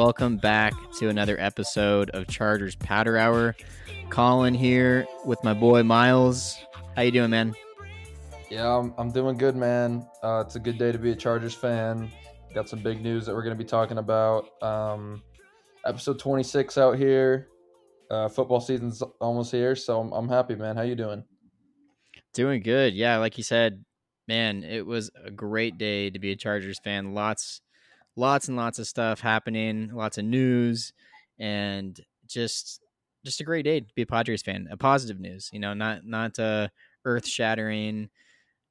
Welcome 0.00 0.38
back 0.38 0.72
to 0.98 1.10
another 1.10 1.38
episode 1.38 2.08
of 2.14 2.26
Chargers 2.26 2.74
Powder 2.74 3.18
Hour. 3.18 3.54
Colin 4.08 4.54
here 4.54 5.06
with 5.26 5.44
my 5.44 5.52
boy 5.52 5.82
Miles. 5.82 6.56
How 6.96 7.02
you 7.02 7.10
doing, 7.10 7.28
man? 7.28 7.54
Yeah, 8.48 8.78
I'm, 8.78 8.94
I'm 8.96 9.10
doing 9.10 9.36
good, 9.36 9.56
man. 9.56 10.06
Uh, 10.22 10.42
it's 10.46 10.56
a 10.56 10.58
good 10.58 10.78
day 10.78 10.90
to 10.90 10.96
be 10.96 11.10
a 11.10 11.14
Chargers 11.14 11.52
fan. 11.52 12.10
Got 12.54 12.66
some 12.66 12.78
big 12.78 13.02
news 13.02 13.26
that 13.26 13.34
we're 13.34 13.42
going 13.42 13.54
to 13.54 13.62
be 13.62 13.68
talking 13.68 13.98
about. 13.98 14.62
Um, 14.62 15.22
episode 15.84 16.18
26 16.18 16.78
out 16.78 16.96
here. 16.96 17.48
Uh, 18.10 18.30
football 18.30 18.60
season's 18.60 19.02
almost 19.20 19.52
here, 19.52 19.76
so 19.76 20.00
I'm, 20.00 20.12
I'm 20.12 20.30
happy, 20.30 20.54
man. 20.54 20.76
How 20.76 20.82
you 20.82 20.94
doing? 20.94 21.22
Doing 22.32 22.62
good. 22.62 22.94
Yeah, 22.94 23.18
like 23.18 23.36
you 23.36 23.44
said, 23.44 23.84
man, 24.26 24.64
it 24.64 24.86
was 24.86 25.10
a 25.22 25.30
great 25.30 25.76
day 25.76 26.08
to 26.08 26.18
be 26.18 26.32
a 26.32 26.36
Chargers 26.36 26.78
fan. 26.82 27.12
Lots, 27.12 27.60
lots 28.16 28.48
and 28.48 28.56
lots 28.56 28.78
of 28.78 28.86
stuff 28.86 29.20
happening, 29.20 29.90
lots 29.92 30.18
of 30.18 30.24
news, 30.24 30.92
and 31.38 31.98
just 32.26 32.80
just 33.24 33.40
a 33.40 33.44
great 33.44 33.64
day 33.64 33.80
to 33.80 33.94
be 33.94 34.02
a 34.02 34.06
Padres 34.06 34.42
fan. 34.42 34.68
A 34.70 34.76
positive 34.76 35.20
news, 35.20 35.50
you 35.52 35.58
know, 35.58 35.74
not 35.74 36.04
not 36.04 36.38
uh, 36.38 36.68
earth 37.04 37.26
shattering, 37.26 38.08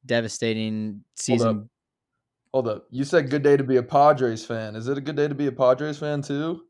devastating 0.05 1.03
season. 1.15 1.47
Hold 1.47 1.57
up. 1.57 1.65
Hold 2.53 2.67
up. 2.67 2.87
You 2.89 3.03
said 3.03 3.29
good 3.29 3.43
day 3.43 3.57
to 3.57 3.63
be 3.63 3.77
a 3.77 3.83
Padres 3.83 4.45
fan. 4.45 4.75
Is 4.75 4.87
it 4.87 4.97
a 4.97 5.01
good 5.01 5.15
day 5.15 5.27
to 5.27 5.35
be 5.35 5.47
a 5.47 5.51
Padres 5.51 5.99
fan 5.99 6.21
too? 6.21 6.63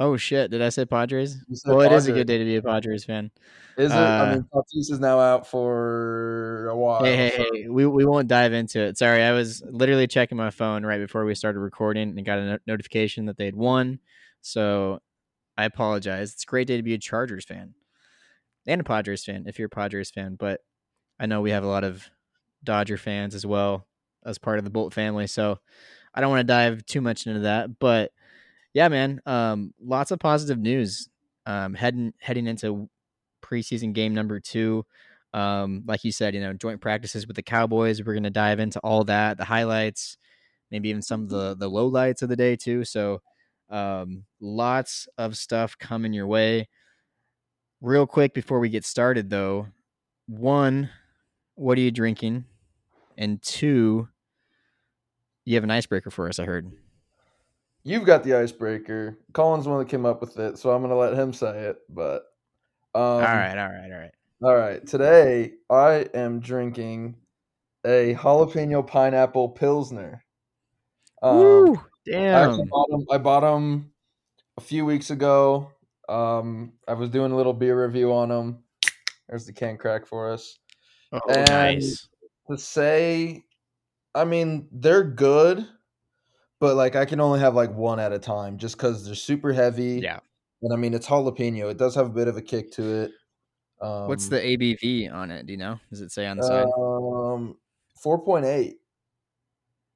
Oh 0.00 0.16
shit! 0.16 0.50
Did 0.50 0.62
I 0.62 0.70
say 0.70 0.86
Padres? 0.86 1.36
Well, 1.66 1.82
it 1.82 1.92
is 1.92 2.06
a 2.06 2.12
good 2.12 2.26
day 2.26 2.38
to 2.38 2.44
be 2.44 2.56
a 2.56 2.62
Padres 2.62 3.04
fan. 3.04 3.30
Is 3.76 3.92
it? 3.92 3.94
Uh, 3.94 4.00
I 4.00 4.34
mean, 4.34 4.46
Tatis 4.52 4.90
is 4.90 4.98
now 4.98 5.20
out 5.20 5.46
for 5.46 6.68
a 6.68 6.76
while. 6.76 7.04
Hey, 7.04 7.16
hey, 7.16 7.36
so- 7.36 7.44
hey! 7.52 7.68
We 7.68 7.86
we 7.86 8.06
won't 8.06 8.26
dive 8.26 8.54
into 8.54 8.80
it. 8.80 8.96
Sorry, 8.96 9.22
I 9.22 9.32
was 9.32 9.62
literally 9.70 10.06
checking 10.06 10.38
my 10.38 10.48
phone 10.48 10.86
right 10.86 10.98
before 10.98 11.26
we 11.26 11.34
started 11.34 11.60
recording 11.60 12.16
and 12.16 12.24
got 12.24 12.38
a 12.38 12.44
no- 12.46 12.58
notification 12.66 13.26
that 13.26 13.36
they 13.36 13.44
had 13.44 13.54
won. 13.54 13.98
So 14.40 15.00
I 15.58 15.64
apologize. 15.66 16.32
It's 16.32 16.44
a 16.44 16.46
great 16.46 16.66
day 16.66 16.78
to 16.78 16.82
be 16.82 16.94
a 16.94 16.98
Chargers 16.98 17.44
fan 17.44 17.74
and 18.66 18.80
a 18.80 18.84
Padres 18.84 19.22
fan 19.22 19.44
if 19.46 19.58
you're 19.58 19.66
a 19.66 19.68
Padres 19.70 20.10
fan. 20.10 20.36
But 20.36 20.62
I 21.18 21.26
know 21.26 21.42
we 21.42 21.50
have 21.50 21.64
a 21.64 21.68
lot 21.68 21.84
of 21.84 22.08
Dodger 22.64 22.96
fans 22.96 23.34
as 23.34 23.44
well 23.44 23.86
as 24.24 24.38
part 24.38 24.56
of 24.58 24.64
the 24.64 24.70
Bolt 24.70 24.94
family. 24.94 25.26
So 25.26 25.58
I 26.14 26.22
don't 26.22 26.30
want 26.30 26.40
to 26.40 26.44
dive 26.52 26.86
too 26.86 27.02
much 27.02 27.26
into 27.26 27.40
that. 27.40 27.78
But 27.78 28.12
yeah, 28.72 28.88
man, 28.88 29.20
um, 29.26 29.74
lots 29.80 30.10
of 30.10 30.18
positive 30.18 30.58
news 30.58 31.08
um, 31.46 31.74
heading 31.74 32.12
heading 32.20 32.46
into 32.46 32.88
preseason 33.42 33.92
game 33.92 34.14
number 34.14 34.40
two. 34.40 34.84
Um, 35.32 35.82
like 35.86 36.04
you 36.04 36.12
said, 36.12 36.34
you 36.34 36.40
know, 36.40 36.52
joint 36.52 36.80
practices 36.80 37.26
with 37.26 37.36
the 37.36 37.42
Cowboys. 37.42 38.02
We're 38.02 38.14
gonna 38.14 38.30
dive 38.30 38.60
into 38.60 38.78
all 38.80 39.04
that, 39.04 39.38
the 39.38 39.44
highlights, 39.44 40.16
maybe 40.70 40.88
even 40.88 41.02
some 41.02 41.22
of 41.22 41.28
the 41.28 41.56
the 41.56 41.70
lowlights 41.70 42.22
of 42.22 42.28
the 42.28 42.36
day 42.36 42.56
too. 42.56 42.84
So, 42.84 43.22
um, 43.70 44.24
lots 44.40 45.08
of 45.18 45.36
stuff 45.36 45.76
coming 45.78 46.12
your 46.12 46.26
way. 46.26 46.68
Real 47.80 48.06
quick 48.06 48.34
before 48.34 48.60
we 48.60 48.68
get 48.68 48.84
started, 48.84 49.30
though, 49.30 49.68
one, 50.26 50.90
what 51.54 51.78
are 51.78 51.80
you 51.80 51.90
drinking? 51.90 52.44
And 53.16 53.40
two, 53.42 54.08
you 55.44 55.54
have 55.54 55.64
an 55.64 55.70
icebreaker 55.70 56.10
for 56.10 56.28
us. 56.28 56.38
I 56.38 56.44
heard. 56.44 56.70
You've 57.82 58.04
got 58.04 58.22
the 58.22 58.34
icebreaker. 58.34 59.18
Colin's 59.32 59.64
the 59.64 59.70
one 59.70 59.78
that 59.78 59.88
came 59.88 60.04
up 60.04 60.20
with 60.20 60.38
it, 60.38 60.58
so 60.58 60.70
I'm 60.70 60.82
going 60.82 60.90
to 60.90 60.96
let 60.96 61.14
him 61.14 61.32
say 61.32 61.68
it. 61.68 61.78
But 61.88 62.24
um, 62.94 63.02
all 63.02 63.20
right, 63.20 63.56
all 63.56 63.68
right, 63.68 63.90
all 63.92 63.98
right. 63.98 64.10
All 64.42 64.56
right. 64.56 64.86
Today 64.86 65.52
I 65.70 66.06
am 66.14 66.40
drinking 66.40 67.16
a 67.86 68.14
jalapeno 68.14 68.86
pineapple 68.86 69.50
pilsner. 69.50 70.24
Um, 71.22 71.36
Woo! 71.36 71.74
I, 71.76 71.80
Damn. 72.10 72.66
bought 72.68 72.88
'em- 72.92 73.06
I 73.10 73.18
bought 73.18 73.40
them 73.40 73.92
a 74.56 74.60
few 74.60 74.84
weeks 74.84 75.10
ago. 75.10 75.72
Um, 76.08 76.72
I 76.88 76.94
was 76.94 77.10
doing 77.10 77.32
a 77.32 77.36
little 77.36 77.52
beer 77.52 77.84
review 77.84 78.12
on 78.12 78.30
them. 78.30 78.64
There's 79.28 79.46
the 79.46 79.52
can 79.52 79.76
crack 79.76 80.06
for 80.06 80.32
us. 80.32 80.58
Oh, 81.12 81.20
and- 81.28 81.48
nice. 81.48 82.08
To 82.50 82.58
say, 82.58 83.44
I 84.14 84.24
mean, 84.24 84.66
they're 84.72 85.04
good, 85.04 85.68
but 86.60 86.76
like 86.76 86.94
I 86.94 87.04
can 87.04 87.20
only 87.20 87.40
have 87.40 87.54
like 87.54 87.74
one 87.74 87.98
at 87.98 88.12
a 88.12 88.18
time 88.18 88.58
just 88.58 88.76
because 88.76 89.04
they're 89.04 89.14
super 89.14 89.52
heavy. 89.52 90.00
Yeah. 90.02 90.20
And 90.62 90.72
I 90.72 90.76
mean, 90.76 90.92
it's 90.94 91.06
jalapeno. 91.08 91.70
It 91.70 91.78
does 91.78 91.94
have 91.94 92.06
a 92.06 92.10
bit 92.10 92.28
of 92.28 92.36
a 92.36 92.42
kick 92.42 92.70
to 92.72 93.02
it. 93.02 93.12
Um, 93.80 94.08
What's 94.08 94.28
the 94.28 94.36
ABV 94.38 95.10
on 95.12 95.30
it? 95.30 95.46
Do 95.46 95.52
you 95.52 95.58
know? 95.58 95.80
Does 95.88 96.02
it 96.02 96.12
say 96.12 96.26
on 96.26 96.36
the 96.36 96.42
side? 96.42 96.66
Um, 96.76 97.56
four 98.02 98.22
point 98.22 98.44
eight. 98.44 98.76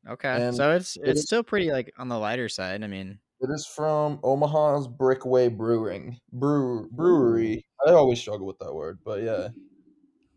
Okay, 0.08 0.28
and 0.42 0.56
so 0.56 0.72
it's 0.72 0.96
it 0.96 1.02
it's 1.08 1.20
is- 1.20 1.26
still 1.26 1.42
pretty 1.42 1.70
like 1.70 1.92
on 1.98 2.08
the 2.08 2.18
lighter 2.18 2.48
side. 2.48 2.82
I 2.82 2.86
mean, 2.86 3.18
It 3.40 3.50
is 3.50 3.66
from 3.66 4.18
Omaha's 4.22 4.88
Brickway 4.88 5.48
Brewing 5.48 6.18
Brew 6.32 6.88
Brewery. 6.92 7.66
I 7.86 7.90
always 7.92 8.18
struggle 8.18 8.46
with 8.46 8.58
that 8.60 8.72
word, 8.74 8.98
but 9.04 9.22
yeah. 9.22 9.48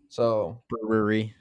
So 0.10 0.62
brewery. 0.70 1.34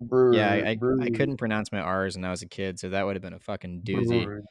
Brewery. 0.00 0.36
Yeah, 0.36 0.50
I, 0.52 0.56
I, 0.70 1.04
I 1.04 1.10
couldn't 1.10 1.36
pronounce 1.36 1.72
my 1.72 1.80
R's 1.80 2.16
when 2.16 2.24
I 2.24 2.30
was 2.30 2.42
a 2.42 2.48
kid, 2.48 2.78
so 2.78 2.90
that 2.90 3.04
would 3.04 3.16
have 3.16 3.22
been 3.22 3.34
a 3.34 3.38
fucking 3.38 3.82
doozy. 3.82 4.24
brewery. 4.24 4.42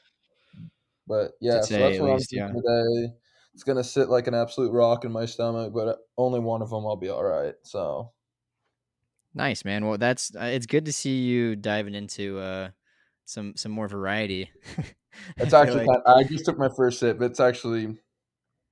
But 1.08 1.32
yeah, 1.42 1.62
so 1.62 1.68
say 1.68 1.80
that's 1.80 1.98
at 1.98 2.02
what 2.04 2.14
least, 2.14 2.34
I'm 2.34 2.38
yeah. 2.38 2.48
today. 2.48 3.14
It's 3.56 3.64
gonna 3.64 3.84
sit 3.84 4.10
like 4.10 4.28
an 4.28 4.36
absolute 4.36 4.72
rock 4.72 5.06
in 5.06 5.12
my 5.12 5.26
stomach, 5.26 5.74
but 5.74 5.98
only 6.18 6.40
one 6.40 6.62
of 6.62 6.70
them 6.70 6.86
I'll 6.86 6.96
be 6.96 7.10
all 7.10 7.24
right. 7.24 7.56
So 7.64 8.12
Nice, 9.34 9.64
man. 9.64 9.86
Well, 9.86 9.98
that's 9.98 10.36
uh, 10.36 10.46
it's 10.46 10.66
good 10.66 10.86
to 10.86 10.94
see 10.94 11.20
you 11.20 11.56
diving 11.56 11.94
into 11.96 12.40
uh 12.40 12.70
some 13.26 13.56
some 13.56 13.72
more 13.72 13.88
variety. 13.88 14.52
I 14.78 14.84
it's 15.38 15.54
actually 15.54 15.86
like- 15.86 16.02
I 16.06 16.24
just 16.24 16.46
took 16.46 16.58
my 16.58 16.70
first 16.76 17.00
sip. 17.00 17.20
But 17.20 17.32
it's 17.32 17.40
actually 17.40 17.96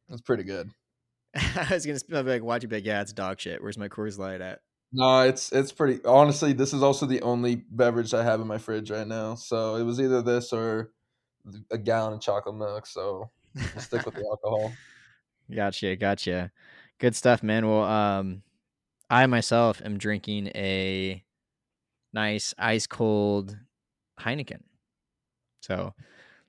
it's 0.09 0.21
pretty 0.21 0.43
good. 0.43 0.69
I 1.35 1.67
was 1.71 1.85
gonna 1.85 1.99
I'd 2.13 2.25
be 2.25 2.31
like 2.31 2.43
watch 2.43 2.63
you, 2.63 2.69
be 2.69 2.77
like, 2.77 2.85
yeah, 2.85 3.01
it's 3.01 3.13
dog 3.13 3.39
shit. 3.39 3.61
Where's 3.61 3.77
my 3.77 3.87
Coors 3.87 4.17
Light 4.17 4.41
at? 4.41 4.59
No, 4.91 5.21
it's 5.21 5.51
it's 5.51 5.71
pretty. 5.71 6.03
Honestly, 6.05 6.53
this 6.53 6.73
is 6.73 6.81
also 6.81 7.05
the 7.05 7.21
only 7.21 7.55
beverage 7.55 8.13
I 8.13 8.23
have 8.23 8.39
in 8.39 8.47
my 8.47 8.57
fridge 8.57 8.89
right 8.89 9.07
now. 9.07 9.35
So 9.35 9.75
it 9.75 9.83
was 9.83 9.99
either 9.99 10.21
this 10.21 10.53
or 10.53 10.91
a 11.71 11.77
gallon 11.77 12.13
of 12.13 12.21
chocolate 12.21 12.55
milk. 12.55 12.85
So 12.85 13.29
I'll 13.57 13.81
stick 13.81 14.05
with 14.05 14.15
the 14.15 14.25
alcohol. 14.31 14.71
Gotcha, 15.53 15.95
gotcha. 15.95 16.51
Good 16.99 17.15
stuff, 17.15 17.43
man. 17.43 17.67
Well, 17.67 17.83
um, 17.83 18.43
I 19.09 19.25
myself 19.27 19.81
am 19.83 19.97
drinking 19.97 20.47
a 20.55 21.23
nice 22.13 22.53
ice 22.57 22.87
cold 22.87 23.57
Heineken. 24.19 24.61
So 25.61 25.93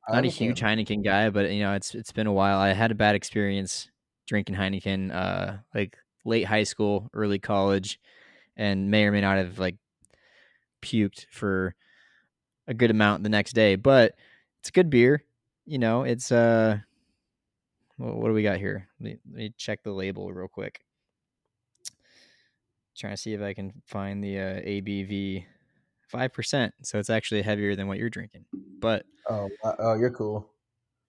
not 0.08 0.24
a 0.24 0.28
huge 0.28 0.60
Heineken 0.60 1.04
guy, 1.04 1.30
but 1.30 1.50
you 1.50 1.60
know, 1.60 1.74
it's 1.74 1.94
it's 1.94 2.12
been 2.12 2.26
a 2.26 2.32
while. 2.32 2.58
I 2.58 2.72
had 2.72 2.90
a 2.90 2.94
bad 2.94 3.14
experience 3.14 3.90
drinking 4.26 4.56
Heineken, 4.56 5.14
uh, 5.14 5.58
like 5.74 5.98
late 6.24 6.44
high 6.44 6.62
school, 6.62 7.10
early 7.12 7.38
college, 7.38 8.00
and 8.58 8.90
may 8.90 9.04
or 9.04 9.12
may 9.12 9.22
not 9.22 9.38
have 9.38 9.58
like 9.58 9.76
puked 10.82 11.26
for 11.30 11.74
a 12.66 12.74
good 12.74 12.90
amount 12.90 13.22
the 13.22 13.28
next 13.28 13.54
day. 13.54 13.76
But 13.76 14.14
it's 14.60 14.68
a 14.68 14.72
good 14.72 14.90
beer. 14.90 15.24
You 15.64 15.78
know, 15.78 16.02
it's 16.02 16.30
uh, 16.30 16.78
what, 17.96 18.16
what 18.16 18.28
do 18.28 18.34
we 18.34 18.42
got 18.42 18.58
here? 18.58 18.88
Let 19.00 19.04
me, 19.04 19.18
let 19.30 19.36
me 19.36 19.54
check 19.56 19.82
the 19.82 19.92
label 19.92 20.32
real 20.32 20.48
quick. 20.48 20.80
Trying 22.96 23.14
to 23.14 23.16
see 23.16 23.32
if 23.32 23.40
I 23.40 23.54
can 23.54 23.72
find 23.86 24.22
the 24.22 24.38
uh, 24.38 24.60
ABV. 24.60 25.44
Five 26.08 26.32
percent, 26.32 26.72
so 26.82 26.98
it's 26.98 27.10
actually 27.10 27.42
heavier 27.42 27.76
than 27.76 27.86
what 27.86 27.98
you're 27.98 28.08
drinking. 28.08 28.46
But 28.80 29.04
Oh, 29.28 29.50
uh, 29.62 29.74
oh, 29.78 29.94
you're 29.94 30.10
cool. 30.10 30.48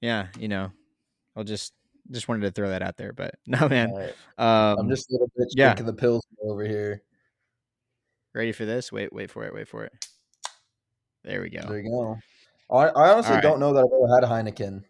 yeah, 0.02 0.28
you 0.38 0.50
know, 0.50 0.72
I'll 1.38 1.46
just 1.46 1.74
just 2.12 2.28
wanted 2.28 2.42
to 2.42 2.52
throw 2.52 2.68
that 2.68 2.82
out 2.82 2.98
there. 2.98 3.14
But 3.14 3.36
no, 3.48 3.70
man, 3.70 3.94
right. 3.94 4.14
um, 4.38 4.78
I'm 4.78 4.90
just 4.90 5.10
a 5.10 5.14
little 5.14 5.32
bitch 5.40 5.52
yeah. 5.56 5.68
drinking 5.68 5.86
the 5.86 5.94
pills 5.94 6.26
over 6.44 6.66
here. 6.66 7.02
Ready 8.34 8.52
for 8.52 8.66
this. 8.66 8.92
Wait, 8.92 9.12
wait 9.14 9.32
for 9.32 9.46
it. 9.46 9.54
Wait 9.54 9.68
for 9.68 9.86
it. 9.86 9.94
There 11.24 11.42
we 11.42 11.50
go. 11.50 11.62
There 11.68 11.80
you 11.80 11.90
go. 11.90 12.18
I, 12.76 12.88
I 12.88 13.12
honestly 13.12 13.32
Alright. 13.32 13.44
don't 13.44 13.60
know 13.60 13.74
that 13.74 13.80
I've 13.80 13.92
ever 13.92 14.14
had 14.16 14.24
a 14.24 14.28
Heineken. 14.52 14.84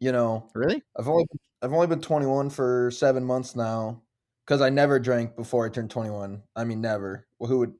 You 0.00 0.12
know, 0.12 0.48
Really? 0.54 0.82
I've 0.96 1.08
only 1.08 1.26
I've 1.60 1.72
only 1.72 1.88
been 1.88 2.00
21 2.00 2.50
for 2.50 2.90
seven 2.92 3.24
months 3.24 3.56
now 3.56 4.00
because 4.46 4.60
I 4.60 4.68
never 4.70 5.00
drank 5.00 5.34
before 5.34 5.66
I 5.66 5.68
turned 5.68 5.90
21. 5.90 6.40
I 6.54 6.64
mean, 6.64 6.80
never. 6.80 7.26
Well, 7.38 7.50
who 7.50 7.58
would? 7.58 7.74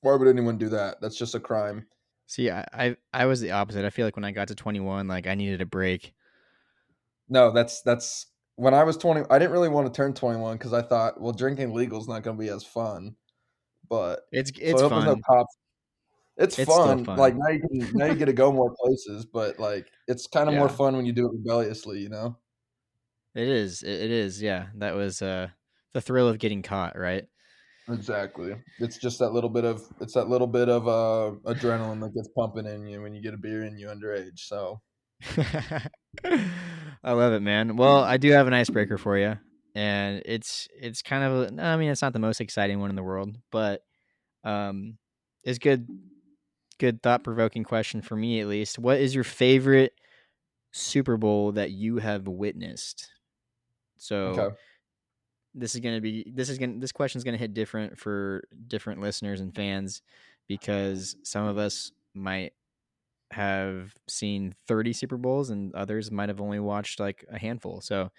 Why 0.00 0.16
would 0.16 0.28
anyone 0.28 0.58
do 0.58 0.68
that? 0.70 1.00
That's 1.00 1.16
just 1.16 1.36
a 1.36 1.40
crime. 1.40 1.86
See, 2.26 2.50
I, 2.50 2.66
I 2.72 2.96
I 3.12 3.26
was 3.26 3.40
the 3.40 3.52
opposite. 3.52 3.84
I 3.84 3.90
feel 3.90 4.06
like 4.06 4.16
when 4.16 4.24
I 4.24 4.32
got 4.32 4.48
to 4.48 4.54
21, 4.54 5.06
like 5.06 5.26
I 5.28 5.34
needed 5.36 5.60
a 5.60 5.66
break. 5.66 6.12
No, 7.28 7.52
that's 7.52 7.80
that's 7.82 8.26
when 8.56 8.74
I 8.74 8.82
was 8.82 8.96
20. 8.96 9.22
I 9.30 9.38
didn't 9.38 9.52
really 9.52 9.68
want 9.68 9.86
to 9.86 9.96
turn 9.96 10.12
21 10.14 10.56
because 10.58 10.72
I 10.72 10.82
thought, 10.82 11.20
well, 11.20 11.32
drinking 11.32 11.72
legal 11.72 12.00
is 12.00 12.08
not 12.08 12.22
going 12.22 12.36
to 12.36 12.42
be 12.42 12.50
as 12.50 12.64
fun. 12.64 13.14
But 13.88 14.20
It's 14.32 14.50
so 14.50 14.62
it's 14.62 14.82
it 14.82 14.88
fun. 14.88 15.20
It's, 16.36 16.58
It's 16.58 16.74
fun. 16.74 17.04
fun. 17.04 17.16
Like 17.18 17.36
now 17.36 17.48
you 17.48 17.60
can 17.60 17.96
now 17.96 18.06
you 18.06 18.14
get 18.14 18.26
to 18.26 18.32
go 18.32 18.52
more 18.52 18.74
places, 18.82 19.24
but 19.24 19.58
like 19.60 19.86
it's 20.08 20.26
kind 20.26 20.48
of 20.48 20.54
more 20.54 20.68
fun 20.68 20.96
when 20.96 21.06
you 21.06 21.12
do 21.12 21.26
it 21.26 21.32
rebelliously, 21.32 22.00
you 22.00 22.08
know. 22.08 22.36
It 23.34 23.48
is. 23.48 23.82
It, 23.82 24.02
it 24.02 24.10
is. 24.10 24.42
Yeah, 24.42 24.66
that 24.76 24.94
was 24.94 25.22
uh 25.22 25.48
the 25.92 26.00
thrill 26.00 26.28
of 26.28 26.38
getting 26.38 26.62
caught, 26.62 26.98
right? 26.98 27.24
Exactly. 27.88 28.56
It's 28.78 28.96
just 28.96 29.18
that 29.18 29.32
little 29.32 29.50
bit 29.50 29.64
of 29.64 29.86
it's 30.00 30.14
that 30.14 30.28
little 30.28 30.46
bit 30.46 30.68
of 30.68 30.88
uh 30.88 31.36
adrenaline 31.44 32.00
that 32.00 32.14
gets 32.14 32.28
pumping 32.28 32.66
in 32.66 32.86
you 32.86 33.02
when 33.02 33.14
you 33.14 33.22
get 33.22 33.34
a 33.34 33.38
beer 33.38 33.64
in 33.64 33.78
you 33.78 33.88
underage. 33.88 34.38
So 34.38 34.80
I 37.04 37.12
love 37.12 37.32
it, 37.32 37.40
man. 37.42 37.76
Well, 37.76 38.02
I 38.02 38.16
do 38.16 38.30
have 38.32 38.46
an 38.46 38.54
icebreaker 38.54 38.98
for 38.98 39.18
you, 39.18 39.38
and 39.74 40.22
it's 40.24 40.68
it's 40.78 41.02
kind 41.02 41.24
of 41.24 41.58
I 41.58 41.76
mean 41.76 41.90
it's 41.90 42.02
not 42.02 42.12
the 42.12 42.18
most 42.18 42.40
exciting 42.40 42.80
one 42.80 42.90
in 42.90 42.96
the 42.96 43.02
world, 43.02 43.36
but 43.50 43.82
um, 44.44 44.98
it's 45.44 45.58
good 45.58 45.88
good 46.78 47.02
thought 47.02 47.24
provoking 47.24 47.64
question 47.64 48.02
for 48.02 48.16
me 48.16 48.40
at 48.40 48.48
least. 48.48 48.78
What 48.78 49.00
is 49.00 49.14
your 49.14 49.24
favorite 49.24 49.94
Super 50.72 51.16
Bowl 51.16 51.52
that 51.52 51.70
you 51.70 51.98
have 51.98 52.28
witnessed? 52.28 53.10
So 53.96 54.30
Okay. 54.30 54.56
this 55.54 55.74
is 55.74 55.80
gonna 55.80 56.00
be 56.00 56.24
this 56.32 56.48
is 56.48 56.58
gonna 56.58 56.78
this 56.78 56.92
question 56.92 57.18
is 57.18 57.24
gonna 57.24 57.36
hit 57.36 57.54
different 57.54 57.98
for 57.98 58.44
different 58.66 59.00
listeners 59.00 59.40
and 59.40 59.54
fans 59.54 60.02
because 60.48 61.16
some 61.22 61.46
of 61.46 61.58
us 61.58 61.92
might 62.14 62.52
have 63.32 63.94
seen 64.08 64.54
30 64.68 64.92
Super 64.92 65.16
Bowls 65.16 65.50
and 65.50 65.74
others 65.74 66.10
might 66.10 66.28
have 66.28 66.40
only 66.40 66.60
watched 66.60 67.00
like 67.00 67.24
a 67.30 67.38
handful. 67.38 67.80
So 67.80 68.10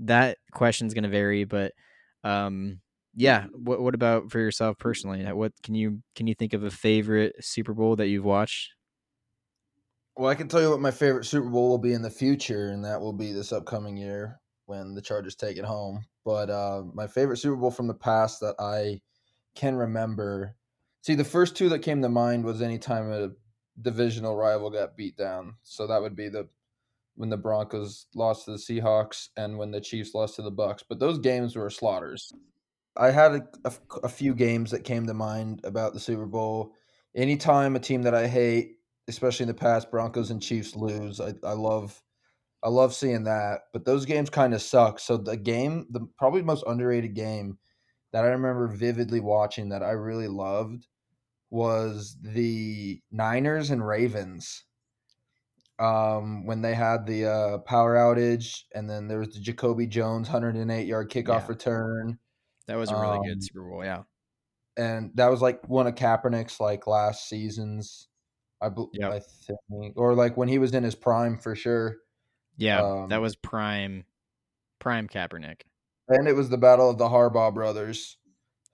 that 0.00 0.38
question 0.52 0.86
is 0.86 0.94
going 0.94 1.04
to 1.04 1.10
vary, 1.10 1.44
but 1.44 1.72
um 2.24 2.80
yeah, 3.18 3.46
what 3.52 3.80
what 3.80 3.94
about 3.94 4.30
for 4.30 4.38
yourself 4.38 4.76
personally? 4.78 5.24
What 5.32 5.52
can 5.62 5.74
you 5.74 6.02
can 6.14 6.26
you 6.26 6.34
think 6.34 6.52
of 6.52 6.64
a 6.64 6.70
favorite 6.70 7.34
Super 7.40 7.72
Bowl 7.72 7.96
that 7.96 8.08
you've 8.08 8.24
watched? 8.24 8.72
Well, 10.16 10.30
I 10.30 10.34
can 10.34 10.48
tell 10.48 10.62
you 10.62 10.70
what 10.70 10.80
my 10.80 10.90
favorite 10.90 11.24
Super 11.24 11.48
Bowl 11.48 11.68
will 11.68 11.78
be 11.78 11.92
in 11.92 12.02
the 12.02 12.10
future, 12.10 12.68
and 12.68 12.84
that 12.84 13.00
will 13.00 13.12
be 13.12 13.32
this 13.32 13.52
upcoming 13.52 13.96
year 13.96 14.40
when 14.66 14.94
the 14.94 15.02
Chargers 15.02 15.34
take 15.34 15.56
it 15.56 15.64
home. 15.64 16.06
But 16.24 16.50
uh, 16.50 16.84
my 16.92 17.06
favorite 17.06 17.38
Super 17.38 17.56
Bowl 17.56 17.70
from 17.70 17.86
the 17.86 17.94
past 17.94 18.40
that 18.40 18.56
I 18.58 19.00
can 19.54 19.76
remember. 19.76 20.56
See, 21.02 21.14
the 21.14 21.24
first 21.24 21.56
two 21.56 21.68
that 21.70 21.80
came 21.80 22.02
to 22.02 22.08
mind 22.08 22.44
was 22.44 22.60
anytime 22.60 23.10
a 23.10 23.30
divisional 23.80 24.36
rival 24.36 24.70
got 24.70 24.96
beat 24.96 25.16
down. 25.16 25.56
So 25.62 25.86
that 25.86 26.02
would 26.02 26.16
be 26.16 26.28
the 26.28 26.48
when 27.16 27.30
the 27.30 27.36
Broncos 27.36 28.06
lost 28.14 28.44
to 28.44 28.52
the 28.52 28.58
Seahawks 28.58 29.28
and 29.36 29.58
when 29.58 29.70
the 29.70 29.80
Chiefs 29.80 30.14
lost 30.14 30.36
to 30.36 30.42
the 30.42 30.52
Bucs. 30.52 30.82
But 30.88 31.00
those 31.00 31.18
games 31.18 31.56
were 31.56 31.70
slaughters. 31.70 32.32
I 32.96 33.10
had 33.10 33.32
a, 33.32 33.42
a, 33.64 33.72
a 34.04 34.08
few 34.08 34.34
games 34.34 34.70
that 34.70 34.84
came 34.84 35.06
to 35.06 35.14
mind 35.14 35.60
about 35.64 35.92
the 35.92 36.00
Super 36.00 36.26
Bowl. 36.26 36.72
Anytime 37.14 37.76
a 37.76 37.80
team 37.80 38.02
that 38.02 38.14
I 38.14 38.26
hate, 38.26 38.76
especially 39.08 39.44
in 39.44 39.48
the 39.48 39.54
past, 39.54 39.90
Broncos 39.90 40.30
and 40.30 40.42
Chiefs 40.42 40.76
lose, 40.76 41.20
I, 41.20 41.34
I 41.42 41.52
love 41.52 42.02
I 42.62 42.68
love 42.68 42.94
seeing 42.94 43.24
that. 43.24 43.60
But 43.72 43.84
those 43.84 44.06
games 44.06 44.30
kind 44.30 44.54
of 44.54 44.62
suck. 44.62 44.98
So 44.98 45.16
the 45.16 45.36
game, 45.36 45.86
the 45.90 46.08
probably 46.18 46.42
most 46.42 46.64
underrated 46.66 47.14
game 47.14 47.58
that 48.12 48.24
I 48.24 48.28
remember 48.28 48.66
vividly 48.66 49.20
watching 49.20 49.68
that 49.68 49.82
I 49.82 49.90
really 49.90 50.28
loved 50.28 50.86
was 51.50 52.16
the 52.22 53.00
Niners 53.12 53.70
and 53.70 53.86
Ravens. 53.86 54.64
Um, 55.78 56.46
when 56.46 56.62
they 56.62 56.74
had 56.74 57.06
the 57.06 57.26
uh, 57.26 57.58
power 57.58 57.96
outage, 57.96 58.62
and 58.74 58.88
then 58.88 59.08
there 59.08 59.18
was 59.18 59.34
the 59.34 59.40
Jacoby 59.40 59.86
Jones 59.86 60.28
108 60.28 60.86
yard 60.86 61.10
kickoff 61.10 61.42
Yeah. 61.42 61.46
return, 61.48 62.18
That 62.66 62.76
was 62.76 62.90
a 62.90 62.96
really 62.98 63.18
Um, 63.18 63.24
good 63.24 63.44
Super 63.44 63.62
Bowl. 63.68 63.84
Yeah. 63.84 64.02
and 64.78 65.10
that 65.16 65.28
was 65.30 65.40
like 65.42 65.66
one 65.68 65.86
of 65.86 65.94
Kaepernick's 65.94 66.60
like 66.60 66.86
last 66.86 67.28
seasons, 67.28 68.08
I, 68.60 68.70
bel 68.70 68.88
Yep. 68.94 69.12
I 69.12 69.20
think, 69.20 69.92
or 69.96 70.14
like 70.14 70.36
when 70.36 70.48
he 70.48 70.58
was 70.58 70.72
in 70.74 70.82
his 70.82 70.94
prime 70.94 71.36
for 71.38 71.54
sure. 71.54 71.96
Yeah, 72.56 72.80
that 73.08 73.16
Um, 73.16 73.22
was 73.22 73.36
prime 73.36 74.04
prime 74.78 75.08
Kaepernick. 75.08 75.62
And 76.08 76.26
it 76.28 76.32
was 76.34 76.48
the 76.48 76.58
battle 76.58 76.88
of 76.90 76.96
the 76.98 77.08
Harbaugh 77.08 77.52
brothers. 77.52 78.16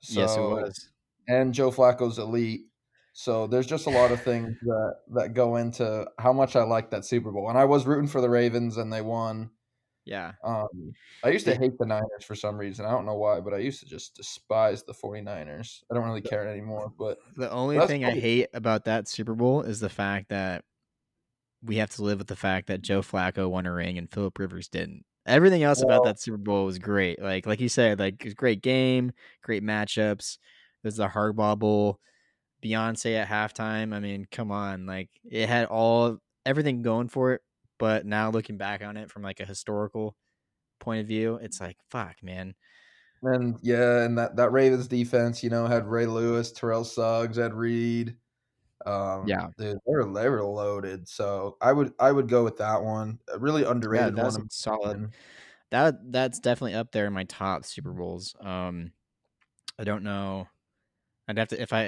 So, 0.01 0.21
yes, 0.21 0.37
it 0.37 0.41
was. 0.41 0.91
and 1.29 1.53
Joe 1.55 1.71
Flacco's 1.71 2.19
elite. 2.19 2.67
So 3.13 3.47
there's 3.47 3.67
just 3.67 3.87
a 3.87 3.91
lot 3.91 4.11
of 4.11 4.23
things 4.23 4.57
that 4.63 4.95
that 5.15 5.35
go 5.35 5.57
into 5.57 6.07
how 6.19 6.33
much 6.33 6.57
I 6.57 6.63
like 6.63 6.91
that 6.91 7.05
Super 7.05 7.31
Bowl. 7.31 7.51
And 7.51 7.59
I 7.59 7.65
was 7.65 7.87
rooting 7.87 8.09
for 8.09 8.21
the 8.21 8.31
Ravens 8.31 8.79
and 8.79 8.93
they 8.93 9.03
won. 9.03 9.51
Yeah. 10.05 10.33
Um, 10.43 10.67
I 11.23 11.29
used 11.29 11.45
to 11.45 11.55
hate 11.55 11.79
the 11.79 11.87
Niners 11.87 12.25
for 12.25 12.35
some 12.35 12.57
reason. 12.57 12.87
I 12.87 12.91
don't 12.91 13.07
know 13.07 13.15
why, 13.15 13.41
but 13.41 13.55
I 13.55 13.59
used 13.59 13.81
to 13.81 13.87
just 13.87 14.17
despise 14.17 14.83
the 14.83 14.95
49ers. 14.95 15.83
I 15.91 15.95
don't 15.95 16.07
really 16.07 16.23
care 16.23 16.49
anymore, 16.49 16.93
but 16.99 17.19
The 17.37 17.51
only 17.51 17.79
thing 17.87 18.05
I 18.05 18.11
hate 18.11 18.49
about 18.53 18.87
that 18.87 19.09
Super 19.09 19.35
Bowl 19.35 19.63
is 19.63 19.79
the 19.79 19.89
fact 19.89 20.31
that 20.31 20.65
we 21.63 21.77
have 21.77 21.91
to 21.91 22.03
live 22.03 22.19
with 22.19 22.27
the 22.27 22.37
fact 22.37 22.67
that 22.67 22.83
Joe 22.83 23.03
Flacco 23.03 23.49
won 23.49 23.67
a 23.67 23.73
ring 23.73 23.97
and 23.97 24.11
Philip 24.11 24.39
Rivers 24.39 24.69
didn't. 24.69 25.05
Everything 25.25 25.63
else 25.63 25.83
about 25.83 26.05
that 26.05 26.19
Super 26.19 26.39
Bowl 26.39 26.65
was 26.65 26.81
great. 26.81 27.23
Like 27.23 27.47
like 27.47 27.61
you 27.61 27.69
said, 27.69 28.01
like 28.01 28.15
it 28.15 28.25
was 28.25 28.33
a 28.33 28.37
great 28.37 28.61
game, 28.61 29.13
great 29.43 29.63
matchups. 29.63 30.39
There's 30.83 30.97
the 30.97 31.07
Harbaugh 31.07 31.57
Bowl, 31.57 32.01
Beyonce 32.63 33.17
at 33.21 33.29
halftime. 33.29 33.95
I 33.95 34.01
mean, 34.01 34.27
come 34.31 34.51
on, 34.53 34.87
like 34.87 35.11
it 35.25 35.49
had 35.49 35.67
all 35.67 36.19
everything 36.47 36.83
going 36.83 37.09
for 37.09 37.33
it. 37.35 37.43
But 37.79 38.07
now 38.07 38.31
looking 38.31 38.59
back 38.59 38.83
on 38.83 38.97
it 38.97 39.11
from 39.11 39.23
like 39.23 39.41
a 39.41 39.47
historical 39.47 40.17
point 40.81 41.03
of 41.03 41.09
view, 41.09 41.37
it's 41.37 41.61
like 41.61 41.79
fuck, 41.91 42.23
man. 42.23 42.55
and 43.23 43.59
yeah, 43.63 44.03
and 44.05 44.19
that, 44.19 44.37
that 44.37 44.51
Ravens 44.53 44.89
defense, 44.89 45.43
you 45.45 45.51
know, 45.51 45.67
had 45.67 45.87
Ray 45.87 46.07
Lewis, 46.07 46.51
Terrell 46.53 46.85
Suggs, 46.85 47.39
Ed 47.39 47.55
Reed. 47.55 48.17
Um, 48.87 49.37
Yeah. 49.37 49.53
dude, 49.59 49.79
they 49.87 49.93
were 49.95 50.13
they 50.13 50.29
were 50.31 50.45
loaded. 50.45 51.09
So 51.09 51.59
I 51.63 51.73
would 51.73 51.95
I 52.01 52.13
would 52.13 52.29
go 52.29 52.45
with 52.45 52.59
that 52.59 52.83
one. 52.85 53.21
A 53.33 53.39
really 53.39 53.65
Yeah, 53.91 54.11
underrated 54.11 54.15
that's 54.15 54.39
one. 54.39 54.51
solid. 54.51 55.13
That 55.71 56.13
that's 56.13 56.39
definitely 56.39 56.75
up 56.75 56.93
there 56.93 57.07
in 57.07 57.13
my 57.13 57.25
top 57.25 57.65
Super 57.65 57.93
Bowls. 57.93 58.35
Um, 58.41 58.93
I 59.79 59.85
don't 59.85 60.05
know. 60.05 60.49
I'd 61.29 61.39
have 61.39 61.49
to 61.49 61.63
if 61.63 61.73
I 61.73 61.85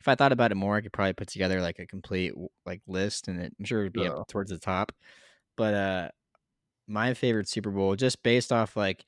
if 0.00 0.08
I 0.08 0.14
thought 0.14 0.32
about 0.32 0.52
it 0.52 0.56
more, 0.56 0.76
I 0.76 0.80
could 0.80 0.92
probably 0.92 1.14
put 1.14 1.28
together 1.28 1.60
like 1.60 1.78
a 1.78 1.86
complete 1.86 2.34
like 2.66 2.82
list, 2.86 3.28
and 3.28 3.40
it, 3.40 3.54
I'm 3.58 3.64
sure 3.64 3.80
it'd 3.82 3.92
be 3.92 4.06
Yeah. 4.06 4.22
up 4.22 4.26
towards 4.28 4.50
the 4.50 4.58
top. 4.58 4.92
But 5.56 5.74
uh, 5.74 6.08
my 6.88 7.14
favorite 7.14 7.48
Super 7.48 7.70
Bowl, 7.70 7.96
just 7.96 8.22
based 8.22 8.52
off 8.52 8.76
like 8.76 9.04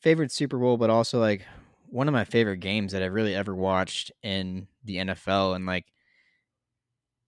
favorite 0.00 0.32
Super 0.32 0.58
Bowl, 0.58 0.76
but 0.76 0.90
also 0.90 1.18
like 1.18 1.44
one 1.88 2.08
of 2.08 2.12
my 2.12 2.24
favorite 2.24 2.58
games 2.58 2.92
that 2.92 3.02
I've 3.02 3.12
really 3.12 3.34
ever 3.34 3.54
watched 3.54 4.12
in 4.22 4.68
the 4.84 4.98
NFL, 4.98 5.54
and 5.54 5.66
like 5.66 5.86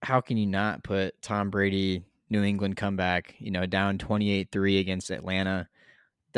how 0.01 0.21
can 0.21 0.37
you 0.37 0.45
not 0.45 0.83
put 0.83 1.19
Tom 1.21 1.49
Brady 1.49 2.03
New 2.29 2.43
England 2.43 2.77
comeback, 2.77 3.35
you 3.39 3.51
know, 3.51 3.65
down 3.65 3.97
28-3 3.97 4.79
against 4.79 5.09
Atlanta? 5.11 5.67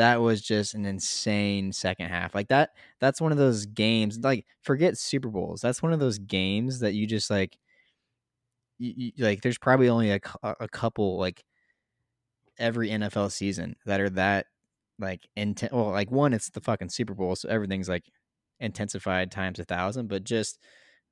That 0.00 0.22
was 0.22 0.40
just 0.40 0.72
an 0.72 0.86
insane 0.86 1.72
second 1.72 2.08
half. 2.08 2.34
Like 2.34 2.48
that 2.48 2.70
that's 3.00 3.20
one 3.20 3.32
of 3.32 3.38
those 3.38 3.66
games 3.66 4.18
like 4.18 4.46
forget 4.62 4.96
Super 4.96 5.28
Bowls. 5.28 5.60
That's 5.60 5.82
one 5.82 5.92
of 5.92 6.00
those 6.00 6.18
games 6.18 6.80
that 6.80 6.94
you 6.94 7.06
just 7.06 7.28
like 7.28 7.58
you, 8.78 8.94
you, 8.96 9.12
like 9.18 9.42
there's 9.42 9.58
probably 9.58 9.90
only 9.90 10.10
a, 10.12 10.20
a 10.42 10.66
couple 10.68 11.18
like 11.18 11.44
every 12.58 12.88
NFL 12.88 13.30
season 13.30 13.76
that 13.84 14.00
are 14.00 14.08
that 14.08 14.46
like 14.98 15.28
intense. 15.36 15.70
well 15.70 15.90
like 15.90 16.10
one 16.10 16.32
it's 16.32 16.48
the 16.48 16.62
fucking 16.62 16.88
Super 16.88 17.12
Bowl 17.12 17.36
so 17.36 17.50
everything's 17.50 17.88
like 17.90 18.04
intensified 18.58 19.30
times 19.30 19.58
a 19.58 19.64
thousand 19.64 20.08
but 20.08 20.24
just 20.24 20.58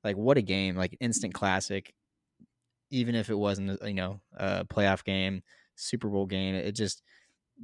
like 0.03 0.17
what 0.17 0.37
a 0.37 0.41
game 0.41 0.75
like 0.75 0.97
instant 0.99 1.35
classic 1.35 1.93
even 2.89 3.13
if 3.13 3.29
it 3.29 3.37
wasn't 3.37 3.79
you 3.83 3.93
know 3.93 4.19
a 4.35 4.65
playoff 4.65 5.03
game 5.03 5.43
Super 5.75 6.09
Bowl 6.09 6.25
game 6.25 6.55
it 6.55 6.71
just 6.71 7.03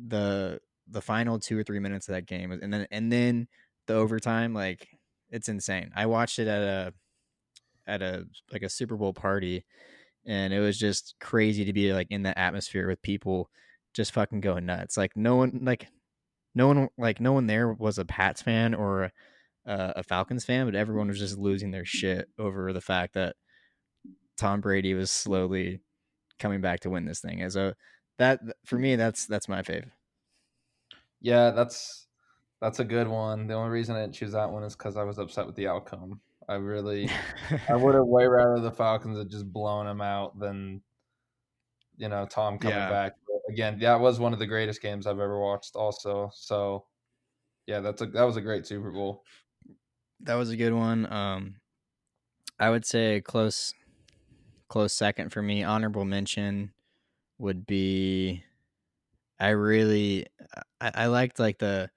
the 0.08 0.60
the 0.90 1.02
final 1.02 1.40
two 1.40 1.58
or 1.58 1.64
three 1.64 1.80
minutes 1.80 2.08
of 2.08 2.16
that 2.16 2.28
game 2.28 2.52
and 2.52 2.74
then 2.74 2.88
and 2.92 3.12
then 3.12 3.48
the 3.88 3.94
overtime 3.94 4.54
like 4.54 4.88
it's 5.30 5.50
insane 5.50 5.92
I 5.96 6.06
watched 6.06 6.40
it 6.40 6.48
at 6.48 6.62
a 6.62 6.94
at 7.88 8.02
a 8.02 8.26
like 8.52 8.64
a 8.64 8.70
Super 8.70 8.96
Bowl 8.96 9.14
party 9.14 9.66
and 10.26 10.54
it 10.54 10.60
was 10.60 10.78
just 10.78 11.16
crazy 11.20 11.66
to 11.66 11.74
be 11.74 11.94
like 11.94 12.08
in 12.10 12.24
that 12.24 12.38
atmosphere 12.38 12.88
with 12.88 13.02
people 13.02 13.50
just 13.94 14.14
fucking 14.14 14.42
going 14.42 14.66
nuts. 14.66 14.98
Like 14.98 15.16
no 15.16 15.36
one 15.36 15.62
like 15.64 15.88
no 16.54 16.68
one 16.68 16.90
like 16.98 17.20
no 17.20 17.34
one 17.34 17.48
there 17.48 17.72
was 17.74 17.98
a 17.98 18.06
Pats 18.06 18.42
fan 18.42 18.74
or 18.74 19.12
a, 19.66 20.04
Falcons 20.04 20.46
fan, 20.46 20.66
but 20.66 20.76
everyone 20.76 21.08
was 21.08 21.20
just 21.20 21.38
losing 21.38 21.72
their 21.72 21.86
shit 21.86 22.28
over 22.38 22.72
the 22.72 22.82
fact 22.82 23.16
that 23.16 23.36
Tom 24.38 24.62
Brady 24.62 24.94
was 24.94 25.10
slowly 25.10 25.80
coming 26.40 26.62
back 26.62 26.82
to 26.82 26.90
win 26.90 27.06
this 27.06 27.22
thing. 27.22 27.42
As 27.42 27.56
a 27.56 27.76
that 28.18 28.40
for 28.66 28.78
me 28.78 28.96
that's 28.96 29.26
that's 29.26 29.48
my 29.48 29.62
fave. 29.62 29.90
Yeah, 31.26 31.50
that's 31.50 32.08
that's 32.62 32.80
a 32.80 32.86
good 32.86 33.08
one. 33.08 33.48
The 33.48 33.56
only 33.56 33.72
reason 33.72 33.96
I 33.96 34.02
didn't 34.02 34.14
choose 34.14 34.34
that 34.34 34.52
one 34.52 34.64
is 34.64 34.76
because 34.76 34.96
I 34.96 35.04
was 35.04 35.18
upset 35.18 35.48
with 35.48 35.56
the 35.56 35.68
outcome. 35.68 36.22
I 36.48 36.54
really 36.54 37.10
I 37.68 37.76
would 37.76 37.96
have 37.96 38.06
way 38.06 38.28
rather 38.28 38.60
the 38.62 38.72
Falcons 38.72 39.18
had 39.18 39.30
just 39.30 39.52
blown 39.52 39.88
them 39.88 40.02
out 40.02 40.38
than 40.40 40.84
you 41.98 42.10
know 42.10 42.28
Tom 42.28 42.60
coming 42.60 42.78
Yeah. 42.78 42.90
back. 42.90 43.14
But 43.26 43.52
again, 43.52 43.80
that 43.80 44.00
was 44.00 44.20
one 44.20 44.34
of 44.34 44.40
the 44.40 44.46
greatest 44.46 44.84
games 44.84 45.08
I've 45.08 45.20
ever 45.20 45.40
watched. 45.40 45.76
Also, 45.76 46.30
so 46.36 46.86
yeah, 47.66 47.80
that's 47.80 48.04
a 48.04 48.06
that 48.08 48.24
was 48.24 48.38
a 48.38 48.42
great 48.42 48.68
Super 48.68 48.92
Bowl. 48.92 49.24
That 50.20 50.36
was 50.36 50.52
a 50.52 50.58
good 50.58 50.74
one. 50.74 51.12
Um, 51.12 51.56
I 52.60 52.70
would 52.70 52.86
say 52.86 53.20
close, 53.20 53.74
close 54.70 54.94
second 54.94 55.32
for 55.32 55.42
me. 55.42 55.64
Honorable 55.64 56.06
mention 56.06 56.72
would 57.40 57.66
be. 57.66 58.44
I 59.40 59.50
really, 59.50 60.28
I, 60.80 60.92
I 60.96 61.06
liked 61.08 61.40
like 61.40 61.58
the, 61.58 61.90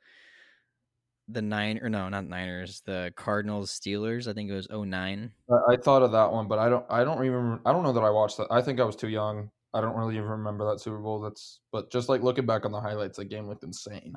the 1.29 1.43
nine 1.43 1.79
or 1.83 1.89
no, 1.89 2.09
not 2.09 2.27
Niners, 2.27 2.83
the 2.87 3.13
Cardinals 3.15 3.71
Steelers. 3.71 4.29
I 4.29 4.33
think 4.33 4.51
it 4.51 4.55
was 4.55 4.69
09. 4.71 5.31
I, 5.51 5.73
I 5.73 5.77
thought 5.77 6.03
of 6.03 6.13
that 6.13 6.33
one, 6.33 6.49
but 6.49 6.59
I 6.59 6.71
don't 6.71 6.87
I 6.89 7.05
don't 7.05 7.19
remember. 7.19 7.61
I 7.67 7.73
don't 7.73 7.83
know 7.83 7.93
that 7.93 8.03
I 8.03 8.09
watched 8.09 8.39
that. 8.39 8.47
I 8.51 8.63
think 8.63 8.81
I 8.81 8.85
was 8.85 8.97
too 8.97 9.09
young 9.09 9.51
I 9.75 9.81
don't 9.81 9.97
really 9.97 10.17
even 10.17 10.29
remember 10.29 10.71
that 10.71 10.81
Super 10.81 10.99
Bowl. 10.99 11.21
That's 11.21 11.61
but 11.73 11.91
just 11.91 12.09
like 12.09 12.23
looking 12.23 12.47
back 12.47 12.65
on 12.65 12.73
the 12.73 12.81
highlights, 12.81 13.19
that 13.19 13.27
game 13.27 13.47
looked 13.47 13.65
insane. 13.65 14.15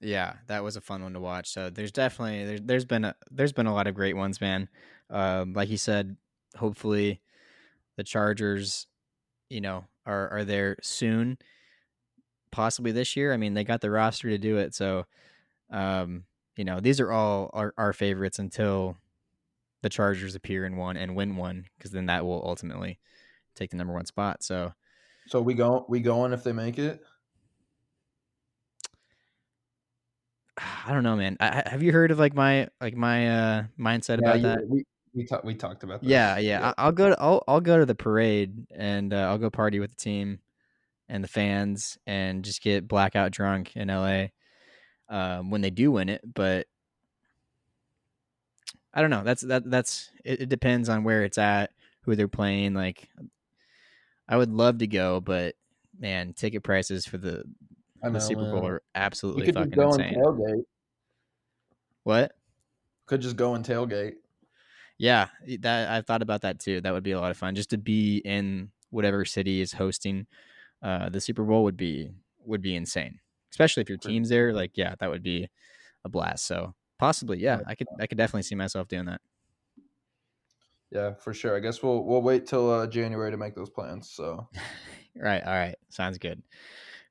Yeah, 0.00 0.34
that 0.48 0.64
was 0.64 0.76
a 0.76 0.80
fun 0.80 1.02
one 1.02 1.12
to 1.12 1.20
watch. 1.20 1.50
So 1.50 1.70
there's 1.70 1.92
definitely 1.92 2.44
there's 2.44 2.60
there's 2.62 2.84
been 2.84 3.04
a 3.04 3.14
there's 3.30 3.52
been 3.52 3.66
a 3.66 3.74
lot 3.74 3.86
of 3.86 3.94
great 3.94 4.16
ones, 4.16 4.40
man. 4.40 4.68
Um, 5.10 5.52
like 5.52 5.68
you 5.68 5.76
said, 5.76 6.16
hopefully 6.56 7.20
the 7.96 8.04
Chargers, 8.04 8.86
you 9.48 9.60
know, 9.60 9.84
are 10.06 10.28
are 10.30 10.44
there 10.44 10.76
soon, 10.82 11.38
possibly 12.54 12.92
this 12.92 13.16
year. 13.16 13.32
I 13.32 13.36
mean, 13.36 13.54
they 13.54 13.64
got 13.64 13.80
the 13.80 13.90
roster 13.90 14.30
to 14.30 14.38
do 14.38 14.58
it, 14.58 14.74
so 14.74 15.06
um, 15.70 16.24
you 16.56 16.64
know, 16.64 16.78
these 16.78 17.00
are 17.00 17.10
all 17.10 17.50
our, 17.52 17.74
our 17.76 17.92
favorites 17.92 18.38
until 18.38 18.96
the 19.82 19.88
Chargers 19.88 20.36
appear 20.36 20.64
in 20.64 20.76
one 20.76 20.96
and 20.96 21.16
win 21.16 21.36
one, 21.36 21.66
because 21.76 21.90
then 21.90 22.06
that 22.06 22.24
will 22.24 22.42
ultimately 22.46 23.00
take 23.56 23.70
the 23.70 23.76
number 23.76 23.92
one 23.92 24.06
spot. 24.06 24.44
So, 24.44 24.72
so 25.26 25.40
we 25.40 25.54
go 25.54 25.84
we 25.88 25.98
going 25.98 26.32
if 26.32 26.44
they 26.44 26.52
make 26.52 26.78
it. 26.78 27.02
I 30.56 30.92
don't 30.92 31.02
know, 31.02 31.16
man. 31.16 31.36
I, 31.40 31.64
have 31.66 31.82
you 31.82 31.90
heard 31.90 32.12
of 32.12 32.20
like 32.20 32.34
my 32.34 32.68
like 32.80 32.96
my 32.96 33.28
uh 33.28 33.64
mindset 33.78 34.20
yeah, 34.22 34.28
about 34.28 34.42
that? 34.42 34.68
We 34.68 34.84
we, 35.12 35.24
talked 35.26 35.44
we 35.44 35.54
talked 35.54 35.82
about 35.82 36.02
that. 36.02 36.08
Yeah, 36.08 36.38
yeah, 36.38 36.60
yeah. 36.60 36.74
I, 36.78 36.86
will 36.86 36.92
go 36.92 37.08
to 37.10 37.20
I'll 37.20 37.42
I'll 37.48 37.60
go 37.60 37.78
to 37.78 37.86
the 37.86 37.96
parade 37.96 38.66
and 38.70 39.12
uh, 39.12 39.28
I'll 39.28 39.38
go 39.38 39.50
party 39.50 39.80
with 39.80 39.90
the 39.90 39.96
team 39.96 40.38
and 41.14 41.22
the 41.22 41.28
fans 41.28 41.96
and 42.08 42.44
just 42.44 42.60
get 42.60 42.88
blackout 42.88 43.30
drunk 43.30 43.76
in 43.76 43.86
LA 43.86 44.26
um, 45.08 45.48
when 45.48 45.60
they 45.60 45.70
do 45.70 45.92
win 45.92 46.08
it. 46.08 46.20
But 46.34 46.66
I 48.92 49.00
don't 49.00 49.10
know. 49.10 49.22
That's 49.22 49.42
that 49.42 49.70
that's 49.70 50.10
it, 50.24 50.42
it 50.42 50.48
depends 50.48 50.88
on 50.88 51.04
where 51.04 51.22
it's 51.22 51.38
at, 51.38 51.70
who 52.00 52.16
they're 52.16 52.26
playing. 52.26 52.74
Like, 52.74 53.08
I 54.28 54.36
would 54.36 54.50
love 54.50 54.78
to 54.78 54.88
go, 54.88 55.20
but 55.20 55.54
man, 55.96 56.32
ticket 56.32 56.64
prices 56.64 57.06
for 57.06 57.16
the 57.16 57.44
know, 58.02 58.10
the 58.10 58.20
Super 58.20 58.50
Bowl 58.50 58.66
are 58.66 58.82
absolutely 58.96 59.52
fucking 59.52 59.72
insane. 59.72 60.16
tailgate. 60.16 60.64
What? 62.02 62.32
Could 63.06 63.20
just 63.20 63.36
go 63.36 63.54
and 63.54 63.64
tailgate. 63.64 64.14
Yeah, 64.98 65.28
that 65.60 65.90
I 65.92 66.00
thought 66.00 66.22
about 66.22 66.42
that 66.42 66.58
too. 66.58 66.80
That 66.80 66.92
would 66.92 67.04
be 67.04 67.12
a 67.12 67.20
lot 67.20 67.30
of 67.30 67.36
fun. 67.36 67.54
Just 67.54 67.70
to 67.70 67.78
be 67.78 68.16
in 68.24 68.72
whatever 68.90 69.24
city 69.24 69.60
is 69.60 69.72
hosting 69.72 70.26
uh, 70.84 71.08
the 71.08 71.20
Super 71.20 71.42
Bowl 71.42 71.64
would 71.64 71.76
be 71.76 72.10
would 72.44 72.62
be 72.62 72.76
insane. 72.76 73.18
Especially 73.50 73.80
if 73.80 73.88
your 73.88 73.98
team's 73.98 74.28
there. 74.28 74.52
Like, 74.52 74.72
yeah, 74.74 74.94
that 75.00 75.10
would 75.10 75.22
be 75.22 75.48
a 76.04 76.08
blast. 76.08 76.46
So 76.46 76.74
possibly, 76.98 77.38
yeah, 77.38 77.60
I 77.66 77.74
could 77.74 77.88
I 77.98 78.06
could 78.06 78.18
definitely 78.18 78.42
see 78.42 78.54
myself 78.54 78.86
doing 78.86 79.06
that. 79.06 79.20
Yeah, 80.90 81.14
for 81.14 81.32
sure. 81.32 81.56
I 81.56 81.60
guess 81.60 81.82
we'll 81.82 82.04
we'll 82.04 82.22
wait 82.22 82.46
till 82.46 82.70
uh, 82.70 82.86
January 82.86 83.30
to 83.30 83.36
make 83.36 83.54
those 83.54 83.70
plans. 83.70 84.10
So, 84.10 84.46
right, 85.16 85.42
all 85.42 85.52
right, 85.54 85.76
sounds 85.88 86.18
good. 86.18 86.42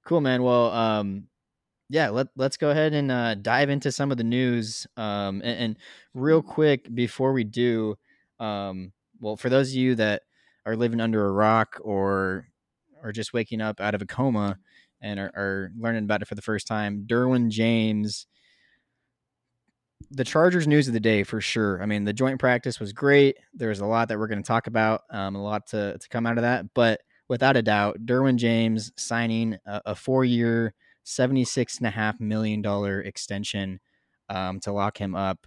Cool, 0.06 0.22
man. 0.22 0.44
Well, 0.44 0.72
um, 0.72 1.28
yeah, 1.90 2.10
let 2.10 2.28
let's 2.36 2.58
go 2.58 2.70
ahead 2.70 2.94
and 2.94 3.12
uh, 3.12 3.36
dive 3.36 3.70
into 3.70 3.92
some 3.92 4.12
of 4.12 4.18
the 4.18 4.24
news. 4.24 4.86
Um, 4.96 5.42
and, 5.44 5.60
and 5.60 5.78
real 6.14 6.42
quick 6.42 6.94
before 6.94 7.34
we 7.34 7.44
do, 7.44 7.98
um, 8.40 8.94
well, 9.20 9.36
for 9.36 9.50
those 9.50 9.70
of 9.70 9.76
you 9.76 9.96
that 9.96 10.24
are 10.66 10.76
living 10.76 11.02
under 11.02 11.26
a 11.26 11.32
rock 11.32 11.80
or 11.82 12.48
or 13.04 13.12
just 13.12 13.34
waking 13.34 13.62
up 13.62 13.80
out 13.80 13.94
of 13.94 14.02
a 14.02 14.06
coma 14.06 14.58
and 15.02 15.20
are, 15.20 15.32
are 15.36 15.72
learning 15.78 16.06
about 16.06 16.22
it 16.22 16.28
for 16.28 16.36
the 16.36 16.42
first 16.42 16.66
time, 16.66 17.04
Derwin 17.06 17.50
James. 17.50 18.26
The 20.10 20.24
Chargers 20.24 20.68
news 20.68 20.88
of 20.88 20.94
the 20.94 21.00
day 21.00 21.24
for 21.24 21.42
sure. 21.42 21.82
I 21.82 21.86
mean, 21.86 22.06
the 22.06 22.14
joint 22.14 22.40
practice 22.40 22.80
was 22.80 22.94
great. 22.94 23.38
There's 23.54 23.80
a 23.80 23.86
lot 23.86 24.08
that 24.08 24.18
we're 24.18 24.28
going 24.28 24.42
to 24.42 24.48
talk 24.48 24.68
about, 24.68 25.02
um, 25.10 25.36
a 25.36 25.44
lot 25.44 25.68
to, 25.68 25.98
to 25.98 26.10
come 26.10 26.26
out 26.26 26.38
of 26.38 26.44
that. 26.44 26.74
But 26.74 27.02
without 27.28 27.58
a 27.58 27.62
doubt, 27.62 28.06
Derwin 28.06 28.38
James 28.38 28.92
signing 28.98 29.58
a, 29.66 29.82
a 29.88 29.96
four 29.96 30.24
year, 30.24 30.74
$76.5 31.06 32.20
million 32.20 32.64
extension 33.06 33.80
um, 34.30 34.60
to 34.62 34.72
lock 34.72 34.98
him 34.98 35.16
up 35.16 35.46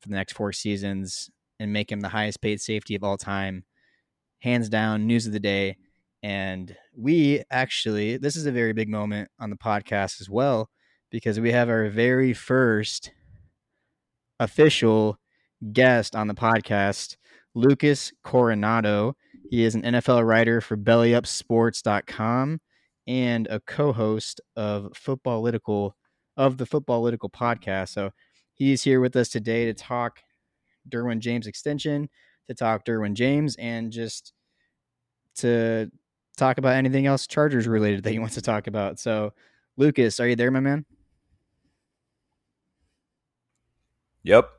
for 0.00 0.08
the 0.08 0.14
next 0.14 0.34
four 0.34 0.52
seasons 0.52 1.30
and 1.58 1.72
make 1.72 1.90
him 1.90 2.00
the 2.00 2.08
highest 2.08 2.40
paid 2.40 2.60
safety 2.60 2.94
of 2.94 3.04
all 3.04 3.16
time. 3.16 3.64
Hands 4.40 4.68
down, 4.68 5.06
news 5.06 5.26
of 5.26 5.32
the 5.32 5.40
day. 5.40 5.76
And 6.22 6.76
we 6.96 7.42
actually, 7.50 8.16
this 8.16 8.36
is 8.36 8.46
a 8.46 8.52
very 8.52 8.72
big 8.72 8.88
moment 8.88 9.30
on 9.38 9.50
the 9.50 9.56
podcast 9.56 10.20
as 10.20 10.28
well, 10.28 10.68
because 11.10 11.38
we 11.38 11.52
have 11.52 11.68
our 11.68 11.88
very 11.88 12.32
first 12.32 13.12
official 14.40 15.18
guest 15.72 16.14
on 16.16 16.28
the 16.28 16.34
podcast, 16.34 17.16
Lucas 17.54 18.12
Coronado. 18.24 19.16
He 19.50 19.64
is 19.64 19.74
an 19.74 19.82
NFL 19.82 20.26
writer 20.26 20.60
for 20.60 20.76
BellyUpSports.com 20.76 22.60
and 23.06 23.46
a 23.46 23.60
co-host 23.60 24.40
of 24.56 24.90
Football 24.94 25.42
Footballytical 25.42 25.92
of 26.36 26.58
the 26.58 26.66
Football 26.66 27.02
Footballytical 27.02 27.32
podcast. 27.32 27.88
So 27.88 28.10
he's 28.54 28.82
here 28.82 29.00
with 29.00 29.16
us 29.16 29.28
today 29.28 29.64
to 29.64 29.74
talk 29.74 30.20
Derwin 30.88 31.20
James 31.20 31.46
extension, 31.46 32.08
to 32.48 32.54
talk 32.54 32.84
Derwin 32.84 33.14
James, 33.14 33.56
and 33.56 33.90
just 33.90 34.32
to 35.36 35.90
talk 36.38 36.58
about 36.58 36.74
anything 36.74 37.06
else 37.06 37.26
Chargers 37.26 37.66
related 37.66 38.04
that 38.04 38.10
he 38.10 38.18
wants 38.18 38.34
to 38.36 38.42
talk 38.42 38.66
about. 38.66 38.98
So, 38.98 39.32
Lucas, 39.76 40.20
are 40.20 40.28
you 40.28 40.36
there, 40.36 40.50
my 40.50 40.60
man? 40.60 40.86
Yep. 44.22 44.50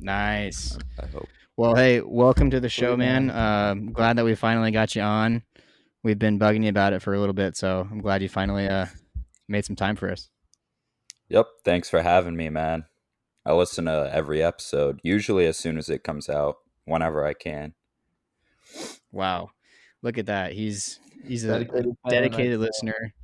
Nice. 0.00 0.78
I 1.00 1.06
hope. 1.06 1.28
Well, 1.56 1.74
hey, 1.74 2.00
welcome 2.00 2.50
to 2.50 2.60
the 2.60 2.68
show, 2.68 2.96
man. 2.96 3.30
Uh, 3.30 3.74
glad 3.74 4.18
that 4.18 4.24
we 4.24 4.34
finally 4.34 4.70
got 4.70 4.96
you 4.96 5.02
on. 5.02 5.42
We've 6.02 6.18
been 6.18 6.38
bugging 6.38 6.64
you 6.64 6.68
about 6.68 6.92
it 6.92 7.00
for 7.00 7.14
a 7.14 7.20
little 7.20 7.34
bit, 7.34 7.56
so 7.56 7.86
I'm 7.90 8.00
glad 8.00 8.22
you 8.22 8.28
finally 8.28 8.68
uh, 8.68 8.86
made 9.48 9.64
some 9.64 9.76
time 9.76 9.96
for 9.96 10.10
us. 10.10 10.30
Yep. 11.28 11.46
Thanks 11.64 11.88
for 11.88 12.02
having 12.02 12.36
me, 12.36 12.48
man. 12.48 12.84
I 13.46 13.52
listen 13.52 13.84
to 13.84 14.10
every 14.12 14.42
episode, 14.42 15.00
usually 15.02 15.46
as 15.46 15.56
soon 15.56 15.78
as 15.78 15.88
it 15.88 16.02
comes 16.02 16.28
out, 16.28 16.56
whenever 16.84 17.24
I 17.24 17.34
can. 17.34 17.74
Wow. 19.12 19.50
Look 20.04 20.18
at 20.18 20.26
that. 20.26 20.52
He's 20.52 21.00
he's 21.26 21.44
a 21.44 21.48
dedicated, 21.48 21.96
dedicated 22.06 22.60
listener. 22.60 23.14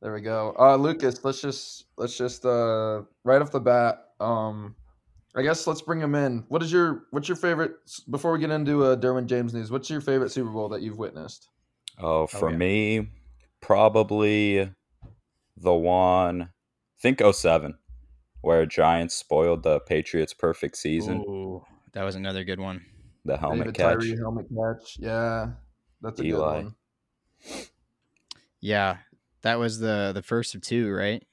There 0.00 0.14
we 0.14 0.20
go. 0.20 0.54
Uh 0.56 0.76
Lucas, 0.76 1.22
let's 1.24 1.42
just 1.42 1.86
let's 1.96 2.16
just 2.16 2.46
uh 2.46 3.02
right 3.24 3.42
off 3.42 3.50
the 3.50 3.60
bat, 3.60 4.04
um 4.20 4.76
I 5.34 5.42
guess 5.42 5.66
let's 5.66 5.82
bring 5.82 6.00
him 6.00 6.14
in. 6.14 6.44
What 6.46 6.62
is 6.62 6.70
your 6.70 7.06
what's 7.10 7.28
your 7.28 7.36
favorite 7.36 7.72
before 8.08 8.30
we 8.30 8.38
get 8.38 8.50
into 8.50 8.84
uh, 8.84 8.96
Derwin 8.96 9.26
James 9.26 9.52
news? 9.52 9.72
What's 9.72 9.90
your 9.90 10.00
favorite 10.00 10.30
Super 10.30 10.50
Bowl 10.50 10.68
that 10.68 10.80
you've 10.80 10.98
witnessed? 10.98 11.48
Oh, 11.98 12.28
for 12.28 12.48
okay. 12.48 12.56
me, 12.56 13.08
probably 13.60 14.70
the 15.56 15.74
one. 15.74 16.50
Think 17.00 17.20
07, 17.20 17.74
where 18.42 18.64
Giants 18.64 19.16
spoiled 19.16 19.64
the 19.64 19.80
Patriots' 19.80 20.34
perfect 20.34 20.76
season. 20.76 21.24
Ooh, 21.26 21.64
that 21.94 22.04
was 22.04 22.14
another 22.14 22.44
good 22.44 22.60
one. 22.60 22.84
The 23.24 23.36
helmet 23.36 23.74
David 23.74 24.00
catch. 24.00 24.18
helmet 24.18 24.46
catch. 24.54 24.96
Yeah, 24.98 25.50
that's 26.00 26.20
a 26.20 26.24
Eli. 26.24 26.62
good 26.62 26.64
one. 26.64 26.74
Yeah, 28.60 28.98
that 29.42 29.58
was 29.58 29.78
the 29.78 30.12
the 30.14 30.22
first 30.22 30.54
of 30.54 30.60
two, 30.62 30.90
right? 30.92 31.24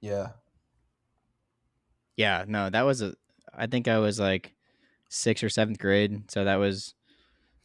Yeah, 0.00 0.28
yeah, 2.16 2.44
no, 2.46 2.70
that 2.70 2.82
was 2.82 3.02
a. 3.02 3.14
I 3.54 3.66
think 3.66 3.88
I 3.88 3.98
was 3.98 4.18
like 4.18 4.54
sixth 5.08 5.42
or 5.44 5.48
seventh 5.48 5.78
grade, 5.78 6.30
so 6.30 6.44
that 6.44 6.56
was. 6.56 6.94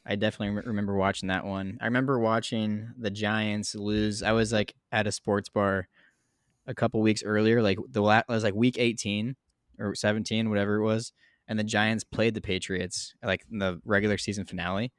I 0.06 0.16
definitely 0.16 0.62
remember 0.68 0.96
watching 0.96 1.30
that 1.30 1.46
one. 1.46 1.80
I 1.82 1.86
remember 1.86 2.20
watching 2.20 2.90
the 2.98 3.10
Giants 3.10 3.74
lose. 3.74 4.22
I 4.22 4.34
was 4.34 4.54
like 4.54 4.76
at 4.92 5.08
a 5.08 5.12
sports 5.12 5.50
bar 5.50 5.88
a 6.68 6.74
couple 6.76 7.02
weeks 7.02 7.24
earlier, 7.24 7.62
like 7.62 7.80
the 7.90 8.02
last 8.02 8.28
was 8.28 8.44
like 8.44 8.54
week 8.54 8.78
eighteen 8.78 9.36
or 9.80 9.96
seventeen, 9.96 10.50
whatever 10.50 10.76
it 10.76 10.84
was, 10.84 11.12
and 11.48 11.60
the 11.60 11.64
Giants 11.64 12.04
played 12.04 12.34
the 12.34 12.42
Patriots 12.42 13.14
like 13.24 13.46
in 13.52 13.60
the 13.60 13.82
regular 13.86 14.18
season 14.18 14.46
finale, 14.46 14.92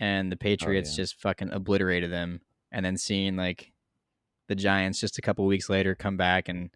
and 0.00 0.30
the 0.30 0.36
oh, 0.36 0.38
Patriots 0.38 0.90
oh, 0.90 0.92
yeah. 0.92 0.96
just 0.96 1.20
fucking 1.20 1.52
obliterated 1.52 2.10
them. 2.10 2.40
And 2.72 2.84
then 2.84 2.96
seeing 2.96 3.36
like 3.36 3.72
the 4.48 4.54
Giants 4.54 5.00
just 5.00 5.18
a 5.18 5.22
couple 5.22 5.46
weeks 5.46 5.68
later 5.70 5.94
come 5.94 6.16
back 6.16 6.48
and 6.48 6.70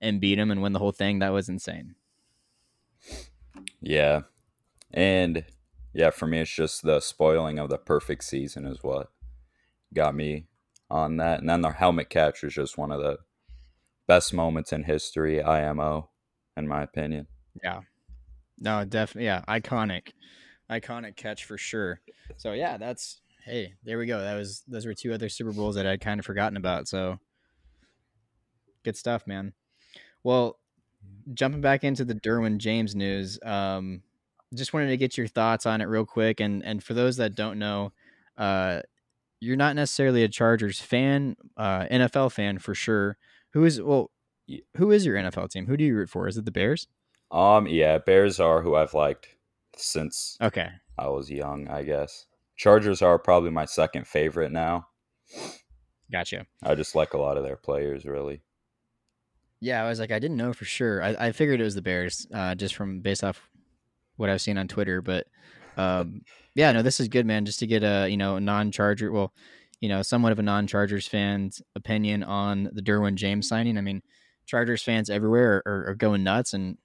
and 0.00 0.20
beat 0.20 0.36
them 0.36 0.50
and 0.50 0.62
win 0.62 0.72
the 0.72 0.78
whole 0.78 0.92
thing. 0.92 1.18
That 1.18 1.32
was 1.32 1.48
insane. 1.48 1.94
Yeah. 3.80 4.22
And 4.92 5.44
yeah, 5.92 6.10
for 6.10 6.26
me, 6.26 6.40
it's 6.40 6.54
just 6.54 6.82
the 6.82 7.00
spoiling 7.00 7.58
of 7.58 7.68
the 7.68 7.78
perfect 7.78 8.24
season 8.24 8.66
is 8.66 8.82
what 8.82 9.10
got 9.94 10.14
me 10.14 10.46
on 10.90 11.16
that. 11.16 11.40
And 11.40 11.48
then 11.48 11.62
the 11.62 11.70
helmet 11.70 12.10
catch 12.10 12.42
was 12.42 12.54
just 12.54 12.78
one 12.78 12.92
of 12.92 13.00
the 13.00 13.18
best 14.06 14.32
moments 14.32 14.72
in 14.72 14.84
history, 14.84 15.42
IMO, 15.42 16.10
in 16.56 16.68
my 16.68 16.82
opinion. 16.82 17.26
Yeah. 17.62 17.80
No, 18.60 18.84
definitely. 18.84 19.26
Yeah. 19.26 19.42
Iconic. 19.48 20.08
Iconic 20.70 21.16
catch 21.16 21.44
for 21.44 21.56
sure. 21.56 22.00
So, 22.36 22.52
yeah, 22.52 22.76
that's, 22.76 23.20
hey, 23.44 23.74
there 23.84 23.98
we 23.98 24.06
go. 24.06 24.20
That 24.20 24.34
was, 24.34 24.62
those 24.68 24.84
were 24.86 24.94
two 24.94 25.12
other 25.12 25.28
Super 25.28 25.52
Bowls 25.52 25.76
that 25.76 25.86
I'd 25.86 26.00
kind 26.00 26.20
of 26.20 26.26
forgotten 26.26 26.56
about. 26.56 26.88
So, 26.88 27.18
good 28.84 28.96
stuff, 28.96 29.26
man. 29.26 29.52
Well, 30.24 30.58
jumping 31.32 31.60
back 31.60 31.84
into 31.84 32.04
the 32.04 32.14
Derwin 32.14 32.58
James 32.58 32.94
news, 32.94 33.38
um, 33.44 34.02
just 34.54 34.72
wanted 34.72 34.88
to 34.88 34.96
get 34.96 35.16
your 35.16 35.26
thoughts 35.28 35.66
on 35.66 35.80
it 35.80 35.84
real 35.84 36.04
quick. 36.06 36.40
And 36.40 36.64
and 36.64 36.82
for 36.82 36.94
those 36.94 37.16
that 37.18 37.34
don't 37.34 37.58
know, 37.58 37.92
Uh, 38.36 38.80
you're 39.40 39.56
not 39.56 39.74
necessarily 39.76 40.22
a 40.24 40.28
Chargers 40.28 40.80
fan, 40.80 41.36
uh, 41.56 41.86
NFL 41.90 42.32
fan 42.32 42.58
for 42.58 42.74
sure. 42.74 43.16
Who 43.52 43.64
is 43.64 43.80
well? 43.80 44.10
Who 44.76 44.90
is 44.90 45.04
your 45.04 45.16
NFL 45.16 45.50
team? 45.50 45.66
Who 45.66 45.76
do 45.76 45.84
you 45.84 45.94
root 45.96 46.08
for? 46.10 46.26
Is 46.28 46.36
it 46.38 46.44
the 46.44 46.50
Bears? 46.50 46.88
Um, 47.30 47.66
yeah, 47.66 47.98
Bears 47.98 48.40
are 48.40 48.62
who 48.62 48.74
I've 48.74 48.94
liked 48.94 49.28
since 49.76 50.36
Okay, 50.40 50.68
I 50.98 51.08
was 51.08 51.30
young, 51.30 51.68
I 51.68 51.82
guess. 51.82 52.26
Chargers 52.56 53.02
are 53.02 53.18
probably 53.18 53.50
my 53.50 53.64
second 53.64 54.06
favorite 54.06 54.50
now. 54.50 54.88
gotcha. 56.10 56.46
I 56.62 56.74
just 56.74 56.94
like 56.94 57.14
a 57.14 57.18
lot 57.18 57.36
of 57.36 57.44
their 57.44 57.56
players, 57.56 58.04
really. 58.04 58.42
Yeah, 59.60 59.84
I 59.84 59.88
was 59.88 60.00
like, 60.00 60.12
I 60.12 60.18
didn't 60.18 60.36
know 60.36 60.52
for 60.52 60.64
sure. 60.64 61.02
I, 61.02 61.16
I 61.18 61.32
figured 61.32 61.60
it 61.60 61.64
was 61.64 61.74
the 61.74 61.82
Bears, 61.82 62.26
uh, 62.32 62.54
just 62.54 62.74
from 62.74 63.00
based 63.00 63.24
off 63.24 63.48
what 64.16 64.30
I've 64.30 64.40
seen 64.40 64.58
on 64.58 64.68
Twitter. 64.68 65.02
But 65.02 65.26
um, 65.76 66.22
yeah, 66.54 66.72
no, 66.72 66.82
this 66.82 67.00
is 67.00 67.08
good, 67.08 67.26
man. 67.26 67.44
Just 67.44 67.58
to 67.60 67.66
get 67.66 67.82
a 67.82 68.08
you 68.08 68.16
know 68.16 68.38
non-Charger, 68.38 69.10
well, 69.10 69.32
you 69.80 69.88
know, 69.88 70.02
somewhat 70.02 70.32
of 70.32 70.38
a 70.38 70.42
non-Chargers 70.42 71.06
fan's 71.06 71.62
opinion 71.76 72.22
on 72.22 72.70
the 72.72 72.82
Derwin 72.82 73.14
James 73.14 73.48
signing. 73.48 73.78
I 73.78 73.80
mean, 73.80 74.02
Chargers 74.46 74.82
fans 74.82 75.10
everywhere 75.10 75.62
are, 75.66 75.90
are 75.90 75.94
going 75.94 76.24
nuts, 76.24 76.52
and 76.54 76.78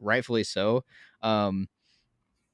rightfully 0.00 0.44
so. 0.44 0.84
Um, 1.22 1.68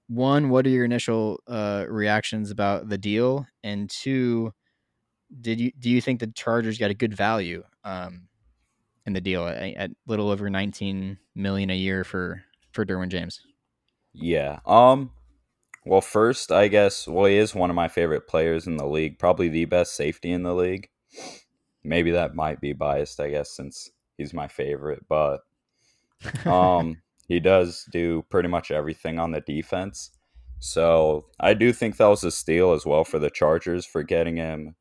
one, 0.09 0.51
what 0.51 0.67
are 0.67 0.71
your 0.71 0.85
initial 0.85 1.41
uh, 1.47 1.87
reactions 1.89 2.51
about 2.51 2.89
the 2.89 2.99
deal? 2.99 3.47
And 3.63 3.89
two, 3.89 4.53
did 5.41 5.61
you 5.61 5.73
do 5.79 5.91
you 5.91 6.01
think 6.01 6.21
the 6.21 6.27
Chargers 6.29 6.79
got 6.79 6.91
a 6.91 6.95
good 6.95 7.15
value? 7.15 7.65
Um, 7.85 8.29
in 9.07 9.13
the 9.13 9.21
deal 9.21 9.47
at, 9.47 9.75
at 9.75 9.91
little 10.07 10.31
over 10.31 10.49
19 10.49 11.19
million 11.35 11.71
a 11.71 11.77
year 11.77 12.05
for 12.05 12.43
for 12.73 12.85
Derwin 12.85 13.09
James. 13.09 13.41
Yeah. 14.13 14.61
Um 14.67 15.13
well 15.85 16.01
first 16.01 16.51
I 16.51 16.69
guess 16.69 17.07
well 17.07 17.27
he 17.27 17.37
is 17.37 17.55
one 17.55 17.71
of 17.71 17.77
my 17.77 17.89
favorite 17.89 18.27
players 18.27 18.67
in 18.67 18.77
the 18.77 18.87
league, 18.87 19.19
probably 19.19 19.49
the 19.49 19.65
best 19.67 19.95
safety 19.95 20.33
in 20.33 20.43
the 20.43 20.55
league. 20.55 20.89
Maybe 21.83 22.13
that 22.13 22.35
might 22.35 22.61
be 22.61 22.73
biased, 22.73 23.21
I 23.21 23.31
guess, 23.31 23.51
since 23.51 23.91
he's 24.17 24.33
my 24.33 24.49
favorite, 24.49 25.05
but 25.09 25.41
um 26.47 27.03
he 27.26 27.40
does 27.40 27.87
do 27.93 28.25
pretty 28.31 28.49
much 28.49 28.71
everything 28.71 29.19
on 29.19 29.31
the 29.33 29.40
defense. 29.40 30.11
So 30.59 31.26
I 31.40 31.54
do 31.54 31.73
think 31.73 31.97
that 31.97 32.07
was 32.07 32.25
a 32.25 32.30
steal 32.30 32.73
as 32.73 32.87
well 32.87 33.04
for 33.04 33.19
the 33.19 33.30
Chargers 33.30 33.84
for 33.84 34.02
getting 34.02 34.37
him. 34.37 34.76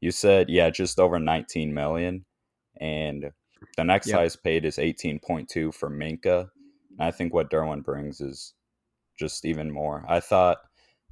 You 0.00 0.10
said, 0.10 0.48
yeah, 0.48 0.70
just 0.70 0.98
over 0.98 1.18
19 1.18 1.74
million. 1.74 2.24
And 2.80 3.30
the 3.76 3.84
next 3.84 4.06
Yep. 4.08 4.16
highest 4.16 4.42
paid 4.42 4.64
is 4.64 4.78
18.2 4.78 5.72
for 5.74 5.90
Minkah. 5.90 6.48
And 6.98 7.06
I 7.06 7.10
think 7.10 7.34
what 7.34 7.50
Derwin 7.50 7.84
brings 7.84 8.20
is 8.20 8.54
just 9.18 9.44
even 9.44 9.70
more. 9.70 10.04
I 10.08 10.20
thought 10.20 10.58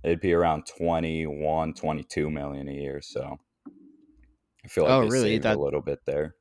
it'd 0.02 0.20
be 0.20 0.32
around 0.32 0.64
21, 0.66 1.74
22 1.74 2.30
million 2.30 2.68
a 2.68 2.72
year. 2.72 3.00
So 3.02 3.38
I 4.64 4.68
feel 4.68 4.84
like 4.84 4.92
Oh, 4.92 5.06
really? 5.06 5.38
Thought- 5.38 5.56
a 5.56 5.60
little 5.60 5.82
bit 5.82 6.00
there. 6.06 6.34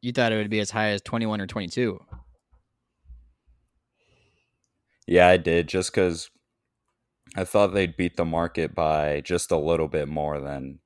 You 0.00 0.12
thought 0.12 0.32
it 0.32 0.36
would 0.36 0.50
be 0.50 0.60
as 0.60 0.70
high 0.70 0.88
as 0.90 1.02
21 1.02 1.40
or 1.40 1.46
22. 1.46 2.04
Yeah, 5.08 5.26
I 5.26 5.38
did 5.38 5.68
just 5.68 5.90
because 5.90 6.28
I 7.34 7.44
thought 7.44 7.68
they'd 7.68 7.96
beat 7.96 8.18
the 8.18 8.26
market 8.26 8.74
by 8.74 9.22
just 9.22 9.50
a 9.50 9.56
little 9.56 9.88
bit 9.88 10.06
more 10.06 10.38
than 10.38 10.80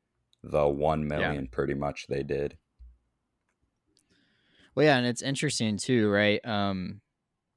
the 0.45 0.69
1 0.69 1.09
million 1.09 1.49
pretty 1.49 1.75
much 1.75 2.07
they 2.07 2.23
did. 2.23 2.57
Well, 4.77 4.87
yeah, 4.87 4.97
and 4.97 5.07
it's 5.09 5.23
interesting 5.23 5.77
too, 5.77 6.09
right? 6.09 6.41
Um, 6.47 7.01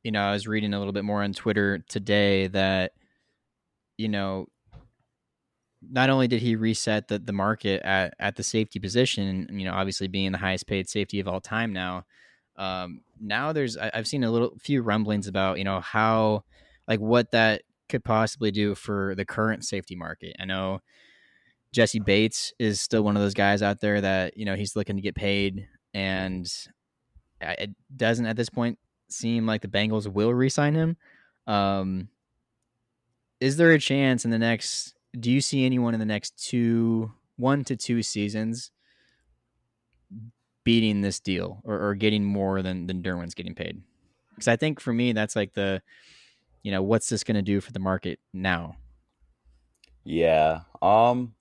you 0.04 0.12
know, 0.12 0.24
I 0.24 0.32
was 0.32 0.48
reading 0.48 0.74
a 0.74 0.80
little 0.80 0.92
bit 0.92 1.06
more 1.06 1.22
on 1.22 1.34
Twitter 1.34 1.84
today 1.88 2.48
that, 2.48 2.94
you 3.98 4.10
know, 4.10 4.48
not 5.88 6.10
only 6.10 6.28
did 6.28 6.42
he 6.42 6.56
reset 6.56 7.08
the, 7.08 7.20
the 7.20 7.32
market 7.32 7.84
at, 7.84 8.16
at 8.20 8.38
the 8.38 8.44
safety 8.44 8.80
position, 8.80 9.48
you 9.52 9.66
know, 9.66 9.74
obviously 9.74 10.08
being 10.08 10.32
the 10.32 10.40
highest 10.40 10.66
paid 10.66 10.90
safety 10.90 11.20
of 11.20 11.28
all 11.28 11.40
time 11.40 11.74
now, 11.74 12.06
um, 12.58 13.02
now 13.20 13.52
there's 13.54 13.78
I've 13.78 14.08
seen 14.08 14.24
a 14.24 14.32
little 14.32 14.58
few 14.60 14.82
rumblings 14.82 15.28
about, 15.28 15.58
you 15.58 15.64
know, 15.64 15.80
how 15.80 16.44
like 16.88 17.00
what 17.00 17.32
that 17.32 17.64
could 17.90 18.04
possibly 18.04 18.52
do 18.52 18.76
for 18.76 19.16
the 19.16 19.26
current 19.26 19.66
safety 19.66 19.96
market. 19.96 20.36
I 20.40 20.46
know 20.46 20.82
Jessie 21.72 22.00
Bates 22.00 22.54
is 22.60 22.82
still 22.82 23.04
one 23.04 23.16
of 23.16 23.22
those 23.22 23.34
guys 23.34 23.62
out 23.62 23.82
there 23.82 24.02
that, 24.02 24.38
you 24.38 24.46
know, 24.46 24.56
he's 24.56 24.76
looking 24.76 24.96
to 24.96 25.02
get 25.02 25.16
paid 25.16 25.68
and 25.94 26.52
it 27.42 27.72
doesn't 27.96 28.26
at 28.26 28.38
this 28.38 28.50
point 28.50 28.80
seem 29.10 29.46
like 29.46 29.62
the 29.62 29.68
Bengals 29.68 30.08
will 30.08 30.34
re-sign 30.34 30.74
him. 30.74 30.98
Um, 31.48 32.10
is 33.40 33.58
there 33.58 33.72
a 33.72 33.80
chance 33.80 34.26
in 34.26 34.32
the 34.32 34.40
next? 34.40 34.96
Do 35.20 35.32
you 35.32 35.42
see 35.42 35.66
anyone 35.66 35.94
in 35.94 36.00
the 36.00 36.06
next 36.06 36.38
two, 36.44 37.12
one 37.36 37.64
to 37.66 37.76
two 37.76 38.02
seasons, 38.02 38.72
beating 40.66 41.02
this 41.02 41.22
deal 41.22 41.62
or, 41.64 41.90
or 41.90 41.96
getting 41.96 42.26
more 42.26 42.62
than 42.62 42.88
than 42.88 43.04
Derwin's 43.04 43.36
getting 43.36 43.56
paid? 43.56 43.82
Because 44.36 44.50
I 44.50 44.58
think 44.58 44.82
for 44.82 44.94
me, 44.94 45.14
that's 45.14 45.38
like 45.38 45.54
the, 45.54 45.82
you 46.64 46.72
know, 46.72 46.84
what's 46.84 47.10
this 47.10 47.24
going 47.24 47.36
to 47.36 47.42
do 47.42 47.62
for 47.62 47.72
the 47.72 47.80
market 47.80 48.20
now? 48.34 48.76
Yeah. 50.06 50.62
Um 50.82 51.36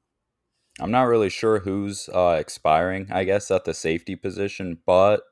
I'm 0.80 0.90
not 0.90 1.04
really 1.04 1.30
sure 1.30 1.60
who's 1.60 2.08
uh 2.10 2.36
expiring, 2.40 3.12
I 3.12 3.24
guess 3.24 3.50
at 3.50 3.64
the 3.64 3.74
safety 3.74 4.16
position, 4.16 4.78
but 4.86 5.22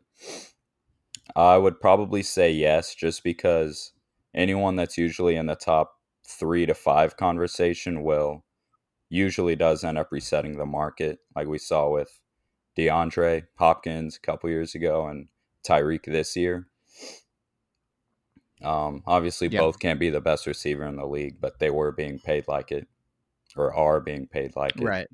I 1.37 1.59
would 1.59 1.81
probably 1.81 2.23
say 2.23 2.53
yes 2.53 2.95
just 2.95 3.25
because 3.25 3.93
anyone 4.35 4.77
that's 4.77 4.99
usually 4.99 5.37
in 5.37 5.47
the 5.47 5.55
top 5.57 5.95
3 6.27 6.67
to 6.67 6.75
5 6.75 7.17
conversation 7.17 8.03
will 8.03 8.45
usually 9.11 9.57
does 9.57 9.85
end 9.85 9.99
up 9.99 10.13
resetting 10.13 10.57
the 10.59 10.67
market 10.67 11.21
like 11.37 11.49
we 11.49 11.59
saw 11.59 11.91
with 11.91 12.21
DeAndre 12.77 13.47
Hopkins 13.57 14.17
a 14.17 14.21
couple 14.21 14.51
years 14.51 14.75
ago 14.75 15.07
and 15.07 15.29
Tyreek 15.67 16.05
this 16.05 16.37
year. 16.37 16.67
Um, 18.63 19.03
obviously, 19.07 19.49
both 19.49 19.79
can't 19.81 19.99
be 19.99 20.11
the 20.11 20.21
best 20.21 20.47
receiver 20.47 20.87
in 20.87 20.97
the 20.97 21.07
league, 21.07 21.41
but 21.41 21.59
they 21.59 21.71
were 21.71 21.91
being 21.91 22.21
paid 22.21 22.47
like 22.47 22.71
it, 22.71 22.87
or 23.57 23.75
are 23.75 24.01
being 24.01 24.27
paid 24.27 24.55
like 24.55 24.77
it. 24.77 24.85
Right. 24.85 25.09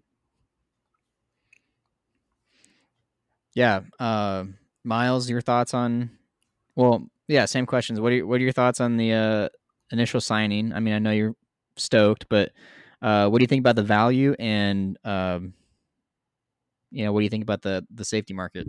Yeah. 3.55 3.81
Uh, 3.99 4.45
Miles, 4.85 5.29
your 5.29 5.41
thoughts 5.41 5.75
on? 5.75 6.11
Well, 6.77 7.09
yeah, 7.27 7.45
same 7.47 7.67
questions. 7.67 8.01
What 8.01 8.13
are 8.13 8.17
your, 8.17 8.27
what 8.27 8.41
are 8.41 8.45
your 8.45 8.53
thoughts 8.53 8.81
on 8.81 8.97
the 8.97 9.13
uh, 9.13 9.49
initial 9.91 10.21
signing? 10.21 10.73
I 10.73 10.81
mean, 10.81 10.95
I 10.95 10.99
know 10.99 11.11
you're 11.11 11.35
stoked, 11.77 12.27
but 12.29 12.53
uh, 13.03 13.29
what 13.29 13.39
do 13.39 13.43
you 13.43 13.49
think 13.49 13.61
about 13.61 13.77
the 13.77 13.83
value 13.83 14.35
and 14.39 14.99
um, 15.05 15.55
you 16.91 17.05
know 17.05 17.13
what 17.13 17.21
do 17.21 17.25
you 17.25 17.31
think 17.31 17.43
about 17.43 17.63
the 17.63 17.87
the 17.93 18.05
safety 18.05 18.35
market? 18.35 18.67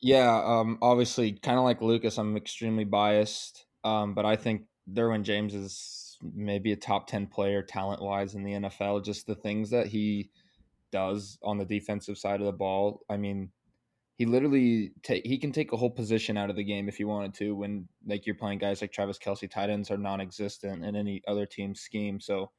Yeah, 0.00 0.42
um, 0.44 0.78
obviously, 0.82 1.32
kind 1.32 1.58
of 1.58 1.64
like 1.64 1.80
Lucas, 1.80 2.18
I'm 2.18 2.36
extremely 2.36 2.84
biased, 2.84 3.66
um, 3.84 4.14
but 4.14 4.26
I 4.26 4.34
think 4.34 4.62
Derwin 4.92 5.22
James 5.22 5.54
is 5.54 6.18
maybe 6.34 6.72
a 6.72 6.76
top 6.76 7.06
10 7.06 7.28
player 7.28 7.62
talent 7.62 8.02
wise 8.02 8.34
in 8.34 8.42
the 8.42 8.52
NFL. 8.52 9.04
Just 9.04 9.26
the 9.26 9.36
things 9.36 9.70
that 9.70 9.86
he 9.86 10.30
does 10.90 11.38
on 11.42 11.58
the 11.58 11.64
defensive 11.64 12.18
side 12.18 12.40
of 12.40 12.46
the 12.46 12.52
ball. 12.52 13.00
I 13.08 13.16
mean, 13.16 13.50
he 14.16 14.26
literally 14.26 14.92
take 15.02 15.26
he 15.26 15.38
can 15.38 15.52
take 15.52 15.72
a 15.72 15.76
whole 15.76 15.90
position 15.90 16.36
out 16.36 16.50
of 16.50 16.56
the 16.56 16.64
game 16.64 16.88
if 16.88 16.96
he 16.96 17.04
wanted 17.04 17.34
to. 17.34 17.54
When 17.54 17.88
like 18.06 18.26
you're 18.26 18.34
playing 18.34 18.58
guys 18.58 18.80
like 18.80 18.92
Travis 18.92 19.18
Kelce, 19.18 19.50
tight 19.50 19.70
ends 19.70 19.90
are 19.90 19.96
non-existent 19.96 20.84
in 20.84 20.96
any 20.96 21.22
other 21.26 21.46
team's 21.46 21.80
scheme. 21.80 22.20
So 22.20 22.50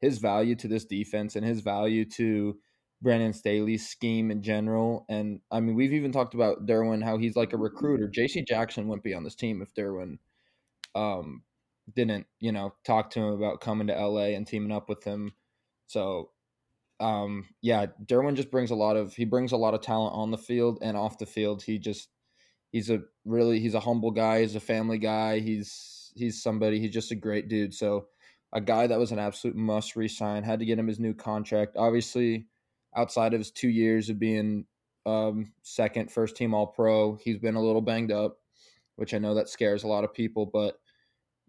his 0.00 0.18
value 0.18 0.54
to 0.56 0.68
this 0.68 0.84
defense 0.84 1.36
and 1.36 1.46
his 1.46 1.60
value 1.60 2.04
to 2.04 2.58
Brandon 3.02 3.32
Staley's 3.32 3.88
scheme 3.88 4.30
in 4.30 4.42
general. 4.42 5.04
And 5.08 5.40
I 5.50 5.60
mean, 5.60 5.74
we've 5.74 5.92
even 5.92 6.12
talked 6.12 6.34
about 6.34 6.66
Derwin, 6.66 7.02
how 7.02 7.18
he's 7.18 7.36
like 7.36 7.52
a 7.52 7.58
recruiter. 7.58 8.08
JC 8.08 8.46
Jackson 8.46 8.86
wouldn't 8.86 9.02
be 9.02 9.14
on 9.14 9.24
this 9.24 9.34
team 9.34 9.60
if 9.60 9.74
Derwin 9.74 10.18
um, 10.94 11.42
didn't, 11.92 12.26
you 12.38 12.52
know, 12.52 12.74
talk 12.84 13.10
to 13.10 13.20
him 13.20 13.32
about 13.32 13.60
coming 13.60 13.88
to 13.88 13.94
LA 13.94 14.26
and 14.26 14.46
teaming 14.46 14.70
up 14.70 14.88
with 14.88 15.02
him. 15.02 15.32
So, 15.88 16.30
um, 17.00 17.48
yeah, 17.60 17.86
Derwin 18.06 18.36
just 18.36 18.52
brings 18.52 18.70
a 18.70 18.76
lot 18.76 18.96
of, 18.96 19.14
he 19.14 19.24
brings 19.24 19.50
a 19.50 19.56
lot 19.56 19.74
of 19.74 19.80
talent 19.80 20.14
on 20.14 20.30
the 20.30 20.38
field 20.38 20.78
and 20.80 20.96
off 20.96 21.18
the 21.18 21.26
field. 21.26 21.62
He 21.64 21.80
just, 21.80 22.08
he's 22.70 22.88
a 22.88 23.00
really, 23.24 23.58
he's 23.58 23.74
a 23.74 23.80
humble 23.80 24.12
guy. 24.12 24.42
He's 24.42 24.54
a 24.54 24.60
family 24.60 24.98
guy. 24.98 25.40
He's, 25.40 26.12
he's 26.14 26.40
somebody, 26.40 26.78
he's 26.78 26.94
just 26.94 27.10
a 27.10 27.16
great 27.16 27.48
dude. 27.48 27.74
So, 27.74 28.06
a 28.52 28.60
guy 28.60 28.86
that 28.86 28.98
was 28.98 29.12
an 29.12 29.18
absolute 29.18 29.56
must 29.56 29.96
resign, 29.96 30.42
had 30.42 30.58
to 30.58 30.66
get 30.66 30.78
him 30.78 30.86
his 30.86 31.00
new 31.00 31.14
contract. 31.14 31.74
Obviously, 31.76 32.48
outside 32.96 33.34
of 33.34 33.40
his 33.40 33.50
two 33.50 33.68
years 33.68 34.08
of 34.08 34.18
being 34.18 34.66
um, 35.06 35.52
second 35.62 36.10
first 36.12 36.36
team 36.36 36.54
all 36.54 36.66
pro 36.66 37.16
he's 37.16 37.38
been 37.38 37.56
a 37.56 37.62
little 37.62 37.80
banged 37.80 38.12
up 38.12 38.38
which 38.96 39.14
i 39.14 39.18
know 39.18 39.34
that 39.34 39.48
scares 39.48 39.82
a 39.82 39.88
lot 39.88 40.04
of 40.04 40.14
people 40.14 40.46
but 40.46 40.76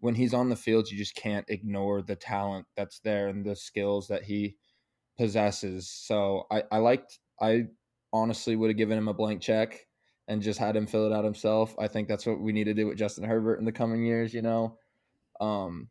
when 0.00 0.14
he's 0.14 0.34
on 0.34 0.48
the 0.48 0.56
field 0.56 0.90
you 0.90 0.98
just 0.98 1.14
can't 1.14 1.48
ignore 1.48 2.02
the 2.02 2.16
talent 2.16 2.66
that's 2.76 2.98
there 3.00 3.28
and 3.28 3.44
the 3.44 3.54
skills 3.54 4.08
that 4.08 4.24
he 4.24 4.56
possesses 5.16 5.88
so 5.88 6.46
i, 6.50 6.62
I 6.72 6.78
liked 6.78 7.20
i 7.40 7.64
honestly 8.12 8.56
would 8.56 8.70
have 8.70 8.76
given 8.76 8.98
him 8.98 9.08
a 9.08 9.14
blank 9.14 9.40
check 9.40 9.86
and 10.26 10.42
just 10.42 10.58
had 10.58 10.76
him 10.76 10.86
fill 10.86 11.06
it 11.06 11.12
out 11.12 11.24
himself 11.24 11.76
i 11.78 11.86
think 11.86 12.08
that's 12.08 12.26
what 12.26 12.40
we 12.40 12.52
need 12.52 12.64
to 12.64 12.74
do 12.74 12.88
with 12.88 12.98
justin 12.98 13.24
herbert 13.24 13.60
in 13.60 13.64
the 13.64 13.72
coming 13.72 14.04
years 14.04 14.34
you 14.34 14.42
know 14.42 14.78
um 15.40 15.88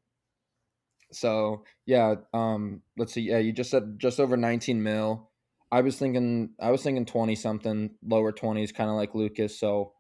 So 1.12 1.64
yeah, 1.86 2.16
um, 2.34 2.82
let's 2.98 3.14
see. 3.14 3.22
Yeah, 3.22 3.38
you 3.38 3.54
just 3.54 3.70
said 3.70 4.00
just 4.00 4.20
over 4.20 4.36
19 4.38 4.82
mil. 4.82 5.30
I 5.74 5.82
was 5.82 5.98
thinking 5.98 6.52
I 6.62 6.70
was 6.70 6.84
thinking 6.84 7.04
20 7.04 7.34
something, 7.34 7.90
lower 8.06 8.32
20s, 8.32 8.76
kind 8.76 8.92
of 8.92 8.96
like 8.96 9.16
Lucas. 9.16 9.60
So 9.60 9.94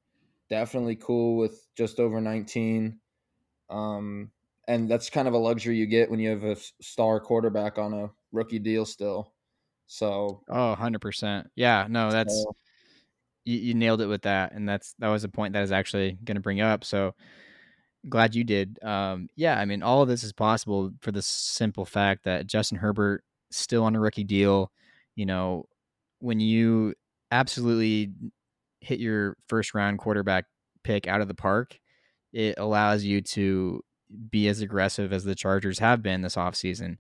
definitely 0.48 0.96
cool 0.96 1.36
with 1.36 1.66
just 1.76 2.00
over 2.00 2.22
19. 2.22 3.00
Um, 3.72 4.30
and 4.68 4.88
that's 4.88 5.10
kind 5.10 5.28
of 5.28 5.34
a 5.34 5.38
luxury 5.40 5.76
you 5.76 5.88
get 5.88 6.12
when 6.12 6.20
you 6.20 6.30
have 6.30 6.44
a 6.44 6.58
star 6.80 7.20
quarterback 7.20 7.80
on 7.80 7.92
a 7.92 8.12
rookie 8.32 8.60
deal 8.60 8.86
still. 8.86 9.34
So 9.88 10.44
oh, 10.48 10.76
100%. 10.80 11.46
Yeah, 11.56 11.88
no, 11.90 12.12
that's 12.12 12.36
so, 12.36 12.56
you, 13.44 13.58
you 13.58 13.74
nailed 13.74 14.02
it 14.02 14.06
with 14.06 14.22
that 14.22 14.54
and 14.54 14.70
that's 14.70 14.94
that 15.00 15.10
was 15.10 15.24
a 15.24 15.30
point 15.30 15.54
that 15.54 15.60
I 15.60 15.64
was 15.64 15.72
actually 15.72 16.20
going 16.24 16.36
to 16.36 16.42
bring 16.42 16.62
up. 16.62 16.84
So 16.84 17.16
glad 18.08 18.36
you 18.36 18.44
did. 18.44 18.78
Um, 18.84 19.28
yeah, 19.36 19.60
I 19.60 19.66
mean, 19.66 19.82
all 19.82 20.04
of 20.04 20.08
this 20.08 20.24
is 20.24 20.34
possible 20.34 20.92
for 21.02 21.12
the 21.12 21.24
simple 21.24 21.84
fact 21.84 22.26
that 22.26 22.46
Justin 22.46 22.78
Herbert 22.78 23.24
still 23.50 23.86
on 23.86 23.96
a 23.96 24.00
rookie 24.00 24.24
deal. 24.24 24.72
You 25.16 25.26
know, 25.26 25.66
when 26.20 26.40
you 26.40 26.94
absolutely 27.32 28.12
hit 28.80 29.00
your 29.00 29.38
first 29.48 29.74
round 29.74 30.00
quarterback 30.00 30.46
pick 30.84 31.08
out 31.08 31.22
of 31.22 31.28
the 31.28 31.36
park, 31.36 31.80
it 32.32 32.56
allows 32.58 33.04
you 33.04 33.22
to 33.22 33.84
be 34.30 34.48
as 34.48 34.62
aggressive 34.62 35.14
as 35.14 35.24
the 35.24 35.36
Chargers 35.36 35.80
have 35.80 36.02
been 36.02 36.22
this 36.22 36.36
offseason. 36.36 36.98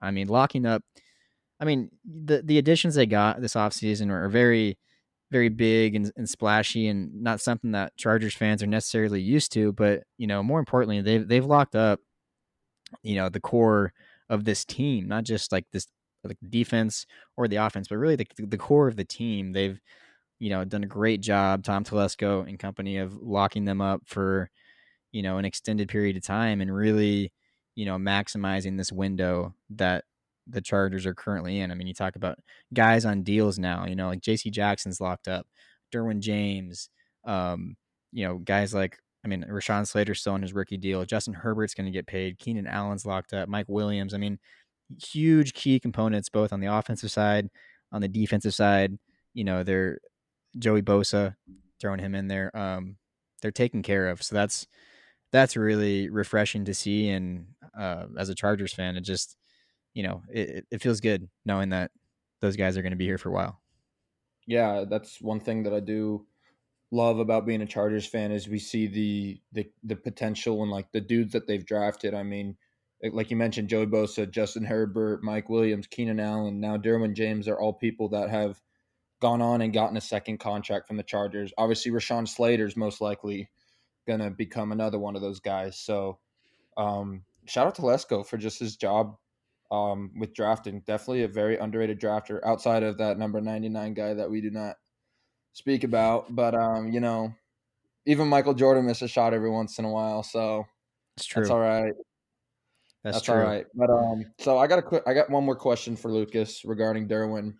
I 0.00 0.10
mean, 0.10 0.28
locking 0.28 0.66
up 0.66 0.82
I 1.60 1.64
mean, 1.64 1.90
the 2.04 2.42
the 2.42 2.58
additions 2.58 2.94
they 2.94 3.06
got 3.06 3.40
this 3.40 3.54
offseason 3.54 4.10
are 4.10 4.28
very 4.28 4.78
very 5.32 5.48
big 5.48 5.96
and, 5.96 6.12
and 6.16 6.28
splashy 6.28 6.86
and 6.86 7.22
not 7.22 7.40
something 7.40 7.72
that 7.72 7.96
Chargers 7.96 8.34
fans 8.34 8.62
are 8.62 8.66
necessarily 8.68 9.20
used 9.20 9.52
to. 9.52 9.72
But 9.72 10.04
you 10.18 10.26
know, 10.26 10.42
more 10.42 10.58
importantly, 10.58 11.00
they've 11.00 11.26
they've 11.26 11.44
locked 11.44 11.74
up, 11.74 12.00
you 13.02 13.16
know, 13.16 13.28
the 13.28 13.40
core 13.40 13.92
of 14.28 14.44
this 14.44 14.64
team, 14.64 15.08
not 15.08 15.24
just 15.24 15.52
like 15.52 15.66
this 15.72 15.86
like 16.26 16.38
defense 16.48 17.06
or 17.36 17.48
the 17.48 17.56
offense, 17.56 17.88
but 17.88 17.96
really 17.96 18.16
the 18.16 18.26
the 18.38 18.58
core 18.58 18.88
of 18.88 18.96
the 18.96 19.04
team. 19.04 19.52
They've 19.52 19.80
you 20.38 20.50
know 20.50 20.64
done 20.64 20.84
a 20.84 20.88
great 20.88 21.20
job, 21.20 21.64
Tom 21.64 21.84
Telesco 21.84 22.48
and 22.48 22.58
company, 22.58 22.98
of 22.98 23.16
locking 23.22 23.64
them 23.64 23.80
up 23.80 24.02
for 24.06 24.50
you 25.12 25.22
know 25.22 25.38
an 25.38 25.44
extended 25.44 25.88
period 25.88 26.16
of 26.16 26.24
time 26.24 26.60
and 26.60 26.74
really 26.74 27.32
you 27.74 27.86
know 27.86 27.96
maximizing 27.96 28.76
this 28.76 28.92
window 28.92 29.54
that 29.70 30.04
the 30.46 30.60
Chargers 30.60 31.06
are 31.06 31.14
currently 31.14 31.60
in. 31.60 31.70
I 31.70 31.74
mean, 31.74 31.86
you 31.86 31.94
talk 31.94 32.16
about 32.16 32.38
guys 32.72 33.04
on 33.04 33.22
deals 33.22 33.58
now, 33.58 33.86
you 33.86 33.96
know, 33.96 34.08
like 34.08 34.20
JC 34.20 34.50
Jackson's 34.50 35.00
locked 35.00 35.28
up, 35.28 35.46
Derwin 35.92 36.20
James, 36.20 36.88
um, 37.24 37.76
you 38.12 38.26
know, 38.26 38.38
guys 38.38 38.72
like, 38.72 38.98
I 39.24 39.28
mean, 39.28 39.44
Rashawn 39.48 39.86
Slater's 39.86 40.20
still 40.20 40.34
on 40.34 40.42
his 40.42 40.52
rookie 40.52 40.76
deal. 40.76 41.04
Justin 41.04 41.34
Herbert's 41.34 41.74
going 41.74 41.86
to 41.86 41.92
get 41.92 42.06
paid. 42.06 42.38
Keenan 42.38 42.68
Allen's 42.68 43.04
locked 43.04 43.32
up. 43.32 43.48
Mike 43.48 43.66
Williams. 43.68 44.14
I 44.14 44.18
mean, 44.18 44.38
huge 45.00 45.52
key 45.54 45.80
components 45.80 46.28
both 46.28 46.52
on 46.52 46.60
the 46.60 46.72
offensive 46.72 47.10
side, 47.10 47.50
on 47.92 48.00
the 48.00 48.08
defensive 48.08 48.54
side. 48.54 48.98
You 49.34 49.44
know, 49.44 49.62
they're 49.62 49.98
Joey 50.58 50.82
Bosa 50.82 51.36
throwing 51.80 52.00
him 52.00 52.14
in 52.14 52.28
there. 52.28 52.56
Um, 52.56 52.96
they're 53.42 53.50
taken 53.50 53.82
care 53.82 54.08
of. 54.08 54.22
So 54.22 54.34
that's 54.34 54.66
that's 55.32 55.56
really 55.56 56.08
refreshing 56.08 56.64
to 56.64 56.74
see. 56.74 57.08
And 57.08 57.48
uh, 57.78 58.06
as 58.18 58.28
a 58.28 58.34
Chargers 58.34 58.72
fan, 58.72 58.96
it 58.96 59.02
just 59.02 59.36
you 59.94 60.02
know, 60.02 60.22
it, 60.28 60.66
it 60.70 60.82
feels 60.82 61.00
good 61.00 61.28
knowing 61.46 61.70
that 61.70 61.90
those 62.40 62.54
guys 62.56 62.76
are 62.76 62.82
going 62.82 62.92
to 62.92 62.96
be 62.96 63.06
here 63.06 63.18
for 63.18 63.30
a 63.30 63.32
while. 63.32 63.60
Yeah, 64.46 64.84
that's 64.88 65.20
one 65.20 65.40
thing 65.40 65.62
that 65.62 65.72
I 65.72 65.80
do 65.80 66.26
love 66.92 67.18
about 67.18 67.46
being 67.46 67.62
a 67.62 67.66
Chargers 67.66 68.06
fan 68.06 68.30
is 68.30 68.48
we 68.48 68.58
see 68.58 68.86
the 68.86 69.40
the 69.52 69.70
the 69.82 69.96
potential 69.96 70.62
and 70.62 70.70
like 70.70 70.92
the 70.92 71.00
dudes 71.00 71.32
that 71.32 71.46
they've 71.46 71.64
drafted. 71.64 72.14
I 72.14 72.22
mean, 72.22 72.56
like 73.12 73.30
you 73.30 73.36
mentioned, 73.36 73.68
Joey 73.68 73.86
Bosa, 73.86 74.30
Justin 74.30 74.64
Herbert, 74.64 75.22
Mike 75.22 75.48
Williams, 75.48 75.86
Keenan 75.86 76.20
Allen, 76.20 76.60
now 76.60 76.76
Derwin 76.76 77.14
James 77.14 77.48
are 77.48 77.58
all 77.58 77.72
people 77.72 78.08
that 78.10 78.30
have 78.30 78.60
gone 79.20 79.42
on 79.42 79.60
and 79.60 79.72
gotten 79.72 79.96
a 79.96 80.00
second 80.00 80.38
contract 80.38 80.86
from 80.86 80.96
the 80.96 81.02
Chargers. 81.02 81.52
Obviously, 81.58 81.90
Rashawn 81.92 82.28
Slater's 82.28 82.76
most 82.76 83.00
likely 83.00 83.48
gonna 84.06 84.30
become 84.30 84.72
another 84.72 84.98
one 84.98 85.16
of 85.16 85.22
those 85.22 85.40
guys. 85.40 85.78
So, 85.78 86.18
um, 86.76 87.24
shout 87.46 87.66
out 87.66 87.74
to 87.76 87.82
Lesko 87.82 88.26
for 88.26 88.36
just 88.36 88.58
his 88.58 88.76
job 88.76 89.16
um, 89.70 90.12
with 90.18 90.34
drafting. 90.34 90.80
Definitely 90.86 91.24
a 91.24 91.28
very 91.28 91.58
underrated 91.58 92.00
drafter 92.00 92.40
outside 92.44 92.82
of 92.82 92.98
that 92.98 93.18
number 93.18 93.40
99 93.40 93.94
guy 93.94 94.14
that 94.14 94.30
we 94.30 94.40
do 94.40 94.50
not 94.50 94.76
speak 95.52 95.84
about. 95.84 96.34
But, 96.34 96.54
um, 96.54 96.92
you 96.92 97.00
know, 97.00 97.34
even 98.06 98.28
Michael 98.28 98.54
Jordan 98.54 98.86
misses 98.86 99.02
a 99.02 99.08
shot 99.08 99.34
every 99.34 99.50
once 99.50 99.78
in 99.78 99.84
a 99.84 99.90
while. 99.90 100.22
So 100.22 100.66
that's 101.16 101.26
true. 101.26 101.42
That's 101.42 101.50
all 101.50 101.60
right. 101.60 101.92
That's, 103.06 103.18
that's 103.18 103.26
true. 103.26 103.36
all 103.36 103.40
right. 103.40 103.66
But, 103.72 103.88
um, 103.88 104.24
so 104.40 104.58
I 104.58 104.66
got 104.66 104.80
a 104.80 104.82
quick, 104.82 105.04
I 105.06 105.14
got 105.14 105.30
one 105.30 105.44
more 105.44 105.54
question 105.54 105.94
for 105.94 106.10
Lucas 106.10 106.64
regarding 106.64 107.06
Derwin. 107.06 107.54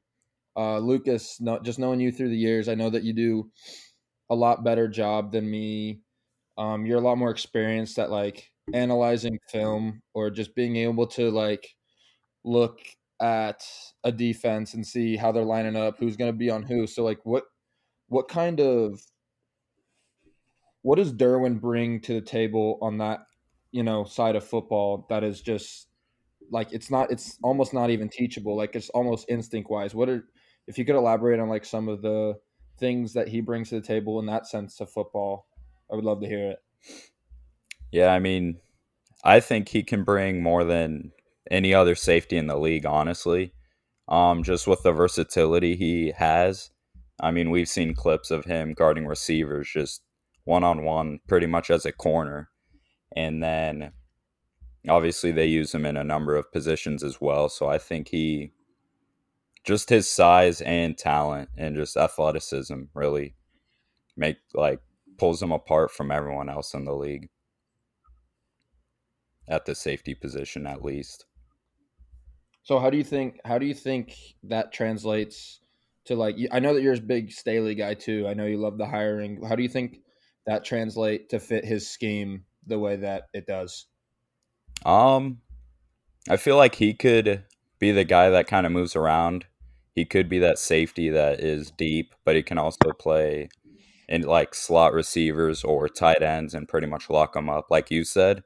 Uh, 0.57 0.79
Lucas, 0.79 1.41
no, 1.41 1.61
just 1.61 1.79
knowing 1.79 2.01
you 2.01 2.11
through 2.11 2.31
the 2.31 2.37
years, 2.37 2.69
I 2.69 2.75
know 2.75 2.91
that 2.91 3.05
you 3.05 3.13
do 3.13 3.49
a 4.29 4.35
lot 4.35 4.65
better 4.65 4.89
job 4.89 5.31
than 5.31 5.49
me. 5.49 6.01
Um, 6.59 6.85
you're 6.85 6.99
a 6.99 7.03
lot 7.03 7.17
more 7.17 7.31
experienced 7.31 7.97
at 8.01 8.11
like 8.11 8.51
analyzing 8.75 9.39
film 9.53 10.03
or 10.15 10.31
just 10.31 10.53
being 10.57 10.75
able 10.75 11.07
to 11.07 11.31
like 11.31 11.69
look 12.45 12.81
at 13.23 13.63
a 14.03 14.11
defense 14.11 14.75
and 14.75 14.85
see 14.85 15.17
how 15.17 15.31
they're 15.31 15.45
lining 15.45 15.77
up, 15.77 15.97
who's 16.01 16.17
going 16.17 16.33
to 16.33 16.37
be 16.37 16.51
on 16.51 16.65
who. 16.65 16.89
So 16.89 17.05
like 17.05 17.21
what 17.23 17.45
what 18.09 18.27
kind 18.27 18.59
of 18.61 19.01
what 20.83 20.97
does 20.97 21.13
Derwin 21.13 21.61
bring 21.61 22.01
to 22.01 22.15
the 22.15 22.21
table 22.21 22.79
on 22.83 22.99
that, 22.99 23.21
you 23.73 23.83
know, 23.83 24.05
side 24.05 24.37
of 24.37 24.45
football 24.45 25.07
that 25.11 25.25
is 25.25 25.41
just 25.41 25.89
like 26.51 26.73
it's 26.73 26.91
not 26.91 27.11
it's 27.11 27.39
almost 27.43 27.75
not 27.75 27.91
even 27.91 28.09
teachable. 28.09 28.57
Like 28.57 28.75
it's 28.75 28.91
almost 28.91 29.27
instinct 29.29 29.71
wise. 29.71 29.95
What 29.95 30.09
are 30.09 30.25
if 30.67 30.79
you 30.79 30.85
could 30.85 30.97
elaborate 30.97 31.41
on 31.41 31.49
like 31.49 31.65
some 31.65 31.89
of 31.89 32.03
the 32.03 32.35
things 32.79 33.15
that 33.15 33.29
he 33.29 33.41
brings 33.41 33.71
to 33.71 33.77
the 33.77 33.87
table 33.87 34.19
in 34.21 34.27
that 34.27 34.47
sense 34.47 34.81
of 34.81 34.91
football, 34.91 35.47
I 35.91 35.97
would 35.97 36.05
love 36.05 36.21
to 36.21 36.27
hear 36.27 36.51
it. 36.51 36.59
Yeah, 37.91 38.13
I 38.13 38.19
mean, 38.19 38.59
I 39.25 39.41
think 39.41 39.69
he 39.69 39.83
can 39.83 40.05
bring 40.05 40.43
more 40.43 40.65
than 40.65 41.13
any 41.51 41.73
other 41.73 41.95
safety 41.95 42.37
in 42.37 42.47
the 42.47 42.59
league, 42.59 42.87
honestly. 42.87 43.53
Um, 44.09 44.43
just 44.43 44.67
with 44.67 44.83
the 44.83 44.93
versatility 44.93 45.77
he 45.77 46.13
has. 46.17 46.71
I 47.21 47.31
mean, 47.31 47.51
we've 47.51 47.69
seen 47.69 47.95
clips 47.95 48.31
of 48.31 48.45
him 48.45 48.75
guarding 48.75 49.07
receivers 49.07 49.69
just 49.73 50.03
one 50.45 50.63
on 50.63 50.85
one, 50.85 51.21
pretty 51.27 51.47
much 51.47 51.71
as 51.71 51.85
a 51.85 51.93
corner. 51.93 52.51
And 53.17 53.43
then 53.43 53.93
obviously 54.89 55.33
they 55.33 55.47
use 55.47 55.75
him 55.75 55.87
in 55.87 55.97
a 55.97 56.05
number 56.05 56.37
of 56.37 56.53
positions 56.53 57.03
as 57.03 57.21
well. 57.21 57.49
So 57.49 57.69
I 57.69 57.79
think 57.79 58.09
he, 58.09 58.53
just 59.65 59.89
his 59.89 60.09
size 60.09 60.61
and 60.61 60.97
talent 60.97 61.49
and 61.57 61.75
just 61.75 61.97
athleticism 61.97 62.83
really 62.95 63.35
make 64.17 64.37
like 64.55 64.81
pulls 65.19 65.43
him 65.43 65.51
apart 65.51 65.91
from 65.91 66.11
everyone 66.11 66.49
else 66.49 66.73
in 66.75 66.85
the 66.85 66.95
league 66.95 67.29
at 69.49 69.67
the 69.67 69.75
safety 69.75 70.15
position 70.15 70.67
at 70.67 70.85
least. 70.85 71.27
So 72.63 72.79
how 72.79 72.91
do 72.91 72.97
you 72.97 73.05
think 73.05 73.41
how 73.45 73.59
do 73.59 73.67
you 73.67 73.75
think 73.75 74.17
that 74.45 74.73
translates 74.73 75.61
to 76.07 76.17
like 76.17 76.37
I 76.51 76.61
know 76.61 76.75
that 76.75 76.83
you're 76.83 76.95
a 76.95 77.01
big 77.01 77.31
Staley 77.33 77.75
guy 77.75 77.95
too. 77.95 78.27
I 78.27 78.35
know 78.35 78.47
you 78.47 78.59
love 78.59 78.79
the 78.79 78.87
hiring. 78.87 79.43
How 79.43 79.57
do 79.57 79.63
you 79.63 79.69
think 79.69 80.01
that 80.47 80.65
translate 80.65 81.29
to 81.31 81.41
fit 81.41 81.65
his 81.65 81.89
scheme 81.89 82.45
the 82.67 82.79
way 82.79 82.97
that 82.97 83.25
it 83.33 83.47
does? 83.47 83.87
Um 84.85 85.39
I 86.29 86.37
feel 86.37 86.57
like 86.57 86.77
he 86.77 86.93
could 86.93 87.45
be 87.79 87.93
the 87.93 88.05
guy 88.05 88.31
that 88.31 88.49
kind 88.49 88.67
of 88.67 88.73
moves 88.73 88.97
around. 88.97 89.47
He 89.95 90.05
could 90.05 90.29
be 90.29 90.39
that 90.41 90.59
safety 90.59 91.09
that 91.11 91.41
is 91.41 91.71
deep, 91.71 92.15
but 92.25 92.37
he 92.37 92.43
can 92.43 92.59
also 92.59 92.93
play 92.93 93.49
in 94.09 94.23
like 94.23 94.55
slot 94.55 94.93
receivers 94.93 95.65
or 95.65 95.89
tight 95.89 96.23
ends 96.23 96.55
and 96.55 96.69
pretty 96.69 96.87
much 96.87 97.11
lock 97.11 97.33
them 97.33 97.49
up, 97.49 97.67
like 97.71 97.91
you 97.91 98.05
said. 98.05 98.43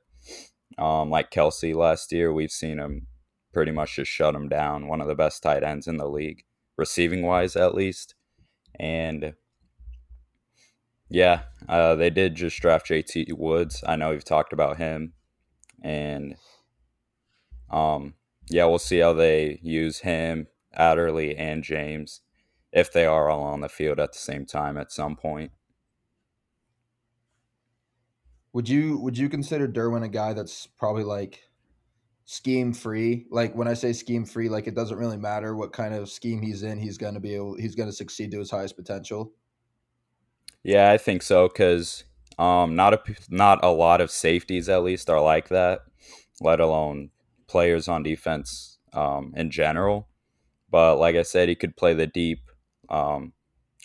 Um, 0.78 1.10
like 1.10 1.30
Kelce 1.30 1.74
last 1.74 2.12
year, 2.12 2.32
we've 2.32 2.52
seen 2.52 2.78
him 2.78 3.06
pretty 3.52 3.72
much 3.72 3.96
just 3.96 4.10
shut 4.10 4.34
him 4.34 4.48
down. 4.48 4.86
One 4.86 5.00
of 5.00 5.08
the 5.08 5.14
best 5.14 5.42
tight 5.42 5.64
ends 5.64 5.86
in 5.86 5.96
the 5.96 6.08
league, 6.08 6.44
receiving 6.78 7.22
wise 7.22 7.56
at 7.56 7.74
least. 7.74 8.14
And 8.78 9.34
yeah, 11.10 11.42
uh, 11.68 11.96
they 11.96 12.08
did 12.08 12.36
just 12.36 12.60
draft 12.60 12.88
JT 12.88 13.36
Woods. 13.36 13.82
I 13.86 13.96
know 13.96 14.10
we've 14.10 14.24
talked 14.24 14.52
about 14.52 14.78
him, 14.78 15.12
and 15.82 16.36
um, 17.70 18.14
yeah, 18.48 18.64
we'll 18.64 18.78
see 18.78 18.98
how 18.98 19.12
they 19.12 19.58
use 19.62 19.98
him, 20.00 20.46
Adderley, 20.72 21.36
and 21.36 21.62
James 21.62 22.20
if 22.72 22.92
they 22.92 23.04
are 23.04 23.28
all 23.28 23.42
on 23.42 23.60
the 23.60 23.68
field 23.68 23.98
at 23.98 24.12
the 24.12 24.18
same 24.18 24.46
time 24.46 24.76
at 24.76 24.92
some 24.92 25.16
point. 25.16 25.50
Would 28.52 28.68
you 28.68 28.98
would 28.98 29.18
you 29.18 29.28
consider 29.28 29.68
Derwin 29.68 30.04
a 30.04 30.08
guy 30.08 30.32
that's 30.32 30.66
probably 30.66 31.04
like 31.04 31.40
scheme 32.30 32.72
free. 32.72 33.26
Like 33.28 33.56
when 33.56 33.66
I 33.66 33.74
say 33.74 33.92
scheme 33.92 34.24
free, 34.24 34.48
like 34.48 34.68
it 34.68 34.76
doesn't 34.76 34.96
really 34.96 35.16
matter 35.16 35.56
what 35.56 35.72
kind 35.72 35.94
of 35.94 36.08
scheme 36.08 36.40
he's 36.40 36.62
in. 36.62 36.78
He's 36.78 36.96
to 37.14 37.20
be 37.20 37.34
able. 37.34 37.56
He's 37.56 37.74
to 37.88 37.92
succeed 37.92 38.30
to 38.30 38.38
his 38.38 38.52
highest 38.52 38.76
potential. 38.76 39.32
Yeah, 40.62 40.90
I 40.90 40.98
think 40.98 41.22
so 41.22 41.48
because 41.48 42.04
um, 42.38 42.76
not 42.76 42.94
a 42.94 43.00
not 43.28 43.64
a 43.64 43.70
lot 43.70 44.00
of 44.00 44.10
safeties 44.10 44.68
at 44.68 44.82
least 44.82 45.08
are 45.10 45.20
like 45.20 45.48
that. 45.48 45.80
Let 46.40 46.60
alone 46.60 47.10
players 47.48 47.88
on 47.88 48.02
defense 48.02 48.78
um, 48.92 49.32
in 49.36 49.50
general. 49.50 50.08
But 50.70 50.96
like 50.98 51.16
I 51.16 51.22
said, 51.22 51.48
he 51.48 51.54
could 51.56 51.76
play 51.76 51.94
the 51.94 52.06
deep, 52.06 52.40
um, 52.90 53.32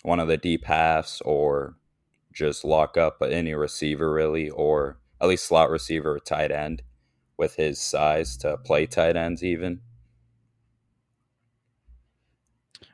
one 0.02 0.20
of 0.20 0.28
the 0.28 0.36
deep 0.38 0.64
halves, 0.66 1.22
or 1.24 1.76
just 2.32 2.64
lock 2.64 2.96
up 2.96 3.22
any 3.22 3.54
receiver 3.54 4.12
really, 4.12 4.50
or 4.50 4.98
at 5.20 5.28
least 5.28 5.46
slot 5.46 5.70
receiver 5.70 6.14
or 6.16 6.20
tight 6.20 6.52
end 6.52 6.82
with 7.38 7.56
his 7.56 7.80
size 7.80 8.36
to 8.38 8.56
play 8.58 8.86
tight 8.86 9.16
ends 9.16 9.44
even. 9.44 9.80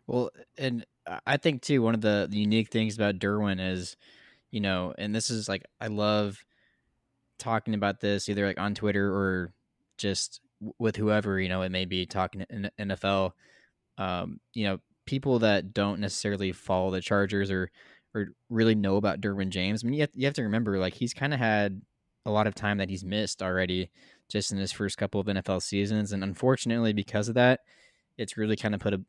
Well, 0.06 0.30
and 0.56 0.86
I 1.26 1.36
think 1.36 1.62
too 1.62 1.82
one 1.82 1.94
of 1.94 2.00
the, 2.00 2.28
unique 2.30 2.68
things 2.68 2.94
about 2.94 3.18
Derwin 3.18 3.60
is, 3.60 3.96
you 4.50 4.60
know, 4.60 4.94
and 4.96 5.14
this 5.14 5.30
is 5.30 5.48
like 5.48 5.64
I 5.80 5.88
love 5.88 6.44
talking 7.38 7.74
about 7.74 8.00
this 8.00 8.28
either 8.28 8.46
like 8.46 8.60
on 8.60 8.74
Twitter 8.74 9.12
or 9.12 9.52
just 9.98 10.40
with 10.78 10.96
whoever 10.96 11.40
you 11.40 11.48
know 11.48 11.62
it 11.62 11.72
may 11.72 11.84
be 11.84 12.06
talking 12.06 12.44
in 12.48 12.70
NFL. 12.78 13.32
Um, 13.98 14.40
you 14.54 14.64
know, 14.64 14.78
people 15.06 15.40
that 15.40 15.74
don't 15.74 16.00
necessarily 16.00 16.52
follow 16.52 16.90
the 16.90 17.00
Chargers 17.00 17.50
or 17.50 17.70
or 18.14 18.28
really 18.50 18.74
know 18.74 18.96
about 18.96 19.20
Derwin 19.20 19.48
James. 19.48 19.82
I 19.82 19.86
mean, 19.86 19.94
you 19.94 20.00
have, 20.02 20.10
you 20.14 20.26
have 20.26 20.34
to 20.34 20.42
remember 20.42 20.78
like 20.78 20.94
he's 20.94 21.14
kind 21.14 21.32
of 21.32 21.40
had 21.40 21.80
a 22.26 22.30
lot 22.30 22.46
of 22.46 22.54
time 22.54 22.78
that 22.78 22.90
he's 22.90 23.04
missed 23.04 23.42
already 23.42 23.90
just 24.28 24.52
in 24.52 24.58
his 24.58 24.70
first 24.70 24.98
couple 24.98 25.20
of 25.20 25.26
NFL 25.26 25.62
seasons, 25.62 26.12
and 26.12 26.22
unfortunately 26.22 26.92
because 26.92 27.28
of 27.28 27.34
that, 27.34 27.60
it's 28.18 28.36
really 28.36 28.56
kind 28.56 28.74
of 28.74 28.80
put 28.80 28.94
a 28.94 29.02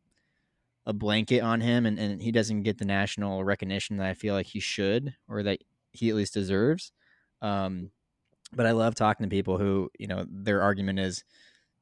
a 0.85 0.93
blanket 0.93 1.41
on 1.41 1.61
him 1.61 1.85
and, 1.85 1.97
and 1.97 2.21
he 2.21 2.31
doesn't 2.31 2.63
get 2.63 2.77
the 2.77 2.85
national 2.85 3.43
recognition 3.43 3.97
that 3.97 4.07
I 4.07 4.13
feel 4.13 4.33
like 4.33 4.47
he 4.47 4.59
should 4.59 5.15
or 5.27 5.43
that 5.43 5.59
he 5.91 6.09
at 6.09 6.15
least 6.15 6.33
deserves. 6.33 6.91
Um, 7.41 7.91
but 8.55 8.65
I 8.65 8.71
love 8.71 8.95
talking 8.95 9.23
to 9.25 9.29
people 9.29 9.57
who, 9.57 9.89
you 9.97 10.07
know, 10.07 10.25
their 10.29 10.61
argument 10.61 10.99
is, 10.99 11.23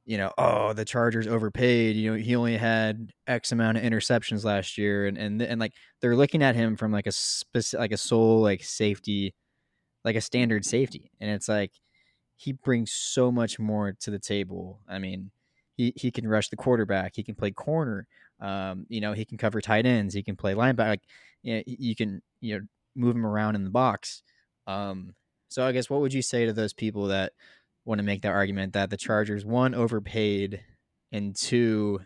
you 0.06 0.18
know, 0.18 0.32
oh, 0.38 0.74
the 0.74 0.86
Chargers 0.86 1.28
overpaid. 1.28 1.96
You 1.96 2.12
know, 2.12 2.18
he 2.18 2.36
only 2.36 2.58
had 2.58 3.12
X 3.28 3.52
amount 3.52 3.78
of 3.78 3.84
interceptions 3.84 4.44
last 4.44 4.78
year, 4.78 5.06
and 5.06 5.18
and 5.18 5.42
and 5.42 5.60
like 5.60 5.74
they're 6.02 6.16
looking 6.16 6.42
at 6.42 6.56
him 6.56 6.76
from 6.76 6.92
like 6.92 7.08
a 7.08 7.12
specific, 7.12 7.80
like 7.80 7.92
a 7.92 7.98
sole 7.98 8.42
like 8.42 8.64
safety, 8.64 9.36
like 10.04 10.16
a 10.16 10.22
standard 10.22 10.66
safety, 10.66 11.12
and 11.20 11.30
it's 11.30 11.48
like 11.48 11.72
he 12.36 12.54
brings 12.54 12.92
so 12.92 13.32
much 13.32 13.60
more 13.60 13.94
to 14.00 14.12
the 14.12 14.20
table. 14.20 14.80
I 14.88 14.98
mean, 14.98 15.32
he 15.78 15.94
he 15.96 16.12
can 16.12 16.28
rush 16.28 16.50
the 16.50 16.58
quarterback, 16.58 17.14
he 17.16 17.24
can 17.24 17.36
play 17.36 17.52
corner, 17.52 18.08
um, 18.42 18.86
you 18.90 19.00
know, 19.02 19.14
he 19.14 19.26
can 19.26 19.38
cover 19.38 19.62
tight 19.62 19.86
ends, 19.86 20.14
he 20.14 20.24
can 20.24 20.36
play 20.36 20.54
linebacker. 20.54 20.90
Like, 20.90 21.04
you, 21.44 21.56
know, 21.56 21.64
you 21.66 21.96
can 21.96 22.22
you 22.42 22.58
know 22.58 22.66
move 22.96 23.16
him 23.16 23.26
around 23.26 23.56
in 23.56 23.64
the 23.64 23.70
box. 23.70 24.24
Um, 24.68 25.14
so 25.48 25.66
I 25.66 25.72
guess 25.72 25.90
what 25.90 26.02
would 26.02 26.14
you 26.14 26.22
say 26.22 26.46
to 26.46 26.54
those 26.54 26.74
people 26.74 27.08
that 27.08 27.34
want 27.86 28.00
to 28.00 28.04
make 28.04 28.22
that 28.24 28.32
argument 28.32 28.74
that 28.74 28.90
the 28.90 28.98
Chargers 28.98 29.46
one 29.46 29.74
overpaid 29.74 30.62
and 31.12 31.36
two 31.36 32.00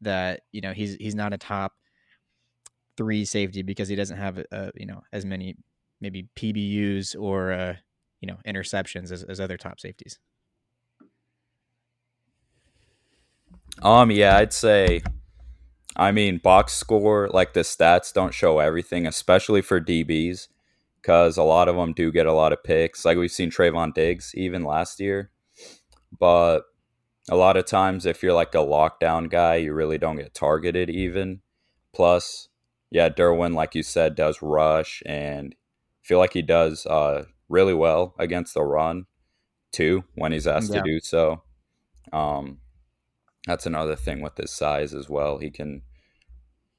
that 0.00 0.42
you 0.52 0.60
know 0.60 0.72
he's 0.72 0.94
he's 0.96 1.14
not 1.14 1.32
a 1.32 1.38
top 1.38 1.72
three 2.96 3.24
safety 3.24 3.62
because 3.62 3.88
he 3.88 3.96
doesn't 3.96 4.18
have 4.18 4.44
uh, 4.52 4.70
you 4.74 4.86
know 4.86 5.02
as 5.12 5.24
many 5.24 5.56
maybe 6.00 6.28
PBUs 6.36 7.16
or 7.18 7.52
uh, 7.52 7.74
you 8.20 8.28
know 8.28 8.38
interceptions 8.46 9.10
as, 9.10 9.22
as 9.22 9.40
other 9.40 9.56
top 9.56 9.80
safeties. 9.80 10.18
Um, 13.82 14.10
yeah, 14.10 14.36
I'd 14.36 14.52
say. 14.52 15.02
I 15.96 16.10
mean, 16.12 16.38
box 16.38 16.72
score 16.72 17.28
like 17.32 17.52
the 17.52 17.60
stats 17.60 18.12
don't 18.12 18.34
show 18.34 18.58
everything, 18.58 19.06
especially 19.06 19.62
for 19.62 19.80
DBs 19.80 20.48
because 21.00 21.36
a 21.36 21.42
lot 21.42 21.68
of 21.68 21.76
them 21.76 21.92
do 21.92 22.10
get 22.10 22.26
a 22.26 22.32
lot 22.32 22.52
of 22.52 22.64
picks. 22.64 23.04
Like 23.04 23.18
we've 23.18 23.30
seen 23.30 23.50
Trevon 23.50 23.92
Diggs 23.94 24.32
even 24.34 24.64
last 24.64 25.00
year. 25.00 25.30
But 26.18 26.62
a 27.28 27.36
lot 27.36 27.56
of 27.56 27.66
times, 27.66 28.06
if 28.06 28.22
you're 28.22 28.32
like 28.32 28.54
a 28.54 28.58
lockdown 28.58 29.30
guy, 29.30 29.56
you 29.56 29.74
really 29.74 29.98
don't 29.98 30.16
get 30.16 30.34
targeted 30.34 30.90
even. 30.90 31.40
Plus, 31.92 32.48
yeah, 32.90 33.08
Derwin, 33.08 33.54
like 33.54 33.74
you 33.74 33.82
said, 33.82 34.14
does 34.14 34.40
rush 34.42 35.02
and 35.06 35.54
feel 36.02 36.18
like 36.18 36.32
he 36.32 36.42
does 36.42 36.86
uh, 36.86 37.24
really 37.48 37.74
well 37.74 38.14
against 38.18 38.54
the 38.54 38.62
run 38.62 39.06
too 39.72 40.04
when 40.14 40.32
he's 40.32 40.46
asked 40.46 40.72
yeah. 40.72 40.82
to 40.82 40.90
do 40.90 41.00
so. 41.00 41.42
Um, 42.12 42.58
that's 43.46 43.66
another 43.66 43.96
thing 43.96 44.20
with 44.20 44.36
his 44.36 44.50
size 44.50 44.94
as 44.94 45.08
well. 45.08 45.38
He 45.38 45.50
can 45.50 45.82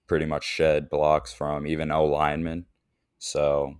pretty 0.07 0.25
much 0.25 0.43
shed 0.43 0.89
blocks 0.89 1.33
from 1.33 1.67
even 1.67 1.91
O 1.91 2.05
linemen. 2.05 2.65
So 3.19 3.75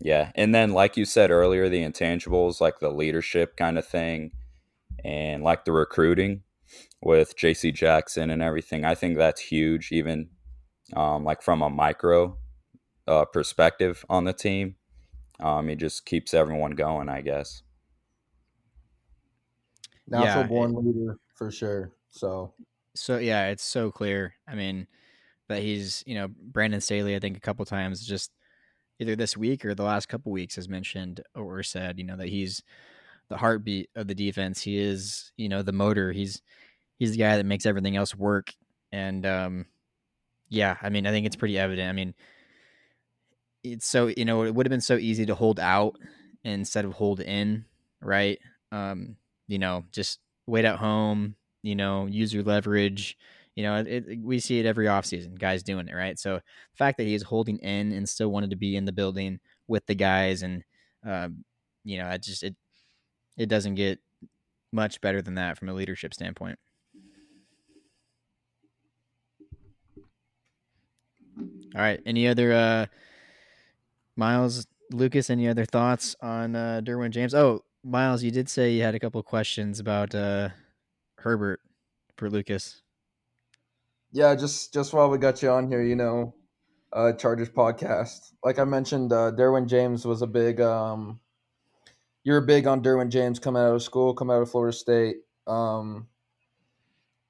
yeah, 0.00 0.30
and 0.34 0.54
then 0.54 0.72
like 0.72 0.96
you 0.96 1.04
said 1.04 1.30
earlier, 1.30 1.68
the 1.68 1.82
intangibles 1.82 2.60
like 2.60 2.78
the 2.78 2.90
leadership 2.90 3.56
kind 3.56 3.78
of 3.78 3.86
thing, 3.86 4.32
and 5.04 5.42
like 5.42 5.64
the 5.64 5.72
recruiting 5.72 6.42
with 7.02 7.36
J.C. 7.36 7.72
Jackson 7.72 8.30
and 8.30 8.42
everything. 8.42 8.84
I 8.84 8.94
think 8.94 9.16
that's 9.16 9.40
huge, 9.40 9.90
even 9.92 10.30
um, 10.94 11.24
like 11.24 11.42
from 11.42 11.62
a 11.62 11.70
micro 11.70 12.36
uh, 13.06 13.24
perspective 13.24 14.04
on 14.08 14.24
the 14.24 14.32
team. 14.32 14.76
Um, 15.40 15.68
it 15.68 15.76
just 15.76 16.04
keeps 16.04 16.34
everyone 16.34 16.72
going, 16.72 17.08
I 17.08 17.20
guess. 17.20 17.62
Natural 20.06 20.42
yeah, 20.42 20.48
born 20.48 20.72
it, 20.72 20.78
leader 20.78 21.18
for 21.34 21.50
sure. 21.50 21.92
So, 22.10 22.54
so 22.94 23.18
yeah, 23.18 23.48
it's 23.48 23.64
so 23.64 23.90
clear. 23.90 24.34
I 24.46 24.54
mean, 24.54 24.86
that 25.48 25.62
he's 25.62 26.02
you 26.06 26.14
know 26.14 26.28
Brandon 26.28 26.80
Staley. 26.80 27.16
I 27.16 27.18
think 27.18 27.36
a 27.36 27.40
couple 27.40 27.64
times 27.64 28.06
just 28.06 28.32
either 29.00 29.16
this 29.16 29.36
week 29.36 29.64
or 29.64 29.74
the 29.74 29.84
last 29.84 30.06
couple 30.08 30.32
weeks 30.32 30.56
has 30.56 30.68
mentioned 30.68 31.22
or 31.34 31.62
said, 31.62 31.98
you 31.98 32.04
know, 32.04 32.16
that 32.16 32.28
he's 32.28 32.62
the 33.28 33.36
heartbeat 33.36 33.90
of 33.94 34.08
the 34.08 34.14
defense. 34.14 34.62
He 34.62 34.78
is, 34.78 35.32
you 35.36 35.48
know, 35.48 35.62
the 35.62 35.72
motor. 35.72 36.12
He's 36.12 36.42
he's 36.98 37.12
the 37.12 37.18
guy 37.18 37.36
that 37.36 37.46
makes 37.46 37.66
everything 37.66 37.96
else 37.96 38.14
work. 38.14 38.52
And 38.92 39.24
um, 39.26 39.66
yeah, 40.48 40.76
I 40.82 40.88
mean, 40.88 41.06
I 41.06 41.10
think 41.10 41.26
it's 41.26 41.36
pretty 41.36 41.58
evident. 41.58 41.88
I 41.88 41.92
mean, 41.92 42.14
it's 43.62 43.86
so 43.86 44.08
you 44.08 44.24
know, 44.24 44.44
it 44.44 44.54
would 44.54 44.66
have 44.66 44.70
been 44.70 44.80
so 44.80 44.96
easy 44.96 45.26
to 45.26 45.34
hold 45.34 45.60
out 45.60 45.96
instead 46.44 46.84
of 46.84 46.92
hold 46.92 47.20
in, 47.20 47.64
right? 48.00 48.38
Um, 48.72 49.16
you 49.46 49.58
know, 49.58 49.84
just 49.92 50.20
wait 50.46 50.64
at 50.64 50.76
home. 50.76 51.36
You 51.68 51.76
know, 51.76 52.06
user 52.06 52.42
leverage 52.42 53.16
you 53.58 53.64
know, 53.64 53.74
it, 53.74 53.88
it, 53.88 54.20
we 54.22 54.38
see 54.38 54.60
it 54.60 54.66
every 54.66 54.86
offseason, 54.86 55.36
guys 55.36 55.64
doing 55.64 55.88
it, 55.88 55.92
right? 55.92 56.16
So 56.16 56.36
the 56.36 56.76
fact 56.76 56.96
that 56.98 57.08
he 57.08 57.14
is 57.14 57.24
holding 57.24 57.58
in 57.58 57.90
and 57.90 58.08
still 58.08 58.28
wanted 58.28 58.50
to 58.50 58.56
be 58.56 58.76
in 58.76 58.84
the 58.84 58.92
building 58.92 59.40
with 59.66 59.84
the 59.86 59.96
guys, 59.96 60.44
and 60.44 60.62
uh, 61.04 61.30
you 61.82 61.98
know, 61.98 62.08
it 62.10 62.22
just 62.22 62.44
it 62.44 62.54
it 63.36 63.48
doesn't 63.48 63.74
get 63.74 63.98
much 64.72 65.00
better 65.00 65.20
than 65.20 65.34
that 65.34 65.58
from 65.58 65.68
a 65.68 65.74
leadership 65.74 66.14
standpoint. 66.14 66.56
All 71.74 71.80
right. 71.80 72.00
Any 72.06 72.28
other 72.28 72.52
uh 72.52 72.86
Miles 74.14 74.68
Lucas, 74.92 75.30
any 75.30 75.48
other 75.48 75.64
thoughts 75.64 76.14
on 76.22 76.54
uh 76.54 76.80
Derwin 76.84 77.10
James? 77.10 77.34
Oh, 77.34 77.64
Miles, 77.82 78.22
you 78.22 78.30
did 78.30 78.48
say 78.48 78.70
you 78.70 78.84
had 78.84 78.94
a 78.94 79.00
couple 79.00 79.20
questions 79.24 79.80
about 79.80 80.14
uh 80.14 80.50
Herbert 81.18 81.60
for 82.16 82.30
Lucas. 82.30 82.82
Yeah, 84.10 84.34
just 84.34 84.72
just 84.72 84.92
while 84.92 85.10
we 85.10 85.18
got 85.18 85.42
you 85.42 85.50
on 85.50 85.68
here, 85.68 85.82
you 85.82 85.96
know, 85.96 86.34
uh, 86.92 87.12
Chargers 87.12 87.50
podcast. 87.50 88.32
Like 88.44 88.58
I 88.58 88.64
mentioned, 88.64 89.12
uh, 89.12 89.32
Derwin 89.32 89.68
James 89.68 90.06
was 90.06 90.22
a 90.22 90.26
big. 90.26 90.60
Um, 90.60 91.20
you're 92.24 92.40
big 92.40 92.66
on 92.66 92.82
Derwin 92.82 93.10
James 93.10 93.38
coming 93.38 93.62
out 93.62 93.74
of 93.74 93.82
school, 93.82 94.14
coming 94.14 94.36
out 94.36 94.42
of 94.42 94.50
Florida 94.50 94.76
State. 94.76 95.16
Um, 95.46 96.08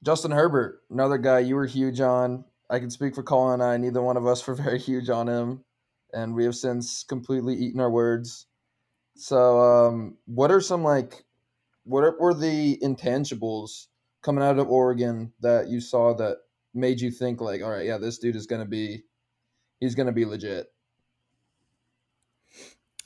Justin 0.03 0.31
Herbert, 0.31 0.83
another 0.91 1.19
guy 1.19 1.41
you 1.41 1.57
were 1.57 1.67
huge 1.67 2.01
on. 2.01 2.45
I 2.71 2.79
can 2.79 2.91
speak 2.91 3.15
for 3.15 3.23
Colin 3.23 3.55
and 3.55 3.63
I. 3.63 3.77
Neither 3.77 4.03
one 4.03 4.17
of 4.17 4.27
us 4.27 4.47
were 4.47 4.55
very 4.57 4.79
huge 4.79 5.09
on 5.11 5.29
him, 5.29 5.65
and 6.13 6.35
we 6.35 6.45
have 6.45 6.55
since 6.55 7.03
completely 7.03 7.55
eaten 7.55 7.81
our 7.81 7.91
words. 7.91 8.47
So, 9.17 9.59
um, 9.61 10.17
what 10.27 10.53
are 10.53 10.61
some 10.61 10.85
like, 10.85 11.25
what 11.89 12.21
were 12.21 12.35
the 12.35 12.79
intangibles 12.83 13.87
coming 14.23 14.45
out 14.45 14.59
of 14.59 14.69
Oregon 14.69 15.33
that 15.41 15.69
you 15.69 15.81
saw 15.81 16.15
that 16.15 16.39
made 16.75 17.01
you 17.01 17.11
think 17.11 17.41
like, 17.41 17.63
all 17.63 17.71
right, 17.71 17.87
yeah, 17.87 17.99
this 17.99 18.19
dude 18.19 18.37
is 18.37 18.47
gonna 18.47 18.67
be, 18.67 19.03
he's 19.81 19.95
gonna 19.95 20.13
be 20.13 20.25
legit? 20.25 20.67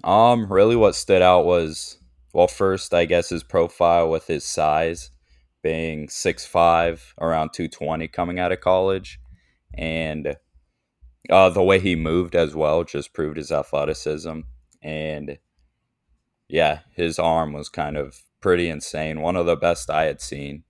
Um, 0.04 0.52
really, 0.52 0.76
what 0.76 0.94
stood 0.94 1.22
out 1.22 1.44
was 1.44 1.98
well, 2.32 2.48
first, 2.48 2.94
I 2.94 3.04
guess 3.04 3.28
his 3.28 3.42
profile 3.42 4.08
with 4.08 4.26
his 4.26 4.44
size 4.44 5.10
being 5.62 6.08
six 6.08 6.44
five, 6.44 7.14
around 7.20 7.50
two 7.52 7.68
twenty, 7.68 8.08
coming 8.08 8.38
out 8.38 8.52
of 8.52 8.60
college, 8.60 9.20
and 9.74 10.36
uh, 11.30 11.50
the 11.50 11.62
way 11.62 11.78
he 11.78 11.94
moved 11.94 12.34
as 12.34 12.54
well 12.54 12.82
just 12.84 13.12
proved 13.12 13.36
his 13.36 13.52
athleticism 13.52 14.40
and 14.82 15.38
yeah, 16.48 16.80
his 16.94 17.18
arm 17.18 17.52
was 17.52 17.68
kind 17.68 17.96
of 17.96 18.22
pretty 18.42 18.68
insane. 18.68 19.22
One 19.22 19.36
of 19.36 19.46
the 19.46 19.56
best 19.56 19.88
I 19.88 20.04
had 20.04 20.20
seen 20.20 20.64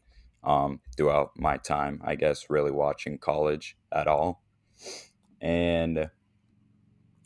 um, 0.45 0.81
throughout 0.97 1.33
my 1.37 1.57
time, 1.57 2.01
I 2.05 2.15
guess, 2.15 2.49
really 2.49 2.71
watching 2.71 3.19
college 3.19 3.77
at 3.91 4.07
all. 4.07 4.45
And 5.41 6.11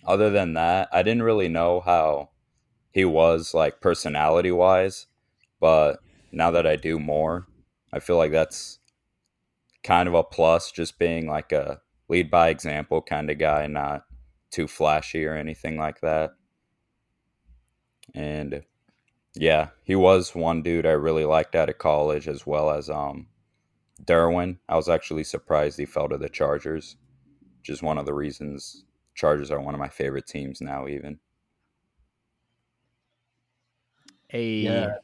other 0.06 0.30
than 0.30 0.54
that, 0.54 0.88
I 0.92 1.02
didn't 1.02 1.24
really 1.24 1.48
know 1.48 1.80
how 1.80 2.30
he 2.92 3.04
was 3.04 3.52
like 3.52 3.80
personality 3.80 4.50
wise, 4.50 5.06
but 5.60 5.98
now 6.32 6.50
that 6.52 6.66
I 6.66 6.76
do 6.76 6.98
more, 6.98 7.46
I 7.92 7.98
feel 7.98 8.16
like 8.16 8.32
that's 8.32 8.78
kind 9.82 10.08
of 10.08 10.14
a 10.14 10.22
plus 10.22 10.72
just 10.72 10.98
being 10.98 11.28
like 11.28 11.52
a 11.52 11.80
lead 12.08 12.30
by 12.30 12.48
example 12.48 13.02
kind 13.02 13.30
of 13.30 13.38
guy, 13.38 13.66
not 13.66 14.04
too 14.50 14.66
flashy 14.66 15.24
or 15.26 15.34
anything 15.36 15.76
like 15.76 16.00
that. 16.00 16.30
And 18.14 18.62
yeah, 19.36 19.68
he 19.84 19.94
was 19.94 20.34
one 20.34 20.62
dude 20.62 20.86
I 20.86 20.92
really 20.92 21.24
liked 21.24 21.54
out 21.54 21.68
of 21.68 21.78
college 21.78 22.26
as 22.28 22.46
well 22.46 22.70
as 22.70 22.90
um 22.90 23.28
Derwin. 24.04 24.58
I 24.68 24.76
was 24.76 24.88
actually 24.88 25.24
surprised 25.24 25.78
he 25.78 25.86
fell 25.86 26.08
to 26.08 26.18
the 26.18 26.28
Chargers, 26.28 26.96
which 27.60 27.70
is 27.70 27.82
one 27.82 27.98
of 27.98 28.06
the 28.06 28.14
reasons 28.14 28.84
Chargers 29.14 29.50
are 29.50 29.60
one 29.60 29.74
of 29.74 29.80
my 29.80 29.88
favorite 29.88 30.26
teams 30.26 30.60
now 30.60 30.86
even. 30.88 31.18
Hey, 34.28 34.60
Yeah. 34.60 34.94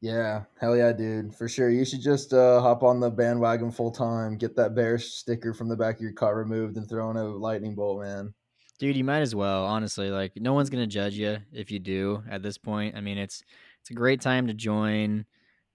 Yeah, 0.00 0.44
hell 0.60 0.76
yeah, 0.76 0.92
dude, 0.92 1.34
for 1.34 1.48
sure. 1.48 1.70
You 1.70 1.86
should 1.86 2.02
just 2.02 2.34
uh, 2.34 2.60
hop 2.60 2.82
on 2.82 3.00
the 3.00 3.10
bandwagon 3.10 3.70
full 3.70 3.90
time, 3.90 4.36
get 4.36 4.54
that 4.56 4.74
bear 4.74 4.98
sticker 4.98 5.54
from 5.54 5.70
the 5.70 5.76
back 5.76 5.94
of 5.96 6.02
your 6.02 6.12
car 6.12 6.36
removed, 6.36 6.76
and 6.76 6.86
throw 6.86 7.10
in 7.10 7.16
a 7.16 7.24
lightning 7.24 7.74
bolt, 7.74 8.02
man. 8.02 8.34
dude, 8.78 8.96
you 8.96 9.04
might 9.04 9.20
as 9.20 9.34
well. 9.34 9.64
Honestly, 9.64 10.10
like 10.10 10.32
no 10.36 10.52
one's 10.52 10.68
gonna 10.68 10.86
judge 10.86 11.14
you 11.14 11.38
if 11.52 11.70
you 11.70 11.78
do 11.78 12.22
at 12.28 12.42
this 12.42 12.58
point. 12.58 12.96
I 12.96 13.00
mean, 13.00 13.16
it's 13.16 13.42
it's 13.84 13.90
a 13.90 13.94
great 13.94 14.22
time 14.22 14.46
to 14.46 14.54
join. 14.54 15.26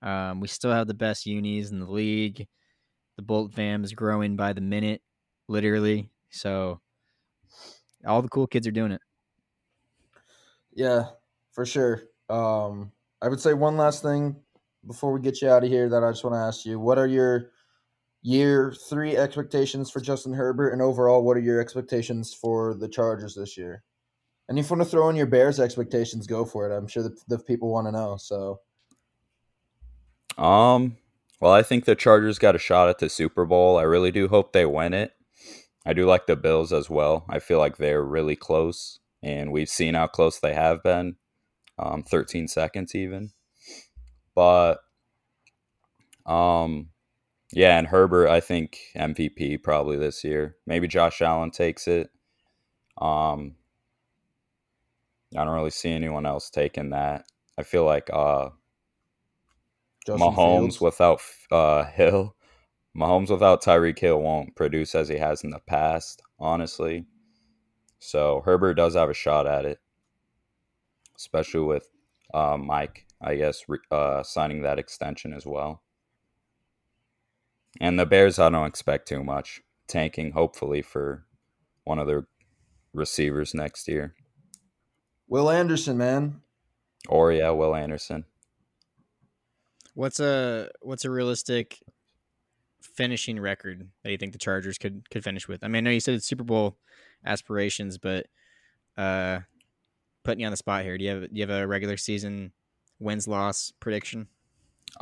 Um, 0.02 0.40
we 0.40 0.48
still 0.48 0.72
have 0.72 0.88
the 0.88 0.96
best 0.96 1.28
unis 1.28 1.70
in 1.70 1.80
the 1.80 1.86
league. 1.86 2.48
The 3.18 3.22
Bolt 3.22 3.54
fam 3.54 3.84
is 3.84 3.94
growing 3.94 4.36
by 4.36 4.54
the 4.54 4.62
minute, 4.62 5.04
literally. 5.48 6.10
So 6.32 6.82
all 8.04 8.24
the 8.24 8.28
cool 8.28 8.48
kids 8.48 8.66
are 8.66 8.72
doing 8.72 8.94
it. 8.94 9.02
Yeah, 10.72 11.10
for 11.52 11.68
sure. 11.68 12.02
Um, 12.30 12.94
I 13.22 13.28
would 13.28 13.40
say 13.40 13.54
one 13.54 13.78
last 13.78 14.02
thing 14.02 14.42
before 14.88 15.12
we 15.12 15.22
get 15.22 15.44
you 15.44 15.50
out 15.50 15.64
of 15.64 15.70
here 15.70 15.88
that 15.90 16.04
I 16.04 16.10
just 16.10 16.24
want 16.24 16.34
to 16.34 16.40
ask 16.40 16.66
you: 16.66 16.80
What 16.80 16.98
are 16.98 17.06
your 17.08 17.52
year 18.24 18.74
three 18.74 19.18
expectations 19.18 19.92
for 19.92 20.02
Justin 20.02 20.34
Herbert, 20.34 20.72
and 20.72 20.82
overall, 20.82 21.24
what 21.24 21.38
are 21.38 21.42
your 21.42 21.62
expectations 21.62 22.34
for 22.34 22.74
the 22.76 22.90
Chargers 22.90 23.36
this 23.36 23.58
year? 23.58 23.84
And 24.50 24.60
if 24.60 24.70
you 24.70 24.76
want 24.76 24.90
to 24.90 24.90
throw 24.90 25.08
in 25.10 25.16
your 25.16 25.28
Bears 25.28 25.60
expectations, 25.60 26.28
go 26.28 26.44
for 26.44 26.70
it. 26.70 26.76
I'm 26.76 26.88
sure 26.88 27.04
the, 27.04 27.16
the 27.28 27.40
people 27.40 27.72
want 27.72 27.88
to 27.88 27.92
know. 27.92 28.18
So 28.18 28.60
Um, 30.40 30.98
well, 31.42 31.52
I 31.52 31.64
think 31.64 31.86
the 31.86 31.96
Chargers 31.96 32.40
got 32.40 32.56
a 32.56 32.60
shot 32.60 32.90
at 32.90 33.00
the 33.00 33.10
Super 33.10 33.46
Bowl. 33.46 33.78
I 33.78 33.84
really 33.84 34.12
do 34.12 34.28
hope 34.30 34.54
they 34.54 34.66
win 34.66 34.94
it. 34.94 35.12
I 35.86 35.94
do 35.94 36.06
like 36.06 36.28
the 36.28 36.36
Bills 36.36 36.72
as 36.72 36.90
well. 36.90 37.26
I 37.30 37.40
feel 37.40 37.60
like 37.60 37.78
they're 37.78 38.04
really 38.04 38.36
close, 38.36 39.00
and 39.22 39.52
we've 39.52 39.70
seen 39.70 39.96
how 39.96 40.08
close 40.08 40.40
they 40.40 40.54
have 40.54 40.82
been 40.82 41.16
um, 41.78 42.04
13 42.04 42.48
seconds 42.48 42.96
even. 42.96 43.32
But, 44.36 44.80
um, 46.26 46.90
yeah, 47.52 47.78
and 47.78 47.88
Herbert, 47.88 48.30
I 48.30 48.40
think 48.40 48.80
MVP 48.96 49.64
probably 49.64 49.98
this 49.98 50.24
year. 50.24 50.58
Maybe 50.66 50.88
Josh 50.88 51.22
Allen 51.22 51.52
takes 51.52 51.88
it. 51.88 52.10
Um, 52.98 53.56
I 55.38 55.44
don't 55.44 55.54
really 55.54 55.70
see 55.70 55.92
anyone 55.92 56.26
else 56.26 56.50
taking 56.50 56.90
that. 56.92 57.26
I 57.58 57.64
feel 57.64 57.86
like 57.86 58.10
uh, 58.12 58.50
Justin 60.06 60.32
Mahomes 60.32 60.62
Fields. 60.62 60.82
without 60.82 61.22
uh, 61.52 61.84
Hill, 61.92 62.36
Mahomes 62.98 63.30
without 63.30 63.64
Tyreek 63.64 64.00
Hill 64.00 64.22
won't 64.22 64.56
produce 64.56 64.96
as 64.96 65.08
he 65.10 65.18
has 65.18 65.44
in 65.44 65.52
the 65.52 65.60
past, 65.60 66.22
honestly. 66.40 67.06
So 68.00 68.42
Herbert 68.46 68.76
does 68.76 68.96
have 68.96 69.10
a 69.10 69.14
shot 69.14 69.46
at 69.46 69.66
it, 69.66 69.80
especially 71.18 71.62
with 71.62 71.88
uh, 72.34 72.58
Mike, 72.58 73.06
I 73.22 73.36
guess, 73.36 73.64
re- 73.68 73.80
uh, 73.92 74.24
signing 74.24 74.62
that 74.64 74.80
extension 74.80 75.34
as 75.34 75.46
well. 75.46 75.84
And 77.80 78.00
the 78.00 78.06
Bears, 78.06 78.40
I 78.40 78.50
don't 78.50 78.66
expect 78.66 79.08
too 79.08 79.24
much. 79.24 79.62
Tanking, 79.88 80.32
hopefully, 80.32 80.82
for 80.82 81.26
one 81.84 82.00
of 82.00 82.08
their 82.08 82.28
receivers 82.94 83.54
next 83.54 83.88
year. 83.88 84.16
Will 85.30 85.50
Anderson, 85.50 85.98
man. 85.98 86.42
Or, 87.08 87.32
yeah, 87.32 87.52
Will 87.52 87.76
Anderson. 87.76 88.26
What's 89.94 90.20
a 90.20 90.70
what's 90.82 91.04
a 91.06 91.10
realistic 91.10 91.80
finishing 92.82 93.40
record 93.40 93.90
that 94.04 94.12
you 94.12 94.18
think 94.18 94.32
the 94.34 94.40
Chargers 94.40 94.78
could 94.78 95.10
could 95.10 95.24
finish 95.24 95.48
with? 95.48 95.64
I 95.64 95.68
mean, 95.68 95.78
I 95.78 95.82
know 95.82 95.92
you 95.92 96.00
said 96.00 96.14
it's 96.16 96.26
Super 96.26 96.44
Bowl 96.44 96.78
aspirations, 97.26 97.98
but 97.98 98.28
uh, 98.98 99.42
putting 100.24 100.40
you 100.40 100.46
on 100.46 100.52
the 100.52 100.58
spot 100.58 100.84
here, 100.84 100.98
do 100.98 101.04
you 101.04 101.10
have 101.12 101.22
do 101.22 101.30
you 101.34 101.42
have 101.42 101.50
a 101.50 101.68
regular 101.68 101.98
season 101.98 102.54
wins 103.00 103.28
loss 103.28 103.72
prediction? 103.80 104.28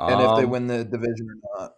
And 0.08 0.22
if 0.22 0.36
they 0.36 0.46
Um, 0.46 0.50
win 0.50 0.68
the 0.68 0.84
division 0.84 1.30
or 1.30 1.60
not. 1.60 1.76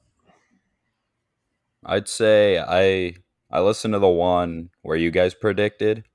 I'd 1.85 2.07
say 2.07 2.59
I 2.59 3.15
I 3.51 3.61
listened 3.61 3.93
to 3.93 3.99
the 3.99 4.07
one 4.07 4.69
where 4.81 4.97
you 4.97 5.11
guys 5.11 5.33
predicted. 5.33 6.05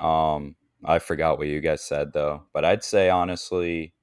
Um, 0.00 0.56
I 0.84 0.98
forgot 0.98 1.38
what 1.38 1.48
you 1.48 1.60
guys 1.60 1.82
said 1.82 2.12
though, 2.12 2.44
but 2.52 2.64
I'd 2.64 2.84
say 2.84 3.08
honestly, 3.08 3.94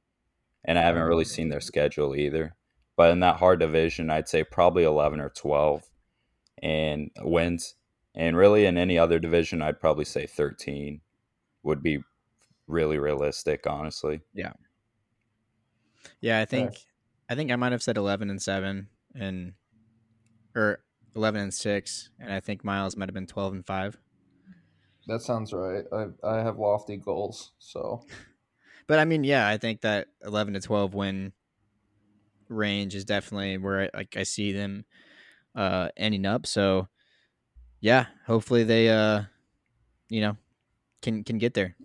and 0.66 0.78
I 0.78 0.82
haven't 0.82 1.04
really 1.04 1.26
seen 1.26 1.50
their 1.50 1.62
schedule 1.62 2.16
either. 2.16 2.56
But 2.96 3.12
in 3.12 3.20
that 3.22 3.38
hard 3.38 3.60
division, 3.60 4.10
I'd 4.10 4.30
say 4.30 4.44
probably 4.44 4.84
eleven 4.84 5.20
or 5.20 5.30
twelve, 5.30 5.84
and 6.62 7.12
wins. 7.20 7.76
And 8.16 8.38
really, 8.38 8.66
in 8.66 8.78
any 8.78 8.98
other 8.98 9.20
division, 9.20 9.62
I'd 9.62 9.80
probably 9.80 10.06
say 10.06 10.28
thirteen 10.28 11.02
would 11.64 11.82
be 11.82 12.04
really 12.68 13.00
realistic, 13.00 13.66
honestly. 13.66 14.22
Yeah, 14.34 14.54
Yeah, 16.22 16.40
I 16.40 16.46
think 16.46 16.78
I 17.30 17.36
think 17.36 17.52
I 17.52 17.56
might 17.56 17.72
have 17.72 17.84
said 17.84 17.98
eleven 17.98 18.30
and 18.30 18.42
seven 18.42 18.90
and 19.16 19.54
or 20.56 20.84
eleven 21.16 21.42
and 21.42 21.54
six, 21.54 22.10
and 22.20 22.32
I 22.32 22.40
think 22.40 22.64
Miles 22.64 22.96
might 22.96 23.10
have 23.10 23.16
been 23.16 23.28
twelve 23.28 23.54
and 23.54 23.66
five. 23.66 23.98
That 25.08 25.22
sounds 25.22 25.54
right. 25.54 25.86
I, 25.92 26.08
I 26.24 26.38
have 26.44 26.60
lofty 26.60 26.98
goals, 26.98 27.52
so 27.60 28.04
But 28.88 29.00
I 29.00 29.06
mean, 29.06 29.24
yeah, 29.24 29.48
I 29.48 29.58
think 29.58 29.82
that 29.82 30.10
eleven 30.24 30.54
to 30.56 30.60
twelve 30.62 30.94
win 30.94 31.34
range 32.50 32.96
is 32.96 33.06
definitely 33.06 33.58
where 33.58 33.84
I, 33.84 33.90
like 33.94 34.18
I 34.18 34.24
see 34.24 34.52
them 34.52 34.86
uh 35.56 35.90
ending 35.98 36.26
up. 36.26 36.46
So 36.48 36.88
yeah, 37.82 38.08
hopefully 38.26 38.64
they 38.64 38.90
uh 38.90 39.24
you 40.10 40.22
know 40.22 40.38
can 41.02 41.24
can 41.24 41.38
get 41.38 41.54
there. 41.54 41.76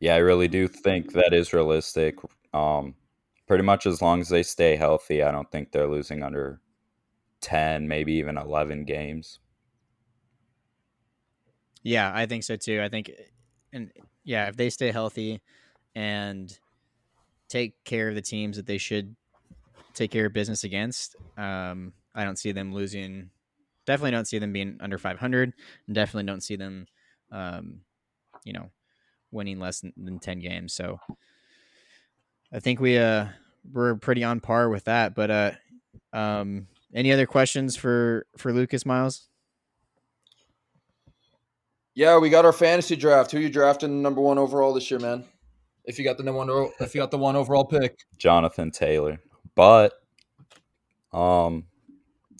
Yeah, 0.00 0.14
I 0.14 0.18
really 0.18 0.48
do 0.48 0.68
think 0.68 1.12
that 1.12 1.32
is 1.32 1.52
realistic. 1.52 2.16
Um, 2.52 2.94
pretty 3.46 3.64
much 3.64 3.86
as 3.86 4.02
long 4.02 4.20
as 4.20 4.28
they 4.28 4.42
stay 4.42 4.76
healthy, 4.76 5.22
I 5.22 5.30
don't 5.32 5.50
think 5.50 5.72
they're 5.72 5.88
losing 5.88 6.22
under 6.22 6.60
10, 7.40 7.88
maybe 7.88 8.14
even 8.14 8.36
11 8.38 8.84
games. 8.84 9.40
Yeah, 11.86 12.10
I 12.12 12.26
think 12.26 12.42
so 12.42 12.56
too. 12.56 12.82
I 12.82 12.88
think 12.88 13.12
and 13.72 13.92
yeah, 14.24 14.48
if 14.48 14.56
they 14.56 14.70
stay 14.70 14.90
healthy 14.90 15.40
and 15.94 16.52
take 17.48 17.84
care 17.84 18.08
of 18.08 18.16
the 18.16 18.22
teams 18.22 18.56
that 18.56 18.66
they 18.66 18.76
should 18.76 19.14
take 19.94 20.10
care 20.10 20.26
of 20.26 20.32
business 20.32 20.64
against, 20.64 21.14
um, 21.38 21.92
I 22.12 22.24
don't 22.24 22.40
see 22.40 22.50
them 22.50 22.74
losing. 22.74 23.30
Definitely 23.86 24.10
don't 24.10 24.26
see 24.26 24.40
them 24.40 24.52
being 24.52 24.78
under 24.80 24.98
500, 24.98 25.52
and 25.86 25.94
definitely 25.94 26.26
don't 26.26 26.42
see 26.42 26.56
them, 26.56 26.88
um, 27.30 27.82
you 28.42 28.52
know, 28.52 28.68
winning 29.30 29.60
less 29.60 29.78
than, 29.80 29.92
than 29.96 30.18
10 30.18 30.40
games. 30.40 30.72
So 30.72 30.98
I 32.52 32.58
think 32.58 32.80
we 32.80 32.98
uh 32.98 33.26
we're 33.72 33.94
pretty 33.94 34.24
on 34.24 34.40
par 34.40 34.70
with 34.70 34.86
that. 34.86 35.14
But 35.14 35.30
uh, 35.30 35.52
um, 36.12 36.66
any 36.92 37.12
other 37.12 37.26
questions 37.26 37.76
for 37.76 38.26
for 38.36 38.52
Lucas 38.52 38.84
Miles? 38.84 39.28
Yeah, 41.96 42.18
we 42.18 42.28
got 42.28 42.44
our 42.44 42.52
fantasy 42.52 42.94
draft. 42.94 43.30
Who 43.32 43.38
you 43.38 43.48
drafting 43.48 44.02
number 44.02 44.20
one 44.20 44.36
overall 44.36 44.74
this 44.74 44.90
year, 44.90 45.00
man? 45.00 45.24
If 45.86 45.98
you 45.98 46.04
got 46.04 46.18
the 46.18 46.24
number 46.24 46.38
one, 46.38 46.50
o- 46.50 46.70
if 46.78 46.94
you 46.94 47.00
got 47.00 47.10
the 47.10 47.16
one 47.16 47.36
overall 47.36 47.64
pick, 47.64 47.96
Jonathan 48.18 48.70
Taylor. 48.70 49.18
But 49.54 49.94
um, 51.14 51.64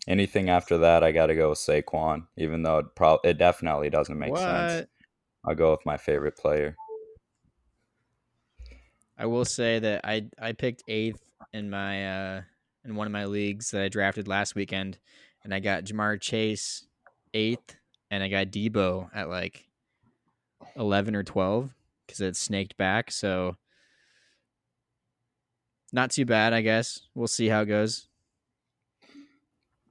anything 0.07 0.51
after 0.51 0.77
that, 0.79 1.03
I 1.03 1.11
got 1.11 1.27
to 1.29 1.35
go 1.35 1.49
with 1.49 1.59
Saquon, 1.59 2.27
even 2.37 2.63
though 2.63 2.79
it, 2.81 2.87
probably 2.95 3.31
it 3.31 3.39
definitely 3.39 3.89
doesn't 3.89 4.19
make 4.19 4.37
sense. 4.37 4.89
I'll 5.47 5.55
go 5.55 5.71
with 5.71 5.87
my 5.87 5.97
favorite 5.97 6.37
player. 6.37 6.77
I 9.17 9.25
will 9.25 9.47
say 9.47 9.79
that 9.79 10.03
I 10.05 10.27
I 10.39 10.53
picked 10.53 10.83
eighth 10.87 11.23
in 11.55 11.71
my 11.71 12.35
uh 12.37 12.43
in 12.85 12.95
one 12.95 13.07
of 13.07 13.13
my 13.13 13.25
leagues 13.25 13.71
that 13.71 13.83
I 13.83 13.89
drafted 13.89 14.29
last 14.29 14.55
weekend, 14.55 14.99
and 15.43 15.55
I 15.55 15.61
got 15.61 15.85
Ja'Marr 15.85 16.21
Chase 16.21 16.85
eighth, 17.33 17.77
and 18.11 18.23
I 18.23 18.29
got 18.29 18.49
Deebo 18.49 19.11
at 19.15 19.29
like 19.29 19.67
eleven 20.77 21.15
or 21.15 21.23
twelve 21.23 21.71
because 22.07 22.21
it 22.21 22.37
snaked 22.37 22.77
back. 22.77 23.11
So 23.11 23.57
not 25.93 26.11
too 26.11 26.25
bad, 26.25 26.53
I 26.53 26.61
guess. 26.63 27.01
We'll 27.15 27.29
see 27.29 27.49
how 27.49 27.63
it 27.63 27.67
goes. 27.67 28.09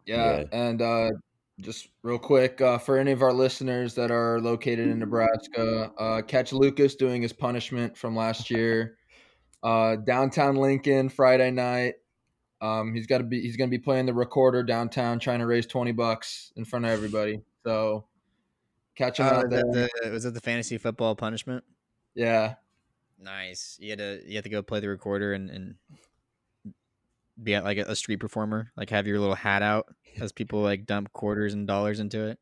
yeah. 0.05 0.39
Yeah. 0.39 0.43
And 0.51 0.82
uh, 0.82 1.11
just 1.61 1.88
real 2.03 2.20
quick 2.20 2.61
uh, 2.61 2.78
for 2.78 2.97
any 2.97 3.11
of 3.11 3.22
our 3.22 3.34
listeners 3.34 3.95
that 3.95 4.11
are 4.11 4.39
located 4.39 4.88
in 4.88 4.99
Nebraska, 4.99 5.91
uh, 5.97 6.22
catch 6.22 6.53
Lucas 6.53 6.95
doing 6.95 7.22
his 7.22 7.34
punishment 7.34 7.97
from 7.97 8.16
last 8.16 8.51
year. 8.51 8.97
Uh, 9.63 9.95
downtown 9.95 10.57
Lincoln 10.57 11.09
Friday 11.09 11.49
night. 11.51 11.95
Um, 12.61 12.93
he's 12.93 13.07
got 13.07 13.18
to 13.18 13.24
be. 13.24 13.41
He's 13.41 13.57
going 13.57 13.70
to 13.70 13.78
be 13.78 13.82
playing 13.82 14.05
the 14.05 14.13
recorder 14.13 14.63
downtown, 14.63 15.20
trying 15.20 15.39
to 15.39 15.45
raise 15.47 15.66
twenty 15.66 15.91
bucks 15.91 16.51
in 16.55 16.66
front 16.66 16.86
of 16.86 16.91
everybody. 16.91 17.41
So 17.66 18.05
catch 18.95 19.20
him 19.20 19.26
Oh, 19.26 19.30
out 19.30 19.43
was, 19.45 19.49
there. 19.51 19.63
that 19.72 19.91
the, 20.03 20.09
was 20.11 20.24
that 20.24 20.34
the 20.34 20.41
fantasy 20.41 20.78
football 20.78 21.16
punishment? 21.16 21.63
yeah, 22.13 22.55
Nice. 23.18 23.78
You 23.80 23.91
had 23.91 23.99
to 23.99 24.22
you 24.28 24.36
had 24.36 24.43
to 24.43 24.49
go 24.49 24.61
play 24.61 24.82
the 24.82 24.89
recorder 24.89 25.34
and, 25.34 25.49
and 25.49 25.76
be 27.41 27.55
at 27.55 27.63
like 27.63 27.78
a, 27.78 27.84
a 27.84 27.95
street 27.95 28.20
performer, 28.20 28.72
like 28.78 28.89
have 28.89 29.07
your 29.07 29.20
little 29.20 29.36
hat 29.36 29.61
out 29.61 29.88
as 30.20 30.32
people 30.32 30.61
like 30.61 30.86
dump 30.86 31.11
quarters 31.13 31.53
and 31.53 31.66
dollars 31.66 31.99
into 31.99 32.28
it. 32.28 32.39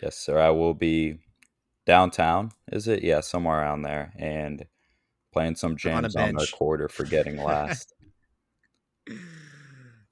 Yes, 0.00 0.16
sir. 0.16 0.38
I 0.38 0.50
will 0.50 0.74
be 0.74 1.18
downtown. 1.86 2.52
Is 2.70 2.88
it? 2.88 3.02
Yeah, 3.02 3.20
somewhere 3.20 3.58
around 3.60 3.82
there, 3.82 4.12
and 4.16 4.64
playing 5.32 5.56
some 5.56 5.76
jams 5.76 6.16
on, 6.16 6.28
the 6.28 6.38
bench. 6.38 6.52
quarter 6.52 6.88
for 6.88 7.04
getting 7.04 7.36
last. 7.42 7.92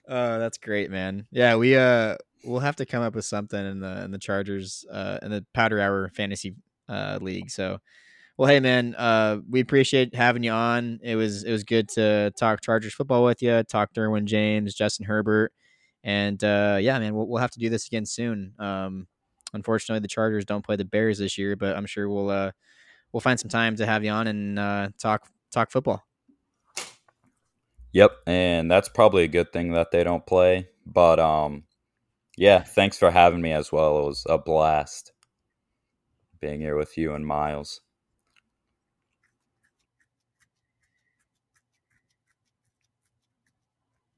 Oh, 0.09 0.39
that's 0.41 0.59
great, 0.59 0.91
man. 0.91 1.27
Yeah, 1.31 1.55
we 1.57 1.77
uh 1.77 2.17
we'll 2.45 2.61
have 2.61 2.77
to 2.77 2.87
come 2.87 3.03
up 3.03 3.15
with 3.15 3.25
something 3.25 3.65
in 3.65 3.81
the 3.81 4.05
in 4.05 4.11
the 4.11 4.19
Chargers 4.19 4.85
uh 4.91 5.19
in 5.23 5.31
the 5.31 5.45
Powder 5.55 5.81
Hour 5.81 6.09
fantasy 6.15 6.55
uh 6.89 7.19
league. 7.21 7.51
So 7.51 7.79
well 8.37 8.49
hey 8.49 8.61
man, 8.61 8.95
uh 8.97 9.39
we 9.49 9.61
appreciate 9.61 10.15
having 10.15 10.43
you 10.43 10.53
on. 10.53 11.01
It 11.03 11.17
was 11.17 11.45
it 11.45 11.53
was 11.53 11.65
good 11.65 11.89
to 11.91 12.33
talk 12.39 12.61
Chargers 12.63 12.95
football 12.95 13.25
with 13.25 13.43
you, 13.43 13.63
talk 13.65 13.93
Derwin 13.93 14.25
James, 14.25 14.75
Justin 14.75 15.07
Herbert. 15.07 15.53
And 16.03 16.43
uh 16.43 16.79
yeah, 16.81 16.99
man, 16.99 17.15
we'll 17.15 17.27
we'll 17.27 17.41
have 17.41 17.51
to 17.53 17.61
do 17.61 17.69
this 17.69 17.87
again 17.87 18.07
soon. 18.07 18.55
Um 18.59 19.07
unfortunately 19.53 20.01
the 20.01 20.09
Chargers 20.09 20.45
don't 20.45 20.65
play 20.65 20.77
the 20.77 20.85
Bears 20.85 21.19
this 21.19 21.37
year, 21.37 21.57
but 21.57 21.77
I'm 21.77 21.87
sure 21.87 22.09
we'll 22.09 22.31
uh 22.31 22.53
we'll 23.13 23.21
find 23.21 23.39
some 23.39 23.51
time 23.51 23.77
to 23.77 23.87
have 23.87 24.05
you 24.05 24.11
on 24.11 24.27
and 24.27 24.59
uh 24.59 24.89
talk 24.99 25.29
talk 25.51 25.71
football. 25.71 26.05
Yep, 27.93 28.13
and 28.27 28.71
that's 28.71 28.89
probably 28.89 29.25
a 29.25 29.29
good 29.29 29.53
thing 29.53 29.73
that 29.73 29.91
they 29.91 30.05
don't 30.05 30.25
play. 30.25 30.69
But 30.87 31.19
um, 31.19 31.65
yeah, 32.41 32.63
thanks 32.63 32.97
for 32.97 33.11
having 33.11 33.43
me 33.43 33.53
as 33.53 33.71
well. 33.71 33.99
It 33.99 34.07
was 34.07 34.27
a 34.27 34.39
blast 34.39 35.13
being 36.41 36.59
here 36.59 36.75
with 36.75 36.97
you 36.97 37.13
and 37.13 37.27
Miles. 37.27 37.83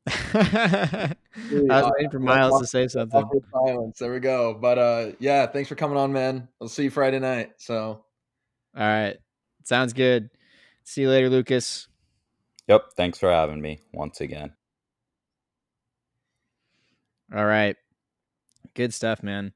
I 0.06 1.16
was 1.68 1.92
waiting 1.96 2.10
for 2.12 2.20
Miles 2.20 2.60
to 2.60 2.66
say 2.68 2.86
something. 2.86 3.28
Silence. 3.50 3.98
There 3.98 4.12
we 4.12 4.20
go. 4.20 4.54
But 4.54 4.78
uh, 4.78 5.12
yeah, 5.18 5.46
thanks 5.46 5.68
for 5.68 5.74
coming 5.74 5.96
on, 5.96 6.12
man. 6.12 6.46
I'll 6.60 6.68
see 6.68 6.84
you 6.84 6.90
Friday 6.90 7.18
night. 7.18 7.54
So 7.56 8.04
All 8.76 8.86
right. 8.86 9.16
Sounds 9.64 9.92
good. 9.92 10.30
See 10.84 11.00
you 11.00 11.10
later, 11.10 11.28
Lucas. 11.28 11.88
Yep, 12.68 12.84
thanks 12.96 13.18
for 13.18 13.32
having 13.32 13.60
me 13.60 13.80
once 13.92 14.20
again. 14.20 14.52
All 17.34 17.44
right. 17.44 17.74
Good 18.74 18.94
stuff, 18.94 19.22
man. 19.22 19.52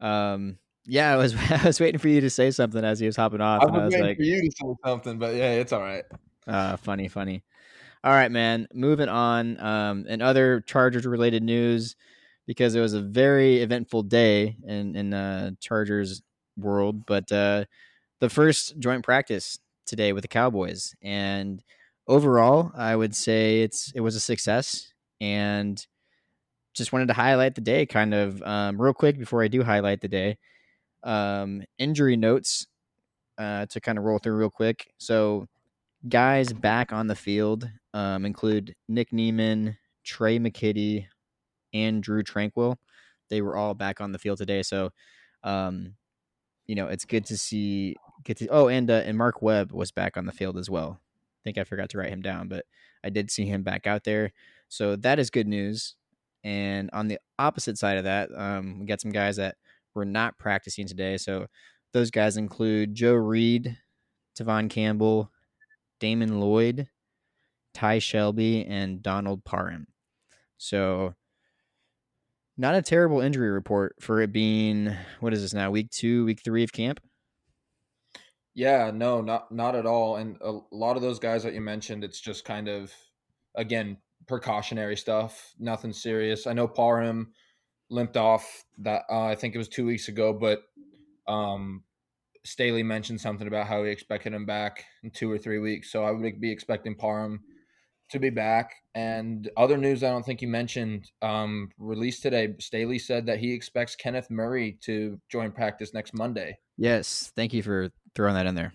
Um, 0.00 0.58
yeah, 0.84 1.12
I 1.12 1.16
was 1.16 1.34
I 1.50 1.66
was 1.66 1.80
waiting 1.80 1.98
for 1.98 2.08
you 2.08 2.20
to 2.20 2.30
say 2.30 2.50
something 2.50 2.84
as 2.84 3.00
he 3.00 3.06
was 3.06 3.16
hopping 3.16 3.40
off, 3.40 3.62
I 3.62 3.66
and 3.66 3.76
I 3.76 3.78
was 3.78 3.84
was 3.86 3.92
waiting 3.94 4.06
like, 4.08 4.16
for 4.16 4.22
you 4.22 4.42
to 4.42 4.56
say 4.56 4.74
something, 4.84 5.18
but 5.18 5.34
yeah, 5.34 5.52
it's 5.52 5.72
all 5.72 5.82
right. 5.82 6.04
uh, 6.46 6.76
funny, 6.76 7.08
funny. 7.08 7.42
All 8.02 8.12
right, 8.12 8.30
man. 8.30 8.66
Moving 8.72 9.10
on. 9.10 9.60
Um, 9.60 10.06
and 10.08 10.22
other 10.22 10.60
Chargers 10.62 11.06
related 11.06 11.42
news 11.42 11.96
because 12.46 12.74
it 12.74 12.80
was 12.80 12.94
a 12.94 13.02
very 13.02 13.62
eventful 13.62 14.04
day 14.04 14.56
in 14.66 14.96
in 14.96 15.12
uh, 15.14 15.52
Chargers 15.60 16.22
world. 16.56 17.04
But 17.06 17.30
uh, 17.30 17.66
the 18.20 18.30
first 18.30 18.78
joint 18.78 19.04
practice 19.04 19.58
today 19.86 20.12
with 20.12 20.22
the 20.22 20.28
Cowboys, 20.28 20.94
and 21.02 21.62
overall, 22.08 22.72
I 22.74 22.96
would 22.96 23.14
say 23.14 23.62
it's 23.62 23.92
it 23.94 24.00
was 24.00 24.16
a 24.16 24.20
success. 24.20 24.92
And 25.20 25.86
just 26.80 26.92
wanted 26.92 27.08
to 27.08 27.14
highlight 27.14 27.54
the 27.54 27.60
day, 27.60 27.84
kind 27.84 28.14
of 28.14 28.42
um, 28.42 28.80
real 28.80 28.94
quick 28.94 29.18
before 29.18 29.42
I 29.42 29.48
do 29.48 29.62
highlight 29.62 30.00
the 30.00 30.08
day. 30.08 30.38
Um, 31.02 31.62
injury 31.78 32.16
notes 32.16 32.66
uh, 33.36 33.66
to 33.66 33.80
kind 33.80 33.98
of 33.98 34.04
roll 34.04 34.18
through 34.18 34.36
real 34.36 34.50
quick. 34.50 34.92
So 34.98 35.46
guys 36.08 36.54
back 36.54 36.90
on 36.90 37.06
the 37.06 37.14
field 37.14 37.68
um, 37.92 38.24
include 38.24 38.74
Nick 38.88 39.12
Niemann, 39.12 39.76
Tre' 40.04 40.38
McKitty, 40.38 41.06
and 41.74 42.02
Drue 42.02 42.22
Tranquill. 42.22 42.76
They 43.28 43.42
were 43.42 43.56
all 43.56 43.74
back 43.74 44.00
on 44.00 44.12
the 44.12 44.18
field 44.18 44.38
today, 44.38 44.62
so 44.62 44.90
um, 45.44 45.94
you 46.66 46.74
know 46.74 46.88
it's 46.88 47.04
good 47.04 47.26
to 47.26 47.36
see. 47.36 47.96
Get 48.24 48.38
to 48.38 48.48
oh, 48.48 48.68
and 48.68 48.90
uh, 48.90 49.02
and 49.04 49.16
Mark 49.16 49.42
Webb 49.42 49.72
was 49.72 49.92
back 49.92 50.16
on 50.16 50.24
the 50.26 50.32
field 50.32 50.56
as 50.58 50.68
well. 50.68 50.98
I 51.00 51.40
think 51.44 51.58
I 51.58 51.64
forgot 51.64 51.90
to 51.90 51.98
write 51.98 52.10
him 52.10 52.22
down, 52.22 52.48
but 52.48 52.64
I 53.04 53.10
did 53.10 53.30
see 53.30 53.44
him 53.44 53.62
back 53.62 53.86
out 53.86 54.04
there, 54.04 54.32
so 54.68 54.96
that 54.96 55.18
is 55.18 55.30
good 55.30 55.46
news. 55.46 55.94
And 56.44 56.90
on 56.92 57.08
the 57.08 57.18
opposite 57.38 57.78
side 57.78 57.98
of 57.98 58.04
that, 58.04 58.30
um, 58.34 58.80
we 58.80 58.86
got 58.86 59.00
some 59.00 59.12
guys 59.12 59.36
that 59.36 59.56
were 59.94 60.04
not 60.04 60.38
practicing 60.38 60.86
today. 60.86 61.16
So 61.16 61.46
those 61.92 62.10
guys 62.10 62.36
include 62.36 62.94
Joe 62.94 63.14
Reed, 63.14 63.76
Tevaughn 64.38 64.70
Campbell, 64.70 65.30
Damon 65.98 66.40
Lloyd, 66.40 66.88
Ty 67.74 67.98
Shelby, 67.98 68.64
and 68.64 69.02
Donald 69.02 69.44
Parham. 69.44 69.86
So, 70.58 71.14
not 72.56 72.74
a 72.74 72.82
terrible 72.82 73.20
injury 73.20 73.50
report 73.50 73.96
for 74.00 74.20
it 74.20 74.32
being 74.32 74.94
what 75.20 75.32
is 75.32 75.40
this 75.40 75.54
now? 75.54 75.70
Week 75.70 75.90
two, 75.90 76.24
week 76.24 76.40
three 76.44 76.62
of 76.62 76.72
camp. 76.72 77.00
Yeah, 78.54 78.90
no, 78.92 79.22
not 79.22 79.50
not 79.52 79.76
at 79.76 79.86
all. 79.86 80.16
And 80.16 80.36
a 80.40 80.58
lot 80.70 80.96
of 80.96 81.02
those 81.02 81.18
guys 81.18 81.42
that 81.44 81.54
you 81.54 81.60
mentioned, 81.60 82.04
it's 82.04 82.20
just 82.20 82.44
kind 82.44 82.68
of 82.68 82.92
again 83.54 83.96
precautionary 84.30 84.96
stuff, 84.96 85.52
nothing 85.58 85.92
serious. 85.92 86.46
I 86.46 86.52
know 86.52 86.68
Parham 86.68 87.32
limped 87.90 88.16
off 88.16 88.64
that 88.78 89.02
uh, 89.10 89.24
I 89.24 89.34
think 89.34 89.54
it 89.54 89.58
was 89.58 89.68
two 89.68 89.84
weeks 89.84 90.06
ago, 90.06 90.32
but 90.32 90.62
um, 91.26 91.82
Staley 92.44 92.84
mentioned 92.84 93.20
something 93.20 93.48
about 93.48 93.66
how 93.66 93.82
he 93.82 93.90
expected 93.90 94.32
him 94.32 94.46
back 94.46 94.84
in 95.02 95.10
two 95.10 95.30
or 95.30 95.36
three 95.36 95.58
weeks. 95.58 95.90
So 95.90 96.04
I 96.04 96.12
would 96.12 96.40
be 96.40 96.50
expecting 96.50 96.94
Parham 96.94 97.40
to 98.10 98.20
be 98.20 98.30
back. 98.30 98.70
And 98.94 99.50
other 99.56 99.76
news 99.76 100.04
I 100.04 100.10
don't 100.10 100.24
think 100.24 100.42
you 100.42 100.48
mentioned 100.48 101.10
um, 101.22 101.70
released 101.76 102.22
today. 102.22 102.54
Staley 102.60 103.00
said 103.00 103.26
that 103.26 103.40
he 103.40 103.52
expects 103.52 103.96
Kenneth 103.96 104.30
Murray 104.30 104.78
to 104.82 105.20
join 105.28 105.50
practice 105.50 105.92
next 105.92 106.14
Monday. 106.14 106.56
Yes, 106.78 107.32
thank 107.34 107.52
you 107.52 107.64
for 107.64 107.90
throwing 108.14 108.34
that 108.34 108.46
in 108.46 108.54
there. 108.54 108.72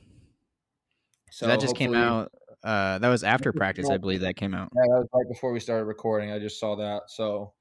So 1.31 1.45
So 1.45 1.47
that 1.47 1.61
just 1.61 1.77
came 1.77 1.95
out. 1.95 2.31
Uh, 2.65 2.97
that 2.97 3.09
was 3.09 3.23
after 3.23 3.53
practice, 3.53 3.89
I 3.89 3.97
believe 3.97 4.21
that 4.21 4.35
came 4.35 4.55
out. 4.55 4.69
Yeah, 4.75 4.81
that 4.81 4.99
was 5.01 5.07
right 5.13 5.27
before 5.31 5.51
we 5.53 5.59
started 5.59 5.85
recording. 5.85 6.31
I 6.31 6.39
just 6.39 6.59
saw 6.59 6.75
that. 6.77 7.03
So 7.09 7.53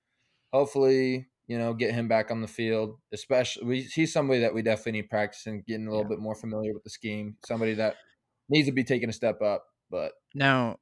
hopefully, 0.53 1.29
you 1.47 1.59
know, 1.59 1.75
get 1.75 1.95
him 1.95 2.09
back 2.09 2.31
on 2.31 2.41
the 2.41 2.49
field. 2.49 2.99
Especially, 3.13 3.67
we, 3.67 3.81
he's 3.83 4.13
somebody 4.15 4.41
that 4.41 4.55
we 4.55 4.63
definitely 4.63 4.93
need 4.93 5.11
practicing, 5.11 5.63
getting 5.69 5.87
a 5.87 5.91
little 5.91 6.05
Yeah. 6.05 6.17
bit 6.17 6.21
more 6.21 6.35
familiar 6.35 6.73
with 6.73 6.85
the 6.85 6.91
scheme. 6.91 7.37
Somebody 7.47 7.75
that 7.75 7.97
needs 8.49 8.67
to 8.67 8.73
be 8.73 8.83
taking 8.83 9.11
a 9.11 9.13
step 9.13 9.43
up. 9.43 9.67
But 9.91 10.13
Now, 10.35 10.79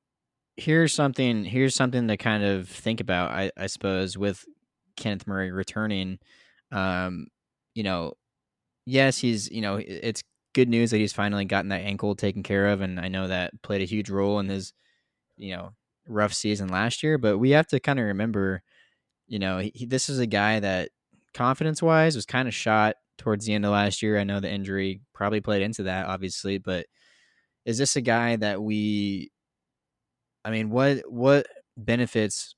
here's 0.56 0.92
something. 0.94 1.44
Here's 1.44 1.74
something 1.74 2.06
to 2.06 2.16
kind 2.16 2.44
of 2.44 2.68
think 2.68 3.00
about. 3.00 3.32
I, 3.32 3.50
I 3.56 3.66
suppose 3.66 4.16
with 4.16 4.44
Kenneth 4.96 5.26
Murray 5.26 5.50
returning, 5.50 6.20
um, 6.70 7.26
you 7.74 7.82
know, 7.82 8.12
yes, 8.86 9.18
he's 9.18 9.50
you 9.50 9.62
know, 9.62 9.80
it's 9.84 10.22
good 10.54 10.68
news 10.68 10.90
that 10.90 10.98
he's 10.98 11.12
finally 11.12 11.44
gotten 11.44 11.70
that 11.70 11.82
ankle 11.82 12.14
taken 12.14 12.42
care 12.42 12.68
of, 12.68 12.80
and 12.80 13.00
I 13.00 13.08
know 13.08 13.28
that 13.28 13.60
played 13.62 13.82
a 13.82 13.86
huge 13.86 14.10
role 14.10 14.38
in 14.38 14.48
his, 14.48 14.72
you 15.36 15.56
know, 15.56 15.70
rough 16.06 16.34
season 16.34 16.68
last 16.68 17.02
year. 17.02 17.18
But 17.18 17.38
we 17.38 17.50
have 17.50 17.66
to 17.68 17.80
kind 17.80 17.98
of 17.98 18.06
remember, 18.06 18.62
you 19.26 19.38
know, 19.38 19.58
he, 19.58 19.86
this 19.86 20.08
is 20.08 20.18
a 20.18 20.26
guy 20.26 20.60
that 20.60 20.90
confidence 21.34 21.82
wise 21.82 22.16
was 22.16 22.26
kind 22.26 22.48
of 22.48 22.54
shot 22.54 22.96
towards 23.18 23.46
the 23.46 23.54
end 23.54 23.64
of 23.64 23.72
last 23.72 24.02
year. 24.02 24.18
I 24.18 24.24
know 24.24 24.40
the 24.40 24.50
injury 24.50 25.00
probably 25.14 25.40
played 25.40 25.62
into 25.62 25.84
that, 25.84 26.06
obviously, 26.06 26.58
but 26.58 26.86
is 27.64 27.78
this 27.78 27.96
a 27.96 28.00
guy 28.00 28.36
that 28.36 28.62
we 28.62 29.30
I 30.44 30.50
mean, 30.50 30.70
what 30.70 31.10
what 31.10 31.46
benefits 31.76 32.54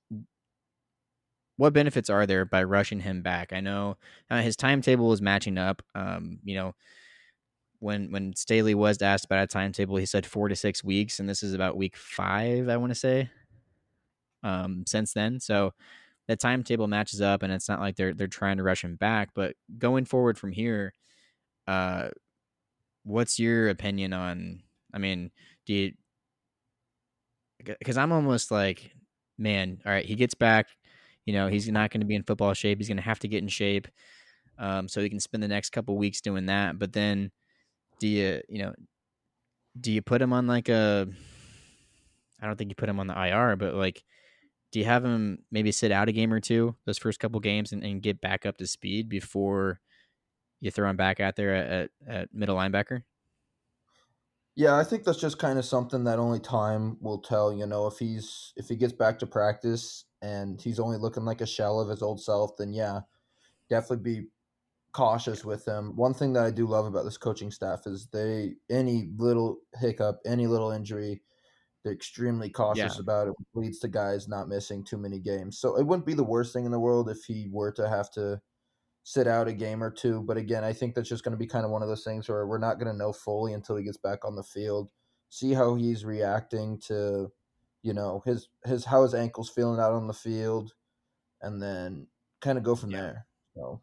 what 1.57 1.73
benefits 1.73 2.11
are 2.11 2.27
there 2.27 2.45
by 2.45 2.65
rushing 2.65 3.01
him 3.01 3.23
back? 3.23 3.53
I 3.53 3.61
know 3.61 3.97
uh, 4.31 4.41
his 4.43 4.57
timetable 4.57 5.13
is 5.13 5.23
matching 5.23 5.59
up. 5.59 5.83
Um, 5.95 6.39
you 6.45 6.57
know, 6.57 6.75
when 7.85 8.11
when 8.11 8.35
Staley 8.35 8.75
was 8.75 9.03
asked 9.03 9.27
about 9.27 9.45
a 9.45 9.47
timetable, 9.47 9.97
he 9.97 10.07
said 10.07 10.25
four 10.25 10.49
to 10.49 10.57
six 10.57 10.83
weeks, 10.83 11.21
and 11.21 11.29
this 11.29 11.43
is 11.43 11.53
about 11.53 11.77
week 11.77 11.97
five, 11.97 12.69
I 12.71 12.79
want 12.79 12.91
to 12.91 12.99
say. 12.99 13.31
Um, 14.43 14.85
since 14.87 15.13
then, 15.13 15.39
so 15.39 15.73
the 16.27 16.35
timetable 16.37 16.89
matches 16.89 17.21
up, 17.21 17.43
and 17.43 17.53
it's 17.53 17.69
not 17.69 17.81
like 17.81 17.97
they're 17.97 18.15
they're 18.15 18.27
trying 18.27 18.57
to 18.57 18.63
rush 18.63 18.83
him 18.83 18.97
back. 18.97 19.31
But 19.35 19.55
going 19.79 20.07
forward 20.07 20.39
from 20.39 20.53
here, 20.53 20.95
uh, 21.67 22.09
what's 23.05 23.39
your 23.39 23.69
opinion 23.69 24.15
on? 24.15 24.63
I 24.95 24.99
mean, 24.99 25.31
do 25.67 25.75
you? 25.75 25.93
Because 27.63 27.99
I'm 27.99 28.13
almost 28.13 28.51
like, 28.51 28.93
man, 29.39 29.81
all 29.85 29.93
right, 29.93 30.07
he 30.07 30.15
gets 30.15 30.35
back. 30.35 30.69
You 31.27 31.35
know, 31.35 31.49
he's 31.49 31.69
not 31.69 31.91
going 31.91 32.01
to 32.01 32.07
be 32.07 32.15
in 32.15 32.23
football 32.23 32.55
shape. 32.55 32.79
He's 32.79 32.89
going 32.89 32.97
to 32.97 33.03
have 33.03 33.19
to 33.21 33.29
get 33.29 33.43
in 33.43 33.49
shape, 33.49 33.89
um, 34.59 34.89
so 34.89 35.03
he 35.03 35.11
can 35.11 35.21
spend 35.21 35.43
the 35.43 35.49
next 35.49 35.71
couple 35.71 35.99
weeks 35.99 36.23
doing 36.23 36.47
that. 36.47 36.79
But 36.79 36.95
then, 36.95 37.31
do 37.99 38.09
you, 38.09 38.41
you 38.49 38.59
know, 38.59 38.75
do 39.79 39.93
you 39.93 40.03
put 40.03 40.23
him 40.23 40.33
on 40.33 40.47
like 40.47 40.69
a 40.69 41.09
I 42.41 42.47
don't 42.47 42.57
think 42.57 42.71
you 42.71 42.75
put 42.75 42.89
him 42.89 43.01
on 43.01 43.07
the 43.07 43.19
IR, 43.19 43.57
but 43.57 43.75
like, 43.75 44.05
do 44.71 44.79
you 44.79 44.85
have 44.85 45.05
him 45.05 45.39
maybe 45.51 45.73
sit 45.73 45.93
out 45.93 46.09
a 46.09 46.13
game 46.13 46.33
or 46.33 46.41
two 46.41 46.75
those 46.85 46.99
first 46.99 47.21
couple 47.21 47.41
games 47.41 47.73
and, 47.73 47.83
and 47.83 48.03
get 48.03 48.21
back 48.21 48.45
up 48.45 48.59
to 48.59 48.67
speed 48.67 49.09
before 49.09 49.81
you 50.61 50.71
throw 50.71 50.91
him 50.91 50.97
back 50.97 51.21
out 51.21 51.37
there 51.37 51.55
at, 51.55 51.91
at 52.07 52.35
middle 52.35 52.57
linebacker? 52.57 53.03
Yeah, 54.57 54.77
I 54.77 54.85
think 54.85 55.05
that's 55.05 55.21
just 55.21 55.39
kind 55.39 55.59
of 55.59 55.65
something 55.65 56.05
that 56.05 56.19
only 56.19 56.39
time 56.39 56.97
will 57.01 57.19
tell. 57.19 57.53
You 57.53 57.67
know, 57.67 57.87
if 57.87 57.99
he's 57.99 58.53
if 58.57 58.69
he 58.69 58.77
gets 58.77 58.93
back 58.93 59.19
to 59.21 59.27
practice 59.27 60.05
and 60.23 60.61
he's 60.61 60.79
only 60.79 60.97
looking 60.97 61.25
like 61.25 61.41
a 61.41 61.47
shell 61.47 61.81
of 61.81 61.89
his 61.89 62.03
old 62.03 62.23
self, 62.23 62.57
then 62.57 62.73
yeah, 62.73 63.01
definitely 63.69 64.21
be 64.21 64.27
cautious 64.95 65.45
with 65.45 65.67
him. 65.67 65.97
One 65.97 66.15
thing 66.15 66.35
that 66.35 66.45
I 66.45 66.51
do 66.53 66.67
love 66.67 66.87
about 66.87 67.05
this 67.05 67.19
coaching 67.19 67.51
staff 67.51 67.87
is 67.87 68.09
they 68.09 68.57
any 68.71 69.11
little 69.17 69.59
hiccup, 69.75 70.21
any 70.27 70.47
little 70.47 70.71
injury, 70.71 71.23
they're 71.85 71.93
extremely 71.95 72.51
cautious 72.51 72.99
Yeah. 72.99 73.01
about 73.01 73.29
it, 73.29 73.35
which 73.39 73.49
leads 73.55 73.81
to 73.81 73.89
guys 73.89 74.29
not 74.29 74.49
missing 74.49 74.85
too 74.85 74.99
many 74.99 75.21
games. 75.21 75.59
So 75.59 75.77
it 75.79 75.85
wouldn't 75.87 76.07
be 76.07 76.15
the 76.15 76.25
worst 76.25 76.53
thing 76.53 76.67
in 76.67 76.73
the 76.73 76.81
world 76.81 77.11
if 77.11 77.25
he 77.25 77.49
were 77.53 77.73
to 77.73 77.89
have 77.89 78.11
to 78.13 78.41
sit 79.05 79.27
out 79.27 79.49
a 79.49 79.53
game 79.53 79.83
or 79.83 79.91
two. 79.91 80.23
But 80.23 80.37
again, 80.37 80.65
I 80.65 80.73
think 80.73 80.95
that's 80.95 81.09
just 81.09 81.25
going 81.25 81.33
to 81.33 81.39
be 81.39 81.47
kind 81.47 81.65
of 81.65 81.71
one 81.71 81.83
of 81.83 81.89
those 81.89 82.05
things 82.05 82.29
where 82.29 82.47
we're 82.47 82.59
not 82.59 82.79
going 82.79 82.91
to 82.93 82.99
know 82.99 83.13
fully 83.13 83.53
until 83.53 83.77
he 83.77 83.85
gets 83.85 83.99
back 83.99 84.25
on 84.25 84.37
the 84.37 84.43
field. 84.43 84.91
See 85.31 85.53
how 85.53 85.75
he's 85.75 86.05
reacting 86.05 86.79
to, 86.87 87.33
you 87.83 87.93
know, 87.95 88.23
his 88.25 88.49
his 88.65 88.85
how 88.85 89.03
his 89.03 89.15
ankles 89.15 89.51
feeling 89.51 89.81
out 89.81 89.93
on 89.93 90.07
the 90.07 90.15
field, 90.15 90.75
and 91.43 91.63
then 91.63 92.09
kind 92.41 92.59
of 92.59 92.65
go 92.65 92.75
from 92.77 92.93
Yeah. 92.93 92.97
there. 92.97 93.27
So 93.57 93.83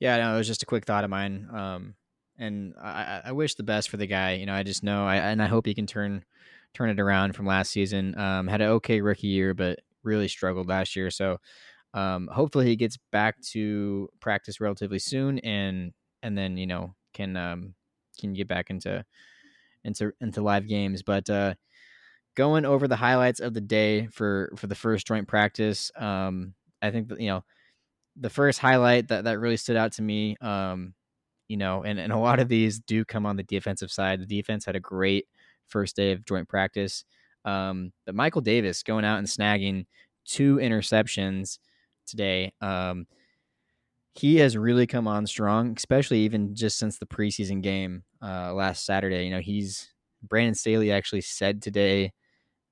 Yeah, 0.00 0.18
no, 0.18 0.34
it 0.34 0.38
was 0.38 0.46
just 0.46 0.62
a 0.62 0.66
quick 0.66 0.84
thought 0.84 1.04
of 1.04 1.10
mine. 1.10 1.48
Um, 1.52 1.94
and 2.38 2.74
I, 2.80 3.22
I- 3.26 3.32
wish 3.32 3.54
the 3.54 3.62
best 3.62 3.88
for 3.90 3.96
the 3.96 4.06
guy. 4.06 4.34
You 4.34 4.46
know, 4.46 4.54
I 4.54 4.62
just 4.62 4.82
know, 4.82 5.06
I 5.06 5.16
and 5.16 5.42
I 5.42 5.46
hope 5.46 5.66
he 5.66 5.74
can 5.74 5.86
turn 5.86 6.24
turn 6.74 6.88
it 6.90 6.98
around 7.00 7.34
from 7.36 7.46
last 7.46 7.70
season. 7.70 8.18
Um, 8.18 8.48
had 8.48 8.60
an 8.62 8.68
okay 8.70 9.00
rookie 9.00 9.26
year, 9.28 9.54
but 9.54 9.80
really 10.02 10.28
struggled 10.28 10.68
last 10.68 10.96
year. 10.96 11.10
So, 11.10 11.38
um, 11.94 12.28
hopefully 12.32 12.66
he 12.66 12.76
gets 12.76 12.98
back 13.12 13.40
to 13.52 14.08
practice 14.20 14.60
relatively 14.60 15.00
soon, 15.00 15.38
and 15.40 15.92
and 16.22 16.38
then 16.38 16.56
you 16.58 16.66
know 16.68 16.94
can 17.14 17.36
um 17.36 17.74
can 18.20 18.34
get 18.34 18.48
back 18.48 18.70
into 18.70 19.04
into 19.84 20.12
into 20.20 20.42
live 20.42 20.68
games. 20.68 21.02
But 21.02 21.28
uh, 21.30 21.54
going 22.34 22.64
over 22.64 22.88
the 22.88 22.96
highlights 22.96 23.40
of 23.40 23.54
the 23.54 23.60
day 23.60 24.06
for 24.08 24.52
for 24.56 24.66
the 24.66 24.74
first 24.74 25.06
joint 25.06 25.28
practice, 25.28 25.90
um, 25.96 26.54
I 26.82 26.90
think 26.90 27.08
that 27.08 27.20
you 27.20 27.28
know 27.28 27.44
the 28.16 28.30
first 28.30 28.58
highlight 28.58 29.08
that, 29.08 29.24
that 29.24 29.38
really 29.38 29.56
stood 29.56 29.76
out 29.76 29.92
to 29.92 30.02
me, 30.02 30.36
um, 30.40 30.94
you 31.48 31.56
know, 31.56 31.82
and, 31.82 31.98
and 31.98 32.12
a 32.12 32.18
lot 32.18 32.40
of 32.40 32.48
these 32.48 32.78
do 32.80 33.04
come 33.04 33.26
on 33.26 33.36
the 33.36 33.42
defensive 33.42 33.90
side. 33.90 34.20
The 34.20 34.26
defense 34.26 34.64
had 34.64 34.76
a 34.76 34.80
great 34.80 35.26
first 35.68 35.96
day 35.96 36.12
of 36.12 36.24
joint 36.24 36.48
practice. 36.48 37.04
Um, 37.44 37.92
but 38.06 38.14
Michael 38.14 38.40
Davis 38.40 38.82
going 38.82 39.04
out 39.04 39.18
and 39.18 39.26
snagging 39.26 39.86
two 40.24 40.56
interceptions 40.56 41.58
today. 42.06 42.52
Um, 42.60 43.06
he 44.14 44.36
has 44.36 44.56
really 44.56 44.86
come 44.86 45.08
on 45.08 45.26
strong, 45.26 45.74
especially 45.76 46.20
even 46.20 46.54
just 46.54 46.78
since 46.78 46.98
the 46.98 47.06
preseason 47.06 47.62
game 47.62 48.04
uh, 48.22 48.52
last 48.52 48.84
Saturday. 48.84 49.24
You 49.24 49.30
know, 49.30 49.40
he's 49.40 49.88
Brandon 50.22 50.54
Staley 50.54 50.92
actually 50.92 51.22
said 51.22 51.62
today, 51.62 52.12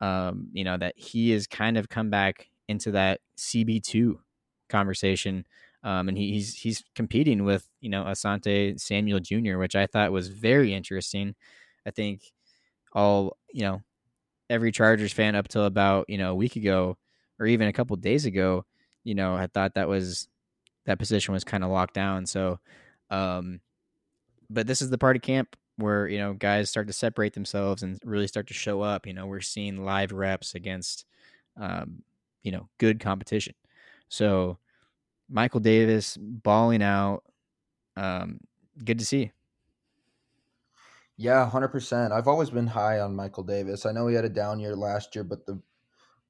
um, 0.01 0.49
you 0.53 0.65
know, 0.65 0.77
that 0.77 0.95
he 0.97 1.31
has 1.31 1.47
kind 1.47 1.79
of 1.79 1.89
come 1.89 2.11
back 2.11 2.49
into 2.69 2.93
that 2.93 3.21
CB 3.39 3.83
two 3.83 4.21
conversation. 4.71 5.47
Um, 5.85 6.09
and 6.09 6.19
he, 6.19 6.33
he's 6.35 6.55
he's 6.57 6.85
competing 6.95 7.45
with 7.45 7.69
you 7.81 7.91
know 7.91 8.05
Asante 8.05 8.79
Samuel 8.81 9.21
Jr., 9.21 9.59
which 9.59 9.77
I 9.77 9.87
thought 9.87 10.13
was 10.13 10.29
very 10.29 10.75
interesting. 10.75 11.35
I 11.87 11.91
think 11.91 12.23
all 12.93 13.37
you 13.53 13.63
know 13.63 13.83
every 14.51 14.73
Chargers 14.73 15.13
fan 15.13 15.35
up 15.37 15.49
till 15.49 15.65
about 15.65 16.07
you 16.09 16.19
know 16.19 16.33
a 16.33 16.35
week 16.35 16.57
ago 16.57 16.99
or 17.39 17.47
even 17.47 17.69
a 17.69 17.73
couple 17.73 17.97
days 17.97 18.27
ago, 18.27 18.65
you 19.05 19.15
know, 19.15 19.35
I 19.35 19.47
thought 19.47 19.75
that 19.75 19.89
was 19.89 20.29
that 20.87 20.99
position 20.99 21.35
was 21.35 21.45
kind 21.45 21.65
of 21.65 21.71
locked 21.71 21.95
down. 21.95 22.27
So, 22.27 22.61
um, 23.11 23.61
but 24.51 24.67
this 24.67 24.83
is 24.83 24.91
the 24.91 24.99
part 24.99 25.17
of 25.17 25.23
camp 25.23 25.57
where 25.77 26.09
you 26.09 26.19
know 26.19 26.35
guys 26.35 26.71
start 26.71 26.87
to 26.89 26.93
separate 26.93 27.35
themselves 27.35 27.83
and 27.83 27.99
really 28.05 28.27
start 28.27 28.49
to 28.49 28.55
show 28.55 28.83
up. 28.83 29.07
You 29.07 29.15
know, 29.15 29.27
we're 29.27 29.41
seeing 29.41 29.85
live 29.85 30.13
reps 30.13 30.55
against 30.55 31.07
um, 31.59 32.03
you 32.43 32.53
know 32.53 32.69
good 32.79 33.01
competition. 33.01 33.55
So 34.11 34.59
Michael 35.31 35.61
Davis 35.61 36.19
balling 36.21 36.83
out. 36.83 37.25
Um, 37.97 38.41
good 38.85 38.99
to 38.99 39.07
see. 39.07 39.33
yeah, 41.17 41.49
hundred 41.49 41.69
percent. 41.69 42.13
I've 42.13 42.29
always 42.29 42.51
been 42.51 42.67
high 42.67 43.01
on 43.01 43.17
Michael 43.17 43.45
Davis. 43.45 43.87
I 43.87 43.93
know 43.93 44.09
he 44.09 44.15
had 44.17 44.25
a 44.25 44.29
down 44.31 44.59
year 44.61 44.77
last 44.77 45.15
year, 45.15 45.25
but 45.25 45.47
the 45.47 45.63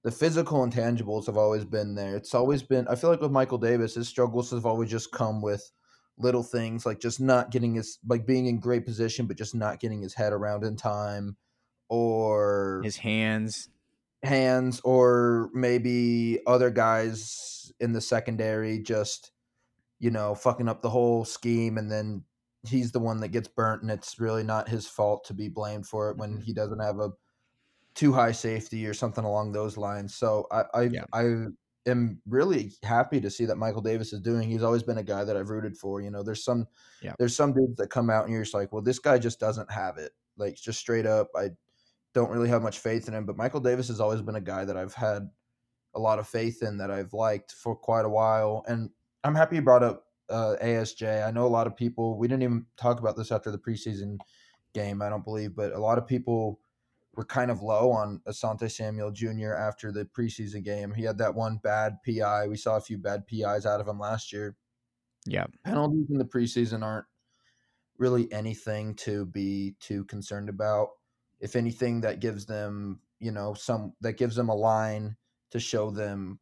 the 0.03 0.11
physical 0.11 0.67
intangibles 0.67 1.27
have 1.27 1.37
always 1.37 1.65
been 1.65 1.95
there. 1.95 2.17
It's 2.17 2.35
always 2.35 2.63
been. 2.63 2.89
I 2.89 2.97
feel 2.97 3.11
like 3.11 3.21
with 3.21 3.31
Michael 3.33 3.59
Davis, 3.59 3.95
his 3.95 4.09
struggles 4.09 4.51
have 4.51 4.67
always 4.67 4.91
just 4.91 5.13
come 5.13 5.43
with 5.43 5.71
little 6.19 6.43
things 6.43 6.85
like 6.85 7.01
just 7.01 7.21
not 7.21 7.51
getting 7.51 7.75
his 7.75 7.99
like 8.07 8.27
being 8.27 8.47
in 8.47 8.61
great 8.61 8.85
position, 8.85 9.27
but 9.27 9.39
just 9.39 9.55
not 9.55 9.81
getting 9.81 10.03
his 10.03 10.15
head 10.15 10.33
around 10.33 10.65
in 10.65 10.77
time, 10.77 11.37
or 11.89 12.83
His 12.83 12.97
hands. 12.99 13.69
Hands, 14.23 14.81
or 14.85 15.51
maybe 15.55 16.41
other 16.47 16.71
guys 16.71 17.73
in 17.81 17.93
the 17.93 18.01
secondary 18.01 18.79
just 18.81 19.33
you 20.01 20.11
know 20.11 20.35
fucking 20.35 20.69
up 20.69 20.83
the 20.83 20.91
whole 20.91 21.25
scheme, 21.25 21.79
and 21.79 21.91
then 21.93 22.25
he's 22.65 22.93
the 22.93 23.01
one 23.01 23.21
that 23.21 23.29
gets 23.31 23.49
burnt, 23.49 23.83
and 23.83 23.91
it's 23.91 24.21
really 24.21 24.45
not 24.45 24.69
his 24.69 24.87
fault 24.89 25.25
to 25.27 25.35
be 25.35 25.49
blamed 25.49 25.87
for 25.87 26.11
it 26.11 26.19
when 26.19 26.39
Mhm. 26.39 26.43
he 26.43 26.53
doesn't 26.55 26.81
have 26.81 27.01
a 27.01 27.13
too 27.95 28.13
high 28.13 28.33
safety 28.33 28.87
or 28.87 28.95
something 28.95 29.25
along 29.25 29.53
those 29.53 29.77
lines. 29.77 30.15
So 30.15 30.47
I 30.53 30.65
I, 30.75 30.91
Yeah. 30.91 31.05
I 31.13 31.47
am 31.87 32.23
really 32.27 32.73
happy 32.83 33.21
to 33.21 33.31
see 33.31 33.47
that 33.47 33.57
Michael 33.57 33.83
Davis 33.83 34.13
is 34.13 34.21
doing. 34.21 34.49
He's 34.49 34.63
always 34.63 34.83
been 34.83 34.99
a 34.99 35.03
guy 35.05 35.25
that 35.25 35.37
I've 35.37 35.51
rooted 35.51 35.77
for. 35.79 36.01
You 36.01 36.11
know, 36.11 36.23
there's 36.23 36.45
some 36.45 36.69
Yeah. 37.01 37.15
there's 37.19 37.37
some 37.37 37.53
dudes 37.55 37.77
that 37.77 37.91
come 37.91 38.11
out 38.11 38.25
and 38.25 38.33
you're 38.35 38.43
just 38.45 38.55
like, 38.55 38.73
well, 38.73 38.83
this 38.83 38.99
guy 39.01 39.19
just 39.19 39.41
doesn't 39.41 39.71
have 39.73 39.99
it. 39.99 40.13
Like 40.37 40.57
just 40.57 40.79
straight 40.81 41.07
up, 41.07 41.31
I 41.37 41.51
don't 42.15 42.31
really 42.31 42.49
have 42.49 42.63
much 42.63 42.79
faith 42.79 43.09
in 43.09 43.15
him. 43.15 43.27
But 43.27 43.37
Michael 43.37 43.61
Davis 43.61 43.89
has 43.89 44.01
always 44.01 44.23
been 44.23 44.37
a 44.37 44.41
guy 44.41 44.65
that 44.65 44.77
I've 44.77 44.95
had 44.95 45.29
a 45.95 46.01
lot 46.01 46.19
of 46.19 46.29
faith 46.29 46.63
in 46.63 46.79
that 46.79 46.91
I've 46.91 47.13
liked 47.13 47.53
for 47.53 47.75
quite 47.75 48.05
a 48.05 48.09
while. 48.09 48.65
And 48.67 48.91
I'm 49.25 49.35
happy 49.35 49.57
you 49.57 49.63
brought 49.63 49.83
up 49.83 50.05
uh, 50.29 50.57
ASJ. 50.63 51.27
I 51.27 51.31
know 51.31 51.47
a 51.47 51.49
lot 51.49 51.67
of 51.67 51.77
people. 51.77 52.19
We 52.19 52.29
didn't 52.29 52.43
even 52.43 52.67
talk 52.77 53.01
about 53.01 53.17
this 53.17 53.33
after 53.33 53.51
the 53.51 53.59
preseason 53.59 54.19
game. 54.75 55.03
I 55.03 55.09
don't 55.09 55.25
believe, 55.25 55.55
but 55.55 55.73
a 55.73 55.79
lot 55.79 55.99
of 55.99 56.07
people 56.07 56.61
were 57.15 57.25
kind 57.25 57.51
of 57.51 57.63
low 57.63 57.91
on 57.91 58.21
Asante 58.29 58.71
Samuel 58.71 59.11
Jr. 59.11 59.55
after 59.55 59.91
the 59.91 60.05
preseason 60.05 60.65
game. 60.65 60.95
He 60.95 61.03
had 61.03 61.19
that 61.19 61.35
one 61.35 61.59
bad 61.63 61.97
PI. 62.07 62.47
We 62.47 62.57
saw 62.57 62.77
a 62.77 62.81
few 62.81 62.99
bad 62.99 63.27
PIs 63.27 63.67
out 63.67 63.81
of 63.81 63.89
him 63.89 63.99
last 63.99 64.33
year. 64.33 64.57
Yeah. 65.27 65.47
Penalties 65.65 66.07
in 66.11 66.19
the 66.19 66.25
preseason 66.25 66.83
aren't 66.83 67.07
really 67.99 68.33
anything 68.33 68.95
to 68.95 69.27
be 69.27 69.75
too 69.81 70.05
concerned 70.05 70.49
about. 70.49 70.89
If 71.41 71.57
anything, 71.57 72.03
that 72.03 72.21
gives 72.21 72.47
them, 72.47 73.03
you 73.19 73.33
know, 73.33 73.55
some 73.55 73.95
that 74.01 74.15
gives 74.15 74.37
them 74.37 74.49
a 74.49 74.55
line 74.55 75.17
to 75.51 75.61
show 75.61 75.91
them 75.91 76.41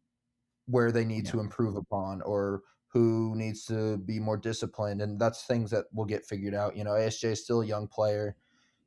where 0.66 0.92
they 0.92 1.04
need 1.04 1.24
Yeah. 1.24 1.32
to 1.32 1.40
improve 1.40 1.76
upon 1.76 2.22
or 2.22 2.62
who 2.88 3.34
needs 3.36 3.64
to 3.66 3.98
be 3.98 4.18
more 4.18 4.36
disciplined. 4.36 5.02
And 5.02 5.20
that's 5.20 5.44
things 5.44 5.70
that 5.70 5.86
will 5.92 6.04
get 6.06 6.24
figured 6.26 6.54
out. 6.54 6.76
You 6.76 6.84
know, 6.84 6.94
ASJ 6.94 7.30
is 7.32 7.42
still 7.44 7.60
a 7.62 7.66
young 7.66 7.86
player. 7.88 8.36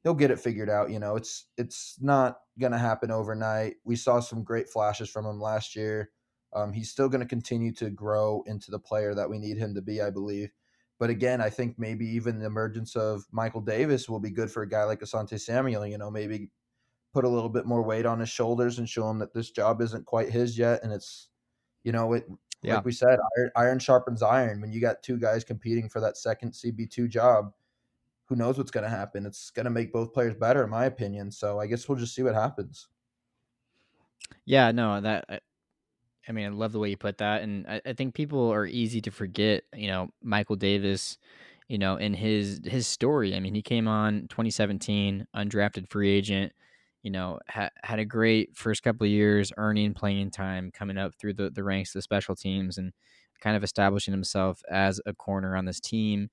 He'll 0.04 0.16
get 0.16 0.32
it 0.32 0.40
figured 0.40 0.70
out. 0.70 0.90
You 0.92 1.00
know, 1.00 1.16
it's 1.16 1.48
it's 1.58 2.02
not 2.02 2.42
gonna 2.60 2.80
happen 2.80 3.12
overnight. 3.12 3.78
We 3.84 3.96
saw 3.96 4.20
some 4.20 4.44
great 4.44 4.70
flashes 4.70 5.10
from 5.10 5.26
him 5.26 5.40
last 5.40 5.76
year. 5.76 6.12
Um, 6.54 6.74
he's 6.74 6.92
still 6.92 7.08
going 7.10 7.22
to 7.22 7.28
continue 7.28 7.72
to 7.76 7.90
grow 7.90 8.44
into 8.46 8.72
the 8.72 8.80
player 8.80 9.16
that 9.16 9.30
we 9.30 9.40
need 9.40 9.58
him 9.58 9.74
to 9.76 9.82
be, 9.82 10.02
I 10.02 10.10
believe. 10.10 10.52
But 11.02 11.10
again, 11.10 11.42
I 11.42 11.50
think 11.50 11.80
maybe 11.80 12.06
even 12.06 12.38
the 12.38 12.46
emergence 12.46 12.96
of 12.96 13.26
Michael 13.32 13.60
Davis 13.60 14.08
will 14.08 14.20
be 14.20 14.30
good 14.30 14.52
for 14.52 14.62
a 14.62 14.70
guy 14.70 14.84
like 14.84 15.00
Asante 15.00 15.42
Samuel. 15.42 15.88
You 15.88 15.98
know, 15.98 16.12
maybe 16.12 16.52
put 17.12 17.26
a 17.26 17.28
little 17.28 17.50
bit 17.50 17.66
more 17.66 17.82
weight 17.82 18.06
on 18.06 18.20
his 18.20 18.30
shoulders 18.30 18.78
and 18.78 18.88
show 18.88 19.10
him 19.10 19.18
that 19.18 19.34
this 19.34 19.50
job 19.50 19.82
isn't 19.82 20.06
quite 20.06 20.30
his 20.30 20.60
yet, 20.60 20.84
and 20.84 20.94
it's 20.94 21.30
you 21.84 21.92
know 21.92 22.14
it. 22.14 22.28
Yeah. 22.62 22.76
Like 22.76 22.86
we 22.86 22.92
said, 22.92 23.18
iron, 23.36 23.52
iron 23.56 23.80
sharpens 23.80 24.22
iron. 24.22 24.62
When 24.62 24.72
you 24.72 24.80
got 24.80 25.02
two 25.02 25.18
guys 25.18 25.44
competing 25.44 25.90
for 25.90 26.02
that 26.02 26.18
second 26.18 26.52
CB 26.52 26.92
two 26.92 27.08
job, 27.08 27.52
who 28.26 28.36
knows 28.36 28.60
what's 28.60 28.70
going 28.70 28.84
to 28.84 28.90
happen? 28.96 29.26
It's 29.26 29.50
going 29.50 29.64
to 29.64 29.72
make 29.72 29.92
both 29.92 30.14
players 30.14 30.36
better, 30.36 30.64
in 30.64 30.70
my 30.70 30.86
opinion. 30.86 31.32
So 31.32 31.60
I 31.60 31.66
guess 31.66 31.90
we'll 31.90 31.98
just 31.98 32.14
see 32.14 32.22
what 32.22 32.36
happens. 32.36 32.90
Yeah, 34.46 34.70
no, 34.70 35.02
that 35.02 35.42
I, 36.28 36.32
mean, 36.32 36.46
I 36.46 36.50
love 36.50 36.72
the 36.72 36.80
way 36.80 36.90
you 36.90 36.98
put 36.98 37.18
that, 37.18 37.42
and 37.42 37.66
I, 37.68 37.82
I 37.86 37.94
think 37.94 38.14
people 38.14 38.52
are 38.52 38.66
easy 38.66 39.02
to 39.02 39.12
forget. 39.12 39.64
You 39.76 39.88
know, 39.88 40.10
Michael 40.22 40.56
Davis, 40.56 41.18
you 41.68 41.78
know, 41.78 41.96
in 41.96 42.14
his 42.14 42.62
his 42.66 42.88
story. 42.88 43.36
I 43.36 43.40
mean, 43.40 43.56
he 43.56 43.62
came 43.62 43.88
on 43.88 44.28
2017, 44.30 45.28
undrafted 45.36 45.90
free 45.90 46.12
agent. 46.12 46.54
You 47.04 47.12
know, 47.12 47.40
ha- 47.50 47.72
had 47.84 47.98
a 48.00 48.06
great 48.06 48.56
first 48.56 48.84
couple 48.84 49.06
of 49.06 49.12
years, 49.12 49.52
earning 49.58 49.94
playing 49.96 50.32
time, 50.32 50.72
coming 50.72 50.98
up 50.98 51.16
through 51.20 51.34
the 51.34 51.50
the 51.50 51.64
ranks 51.64 51.90
of 51.92 52.00
the 52.00 52.04
special 52.04 52.36
teams, 52.36 52.78
and 52.78 52.94
kind 53.42 53.58
of 53.58 53.64
establishing 53.64 54.14
himself 54.14 54.62
as 54.70 55.02
a 55.06 55.14
corner 55.14 55.56
on 55.56 55.66
this 55.66 55.80
team. 55.80 56.30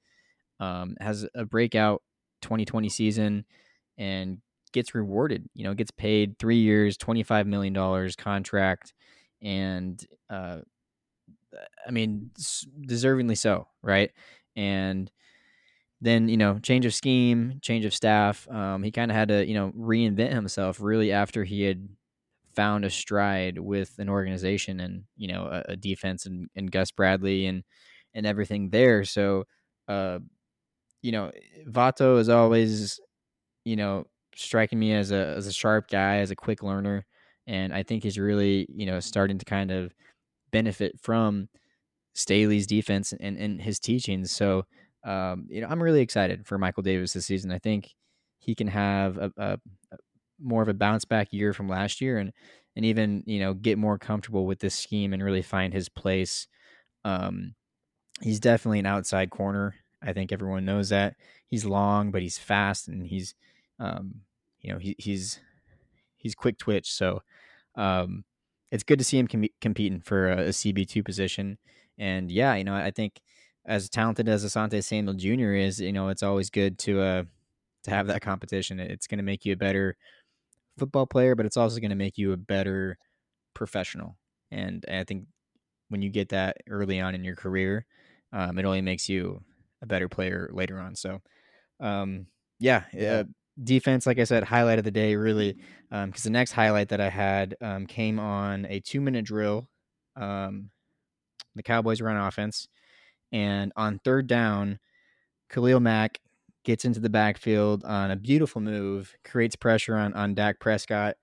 Um, 0.61 0.97
has 1.01 1.27
a 1.35 1.45
breakout 1.45 2.03
2020 2.43 2.89
season, 2.89 3.45
and 3.97 4.39
gets 4.73 4.95
rewarded. 4.95 5.49
You 5.55 5.65
know, 5.65 5.75
gets 5.75 5.91
paid 5.91 6.39
three 6.39 6.59
years, 6.59 6.97
twenty 6.97 7.23
five 7.23 7.47
million 7.47 7.73
dollars 7.73 8.17
contract, 8.17 8.93
and 9.43 10.05
uh, 10.31 10.61
I 11.87 11.91
mean, 11.91 12.31
deservingly 12.87 13.37
so, 13.37 13.69
right? 13.83 14.11
And 14.57 15.11
then 16.01 16.29
you 16.29 16.37
know, 16.37 16.59
change 16.61 16.87
of 16.87 16.95
scheme, 16.95 17.61
change 17.63 17.85
of 17.85 17.95
staff. 17.95 18.49
Um, 18.51 18.83
he 18.83 18.93
kind 18.93 19.11
of 19.11 19.17
had 19.17 19.29
to 19.29 19.47
you 19.47 19.55
know 19.55 19.73
reinvent 19.73 20.33
himself 20.33 20.81
really 20.81 21.13
after 21.13 21.45
he 21.45 21.63
had 21.63 21.89
found 22.55 22.85
a 22.85 22.91
stride 22.91 23.59
with 23.59 23.99
an 23.99 24.09
organization 24.09 24.81
and 24.81 25.05
you 25.17 25.29
know 25.29 25.47
a, 25.47 25.73
a 25.73 25.77
defense 25.77 26.27
and, 26.27 26.49
and 26.57 26.73
Gus 26.73 26.91
Bradley 26.93 27.47
and 27.47 27.65
and 28.15 28.27
everything 28.27 28.71
there. 28.71 29.05
So, 29.05 29.45
uh, 29.89 30.21
you 31.03 31.13
know, 31.13 31.31
Vato 31.69 32.19
is 32.19 32.29
always 32.29 33.01
you 33.65 33.77
know 33.77 34.07
striking 34.37 34.79
me 34.79 34.93
as 34.95 35.13
a 35.13 35.35
as 35.37 35.47
a 35.47 35.53
sharp 35.53 35.89
guy, 35.89 36.19
as 36.19 36.31
a 36.31 36.37
quick 36.37 36.63
learner, 36.63 37.07
and 37.49 37.75
I 37.75 37.83
think 37.83 38.05
he's 38.05 38.19
really 38.19 38.67
you 38.73 38.87
know 38.87 39.01
starting 39.01 39.39
to 39.39 39.45
kind 39.45 39.73
of 39.73 39.93
benefit 40.53 41.01
from 41.01 41.49
Staley's 42.15 42.67
defense 42.67 43.13
and, 43.19 43.37
and 43.37 43.61
his 43.61 43.79
teachings. 43.79 44.31
So, 44.31 44.67
um, 45.05 45.47
you 45.49 45.61
know, 45.61 45.69
I'm 45.69 45.83
really 45.83 46.01
excited 46.01 46.47
for 46.47 46.59
Michael 46.59 46.83
Davis 46.83 47.13
this 47.13 47.27
season. 47.27 47.53
I 47.53 47.59
think 47.59 47.95
he 48.39 48.55
can 48.55 48.69
have 48.69 49.19
a, 49.19 49.33
a, 49.37 49.59
a 49.93 49.97
more 50.41 50.63
of 50.63 50.69
a 50.69 50.75
bounce 50.75 51.05
back 51.05 51.33
year 51.33 51.53
from 51.53 51.69
last 51.69 52.01
year 52.01 52.19
and 52.19 52.33
and 52.77 52.85
even 52.85 53.25
you 53.27 53.41
know 53.41 53.55
get 53.55 53.79
more 53.79 53.99
comfortable 53.99 54.47
with 54.47 54.61
this 54.61 54.75
scheme 54.75 55.13
and 55.13 55.23
really 55.23 55.43
find 55.43 55.73
his 55.73 55.89
place. 55.89 56.47
Um, 57.05 57.55
he's 58.21 58.41
definitely 58.41 58.81
an 58.81 58.87
outside 58.87 59.31
corner. 59.31 59.75
I 60.03 60.13
think 60.13 60.33
everyone 60.33 60.65
knows 60.65 60.91
that 60.91 61.17
he's 61.49 61.65
long, 61.65 62.11
but 62.13 62.23
he's 62.23 62.39
fast 62.39 62.89
and 62.89 63.07
he's 63.07 63.35
um, 63.81 64.23
you 64.61 64.73
know, 64.73 64.79
he, 64.79 64.95
he's 64.99 65.41
he's 66.17 66.35
quick 66.35 66.59
twitch. 66.59 66.91
So 66.93 67.23
um, 67.79 68.25
it's 68.71 68.85
good 68.85 68.99
to 68.99 69.05
see 69.05 69.19
him 69.19 69.27
com- 69.27 69.49
competing 69.63 70.01
for 70.01 70.31
a, 70.31 70.49
a 70.49 70.49
CB 70.49 70.87
two 70.89 71.03
position. 71.03 71.57
And 71.97 72.31
yeah, 72.31 72.55
you 72.57 72.65
know, 72.65 72.75
I 72.75 72.91
think 72.91 73.21
as 73.65 73.89
talented 73.89 74.29
as 74.29 74.45
Asante 74.45 74.85
Samuel 74.85 75.15
Jr. 75.15 75.55
is, 75.55 75.81
you 75.81 75.93
know, 75.93 76.09
it's 76.09 76.23
always 76.23 76.51
good 76.51 76.79
to 76.81 77.01
uh 77.01 77.23
to 77.85 77.91
have 77.91 78.09
that 78.09 78.23
competition. 78.23 78.81
It's 78.81 79.07
going 79.07 79.19
to 79.19 79.25
make 79.25 79.45
you 79.45 79.53
a 79.53 79.57
better 79.57 79.97
football 80.79 81.07
player, 81.07 81.35
but 81.35 81.47
it's 81.47 81.57
also 81.57 81.81
going 81.81 81.91
to 81.91 81.97
make 81.97 82.19
you 82.19 82.33
a 82.33 82.37
better 82.37 82.99
professional. 83.55 84.17
And 84.51 84.85
I 84.91 85.05
think 85.05 85.27
when 85.89 86.03
you 86.03 86.11
get 86.11 86.31
that 86.31 86.59
early 86.69 87.01
on 87.01 87.15
in 87.15 87.25
your 87.25 87.37
career, 87.37 87.87
um, 88.33 88.59
it 88.59 88.65
only 88.65 88.83
makes 88.83 89.09
you 89.09 89.43
a 89.81 89.87
better 89.87 90.09
player 90.09 90.51
later 90.53 90.79
on. 90.79 90.97
So, 90.97 91.21
um, 91.81 92.27
yeah, 92.59 92.83
uh, 93.01 93.25
defense, 93.63 94.07
like 94.07 94.19
I 94.19 94.25
said, 94.25 94.45
highlight 94.45 94.79
of 94.79 94.85
the 94.85 94.91
day, 94.91 95.17
really, 95.17 95.57
because 95.91 96.05
um, 96.05 96.13
the 96.13 96.31
next 96.31 96.53
highlight 96.53 96.89
that 96.89 97.01
I 97.01 97.09
had 97.09 97.57
um, 97.61 97.87
came 97.87 98.19
on 98.19 98.67
a 98.67 98.81
two 98.81 99.01
minute 99.01 99.25
drill. 99.25 99.69
Um, 100.17 100.71
the 101.55 101.63
Cowboys 101.63 102.01
run 102.01 102.17
offense, 102.17 102.69
and 103.33 103.73
on 103.77 104.01
third 104.05 104.27
down, 104.27 104.79
Khalil 105.51 105.81
Mack 105.81 106.21
gets 106.65 106.85
into 106.85 107.01
the 107.01 107.11
backfield 107.11 107.85
on 107.85 108.11
a 108.11 108.17
beautiful 108.17 108.61
move, 108.61 109.15
creates 109.25 109.57
pressure 109.57 109.97
on 109.97 110.15
on 110.15 110.35
Dak 110.35 110.61
Prescott. 110.61 111.17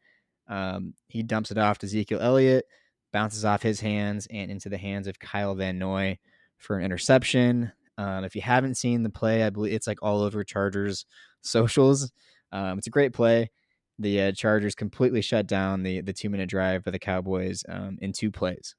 Um, 0.48 0.94
he 1.08 1.24
dumps 1.24 1.52
it 1.52 1.58
off 1.58 1.80
to 1.80 1.86
Ezekiel 1.86 2.20
Elliott, 2.22 2.66
bounces 3.12 3.46
off 3.46 3.64
his 3.64 3.80
hands 3.80 4.28
and 4.30 4.52
into 4.52 4.70
the 4.70 4.78
hands 4.78 5.08
of 5.08 5.20
Kyle 5.20 5.56
Van 5.56 5.80
Noy 5.80 6.18
for 6.58 6.78
an 6.78 6.86
interception. 6.86 7.72
Um, 7.98 8.26
if 8.26 8.36
you 8.36 8.42
haven't 8.42 8.76
seen 8.76 9.04
the 9.04 9.10
play, 9.10 9.44
I 9.44 9.50
believe 9.50 9.74
it's 9.74 9.88
like 9.88 10.00
all 10.02 10.22
over 10.22 10.44
Chargers 10.44 11.06
socials. 11.46 12.12
Um, 12.52 12.78
it's 12.78 12.88
a 12.88 12.92
great 12.92 13.14
play. 13.14 13.52
The 14.00 14.22
uh, 14.22 14.32
Chargers 14.34 14.76
completely 14.76 15.22
shut 15.22 15.48
down 15.48 15.84
the 15.84 16.02
the 16.02 16.14
two 16.14 16.30
minute 16.30 16.50
drive 16.50 16.84
for 16.84 16.92
the 16.92 17.00
Cowboys 17.00 17.64
um, 17.70 17.98
in 18.02 18.12
two 18.12 18.32
plays. 18.32 18.76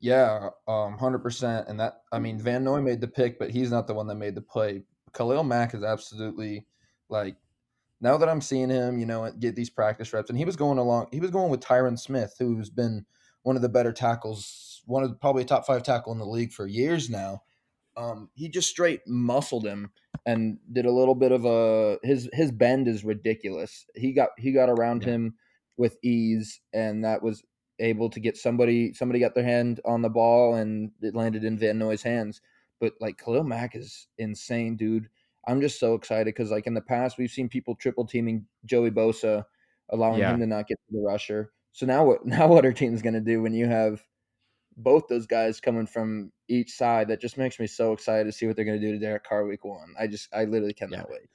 Yeah, 0.00 0.50
um, 0.68 0.98
hundred 0.98 1.20
percent. 1.20 1.68
And 1.68 1.80
that 1.80 2.02
I 2.12 2.18
mean, 2.18 2.38
Van 2.38 2.62
Noy 2.64 2.80
made 2.80 3.00
the 3.00 3.08
pick, 3.08 3.38
but 3.38 3.50
he's 3.50 3.70
not 3.70 3.86
the 3.86 3.94
one 3.94 4.06
that 4.08 4.16
made 4.16 4.34
the 4.34 4.42
play. 4.42 4.82
Khalil 5.14 5.44
Mack 5.44 5.74
is 5.74 5.82
absolutely 5.82 6.66
like 7.08 7.36
now 8.00 8.18
that 8.18 8.28
I'm 8.28 8.42
seeing 8.42 8.68
him, 8.68 8.98
you 8.98 9.06
know, 9.06 9.30
get 9.32 9.56
these 9.56 9.70
practice 9.70 10.12
reps, 10.12 10.28
and 10.28 10.38
he 10.38 10.44
was 10.44 10.56
going 10.56 10.78
along. 10.78 11.08
He 11.12 11.20
was 11.20 11.30
going 11.30 11.50
with 11.50 11.60
Tyron 11.60 11.98
Smith, 11.98 12.34
who's 12.38 12.68
been 12.68 13.06
one 13.42 13.56
of 13.56 13.62
the 13.62 13.68
better 13.68 13.92
tackles, 13.92 14.82
one 14.86 15.02
of 15.02 15.10
the, 15.10 15.16
probably 15.16 15.44
top 15.44 15.66
five 15.66 15.82
tackle 15.82 16.12
in 16.12 16.18
the 16.18 16.26
league 16.26 16.52
for 16.52 16.66
years 16.66 17.08
now. 17.08 17.42
Um, 17.96 18.28
he 18.34 18.50
just 18.50 18.68
straight 18.68 19.00
muscled 19.06 19.64
him 19.64 19.90
and 20.26 20.58
did 20.72 20.86
a 20.86 20.92
little 20.92 21.14
bit 21.14 21.32
of 21.32 21.44
a 21.44 21.98
his 22.02 22.28
his 22.32 22.50
bend 22.50 22.88
is 22.88 23.04
ridiculous. 23.04 23.86
He 23.94 24.12
got 24.12 24.30
he 24.36 24.52
got 24.52 24.68
around 24.68 25.04
yeah. 25.04 25.10
him 25.10 25.34
with 25.76 25.96
ease, 26.02 26.60
and 26.72 27.04
that 27.04 27.22
was 27.22 27.42
able 27.78 28.10
to 28.10 28.20
get 28.20 28.36
somebody 28.36 28.92
somebody 28.92 29.20
got 29.20 29.34
their 29.34 29.44
hand 29.44 29.80
on 29.84 30.02
the 30.02 30.08
ball 30.08 30.54
and 30.54 30.90
it 31.02 31.14
landed 31.14 31.44
in 31.44 31.58
Van 31.58 31.78
Noy's 31.78 32.02
hands. 32.02 32.40
But 32.80 32.94
like 33.00 33.18
Khalil 33.18 33.44
Mack 33.44 33.76
is 33.76 34.08
insane, 34.18 34.76
dude. 34.76 35.08
I'm 35.46 35.60
just 35.60 35.78
so 35.78 35.94
excited 35.94 36.26
because 36.26 36.50
like 36.50 36.66
in 36.66 36.74
the 36.74 36.80
past 36.80 37.18
we've 37.18 37.30
seen 37.30 37.48
people 37.48 37.76
triple 37.76 38.06
teaming 38.06 38.46
Joey 38.64 38.90
Bosa, 38.90 39.44
allowing 39.90 40.18
yeah. 40.18 40.32
him 40.32 40.40
to 40.40 40.46
not 40.46 40.66
get 40.66 40.78
to 40.88 40.96
the 40.96 41.06
rusher. 41.06 41.52
So 41.72 41.86
now 41.86 42.04
what 42.04 42.26
now 42.26 42.48
what 42.48 42.64
our 42.64 42.72
team's 42.72 43.02
gonna 43.02 43.20
do 43.20 43.42
when 43.42 43.54
you 43.54 43.66
have 43.66 44.02
both 44.76 45.04
those 45.08 45.26
guys 45.26 45.60
coming 45.60 45.86
from 45.86 46.32
each 46.48 46.72
side, 46.72 47.08
that 47.08 47.20
just 47.20 47.38
makes 47.38 47.58
me 47.58 47.66
so 47.66 47.92
excited 47.92 48.24
to 48.24 48.32
see 48.32 48.46
what 48.46 48.56
they're 48.56 48.64
gonna 48.64 48.80
do 48.80 48.92
to 48.92 48.98
Derek 48.98 49.24
Carr 49.24 49.44
week 49.46 49.64
one. 49.64 49.94
I 49.98 50.06
just 50.06 50.28
I 50.34 50.44
literally 50.44 50.74
cannot 50.74 50.98
yeah. 50.98 51.04
wait. 51.10 51.28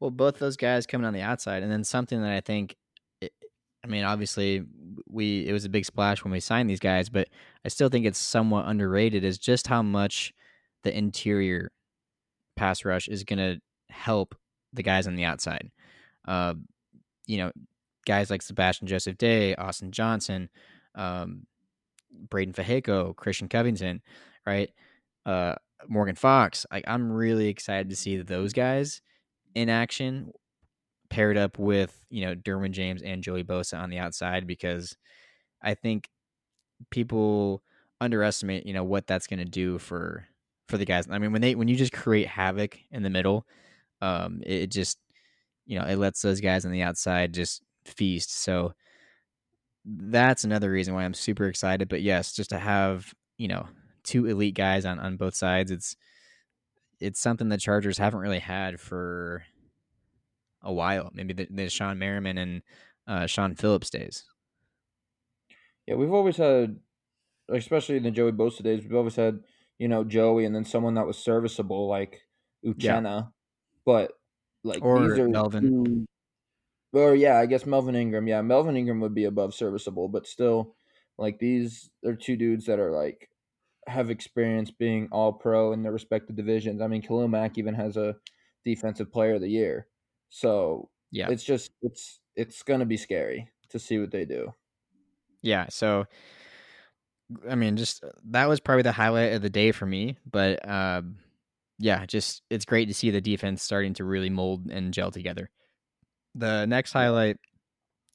Well, 0.00 0.10
both 0.10 0.38
those 0.38 0.56
guys 0.56 0.86
coming 0.86 1.06
on 1.06 1.14
the 1.14 1.20
outside, 1.20 1.62
and 1.62 1.70
then 1.70 1.84
something 1.84 2.20
that 2.22 2.32
I 2.32 2.40
think 2.40 2.76
I 3.84 3.88
mean, 3.88 4.04
obviously, 4.04 4.64
we 5.08 5.46
it 5.46 5.52
was 5.52 5.64
a 5.64 5.68
big 5.68 5.84
splash 5.84 6.22
when 6.22 6.32
we 6.32 6.40
signed 6.40 6.70
these 6.70 6.80
guys, 6.80 7.08
but 7.08 7.28
I 7.64 7.68
still 7.68 7.88
think 7.88 8.06
it's 8.06 8.18
somewhat 8.18 8.66
underrated. 8.66 9.24
Is 9.24 9.38
just 9.38 9.66
how 9.66 9.82
much 9.82 10.32
the 10.84 10.96
interior 10.96 11.72
pass 12.56 12.84
rush 12.84 13.08
is 13.08 13.24
going 13.24 13.38
to 13.38 13.60
help 13.90 14.36
the 14.72 14.82
guys 14.82 15.06
on 15.06 15.16
the 15.16 15.24
outside. 15.24 15.70
Uh, 16.26 16.54
you 17.26 17.38
know, 17.38 17.50
guys 18.06 18.30
like 18.30 18.42
Sebastian 18.42 18.86
Joseph 18.86 19.18
Day, 19.18 19.54
Austin 19.56 19.90
Johnson, 19.90 20.48
um, 20.94 21.46
Breiden 22.28 22.54
Fehoko, 22.54 23.16
Christian 23.16 23.48
Covington, 23.48 24.00
right? 24.46 24.70
Uh, 25.26 25.54
Morgan 25.88 26.16
Fox. 26.16 26.66
Like, 26.70 26.84
I'm 26.86 27.10
really 27.10 27.48
excited 27.48 27.90
to 27.90 27.96
see 27.96 28.16
those 28.18 28.52
guys 28.52 29.00
in 29.54 29.68
action 29.68 30.32
paired 31.12 31.36
up 31.36 31.58
with 31.58 32.06
you 32.08 32.24
know 32.24 32.34
Derwin 32.34 32.70
James 32.70 33.02
and 33.02 33.22
Joey 33.22 33.44
Bosa 33.44 33.78
on 33.78 33.90
the 33.90 33.98
outside 33.98 34.46
because 34.46 34.96
I 35.62 35.74
think 35.74 36.08
people 36.90 37.62
underestimate 38.00 38.64
you 38.66 38.72
know 38.72 38.82
what 38.82 39.06
that's 39.06 39.26
going 39.26 39.38
to 39.38 39.44
do 39.44 39.78
for 39.78 40.26
for 40.68 40.78
the 40.78 40.86
guys. 40.86 41.06
I 41.10 41.18
mean 41.18 41.32
when 41.32 41.42
they 41.42 41.54
when 41.54 41.68
you 41.68 41.76
just 41.76 41.92
create 41.92 42.26
havoc 42.26 42.78
in 42.90 43.02
the 43.02 43.10
middle, 43.10 43.46
um, 44.00 44.40
it, 44.46 44.62
it 44.62 44.70
just 44.70 44.98
you 45.66 45.78
know 45.78 45.84
it 45.84 45.96
lets 45.96 46.22
those 46.22 46.40
guys 46.40 46.64
on 46.64 46.72
the 46.72 46.82
outside 46.82 47.34
just 47.34 47.62
feast. 47.84 48.34
So 48.34 48.72
that's 49.84 50.44
another 50.44 50.70
reason 50.70 50.94
why 50.94 51.04
I'm 51.04 51.14
super 51.14 51.44
excited. 51.44 51.90
But 51.90 52.00
yes, 52.00 52.32
just 52.32 52.50
to 52.50 52.58
have 52.58 53.12
you 53.36 53.48
know 53.48 53.66
two 54.04 54.26
elite 54.26 54.54
guys 54.54 54.84
on 54.84 54.98
on 54.98 55.16
both 55.16 55.34
sides, 55.34 55.70
it's 55.70 55.96
it's 57.00 57.20
something 57.20 57.48
the 57.48 57.58
Chargers 57.58 57.98
haven't 57.98 58.20
really 58.20 58.38
had 58.38 58.80
for 58.80 59.42
a 60.62 60.72
while. 60.72 61.10
Maybe 61.12 61.34
the, 61.34 61.48
the 61.50 61.66
Shawne 61.66 61.98
Merriman 61.98 62.38
and 62.38 62.62
uh, 63.06 63.26
Shaun 63.26 63.54
Phillips 63.54 63.90
days. 63.90 64.24
Yeah, 65.86 65.96
we've 65.96 66.12
always 66.12 66.36
had, 66.36 66.76
especially 67.48 67.96
in 67.96 68.04
the 68.04 68.10
Joey 68.12 68.32
Bosa 68.32 68.62
days, 68.62 68.82
we've 68.82 68.94
always 68.94 69.16
had 69.16 69.40
you 69.78 69.88
know 69.88 70.04
Joey 70.04 70.44
and 70.44 70.54
then 70.54 70.64
someone 70.64 70.94
that 70.94 71.06
was 71.06 71.18
serviceable 71.18 71.88
like 71.88 72.22
Uchenna, 72.64 73.04
yeah. 73.04 73.22
but 73.84 74.12
like 74.62 74.82
or 74.82 75.08
these 75.08 75.18
are 75.18 75.28
Melvin. 75.28 75.62
Two, 75.62 76.06
or 76.92 77.14
yeah, 77.14 77.38
I 77.38 77.46
guess 77.46 77.66
Melvin 77.66 77.96
Ingram. 77.96 78.28
Yeah, 78.28 78.42
Melvin 78.42 78.76
Ingram 78.76 79.00
would 79.00 79.14
be 79.14 79.24
above 79.24 79.54
serviceable, 79.54 80.08
but 80.08 80.26
still, 80.26 80.76
like 81.18 81.38
these 81.38 81.90
are 82.06 82.14
two 82.14 82.36
dudes 82.36 82.66
that 82.66 82.78
are 82.78 82.92
like 82.92 83.28
have 83.86 84.10
experience 84.10 84.70
being 84.70 85.08
all 85.10 85.32
pro 85.32 85.72
in 85.72 85.82
their 85.82 85.92
respective 85.92 86.36
divisions. 86.36 86.80
I 86.80 86.86
mean, 86.86 87.02
Khalil 87.02 87.28
Mack 87.28 87.58
even 87.58 87.74
has 87.74 87.96
a 87.96 88.16
defensive 88.64 89.12
player 89.12 89.34
of 89.34 89.40
the 89.40 89.48
year. 89.48 89.86
So 90.28 90.88
yeah, 91.10 91.28
it's 91.30 91.44
just 91.44 91.70
it's 91.82 92.20
it's 92.36 92.62
gonna 92.62 92.86
be 92.86 92.96
scary 92.96 93.48
to 93.70 93.78
see 93.78 93.98
what 93.98 94.10
they 94.10 94.24
do. 94.24 94.52
Yeah. 95.42 95.66
So 95.68 96.06
I 97.48 97.54
mean, 97.54 97.76
just 97.76 98.04
uh, 98.04 98.10
that 98.30 98.48
was 98.48 98.60
probably 98.60 98.82
the 98.82 98.92
highlight 98.92 99.32
of 99.32 99.42
the 99.42 99.50
day 99.50 99.72
for 99.72 99.86
me. 99.86 100.16
But 100.30 100.66
uh, 100.66 101.02
yeah, 101.78 102.06
just 102.06 102.42
it's 102.50 102.64
great 102.64 102.88
to 102.88 102.94
see 102.94 103.10
the 103.10 103.20
defense 103.20 103.62
starting 103.62 103.94
to 103.94 104.04
really 104.04 104.30
mold 104.30 104.70
and 104.70 104.94
gel 104.94 105.10
together. 105.10 105.50
The 106.34 106.66
next 106.66 106.92
highlight 106.92 107.36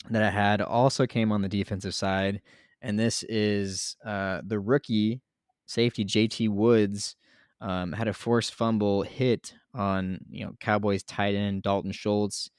that 0.09 0.23
I 0.23 0.29
had 0.29 0.61
also 0.61 1.05
came 1.05 1.31
on 1.31 1.41
the 1.41 1.49
defensive 1.49 1.93
side, 1.93 2.41
and 2.81 2.97
this 2.97 3.23
is 3.23 3.95
uh, 4.05 4.41
the 4.45 4.59
rookie 4.59 5.21
safety 5.67 6.03
JT 6.03 6.49
Woods 6.49 7.15
um, 7.61 7.91
had 7.91 8.07
a 8.07 8.13
forced 8.13 8.53
fumble 8.53 9.03
hit 9.03 9.53
on 9.73 10.19
you 10.29 10.45
know 10.45 10.53
Cowboys 10.59 11.03
tight 11.03 11.35
end 11.35 11.61
Dalton 11.61 11.91
Schultz. 11.91 12.49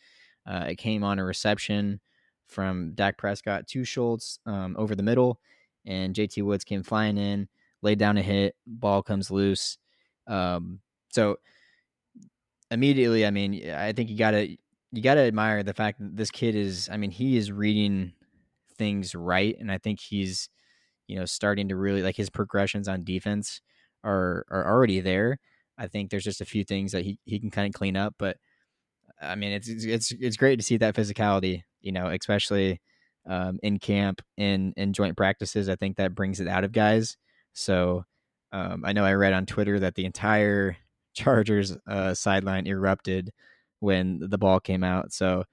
Uh, 0.47 0.67
it 0.69 0.77
came 0.77 1.03
on 1.03 1.19
a 1.19 1.25
reception 1.25 2.01
from 2.47 2.93
Dak 2.95 3.19
Prescott 3.19 3.67
to 3.69 3.85
Schultz 3.85 4.39
um, 4.47 4.77
over 4.79 4.95
the 4.95 5.03
middle, 5.03 5.41
and 5.85 6.15
JT 6.15 6.43
Woods 6.45 6.65
came 6.65 6.83
flying 6.83 7.19
in, 7.19 7.49
laid 7.83 7.99
down 7.99 8.17
a 8.17 8.23
hit, 8.23 8.55
ball 8.67 9.03
comes 9.03 9.31
loose. 9.31 9.79
Um, 10.27 10.81
so 11.11 11.39
immediately, 12.71 13.27
I 13.27 13.31
mean, 13.31 13.71
I 13.71 13.93
think 13.93 14.11
you 14.11 14.17
gotta 14.17 14.57
you 14.93 15.03
gotta 15.03 15.21
admire 15.21 15.63
the 15.63 15.75
fact 15.75 15.99
that 15.99 16.17
this 16.17 16.31
kid 16.31 16.55
is. 16.55 16.89
I 16.91 16.97
mean, 16.97 17.11
he 17.11 17.37
is 17.37 17.53
reading 17.53 18.13
things 18.77 19.15
right, 19.15 19.57
and 19.59 19.71
I 19.71 19.79
think 19.79 20.01
he's 20.01 20.49
you 21.09 21.19
know 21.19 21.25
starting 21.25 21.69
to 21.69 21.77
really 21.77 22.03
like 22.03 22.17
his 22.17 22.31
progressions 22.31 22.89
on 22.89 23.05
defense 23.05 23.61
are 24.05 24.45
are 24.51 24.67
already 24.67 25.01
there. 25.01 25.39
I 25.79 25.89
think 25.89 26.11
there's 26.11 26.25
just 26.25 26.41
a 26.41 26.45
few 26.45 26.65
things 26.65 26.93
that 26.93 27.05
he, 27.05 27.19
he 27.25 27.39
can 27.41 27.51
kind 27.51 27.67
of 27.69 27.79
clean 27.79 27.97
up, 27.97 28.15
but 28.19 28.37
I 29.21 29.35
mean 29.35 29.53
it's 29.53 29.69
it's 29.69 30.13
it's 30.13 30.37
great 30.37 30.57
to 30.57 30.65
see 30.65 30.77
that 30.79 30.95
physicality, 30.95 31.63
you 31.81 31.93
know, 31.93 32.09
especially 32.09 32.81
um, 33.27 33.59
in 33.63 33.79
camp 33.79 34.23
in 34.37 34.73
in 34.77 34.93
joint 34.93 35.17
practices. 35.17 35.69
I 35.69 35.77
think 35.77 35.97
that 35.97 36.15
brings 36.15 36.41
it 36.41 36.49
out 36.49 36.65
of 36.65 36.73
guys. 36.73 37.17
So 37.53 38.05
um, 38.53 38.85
I 38.85 38.93
know 38.93 39.05
I 39.05 39.15
read 39.15 39.33
on 39.33 39.47
Twitter 39.47 39.81
that 39.81 39.95
the 39.95 40.07
entire 40.07 40.77
Chargers 41.15 41.77
uh, 41.89 42.15
sideline 42.15 42.67
erupted 42.69 43.33
when 43.81 44.21
the 44.21 44.39
ball 44.39 44.61
came 44.61 44.85
out. 44.85 45.13
So 45.13 45.45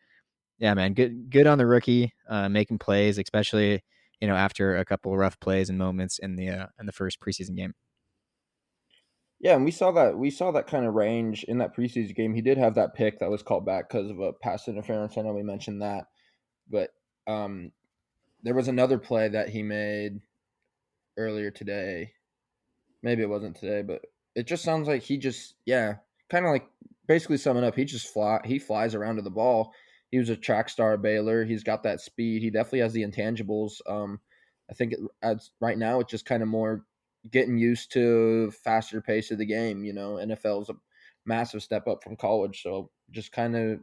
yeah, 0.59 0.73
man, 0.73 0.93
good 0.93 1.29
good 1.29 1.47
on 1.47 1.57
the 1.57 1.65
rookie 1.65 2.13
uh, 2.29 2.49
making 2.49 2.79
plays, 2.79 3.17
especially 3.17 3.83
you 4.26 4.32
know 4.32 4.38
after 4.38 4.76
a 4.76 4.84
couple 4.84 5.15
rough 5.15 5.39
plays 5.39 5.69
and 5.69 5.78
moments 5.78 6.17
in 6.17 6.36
the 6.36 6.49
uh, 6.49 6.65
in 6.80 6.88
the 6.88 6.91
first 6.91 7.19
preseason 7.19 7.55
game. 7.55 7.76
Yeah, 9.39 9.53
and 9.53 9.63
we 9.63 9.69
saw 9.69 9.91
that 9.91 10.17
we 10.17 10.32
saw 10.32 10.49
that 10.51 10.65
kind 10.65 10.84
of 10.84 10.95
range 10.95 11.43
in 11.43 11.59
that 11.59 11.76
preseason 11.76 12.15
game. 12.15 12.34
He 12.34 12.41
did 12.41 12.57
have 12.57 12.73
that 12.73 12.95
pick 12.95 13.19
that 13.19 13.30
was 13.30 13.43
called 13.43 13.67
back 13.67 13.88
because 13.88 14.09
of 14.09 14.19
a 14.19 14.34
pass 14.34 14.67
interference. 14.67 15.15
I 15.15 15.21
know 15.21 15.34
we 15.34 15.43
mentioned 15.43 15.84
that, 15.84 16.05
but 16.67 16.89
um, 17.28 17.71
there 18.41 18.55
was 18.55 18.67
another 18.67 18.97
play 18.97 19.30
that 19.30 19.49
he 19.49 19.61
made 19.61 20.21
earlier 21.19 21.51
today. 21.51 22.13
Maybe 23.03 23.21
it 23.21 23.30
wasn't 23.30 23.57
today, 23.57 23.84
but 23.84 24.01
it 24.34 24.47
just 24.47 24.63
sounds 24.63 24.88
like 24.88 25.03
he 25.03 25.19
just 25.19 25.53
yeah, 25.67 25.97
kind 26.32 26.47
of 26.47 26.51
like 26.51 26.67
basically 27.07 27.38
summing 27.38 27.63
up. 27.63 27.76
He 27.76 27.86
just 27.86 28.11
fly 28.11 28.39
he 28.43 28.57
flies 28.57 28.95
around 28.95 29.17
to 29.17 29.21
the 29.21 29.30
ball. 29.30 29.71
He 30.11 30.19
was 30.19 30.29
a 30.29 30.35
track 30.35 30.69
star 30.69 30.93
at 30.93 31.01
Baylor. 31.01 31.43
He's 31.43 31.63
got 31.63 31.83
that 31.83 32.01
speed. 32.01 32.41
He 32.41 32.49
definitely 32.49 32.79
has 32.79 32.93
the 32.93 33.03
intangibles. 33.03 33.81
Um, 33.87 34.19
I 34.69 34.73
think 34.73 34.93
it, 34.93 34.99
as 35.21 35.51
right 35.59 35.77
now 35.77 35.99
it's 35.99 36.11
just 36.11 36.25
kind 36.25 36.41
of 36.41 36.49
more 36.49 36.85
getting 37.31 37.57
used 37.57 37.91
to 37.93 38.51
faster 38.51 39.01
pace 39.01 39.31
of 39.31 39.37
the 39.37 39.45
game. 39.45 39.83
You 39.83 39.93
know, 39.93 40.15
NFL 40.15 40.63
is 40.63 40.69
a 40.69 40.75
massive 41.25 41.63
step 41.63 41.87
up 41.87 42.03
from 42.03 42.15
college, 42.15 42.61
so 42.61 42.89
just 43.11 43.31
kind 43.31 43.55
of 43.55 43.79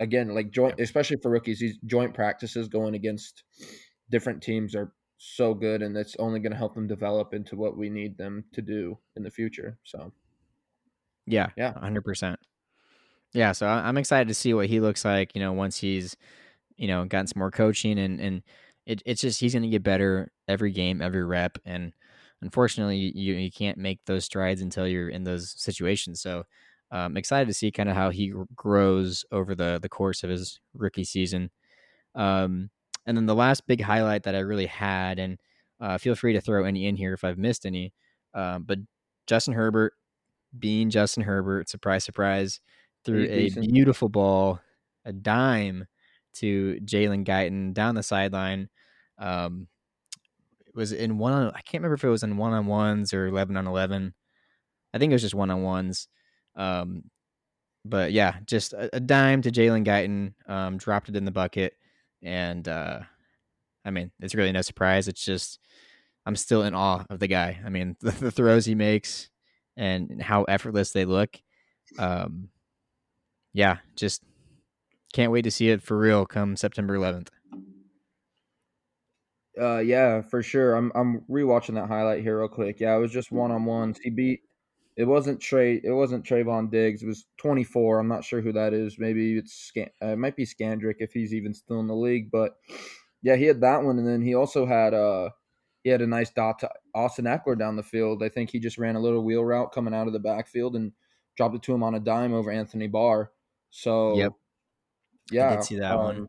again 0.00 0.34
like 0.34 0.50
joint, 0.50 0.80
especially 0.80 1.18
for 1.22 1.30
rookies, 1.30 1.60
these 1.60 1.78
joint 1.86 2.14
practices 2.14 2.68
going 2.68 2.94
against 2.94 3.44
different 4.10 4.42
teams 4.42 4.74
are 4.74 4.92
so 5.18 5.52
good, 5.52 5.82
and 5.82 5.96
it's 5.96 6.16
only 6.18 6.40
going 6.40 6.52
to 6.52 6.58
help 6.58 6.74
them 6.74 6.86
develop 6.86 7.34
into 7.34 7.56
what 7.56 7.76
we 7.76 7.90
need 7.90 8.16
them 8.16 8.44
to 8.54 8.62
do 8.62 8.98
in 9.16 9.22
the 9.22 9.30
future. 9.30 9.78
So, 9.84 10.12
yeah, 11.26 11.48
yeah, 11.56 11.78
hundred 11.78 12.02
percent. 12.02 12.40
Yeah, 13.32 13.52
so 13.52 13.66
I'm 13.66 13.96
excited 13.96 14.28
to 14.28 14.34
see 14.34 14.54
what 14.54 14.66
he 14.66 14.80
looks 14.80 15.04
like. 15.04 15.34
You 15.34 15.40
know, 15.40 15.52
once 15.52 15.78
he's 15.78 16.16
you 16.76 16.88
know 16.88 17.04
gotten 17.04 17.26
some 17.28 17.38
more 17.38 17.50
coaching 17.50 17.98
and 17.98 18.20
and 18.20 18.42
it, 18.86 19.02
it's 19.06 19.20
just 19.20 19.40
he's 19.40 19.52
going 19.54 19.62
to 19.62 19.68
get 19.68 19.82
better 19.82 20.32
every 20.48 20.72
game, 20.72 21.00
every 21.02 21.24
rep, 21.24 21.58
and 21.64 21.92
unfortunately, 22.42 22.96
you 22.96 23.34
you 23.34 23.50
can't 23.52 23.78
make 23.78 24.00
those 24.06 24.24
strides 24.24 24.62
until 24.62 24.88
you're 24.88 25.08
in 25.08 25.24
those 25.24 25.54
situations. 25.58 26.20
So 26.20 26.44
I'm 26.90 27.06
um, 27.12 27.16
excited 27.16 27.46
to 27.46 27.54
see 27.54 27.70
kind 27.70 27.88
of 27.88 27.94
how 27.96 28.10
he 28.10 28.32
grows 28.56 29.24
over 29.30 29.54
the 29.54 29.78
the 29.80 29.88
course 29.88 30.24
of 30.24 30.30
his 30.30 30.60
rookie 30.74 31.04
season. 31.04 31.50
Um, 32.14 32.70
and 33.06 33.16
then 33.16 33.26
the 33.26 33.34
last 33.34 33.66
big 33.66 33.82
highlight 33.82 34.24
that 34.24 34.34
I 34.34 34.40
really 34.40 34.66
had, 34.66 35.18
and 35.18 35.40
uh, 35.80 35.98
feel 35.98 36.14
free 36.16 36.32
to 36.34 36.40
throw 36.40 36.64
any 36.64 36.86
in 36.86 36.96
here 36.96 37.14
if 37.14 37.24
I've 37.24 37.38
missed 37.38 37.66
any, 37.66 37.92
um, 38.34 38.64
but 38.64 38.78
Justin 39.26 39.54
Herbert 39.54 39.94
being 40.58 40.90
Justin 40.90 41.22
Herbert, 41.24 41.68
surprise, 41.68 42.04
surprise, 42.04 42.60
threw 43.04 43.24
a 43.24 43.50
beautiful 43.50 44.08
ball, 44.08 44.60
a 45.04 45.12
dime 45.12 45.86
to 46.34 46.78
Jalen 46.84 47.24
Guyton 47.26 47.72
down 47.72 47.94
the 47.94 48.02
sideline. 48.02 48.68
Um, 49.18 49.68
was 50.74 50.92
in 50.92 51.18
one 51.18 51.32
on, 51.32 51.48
I 51.48 51.60
can't 51.62 51.82
remember 51.82 51.94
if 51.94 52.04
it 52.04 52.08
was 52.08 52.22
in 52.22 52.36
one 52.36 52.52
on 52.52 52.66
ones 52.66 53.12
or 53.12 53.26
11 53.26 53.56
on 53.56 53.66
11. 53.66 54.14
I 54.92 54.98
think 54.98 55.10
it 55.10 55.14
was 55.14 55.22
just 55.22 55.34
one 55.34 55.50
on 55.50 55.62
ones. 55.62 56.08
Um, 56.56 57.04
but 57.84 58.12
yeah, 58.12 58.36
just 58.44 58.72
a, 58.72 58.94
a 58.96 59.00
dime 59.00 59.42
to 59.42 59.50
Jalen 59.50 59.84
Guyton, 59.84 60.34
um, 60.50 60.76
dropped 60.78 61.08
it 61.08 61.16
in 61.16 61.24
the 61.24 61.30
bucket. 61.30 61.74
And, 62.22 62.66
uh, 62.68 63.00
I 63.84 63.90
mean, 63.90 64.10
it's 64.20 64.34
really 64.34 64.52
no 64.52 64.62
surprise. 64.62 65.08
It's 65.08 65.24
just, 65.24 65.58
I'm 66.26 66.36
still 66.36 66.62
in 66.62 66.74
awe 66.74 67.04
of 67.08 67.18
the 67.18 67.28
guy. 67.28 67.58
I 67.64 67.70
mean, 67.70 67.96
the, 68.00 68.10
the 68.12 68.30
throws 68.30 68.66
he 68.66 68.74
makes 68.74 69.30
and 69.76 70.20
how 70.20 70.44
effortless 70.44 70.92
they 70.92 71.04
look. 71.04 71.40
Um, 71.98 72.50
yeah, 73.52 73.78
just 73.96 74.22
can't 75.12 75.32
wait 75.32 75.42
to 75.42 75.50
see 75.50 75.70
it 75.70 75.82
for 75.82 75.98
real 75.98 76.26
come 76.26 76.56
September 76.56 76.96
11th. 76.96 77.28
Uh, 79.60 79.78
yeah, 79.78 80.22
for 80.22 80.42
sure. 80.42 80.74
I'm 80.74 80.92
I'm 80.94 81.22
rewatching 81.28 81.74
that 81.74 81.88
highlight 81.88 82.22
here 82.22 82.38
real 82.38 82.48
quick. 82.48 82.80
Yeah, 82.80 82.96
it 82.96 83.00
was 83.00 83.12
just 83.12 83.32
one 83.32 83.50
on 83.50 83.64
ones. 83.64 83.98
He 84.02 84.10
beat. 84.10 84.40
It 84.96 85.04
wasn't 85.04 85.40
Trey. 85.40 85.80
It 85.82 85.92
wasn't 85.92 86.24
Trevon 86.24 86.70
Diggs. 86.70 87.02
It 87.02 87.06
was 87.06 87.26
24. 87.38 87.98
I'm 87.98 88.08
not 88.08 88.24
sure 88.24 88.40
who 88.40 88.52
that 88.52 88.72
is. 88.72 88.98
Maybe 88.98 89.36
it's. 89.36 89.72
Uh, 89.76 89.84
it 90.00 90.18
might 90.18 90.36
be 90.36 90.46
Scandrick 90.46 90.96
if 90.98 91.12
he's 91.12 91.34
even 91.34 91.52
still 91.52 91.80
in 91.80 91.88
the 91.88 91.94
league. 91.94 92.30
But 92.30 92.56
yeah, 93.22 93.36
he 93.36 93.44
had 93.44 93.60
that 93.60 93.82
one, 93.82 93.98
and 93.98 94.06
then 94.06 94.22
he 94.22 94.34
also 94.34 94.66
had 94.66 94.94
uh 94.94 95.30
he 95.82 95.90
had 95.90 96.02
a 96.02 96.06
nice 96.06 96.30
dot 96.30 96.60
to 96.60 96.70
Austin 96.94 97.24
Ekeler 97.24 97.58
down 97.58 97.76
the 97.76 97.82
field. 97.82 98.22
I 98.22 98.28
think 98.28 98.50
he 98.50 98.60
just 98.60 98.78
ran 98.78 98.96
a 98.96 99.00
little 99.00 99.24
wheel 99.24 99.44
route 99.44 99.72
coming 99.72 99.94
out 99.94 100.06
of 100.06 100.12
the 100.12 100.18
backfield 100.18 100.76
and 100.76 100.92
dropped 101.36 101.56
it 101.56 101.62
to 101.62 101.74
him 101.74 101.82
on 101.82 101.94
a 101.94 102.00
dime 102.00 102.34
over 102.34 102.50
Anthony 102.50 102.86
Barr. 102.86 103.30
So 103.70 104.16
yep, 104.16 104.32
yeah, 105.30 105.50
I 105.50 105.56
did 105.56 105.64
see 105.64 105.78
that 105.78 105.92
um, 105.92 106.04
one. 106.04 106.28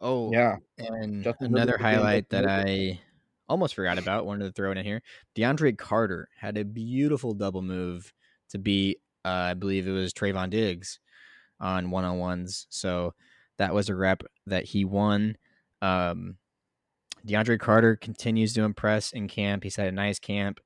Oh, 0.00 0.30
yeah. 0.32 0.56
And 0.78 1.24
Justin 1.24 1.46
another 1.46 1.78
highlight 1.78 2.28
that 2.30 2.46
I 2.46 3.00
almost 3.48 3.74
forgot 3.74 3.98
about, 3.98 4.26
wanted 4.26 4.44
to 4.44 4.52
throw 4.52 4.70
it 4.72 4.78
in 4.78 4.84
here. 4.84 5.02
DeAndre 5.34 5.76
Carter 5.76 6.28
had 6.36 6.58
a 6.58 6.64
beautiful 6.64 7.32
double 7.32 7.62
move 7.62 8.12
to 8.50 8.58
beat, 8.58 9.00
uh, 9.24 9.28
I 9.28 9.54
believe 9.54 9.88
it 9.88 9.92
was 9.92 10.12
Trevon 10.12 10.50
Diggs 10.50 11.00
on 11.60 11.90
one 11.90 12.04
on 12.04 12.18
ones. 12.18 12.66
So 12.68 13.14
that 13.56 13.72
was 13.72 13.88
a 13.88 13.94
rep 13.94 14.22
that 14.46 14.64
he 14.64 14.84
won. 14.84 15.36
Um, 15.80 16.36
DeAndre 17.26 17.58
Carter 17.58 17.96
continues 17.96 18.52
to 18.54 18.62
impress 18.62 19.12
in 19.12 19.28
camp. 19.28 19.64
He's 19.64 19.76
had 19.76 19.88
a 19.88 19.92
nice 19.92 20.18
camp. 20.18 20.60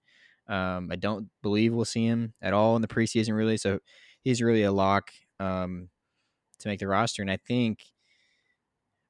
Um, 0.49 0.91
I 0.91 0.97
don't 0.97 1.29
believe 1.43 1.73
we'll 1.73 1.85
see 1.85 2.05
him 2.05 2.35
at 2.43 2.53
all 2.53 2.75
in 2.75 2.83
the 2.83 2.89
preseason, 2.89 3.37
really. 3.37 3.57
So 3.57 3.79
he's 4.23 4.43
really 4.43 4.65
a 4.65 4.73
lock 4.73 5.13
um, 5.41 5.89
to 6.61 6.69
make 6.69 6.79
the 6.79 6.87
roster. 6.87 7.23
And 7.23 7.31
I 7.31 7.39
think 7.39 7.85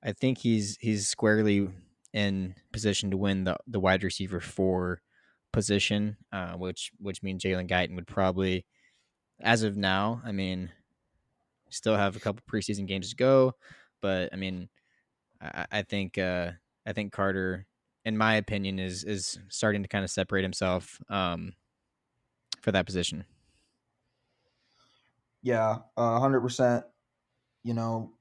I 0.03 0.13
think 0.13 0.39
he's 0.39 0.77
he's 0.81 1.09
squarely 1.09 1.69
in 2.13 2.55
position 2.73 3.11
to 3.11 3.17
win 3.17 3.45
the 3.45 3.57
the 3.67 3.81
wide 3.81 4.03
receiver 4.03 4.41
four 4.41 5.03
position, 5.53 6.17
uh, 6.33 6.55
which 6.55 6.93
which 6.99 7.23
means 7.23 7.43
Jalen 7.43 7.69
Guyton 7.69 7.95
would 7.97 8.07
probably, 8.07 8.65
as 9.41 9.63
of 9.63 9.77
now, 9.77 10.23
I 10.25 10.33
mean, 10.33 10.71
still 11.71 11.97
have 11.97 12.17
a 12.17 12.21
couple 12.21 12.43
preseason 12.51 12.87
games 12.87 13.11
to 13.11 13.17
go, 13.17 13.55
but 14.01 14.31
I 14.33 14.37
mean, 14.37 14.69
I, 15.41 15.67
I 15.71 15.83
think 15.83 16.19
uh, 16.19 16.53
I 16.87 16.93
think 16.93 17.13
Carter, 17.13 17.67
in 18.05 18.17
my 18.17 18.37
opinion, 18.37 18.79
is 18.79 19.05
is 19.05 19.39
starting 19.49 19.83
to 19.83 19.89
kind 19.89 20.05
of 20.05 20.11
separate 20.11 20.43
himself 20.43 21.01
um, 21.11 21.55
for 22.63 22.73
that 22.73 22.87
position. 22.87 23.25
Yeah, 25.43 25.79
hundred 25.97 26.41
percent. 26.41 26.85
You 27.63 27.75
know, 27.75 28.15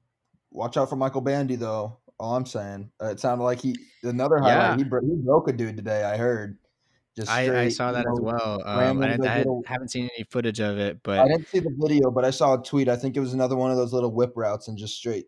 Watch 0.52 0.76
out 0.76 0.88
for 0.88 0.96
Michael 0.96 1.20
Bandy, 1.20 1.56
though. 1.56 1.98
All 2.18 2.36
I'm 2.36 2.46
saying. 2.46 2.90
Uh, 3.00 3.06
it 3.06 3.20
sounded 3.20 3.44
like 3.44 3.60
he 3.60 3.76
another 4.02 4.38
highlight. 4.38 4.54
Yeah. 4.54 4.76
He, 4.76 4.84
bro- 4.84 5.00
he 5.00 5.14
broke 5.14 5.48
a 5.48 5.52
dude 5.52 5.76
today. 5.76 6.02
I 6.02 6.16
heard. 6.16 6.58
Just 7.16 7.30
straight, 7.30 7.50
I, 7.50 7.62
I, 7.62 7.68
saw 7.68 7.92
that 7.92 8.04
know, 8.06 8.12
as 8.12 8.20
well. 8.20 8.62
Um, 8.64 9.02
I, 9.02 9.14
I 9.14 9.38
little, 9.38 9.62
haven't 9.66 9.88
seen 9.88 10.08
any 10.16 10.24
footage 10.30 10.60
of 10.60 10.78
it, 10.78 11.02
but 11.02 11.18
I 11.18 11.26
didn't 11.26 11.48
see 11.48 11.58
the 11.58 11.74
video, 11.76 12.10
but 12.10 12.24
I 12.24 12.30
saw 12.30 12.54
a 12.54 12.62
tweet. 12.62 12.88
I 12.88 12.94
think 12.94 13.16
it 13.16 13.20
was 13.20 13.34
another 13.34 13.56
one 13.56 13.72
of 13.72 13.76
those 13.76 13.92
little 13.92 14.12
whip 14.12 14.32
routes 14.36 14.68
and 14.68 14.78
just 14.78 14.96
straight 14.96 15.26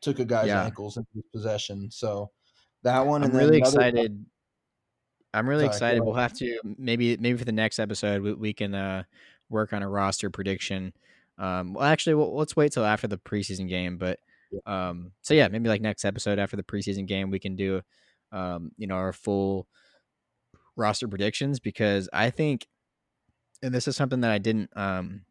took 0.00 0.20
a 0.20 0.24
guy's 0.24 0.46
yeah. 0.46 0.64
ankles 0.64 0.96
into 0.96 1.08
his 1.14 1.24
possession. 1.32 1.90
So 1.90 2.30
that 2.82 3.06
one. 3.06 3.24
I'm 3.24 3.32
really 3.32 3.58
excited. 3.58 4.12
One. 4.12 4.26
I'm 5.34 5.48
really 5.48 5.64
Sorry, 5.64 5.74
excited. 5.74 6.02
We'll 6.02 6.14
have 6.14 6.32
to 6.34 6.58
maybe 6.78 7.16
maybe 7.18 7.36
for 7.36 7.44
the 7.44 7.52
next 7.52 7.78
episode 7.78 8.22
we, 8.22 8.32
we 8.32 8.52
can 8.54 8.74
uh, 8.74 9.02
work 9.50 9.74
on 9.74 9.82
a 9.82 9.88
roster 9.88 10.30
prediction. 10.30 10.94
Um, 11.38 11.74
well, 11.74 11.84
actually, 11.84 12.14
we'll, 12.14 12.36
let's 12.36 12.56
wait 12.56 12.72
till 12.72 12.84
after 12.84 13.06
the 13.06 13.18
preseason 13.18 13.68
game. 13.68 13.98
But 13.98 14.18
um, 14.66 15.12
so 15.22 15.34
yeah, 15.34 15.48
maybe 15.48 15.68
like 15.68 15.80
next 15.80 16.04
episode 16.04 16.38
after 16.38 16.56
the 16.56 16.62
preseason 16.62 17.06
game, 17.06 17.30
we 17.30 17.38
can 17.38 17.56
do, 17.56 17.82
um, 18.32 18.72
you 18.76 18.86
know, 18.86 18.96
our 18.96 19.12
full 19.12 19.66
roster 20.76 21.08
predictions 21.08 21.60
because 21.60 22.08
I 22.12 22.30
think, 22.30 22.66
and 23.62 23.74
this 23.74 23.88
is 23.88 23.96
something 23.96 24.20
that 24.20 24.30
I 24.30 24.38
didn't, 24.38 24.70
um, 24.76 25.22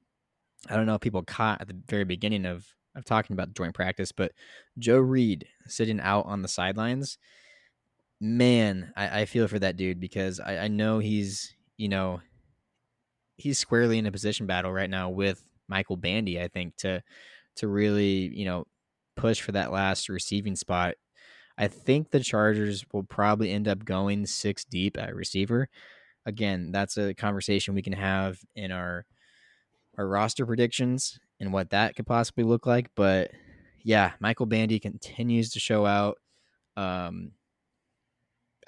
I 0.69 0.75
don't 0.75 0.85
know 0.85 0.95
if 0.95 1.01
people 1.01 1.23
caught 1.23 1.61
at 1.61 1.67
the 1.67 1.77
very 1.87 2.03
beginning 2.03 2.45
of 2.45 2.65
of 2.95 3.05
talking 3.05 3.35
about 3.35 3.53
joint 3.53 3.75
practice, 3.75 4.11
but 4.11 4.31
Joe 4.79 4.97
Reed 4.97 5.45
sitting 5.67 5.99
out 5.99 6.25
on 6.25 6.41
the 6.41 6.47
sidelines, 6.47 7.19
man, 8.19 8.91
I, 8.95 9.21
I 9.21 9.25
feel 9.25 9.47
for 9.47 9.59
that 9.59 9.77
dude 9.77 9.99
because 9.99 10.39
I, 10.39 10.57
I 10.57 10.67
know 10.67 10.99
he's 10.99 11.53
you 11.77 11.89
know 11.89 12.21
he's 13.37 13.59
squarely 13.59 13.99
in 13.99 14.07
a 14.07 14.11
position 14.11 14.47
battle 14.47 14.71
right 14.73 14.89
now 14.89 15.09
with 15.09 15.43
Michael 15.67 15.97
Bandy. 15.97 16.41
I 16.41 16.47
think 16.47 16.75
to 16.77 17.03
to 17.57 17.67
really 17.67 18.31
you 18.33 18.45
know 18.45 18.65
push 19.15 19.41
for 19.41 19.51
that 19.53 19.71
last 19.71 20.09
receiving 20.09 20.55
spot. 20.55 20.95
I 21.57 21.67
think 21.67 22.11
the 22.11 22.19
Chargers 22.19 22.85
will 22.93 23.03
probably 23.03 23.51
end 23.51 23.67
up 23.67 23.83
going 23.83 24.25
six 24.27 24.63
deep 24.63 24.97
at 24.97 25.15
receiver. 25.15 25.69
Again, 26.25 26.71
that's 26.71 26.97
a 26.97 27.13
conversation 27.13 27.73
we 27.73 27.81
can 27.81 27.93
have 27.93 28.37
in 28.55 28.71
our 28.71 29.05
our 29.97 30.07
roster 30.07 30.45
predictions 30.45 31.19
and 31.39 31.51
what 31.51 31.71
that 31.71 31.95
could 31.95 32.05
possibly 32.05 32.43
look 32.43 32.65
like. 32.65 32.89
But 32.95 33.31
yeah, 33.83 34.11
Michael 34.19 34.45
Bandy 34.45 34.79
continues 34.79 35.51
to 35.51 35.59
show 35.59 35.85
out. 35.85 36.17
Um, 36.75 37.31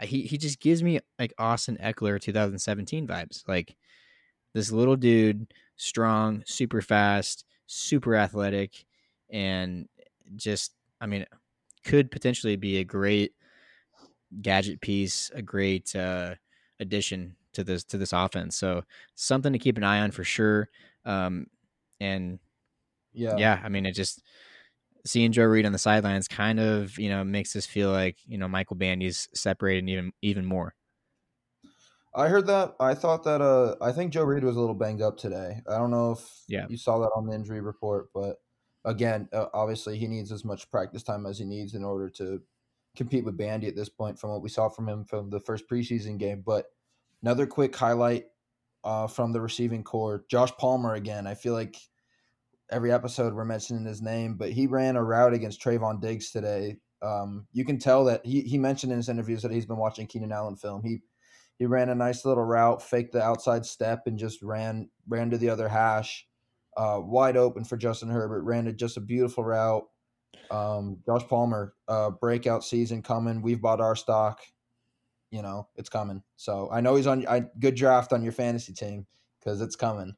he 0.02 0.24
he 0.24 0.38
just 0.38 0.60
gives 0.60 0.82
me 0.82 1.00
like 1.20 1.34
Austin 1.38 1.78
Ekeler 1.82 2.20
2017 2.20 3.08
vibes. 3.08 3.47
Like 3.47 3.76
this 4.54 4.72
little 4.72 4.95
dude, 4.95 5.54
strong, 5.80 6.43
super 6.45 6.82
fast, 6.82 7.45
super 7.65 8.15
athletic, 8.15 8.86
and 9.32 9.88
just 10.36 10.73
I 11.01 11.07
mean, 11.07 11.25
could 11.84 12.11
potentially 12.11 12.57
be 12.57 12.77
a 12.77 12.84
great 12.84 13.34
gadget 14.41 14.82
piece, 14.82 15.32
a 15.34 15.41
great 15.41 15.95
uh, 15.95 16.36
addition 16.80 17.36
to 17.53 17.63
this 17.63 17.84
to 17.86 17.97
this 17.97 18.13
offense. 18.13 18.55
So 18.55 18.84
something 19.15 19.53
to 19.53 19.59
keep 19.59 19.77
an 19.77 19.84
eye 19.84 20.01
on 20.01 20.11
for 20.11 20.23
sure. 20.23 20.69
Um, 21.05 21.47
and 21.99 22.39
yeah, 23.13 23.38
yeah, 23.38 23.61
I 23.63 23.69
mean, 23.69 23.86
it 23.86 23.93
just 23.93 24.23
seeing 25.05 25.32
Joe 25.32 25.45
Reed 25.45 25.65
on 25.65 25.71
the 25.71 25.77
sidelines 25.80 26.27
kind 26.27 26.59
of 26.59 26.97
you 26.99 27.09
know 27.09 27.23
makes 27.23 27.55
us 27.55 27.65
feel 27.65 27.91
like 27.91 28.17
you 28.27 28.38
know 28.38 28.47
Michael 28.47 28.75
Bandy's 28.75 29.30
separated 29.34 29.89
even 29.89 30.13
even 30.21 30.45
more. 30.45 30.75
I 32.20 32.28
heard 32.28 32.47
that. 32.47 32.76
I 32.82 32.95
thought 32.95 33.24
that. 33.24 33.41
Uh, 33.41 33.76
I 33.82 33.93
think 33.93 34.11
Joe 34.11 34.24
Reed 34.24 34.43
was 34.43 34.57
a 34.57 34.59
little 34.59 34.76
banged 34.76 35.01
up 35.01 35.17
today. 35.17 35.61
I 35.65 35.78
don't 35.78 35.89
know 35.89 36.11
if 36.11 36.43
yeah. 36.49 36.65
you 36.70 36.76
saw 36.76 36.99
that 36.99 37.11
on 37.15 37.26
the 37.26 37.34
injury 37.34 37.61
report, 37.61 38.09
but 38.13 38.36
again, 38.84 39.30
uh, 39.32 39.45
obviously 39.53 39.97
he 39.97 40.05
needs 40.05 40.34
as 40.34 40.43
much 40.43 40.70
practice 40.70 41.01
time 41.01 41.26
as 41.26 41.39
he 41.39 41.45
needs 41.45 41.76
in 41.76 41.86
order 41.86 42.09
to 42.09 42.41
compete 42.97 43.24
with 43.24 43.38
Bandy 43.38 43.67
at 43.67 43.76
this 43.78 43.88
point. 43.88 44.20
From 44.20 44.32
what 44.32 44.41
we 44.41 44.49
saw 44.49 44.67
from 44.67 44.89
him 44.89 45.05
from 45.05 45.30
the 45.30 45.39
first 45.39 45.70
preseason 45.70 46.17
game, 46.17 46.43
but 46.45 46.65
another 47.22 47.47
quick 47.47 47.74
highlight 47.74 48.26
uh, 48.84 49.07
from 49.07 49.32
the 49.32 49.39
receiving 49.39 49.86
corps, 49.86 50.26
Josh 50.30 50.51
Palmer 50.57 50.95
again. 50.95 51.26
I 51.26 51.36
feel 51.36 51.53
like 51.53 51.78
every 52.70 52.91
episode 52.91 53.34
we're 53.34 53.45
mentioning 53.45 53.86
his 53.86 54.01
name, 54.01 54.36
but 54.36 54.51
he 54.51 54.67
ran 54.67 54.97
a 54.97 55.03
route 55.03 55.34
against 55.34 55.61
Trevon 55.61 56.01
Diggs 56.01 56.32
today. 56.32 56.80
Um, 57.01 57.47
you 57.53 57.63
can 57.63 57.80
tell 57.80 58.03
that 58.05 58.26
he, 58.26 58.41
he 58.41 58.57
mentioned 58.57 58.91
in 58.91 58.97
his 58.97 59.07
interviews 59.07 59.41
that 59.43 59.53
he's 59.53 59.65
been 59.65 59.78
watching 59.78 60.05
Keenan 60.05 60.34
Allen 60.34 60.57
film. 60.57 60.84
He 60.84 60.99
he 61.60 61.66
ran 61.66 61.89
a 61.89 61.95
nice 61.95 62.24
little 62.26 62.43
route, 62.43 62.82
faked 62.82 63.12
the 63.12 63.22
outside 63.22 63.66
step, 63.66 64.07
and 64.07 64.18
just 64.18 64.41
ran 64.41 64.89
ran 65.07 65.30
to 65.30 65.38
the 65.38 65.49
other 65.49 65.68
hash, 65.68 66.26
uh, 66.78 66.99
wide 67.03 67.36
open 67.36 67.66
for 67.66 67.76
Justin 67.76 68.10
Herbert. 68.10 68.43
Ran 68.43 68.66
to 68.66 68.74
just 68.74 68.97
a 68.97 69.01
beautiful 69.01 69.43
route. 69.43 69.84
Um, 70.49 70.99
Josh 71.05 71.28
Palmer, 71.28 71.74
uh, 71.89 72.12
breakout 72.12 72.64
season 72.64 73.03
coming. 73.03 73.41
We've 73.41 73.62
bought 73.62 73.82
our 73.82 73.95
stock. 73.95 74.39
You 75.32 75.41
know 75.41 75.68
it's 75.76 75.89
coming. 75.89 76.24
So 76.38 76.70
I 76.72 76.80
know 76.80 76.95
he's 76.95 77.07
on. 77.07 77.28
I 77.28 77.43
good 77.60 77.76
draft 77.76 78.14
on 78.14 78.24
your 78.24 78.32
fantasy 78.32 78.74
team 78.74 79.05
because 79.39 79.62
it's 79.62 79.76
coming. 79.76 80.16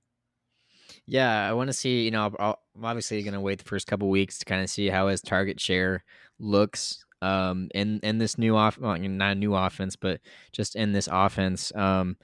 Yeah, 1.08 1.50
I 1.50 1.54
want 1.54 1.70
to 1.70 1.74
see. 1.74 2.04
You 2.06 2.12
know, 2.12 2.32
i 2.39 2.50
am 2.50 2.86
obviously 2.86 3.22
going 3.24 3.34
to 3.34 3.42
wait 3.42 3.58
the 3.58 3.66
first 3.66 3.88
couple 3.88 4.10
weeks 4.10 4.38
to 4.38 4.46
kind 4.46 4.62
of 4.62 4.70
see 4.70 4.88
how 4.89 5.08
his 5.08 5.22
target 5.22 5.60
share 5.60 6.04
looks 6.38 7.04
um, 7.22 7.69
in 7.74 7.99
in 8.03 8.17
this 8.17 8.38
new 8.38 8.55
off, 8.55 8.78
well, 8.78 8.97
not 8.97 9.32
a 9.32 9.36
new 9.36 9.55
offense, 9.55 9.95
but 9.95 10.22
just 10.51 10.76
in 10.76 10.91
this 10.91 11.09
offense. 11.11 11.72
Um, 11.76 12.17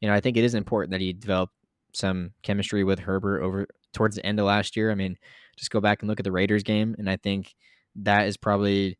you 0.00 0.08
know, 0.08 0.14
I 0.14 0.20
think 0.20 0.36
it 0.36 0.44
is 0.44 0.54
important 0.54 0.92
that 0.92 1.00
he 1.00 1.12
developed 1.12 1.54
some 1.94 2.32
chemistry 2.42 2.84
with 2.84 2.98
Herbert 2.98 3.42
over 3.42 3.66
towards 3.92 4.16
the 4.16 4.26
end 4.26 4.40
of 4.40 4.46
last 4.46 4.76
year. 4.76 4.90
I 4.90 4.94
mean, 4.94 5.16
just 5.56 5.70
go 5.70 5.80
back 5.80 6.02
and 6.02 6.08
look 6.08 6.20
at 6.20 6.24
the 6.24 6.32
Raiders 6.32 6.62
game, 6.62 6.94
and 6.98 7.08
I 7.08 7.16
think 7.16 7.54
that 7.96 8.26
is 8.26 8.36
probably 8.36 8.98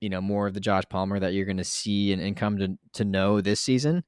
you 0.00 0.08
know 0.10 0.20
more 0.20 0.46
of 0.46 0.54
the 0.54 0.60
Josh 0.60 0.84
Palmer 0.88 1.20
that 1.20 1.34
you're 1.34 1.46
going 1.46 1.56
to 1.58 1.64
see 1.64 2.12
and, 2.12 2.22
and 2.22 2.36
come 2.36 2.58
to 2.58 2.76
to 2.94 3.04
know 3.04 3.40
this 3.40 3.60
season. 3.60 4.04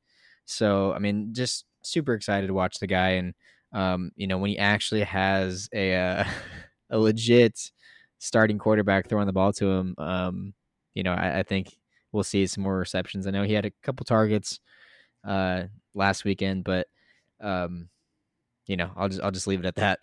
So, 0.47 0.93
I 0.93 0.99
mean, 0.99 1.33
just 1.33 1.65
super 1.83 2.15
excited 2.15 2.49
to 2.49 2.55
watch 2.55 2.79
the 2.79 2.87
guy 2.87 3.11
and 3.11 3.35
um, 3.75 4.13
you 4.15 4.27
know, 4.27 4.39
when 4.39 4.51
he 4.51 4.59
actually 4.59 5.03
has 5.03 5.69
a 5.75 5.95
uh, 5.95 6.25
a 6.91 6.99
legit 6.99 7.73
starting 8.25 8.59
quarterback 8.59 9.07
throwing 9.07 9.27
the 9.27 9.33
ball 9.33 9.53
to 9.53 9.71
him, 9.71 9.95
um, 9.99 10.55
you 10.95 11.03
know, 11.03 11.13
I, 11.13 11.41
I, 11.41 11.43
think 11.43 11.77
we'll 12.11 12.25
see 12.25 12.47
some 12.47 12.65
more 12.65 12.79
receptions. 12.79 13.27
I 13.27 13.31
know 13.31 13.43
he 13.43 13.53
had 13.53 13.67
a 13.67 13.73
couple 13.83 14.05
targets 14.05 14.61
uh, 15.29 15.65
last 15.95 16.25
weekend, 16.25 16.65
but 16.65 16.87
um, 17.41 17.91
you 18.67 18.77
know, 18.77 18.91
I'll 18.97 19.11
just 19.11 19.23
I'll 19.23 19.31
just 19.31 19.47
leave 19.47 19.61
it 19.61 19.67
at 19.67 19.75
that. 19.77 19.99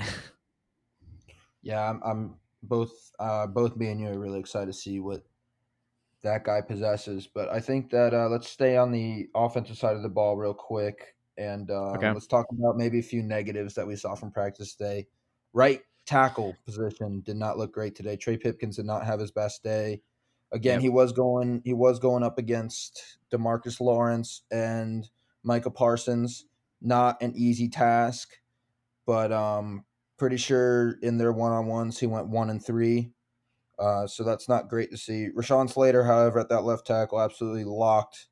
yeah, 1.64 1.90
I'm, 1.90 2.00
I'm 2.06 2.36
both 2.62 3.12
uh, 3.20 3.48
both 3.48 3.76
me 3.76 3.88
and 3.88 4.00
you 4.00 4.10
are 4.10 4.20
really 4.20 4.40
excited 4.40 4.68
to 4.68 4.74
see 4.74 5.00
what 5.00 5.24
that 6.22 6.44
guy 6.44 6.62
possesses. 6.62 7.28
But 7.28 7.50
I 7.50 7.60
think 7.60 7.90
that 7.90 8.14
uh, 8.14 8.30
let's 8.30 8.50
stay 8.50 8.78
on 8.78 8.92
the 8.92 9.30
offensive 9.34 9.78
side 9.78 9.96
of 9.96 10.04
the 10.04 10.10
ball 10.10 10.38
real 10.38 10.54
quick. 10.54 11.16
And 11.38 11.72
uh, 11.72 11.94
okay. 11.94 12.12
let's 12.12 12.28
talk 12.28 12.46
about 12.52 12.78
maybe 12.78 13.00
a 13.00 13.04
few 13.04 13.24
negatives 13.24 13.74
that 13.74 13.88
we 13.88 13.96
saw 13.96 14.14
from 14.14 14.30
practice 14.30 14.76
today. 14.76 15.08
Right 15.54 15.82
tackle 16.12 16.58
position 16.66 17.22
did 17.26 17.38
not 17.38 17.58
look 17.58 17.74
great 17.74 17.96
today. 17.96 18.18
Trey 18.18 18.38
Pipkins 18.38 18.76
did 18.76 18.86
not 18.86 19.06
have 19.06 19.20
his 19.20 19.32
best 19.32 19.64
day. 19.64 20.02
Again, 20.52 20.76
yep. 20.76 20.82
he 20.82 20.90
was 20.90 21.14
going 21.14 21.62
he 21.64 21.74
was 21.74 22.00
going 22.00 22.24
up 22.24 22.38
against 22.38 23.20
Demarcus 23.32 23.80
Lawrence 23.80 24.44
and 24.52 25.10
Micah 25.44 25.72
Parsons. 25.72 26.46
Not 26.82 27.22
an 27.22 27.34
easy 27.36 27.70
task, 27.70 28.34
but 29.06 29.32
um, 29.32 29.86
pretty 30.18 30.38
sure 30.38 30.98
in 31.02 31.18
their 31.18 31.32
one 31.32 31.54
on 31.54 31.68
ones 31.68 32.00
he 32.00 32.08
went 32.08 32.28
one 32.28 32.50
and 32.50 32.64
three. 32.64 33.12
Uh, 33.80 34.06
so 34.06 34.24
that's 34.24 34.50
not 34.50 34.68
great 34.68 34.92
to 34.92 34.98
see. 34.98 35.30
Rashawn 35.36 35.70
Slater, 35.70 36.04
however, 36.04 36.40
at 36.40 36.50
that 36.50 36.64
left 36.64 36.86
tackle, 36.86 37.22
absolutely 37.22 37.64
locked 37.64 38.28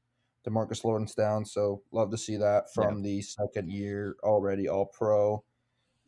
Demarcus 0.45 0.84
Lawrence 0.84 1.15
down. 1.15 1.45
So 1.45 1.82
love 1.91 2.11
to 2.11 2.17
see 2.17 2.36
that 2.38 2.73
from 2.73 2.97
yeah. 2.97 3.03
the 3.03 3.21
second 3.21 3.71
year 3.71 4.17
already 4.23 4.67
All 4.67 4.86
Pro. 4.86 5.43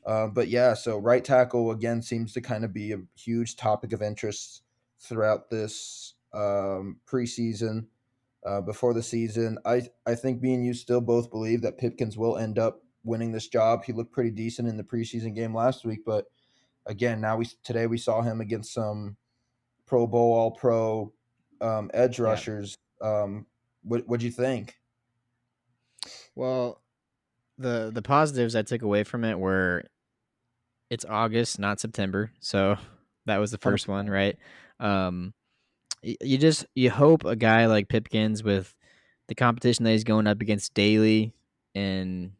Uh, 0.06 0.28
but 0.28 0.47
yeah, 0.47 0.74
so 0.74 0.97
right 0.97 1.24
tackle 1.24 1.72
again 1.72 2.02
seems 2.02 2.34
to 2.34 2.41
kind 2.41 2.66
of 2.66 2.74
be 2.74 2.91
a 2.91 3.02
huge 3.16 3.56
topic 3.56 3.93
of 3.93 4.02
interest 4.02 4.64
throughout 4.99 5.49
this 5.49 6.14
um, 6.34 6.97
preseason. 7.08 7.86
Uh, 8.43 8.60
before 8.60 8.95
the 8.95 9.04
season, 9.04 9.60
I 9.66 9.84
I 10.08 10.16
think 10.16 10.41
me 10.41 10.56
and 10.56 10.66
you 10.66 10.74
still 10.74 11.02
both 11.02 11.30
believe 11.30 11.62
that 11.62 11.78
Pipkins 11.78 12.18
will 12.18 12.38
end 12.38 12.58
up 12.58 12.82
winning 13.04 13.32
this 13.32 13.47
job. 13.47 13.84
He 13.84 13.93
looked 13.93 14.12
pretty 14.12 14.32
decent 14.32 14.68
in 14.68 14.78
the 14.78 14.84
preseason 14.84 15.36
game 15.36 15.54
last 15.54 15.86
week, 15.86 15.99
but 16.04 16.26
again, 16.88 17.22
now 17.22 17.38
we 17.38 17.45
today 17.64 17.86
we 17.86 17.99
saw 17.99 18.24
him 18.24 18.41
against 18.41 18.74
some 18.74 19.16
Pro 19.86 20.08
Bowl 20.08 20.34
All 20.34 20.52
Pro 20.52 21.14
um, 21.62 21.91
edge 21.93 22.20
rushers. 22.20 22.78
Yeah. 23.02 23.22
Um, 23.22 23.45
what 23.84 24.08
What'd 24.08 24.24
you 24.24 24.32
think? 24.32 24.76
Well, 26.36 26.82
the 27.58 27.91
the 27.93 28.02
positives 28.02 28.56
I 28.56 28.64
took 28.64 28.82
away 28.82 29.04
from 29.04 29.24
it 29.24 29.38
were 29.38 29.84
it's 30.92 31.06
August, 31.06 31.58
not 31.58 31.80
September, 31.80 32.32
so 32.39 32.78
that 33.26 33.38
was 33.38 33.50
the 33.50 33.58
first 33.58 33.88
one, 33.88 34.08
right? 34.08 34.38
Um, 34.80 35.34
you 36.04 36.38
just 36.38 36.68
you 36.76 36.92
hope 36.92 37.26
a 37.26 37.36
guy 37.36 37.66
like 37.66 37.88
Pipkins 37.88 38.44
with 38.44 38.76
the 39.28 39.36
competition 39.36 39.86
that 39.86 39.92
he's 39.92 40.04
going 40.04 40.28
up 40.28 40.42
against 40.42 40.76
daily 40.76 41.34
and 41.74 42.34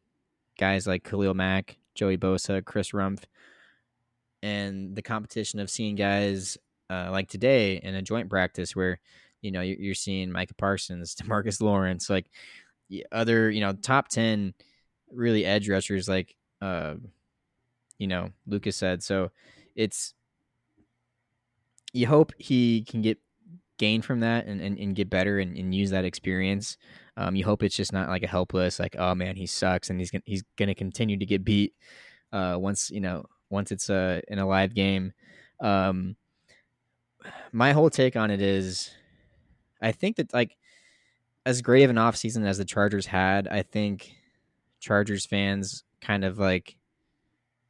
guys 0.60 0.86
like 0.86 1.04
Khalil 1.04 1.34
Mack, 1.34 1.78
Joey 1.96 2.18
Bosa, 2.18 2.64
Chris 2.64 2.92
Rumph, 2.92 3.24
and 4.44 4.96
the 4.96 5.02
competition 5.02 5.60
of 5.60 5.70
seeing 5.70 5.96
guys 5.96 6.58
uh, 6.92 7.10
like 7.12 7.30
today 7.30 7.78
in 7.82 7.96
a 7.96 8.02
joint 8.04 8.30
practice 8.30 8.76
where 8.76 9.00
you 9.42 9.52
know, 9.52 9.62
you're 9.62 9.96
seeing 9.96 10.32
Micah 10.32 10.54
Parsons, 10.54 11.16
Demarcus 11.22 11.62
Lawrence, 11.62 12.10
like 12.10 12.28
other, 13.12 13.50
you 13.50 13.62
know, 13.62 13.74
top 13.74 14.08
10 14.08 14.54
really 15.12 15.46
edge 15.46 15.70
rushers, 15.70 16.08
like, 16.08 16.36
uh, 16.62 16.96
you 18.02 18.08
know, 18.08 18.32
Lucas 18.48 18.76
said. 18.76 19.04
So 19.04 19.30
it's, 19.76 20.16
you 21.94 22.08
hope 22.08 22.34
he 22.40 22.84
can 22.84 23.04
get 23.04 23.20
gain 23.78 24.02
from 24.02 24.22
that 24.22 24.48
and, 24.48 24.60
and, 24.60 24.78
and 24.80 24.96
get 24.96 25.08
better 25.08 25.38
and, 25.38 25.56
and 25.56 25.74
use 25.74 25.92
that 25.92 26.04
experience. 26.04 26.78
Um, 27.16 27.36
you 27.36 27.46
hope 27.46 27.62
it's 27.62 27.76
just 27.76 27.94
not 27.94 28.10
like 28.10 28.24
a 28.24 28.28
helpless, 28.28 28.80
like, 28.80 28.96
oh 28.98 29.14
man, 29.14 29.36
he 29.36 29.46
sucks 29.46 29.92
and 29.92 30.00
he's 30.00 30.10
gonna, 30.10 30.24
he's 30.26 30.44
to 30.58 30.74
continue 30.74 31.18
to 31.18 31.26
get 31.26 31.44
beat 31.44 31.76
uh, 32.34 32.56
once, 32.58 32.90
you 32.90 33.02
know, 33.02 33.26
once 33.52 33.72
it's 33.72 33.90
uh, 33.90 34.22
in 34.28 34.40
a 34.40 34.48
live 34.48 34.74
game. 34.74 35.14
Um, 35.60 36.16
my 37.52 37.72
whole 37.72 37.92
take 37.92 38.16
on 38.16 38.32
it 38.32 38.42
is 38.42 38.90
I 39.80 39.92
think 39.92 40.16
that 40.16 40.34
like 40.34 40.58
as 41.46 41.62
great 41.62 41.84
of 41.84 41.92
an 41.92 41.98
offseason 41.98 42.48
as 42.48 42.58
the 42.58 42.66
Chargers 42.66 43.06
had, 43.06 43.48
I 43.48 43.62
think 43.62 44.16
Chargers 44.80 45.28
fans 45.28 45.84
kind 46.02 46.26
of 46.26 46.40
like 46.40 46.78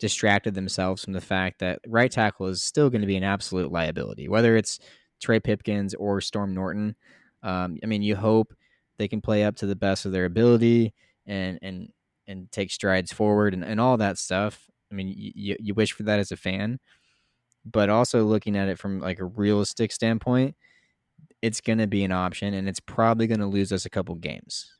distracted 0.01 0.55
themselves 0.55 1.03
from 1.03 1.13
the 1.13 1.21
fact 1.21 1.59
that 1.59 1.79
right 1.87 2.11
tackle 2.11 2.47
is 2.47 2.63
still 2.63 2.89
going 2.89 3.01
to 3.01 3.07
be 3.07 3.15
an 3.15 3.23
absolute 3.23 3.71
liability, 3.71 4.27
whether 4.27 4.57
it's 4.57 4.79
Trey 5.21 5.39
Pipkins 5.39 5.93
or 5.93 6.19
Storm 6.19 6.55
Norton. 6.55 6.95
Um, 7.43 7.77
I 7.83 7.85
mean, 7.85 8.01
you 8.01 8.15
hope 8.15 8.53
they 8.97 9.07
can 9.07 9.21
play 9.21 9.43
up 9.43 9.55
to 9.57 9.67
the 9.67 9.75
best 9.75 10.05
of 10.05 10.11
their 10.11 10.25
ability 10.25 10.93
and 11.27 11.59
and 11.61 11.89
and 12.27 12.51
take 12.51 12.71
strides 12.71 13.13
forward 13.13 13.53
and, 13.53 13.63
and 13.63 13.79
all 13.79 13.95
that 13.97 14.17
stuff. 14.17 14.67
I 14.91 14.95
mean, 14.95 15.13
you, 15.15 15.55
you 15.59 15.73
wish 15.75 15.93
for 15.93 16.03
that 16.03 16.19
as 16.19 16.31
a 16.31 16.37
fan, 16.37 16.79
but 17.63 17.89
also 17.89 18.25
looking 18.25 18.57
at 18.57 18.69
it 18.69 18.79
from 18.79 18.99
like 18.99 19.19
a 19.19 19.25
realistic 19.25 19.91
standpoint, 19.91 20.55
it's 21.41 21.61
going 21.61 21.77
to 21.77 21.87
be 21.87 22.03
an 22.03 22.11
option 22.11 22.53
and 22.53 22.67
it's 22.67 22.79
probably 22.79 23.27
going 23.27 23.39
to 23.39 23.45
lose 23.45 23.71
us 23.71 23.85
a 23.85 23.89
couple 23.89 24.15
games 24.15 24.71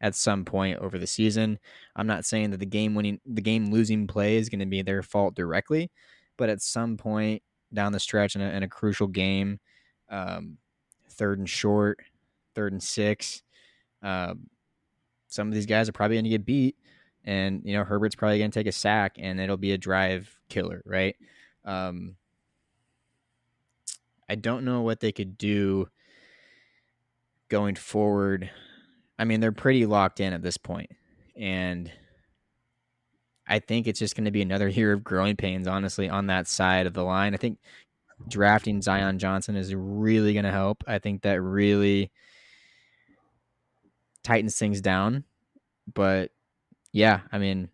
at 0.00 0.14
some 0.14 0.44
point 0.44 0.78
over 0.78 0.98
the 0.98 1.06
season. 1.06 1.58
I'm 1.96 2.06
not 2.06 2.24
saying 2.24 2.50
that 2.50 2.60
the 2.60 2.66
game 2.66 2.94
winning, 2.94 3.20
the 3.26 3.42
game 3.42 3.70
losing 3.70 4.06
play 4.06 4.36
is 4.36 4.48
going 4.48 4.60
to 4.60 4.66
be 4.66 4.82
their 4.82 5.02
fault 5.02 5.34
directly, 5.34 5.90
but 6.36 6.48
at 6.48 6.62
some 6.62 6.96
point 6.96 7.42
down 7.72 7.92
the 7.92 8.00
stretch 8.00 8.34
in 8.34 8.42
a, 8.42 8.48
in 8.50 8.62
a 8.62 8.68
crucial 8.68 9.06
game, 9.06 9.60
um, 10.08 10.56
third 11.10 11.38
and 11.38 11.48
short, 11.48 12.00
third 12.54 12.72
and 12.72 12.82
six, 12.82 13.42
um, 14.02 14.48
some 15.28 15.48
of 15.48 15.54
these 15.54 15.66
guys 15.66 15.88
are 15.88 15.92
probably 15.92 16.16
going 16.16 16.24
to 16.24 16.30
get 16.30 16.46
beat, 16.46 16.76
and 17.24 17.62
you 17.64 17.74
know 17.74 17.84
Herbert's 17.84 18.16
probably 18.16 18.38
going 18.38 18.50
to 18.50 18.58
take 18.58 18.66
a 18.66 18.72
sack, 18.72 19.16
and 19.18 19.38
it'll 19.38 19.56
be 19.56 19.72
a 19.72 19.78
drive 19.78 20.40
killer, 20.48 20.82
right? 20.84 21.14
Um, 21.64 22.16
I 24.28 24.34
don't 24.34 24.64
know 24.64 24.80
what 24.80 25.00
they 25.00 25.12
could 25.12 25.36
do 25.36 25.88
going 27.48 27.74
forward 27.74 28.50
I 29.20 29.24
mean, 29.24 29.40
they're 29.40 29.52
pretty 29.52 29.84
locked 29.84 30.18
in 30.18 30.32
at 30.32 30.42
this 30.42 30.56
point, 30.56 30.90
and 31.36 31.92
I 33.46 33.58
think 33.58 33.86
it's 33.86 33.98
just 33.98 34.16
going 34.16 34.24
to 34.24 34.30
be 34.30 34.42
another 34.42 34.68
year 34.80 34.92
of 34.92 35.04
growing 35.04 35.36
pains, 35.36 35.66
honestly, 35.66 36.08
on 36.08 36.28
that 36.28 36.48
side 36.48 36.86
of 36.86 36.94
the 36.94 37.04
line. 37.04 37.34
I 37.34 37.36
think 37.36 37.58
drafting 38.28 38.80
Zion 38.80 39.18
Johnson 39.18 39.56
is 39.56 39.74
really 39.74 40.32
going 40.32 40.44
to 40.44 40.50
help. 40.50 40.82
I 40.86 40.98
think 40.98 41.22
that 41.22 41.40
really 41.42 42.10
tightens 44.22 44.58
things 44.58 44.80
down. 44.80 45.24
But 45.92 46.30
yeah, 46.92 47.20
I 47.32 47.38
mean, 47.38 47.68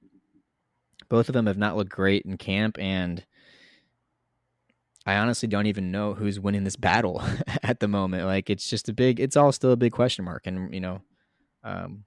both 1.08 1.28
of 1.28 1.32
them 1.32 1.46
have 1.46 1.58
not 1.58 1.76
looked 1.76 1.90
great 1.90 2.24
in 2.24 2.38
camp, 2.38 2.76
and 2.80 3.24
I 5.06 5.16
honestly 5.18 5.46
don't 5.46 5.66
even 5.66 5.92
know 5.92 6.14
who's 6.14 6.40
winning 6.40 6.64
this 6.64 6.74
battle 6.74 7.22
at 7.62 7.78
the 7.78 7.86
moment. 7.86 8.26
Like, 8.26 8.50
it's 8.50 8.68
just 8.68 8.88
a 8.88 8.92
big, 8.92 9.20
it's 9.20 9.36
all 9.36 9.52
still 9.52 9.70
a 9.70 9.76
big 9.76 9.92
question 9.92 10.24
mark. 10.24 10.48
And, 10.48 10.74
you 10.74 10.80
know, 10.80 11.02
um, 11.66 12.04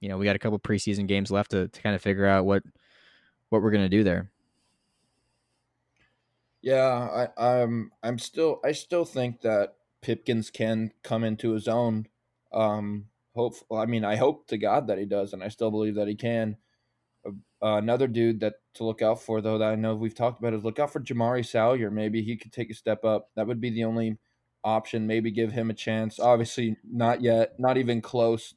you 0.00 0.08
know, 0.08 0.18
we 0.18 0.26
got 0.26 0.36
a 0.36 0.40
couple 0.40 0.58
preseason 0.58 1.06
games 1.06 1.30
left 1.30 1.52
to, 1.52 1.68
to 1.68 1.80
kind 1.80 1.94
of 1.94 2.02
figure 2.02 2.26
out 2.26 2.44
what 2.44 2.62
what 3.48 3.62
we're 3.62 3.70
gonna 3.70 3.88
do 3.88 4.04
there. 4.04 4.30
Yeah, 6.60 7.28
I, 7.38 7.60
I'm 7.62 7.92
I'm 8.02 8.18
still 8.18 8.60
I 8.64 8.72
still 8.72 9.04
think 9.04 9.40
that 9.42 9.74
Pipkins 10.02 10.50
can 10.50 10.92
come 11.02 11.24
into 11.24 11.52
his 11.52 11.68
own. 11.68 12.08
Um, 12.52 13.06
hope 13.34 13.54
I 13.72 13.86
mean 13.86 14.04
I 14.04 14.16
hope 14.16 14.48
to 14.48 14.58
God 14.58 14.88
that 14.88 14.98
he 14.98 15.06
does, 15.06 15.32
and 15.32 15.42
I 15.42 15.48
still 15.48 15.70
believe 15.70 15.94
that 15.94 16.08
he 16.08 16.16
can. 16.16 16.56
Uh, 17.24 17.76
another 17.76 18.06
dude 18.06 18.40
that 18.40 18.54
to 18.74 18.84
look 18.84 19.00
out 19.02 19.22
for 19.22 19.40
though 19.40 19.58
that 19.58 19.70
I 19.70 19.76
know 19.76 19.94
we've 19.94 20.14
talked 20.14 20.40
about 20.40 20.52
is 20.52 20.64
look 20.64 20.78
out 20.78 20.92
for 20.92 21.00
Jamaree 21.00 21.46
Salyer. 21.46 21.90
Maybe 21.90 22.22
he 22.22 22.36
could 22.36 22.52
take 22.52 22.70
a 22.70 22.74
step 22.74 23.04
up. 23.04 23.30
That 23.36 23.46
would 23.46 23.60
be 23.60 23.70
the 23.70 23.84
only 23.84 24.18
option. 24.64 25.06
Maybe 25.06 25.30
give 25.30 25.52
him 25.52 25.70
a 25.70 25.74
chance. 25.74 26.18
Obviously, 26.18 26.76
not 26.84 27.22
yet, 27.22 27.58
not 27.58 27.78
even 27.78 28.02
close 28.02 28.52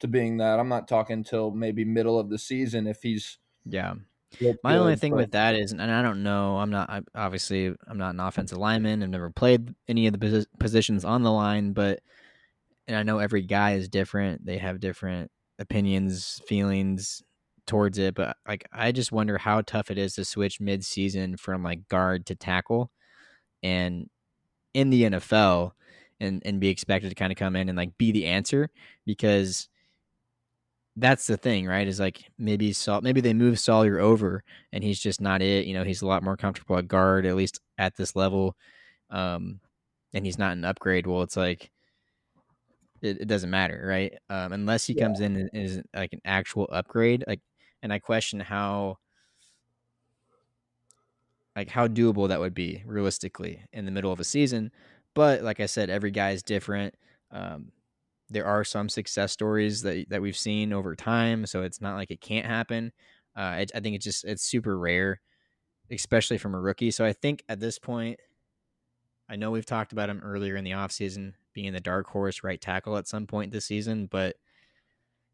to 0.00 0.08
being 0.08 0.38
that. 0.38 0.58
I'm 0.58 0.68
not 0.68 0.88
talking 0.88 1.14
until 1.14 1.50
maybe 1.50 1.84
middle 1.84 2.18
of 2.18 2.28
the 2.28 2.38
season 2.38 2.86
if 2.86 3.02
he's 3.02 3.38
yeah. 3.64 3.94
My 4.40 4.72
good, 4.72 4.80
only 4.80 4.96
thing 4.96 5.12
but... 5.12 5.18
with 5.18 5.30
that 5.32 5.54
is, 5.54 5.72
and 5.72 5.80
I 5.80 6.02
don't 6.02 6.22
know, 6.22 6.58
I'm 6.58 6.70
not 6.70 6.90
I, 6.90 7.00
obviously 7.14 7.74
I'm 7.88 7.98
not 7.98 8.14
an 8.14 8.20
offensive 8.20 8.58
lineman. 8.58 9.02
I've 9.02 9.08
never 9.08 9.30
played 9.30 9.74
any 9.88 10.06
of 10.06 10.18
the 10.18 10.46
positions 10.58 11.04
on 11.04 11.22
the 11.22 11.32
line, 11.32 11.72
but 11.72 12.00
and 12.86 12.96
I 12.96 13.02
know 13.02 13.18
every 13.18 13.42
guy 13.42 13.74
is 13.74 13.88
different. 13.88 14.44
They 14.44 14.58
have 14.58 14.80
different 14.80 15.30
opinions, 15.58 16.40
feelings 16.46 17.22
towards 17.66 17.98
it, 17.98 18.14
but 18.14 18.36
like 18.46 18.66
I 18.72 18.92
just 18.92 19.12
wonder 19.12 19.38
how 19.38 19.62
tough 19.62 19.90
it 19.90 19.98
is 19.98 20.14
to 20.14 20.24
switch 20.24 20.60
mid-season 20.60 21.36
from 21.36 21.62
like 21.62 21.88
guard 21.88 22.26
to 22.26 22.34
tackle, 22.34 22.90
and 23.62 24.08
in 24.74 24.90
the 24.90 25.04
NFL, 25.04 25.72
and 26.20 26.42
and 26.44 26.60
be 26.60 26.68
expected 26.68 27.08
to 27.08 27.14
kind 27.14 27.32
of 27.32 27.38
come 27.38 27.56
in 27.56 27.68
and 27.68 27.78
like 27.78 27.96
be 27.96 28.12
the 28.12 28.26
answer 28.26 28.70
because 29.04 29.68
that's 30.96 31.26
the 31.26 31.36
thing, 31.36 31.66
right? 31.66 31.86
Is 31.86 32.00
like 32.00 32.24
maybe 32.38 32.72
Saul, 32.72 33.02
maybe 33.02 33.20
they 33.20 33.34
move 33.34 33.60
Salyer 33.60 33.98
over 33.98 34.42
and 34.72 34.82
he's 34.82 34.98
just 34.98 35.20
not 35.20 35.42
it. 35.42 35.66
You 35.66 35.74
know, 35.74 35.84
he's 35.84 36.02
a 36.02 36.06
lot 36.06 36.22
more 36.22 36.36
comfortable 36.36 36.78
at 36.78 36.88
guard, 36.88 37.26
at 37.26 37.36
least 37.36 37.60
at 37.78 37.96
this 37.96 38.16
level. 38.16 38.56
Um, 39.10 39.60
and 40.14 40.24
he's 40.24 40.38
not 40.38 40.52
an 40.52 40.64
upgrade. 40.64 41.06
Well, 41.06 41.22
it's 41.22 41.36
like 41.36 41.70
it, 43.02 43.20
it 43.20 43.28
doesn't 43.28 43.50
matter, 43.50 43.84
right? 43.86 44.14
Um, 44.30 44.52
unless 44.52 44.86
he 44.86 44.94
yeah. 44.94 45.04
comes 45.04 45.20
in 45.20 45.36
and 45.36 45.50
is 45.52 45.82
like 45.94 46.14
an 46.14 46.22
actual 46.24 46.66
upgrade. 46.72 47.24
Like, 47.26 47.40
and 47.82 47.92
I 47.92 47.98
question 47.98 48.40
how, 48.40 48.96
like, 51.54 51.68
how 51.68 51.88
doable 51.88 52.28
that 52.28 52.40
would 52.40 52.54
be 52.54 52.82
realistically 52.86 53.62
in 53.72 53.84
the 53.84 53.90
middle 53.90 54.12
of 54.12 54.20
a 54.20 54.24
season. 54.24 54.70
But 55.14 55.42
like 55.42 55.60
I 55.60 55.66
said, 55.66 55.90
every 55.90 56.10
guy 56.10 56.30
is 56.30 56.42
different. 56.42 56.94
Um, 57.30 57.72
there 58.28 58.46
are 58.46 58.64
some 58.64 58.88
success 58.88 59.32
stories 59.32 59.82
that 59.82 60.08
that 60.10 60.22
we've 60.22 60.36
seen 60.36 60.72
over 60.72 60.96
time, 60.96 61.46
so 61.46 61.62
it's 61.62 61.80
not 61.80 61.96
like 61.96 62.10
it 62.10 62.20
can't 62.20 62.46
happen. 62.46 62.92
Uh, 63.36 63.40
I, 63.40 63.66
I 63.74 63.80
think 63.80 63.96
it's 63.96 64.04
just 64.04 64.24
it's 64.24 64.42
super 64.42 64.78
rare, 64.78 65.20
especially 65.90 66.38
from 66.38 66.54
a 66.54 66.60
rookie. 66.60 66.90
So 66.90 67.04
I 67.04 67.12
think 67.12 67.44
at 67.48 67.60
this 67.60 67.78
point, 67.78 68.18
I 69.28 69.36
know 69.36 69.50
we've 69.50 69.66
talked 69.66 69.92
about 69.92 70.10
him 70.10 70.20
earlier 70.24 70.56
in 70.56 70.64
the 70.64 70.72
offseason 70.72 71.34
being 71.52 71.72
the 71.72 71.80
dark 71.80 72.06
horse 72.08 72.42
right 72.42 72.60
tackle 72.60 72.96
at 72.96 73.08
some 73.08 73.26
point 73.26 73.52
this 73.52 73.66
season, 73.66 74.06
but 74.06 74.36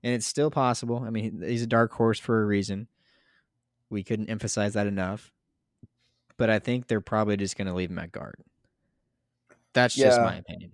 and 0.03 0.15
it's 0.15 0.27
still 0.27 0.51
possible. 0.51 1.03
I 1.07 1.11
mean, 1.11 1.43
he's 1.43 1.63
a 1.63 1.67
dark 1.67 1.93
horse 1.93 2.19
for 2.19 2.43
a 2.43 2.47
reason. 2.47 2.89
We 3.89 4.03
couldn't 4.03 4.31
emphasize 4.31 4.75
that 4.75 4.87
enough. 4.87 5.33
But 6.37 6.51
I 6.51 6.59
think 6.59 6.89
they're 6.89 7.01
probably 7.01 7.37
just 7.37 7.57
going 7.57 7.69
to 7.69 7.75
leave 7.75 7.91
him 7.91 7.99
at 7.99 8.11
guard. 8.11 8.43
That's 9.75 9.97
yeah. 9.97 10.07
just 10.07 10.21
my 10.21 10.37
opinion. 10.37 10.73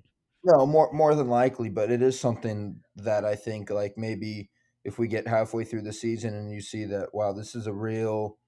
No, 0.49 0.65
more 0.65 0.91
more 0.93 1.15
than 1.15 1.29
likely, 1.29 1.69
but 1.69 1.91
it 1.91 2.01
is 2.01 2.19
something 2.19 2.81
that 2.97 3.25
I 3.25 3.35
think 3.35 3.69
like 3.69 3.99
maybe 3.99 4.49
if 4.83 4.99
we 4.99 5.07
get 5.07 5.29
halfway 5.29 5.65
through 5.65 5.83
the 5.83 5.93
season 5.93 6.35
and 6.35 6.51
you 6.51 6.63
see 6.63 6.87
that 6.87 7.09
wow, 7.13 7.35
this 7.35 7.55
is 7.55 7.67
a 7.67 7.73
real 7.73 8.39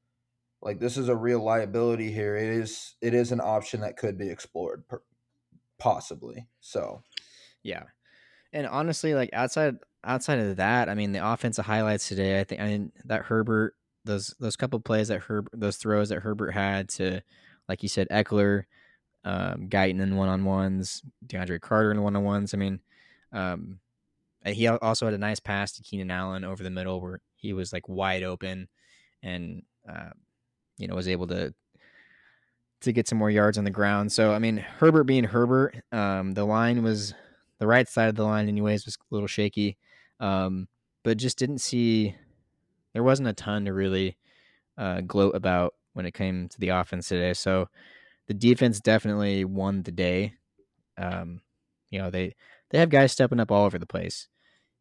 like 0.63 0.81
this 0.81 0.97
is 0.97 1.11
a 1.11 1.17
real 1.17 1.45
liability 1.45 2.11
here. 2.11 2.37
It 2.37 2.49
is 2.49 2.95
it 3.03 3.13
is 3.13 3.33
an 3.33 3.41
option 3.43 3.81
that 3.83 3.99
could 3.99 4.17
be 4.17 4.31
explored 4.31 4.85
possibly. 5.79 6.47
So, 6.61 7.03
yeah. 7.63 7.85
And 8.53 8.67
honestly, 8.67 9.15
like 9.15 9.31
outside 9.35 9.77
outside 10.03 10.39
of 10.39 10.57
that, 10.57 10.89
I 10.89 10.95
mean, 10.95 11.13
the 11.13 11.27
offensive 11.27 11.67
highlights 11.67 12.09
today, 12.09 12.41
I 12.41 12.45
think 12.45 12.63
I 12.63 12.67
mean 12.67 12.93
that 13.05 13.25
Herbert 13.25 13.75
those 14.07 14.35
those 14.41 14.57
couple 14.57 14.81
plays 14.81 15.09
that 15.09 15.21
Herb 15.21 15.49
those 15.53 15.77
throws 15.77 16.09
that 16.09 16.21
Herbert 16.21 16.53
had 16.53 16.89
to 16.91 17.21
like 17.69 17.83
you 17.83 17.91
said 17.91 18.09
Ekeler 18.11 18.65
um, 19.25 19.69
Guyton 19.69 20.01
in 20.01 20.17
one 20.17 20.29
on 20.29 20.45
ones, 20.45 21.03
DeAndre 21.27 21.61
Carter 21.61 21.91
in 21.91 22.03
one 22.03 22.17
on 22.17 22.25
ones. 22.25 22.55
I 22.55 22.57
mean, 22.57 22.81
um, 23.33 23.79
he 24.47 24.67
also 24.67 25.05
had 25.05 25.15
a 25.15 25.19
nice 25.19 25.41
pass 25.41 25.73
to 25.73 25.83
Keenan 25.83 26.11
Allen 26.11 26.45
over 26.45 26.63
the 26.63 26.71
middle 26.71 27.01
where 27.01 27.21
he 27.37 27.53
was 27.53 27.73
like 27.73 27.89
wide 27.89 28.23
open 28.23 28.69
and, 29.23 29.63
uh, 29.89 30.11
you 30.79 30.89
know, 30.89 30.95
was 30.95 31.09
able 31.09 31.27
to 31.29 31.55
to 32.81 32.93
get 32.93 33.07
some 33.07 33.19
more 33.19 33.31
yards 33.31 33.59
on 33.59 33.65
the 33.65 33.71
ground. 33.71 34.11
So 34.11 34.33
I 34.33 34.39
mean, 34.39 34.57
Herbert 34.57 35.05
being 35.05 35.25
Herbert, 35.25 35.77
um, 35.93 36.33
the 36.33 36.45
line 36.45 36.83
was 36.83 37.13
the 37.59 37.67
right 37.67 37.87
side 37.87 38.09
of 38.09 38.15
the 38.15 38.25
line, 38.25 38.49
anyways, 38.49 38.87
was 38.87 38.97
a 38.97 39.15
little 39.15 39.29
shaky, 39.29 39.77
um, 40.19 40.67
but 41.03 41.19
just 41.19 41.39
didn't 41.39 41.59
see. 41.59 42.15
There 42.95 43.03
wasn't 43.03 43.29
a 43.29 43.35
ton 43.35 43.67
to 43.67 43.75
really 43.75 44.17
uh, 44.79 45.03
gloat 45.03 45.37
about 45.37 45.75
when 45.93 46.07
it 46.07 46.15
came 46.15 46.49
to 46.49 46.59
the 46.59 46.71
offense 46.71 47.09
today. 47.09 47.35
So 47.35 47.69
the 48.31 48.35
defense 48.35 48.79
definitely 48.79 49.45
won 49.45 49.83
the 49.83 49.91
day. 49.91 50.35
Um, 50.97 51.41
you 51.91 51.99
know, 51.99 52.11
they 52.11 52.37
they 52.71 52.79
have 52.79 52.89
guys 52.89 53.11
stepping 53.11 53.41
up 53.41 53.51
all 53.51 53.65
over 53.65 53.77
the 53.77 53.87
place. 53.87 54.29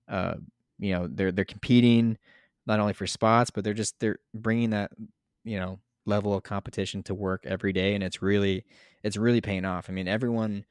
Uh, 0.07 0.35
you 0.77 0.93
know, 0.93 1.07
they're 1.09 1.31
they're 1.31 1.45
competing 1.45 2.19
not 2.67 2.79
only 2.79 2.93
for 2.93 3.07
spots, 3.07 3.49
but 3.49 3.63
they're 3.63 3.73
just 3.73 3.99
they're 3.99 4.19
bringing 4.35 4.69
that 4.69 4.91
you 5.43 5.59
know 5.59 5.79
level 6.05 6.35
of 6.35 6.43
competition 6.43 7.01
to 7.01 7.15
work 7.15 7.43
every 7.43 7.73
day, 7.73 7.95
and 7.95 8.03
it's 8.03 8.21
really 8.21 8.65
it's 9.01 9.17
really 9.17 9.41
paying 9.41 9.65
off. 9.65 9.89
I 9.89 9.93
mean, 9.93 10.07
everyone. 10.07 10.63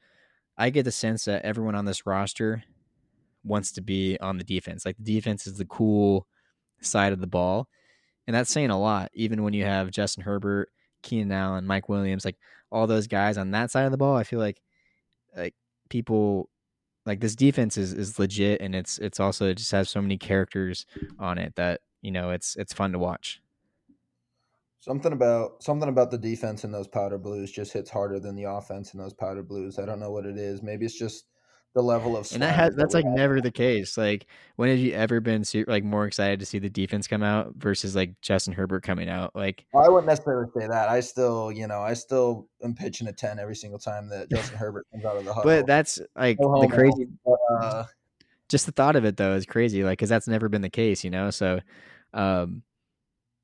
I 0.57 0.69
get 0.69 0.83
the 0.83 0.91
sense 0.93 1.25
that 1.25 1.43
everyone 1.43 1.75
on 1.75 1.83
this 1.83 2.05
roster 2.05 2.63
wants 3.43 3.73
to 3.73 3.81
be 3.81 4.17
on 4.21 4.37
the 4.37 4.43
defense. 4.45 4.85
Like 4.85 4.95
the 4.97 5.15
defense 5.15 5.47
is 5.47 5.57
the 5.57 5.65
cool 5.65 6.27
side 6.79 7.11
of 7.11 7.19
the 7.19 7.27
ball. 7.27 7.67
And 8.25 8.35
that's 8.35 8.51
saying 8.51 8.69
a 8.69 8.79
lot, 8.79 9.09
even 9.13 9.43
when 9.43 9.53
you 9.53 9.63
have 9.63 9.89
Justin 9.89 10.23
Herbert, 10.23 10.69
Keenan 11.01 11.31
Allen, 11.31 11.65
Mike 11.65 11.89
Williams. 11.89 12.25
Like 12.25 12.37
all 12.71 12.87
those 12.87 13.07
guys 13.07 13.37
on 13.37 13.51
that 13.51 13.71
side 13.71 13.85
of 13.85 13.91
the 13.91 13.97
ball, 13.97 14.15
I 14.15 14.23
feel 14.23 14.39
like 14.39 14.61
like 15.35 15.55
people 15.89 16.49
like 17.05 17.19
this 17.19 17.35
defense 17.35 17.77
is 17.77 17.93
is 17.93 18.19
legit 18.19 18.61
and 18.61 18.75
it's 18.75 18.97
it's 18.99 19.19
also 19.19 19.47
it 19.47 19.55
just 19.55 19.71
has 19.71 19.89
so 19.89 20.01
many 20.01 20.17
characters 20.17 20.85
on 21.17 21.37
it 21.37 21.55
that 21.55 21.81
you 22.01 22.11
know 22.11 22.31
it's 22.31 22.55
it's 22.55 22.73
fun 22.73 22.91
to 22.91 22.99
watch. 22.99 23.41
Something 24.81 25.11
about 25.11 25.61
something 25.61 25.89
about 25.89 26.11
the 26.11 26.17
defense 26.17 26.63
in 26.63 26.71
those 26.71 26.87
powder 26.87 27.17
blues 27.17 27.51
just 27.51 27.73
hits 27.73 27.89
harder 27.89 28.19
than 28.19 28.35
the 28.35 28.45
offense 28.45 28.93
in 28.93 28.99
those 28.99 29.13
powder 29.13 29.43
blues. 29.43 29.77
I 29.77 29.85
don't 29.85 29.99
know 29.99 30.11
what 30.11 30.25
it 30.25 30.37
is. 30.37 30.61
Maybe 30.63 30.85
it's 30.85 30.97
just 30.97 31.25
the 31.75 31.83
level 31.83 32.17
of 32.17 32.31
and 32.33 32.41
that 32.41 32.55
has 32.55 32.75
that's 32.75 32.93
like 32.93 33.05
never 33.05 33.41
the 33.41 33.51
case. 33.51 33.97
Like, 33.97 34.25
when 34.55 34.69
have 34.69 34.79
you 34.79 34.93
ever 34.93 35.19
been 35.19 35.43
like 35.67 35.83
more 35.83 36.05
excited 36.05 36.39
to 36.39 36.45
see 36.45 36.57
the 36.57 36.69
defense 36.69 37.07
come 37.07 37.21
out 37.21 37.53
versus 37.57 37.95
like 37.95 38.19
Justin 38.21 38.53
Herbert 38.53 38.83
coming 38.83 39.07
out? 39.07 39.35
Like, 39.35 39.65
I 39.75 39.87
wouldn't 39.87 40.07
necessarily 40.07 40.49
say 40.57 40.67
that. 40.67 40.89
I 40.89 40.99
still, 40.99 41.51
you 41.51 41.67
know, 41.67 41.81
I 41.81 41.93
still 41.93 42.47
am 42.63 42.73
pitching 42.73 43.07
a 43.07 43.13
ten 43.13 43.37
every 43.37 43.55
single 43.55 43.79
time 43.79 44.09
that 44.09 44.29
Justin 44.31 44.57
Herbert 44.59 44.87
comes 44.91 45.05
out 45.05 45.17
of 45.17 45.25
the 45.25 45.33
huddle. 45.33 45.49
But 45.49 45.67
that's 45.67 45.99
like 46.15 46.37
the 46.37 46.69
crazy. 46.71 47.07
Uh, 47.51 47.85
just 48.49 48.65
the 48.65 48.71
thought 48.71 48.95
of 48.95 49.05
it 49.05 49.17
though 49.17 49.35
is 49.35 49.45
crazy. 49.45 49.83
Like, 49.83 49.99
because 49.99 50.09
that's 50.09 50.27
never 50.27 50.49
been 50.49 50.61
the 50.63 50.69
case, 50.71 51.03
you 51.03 51.11
know. 51.11 51.29
So, 51.29 51.59
um, 52.15 52.63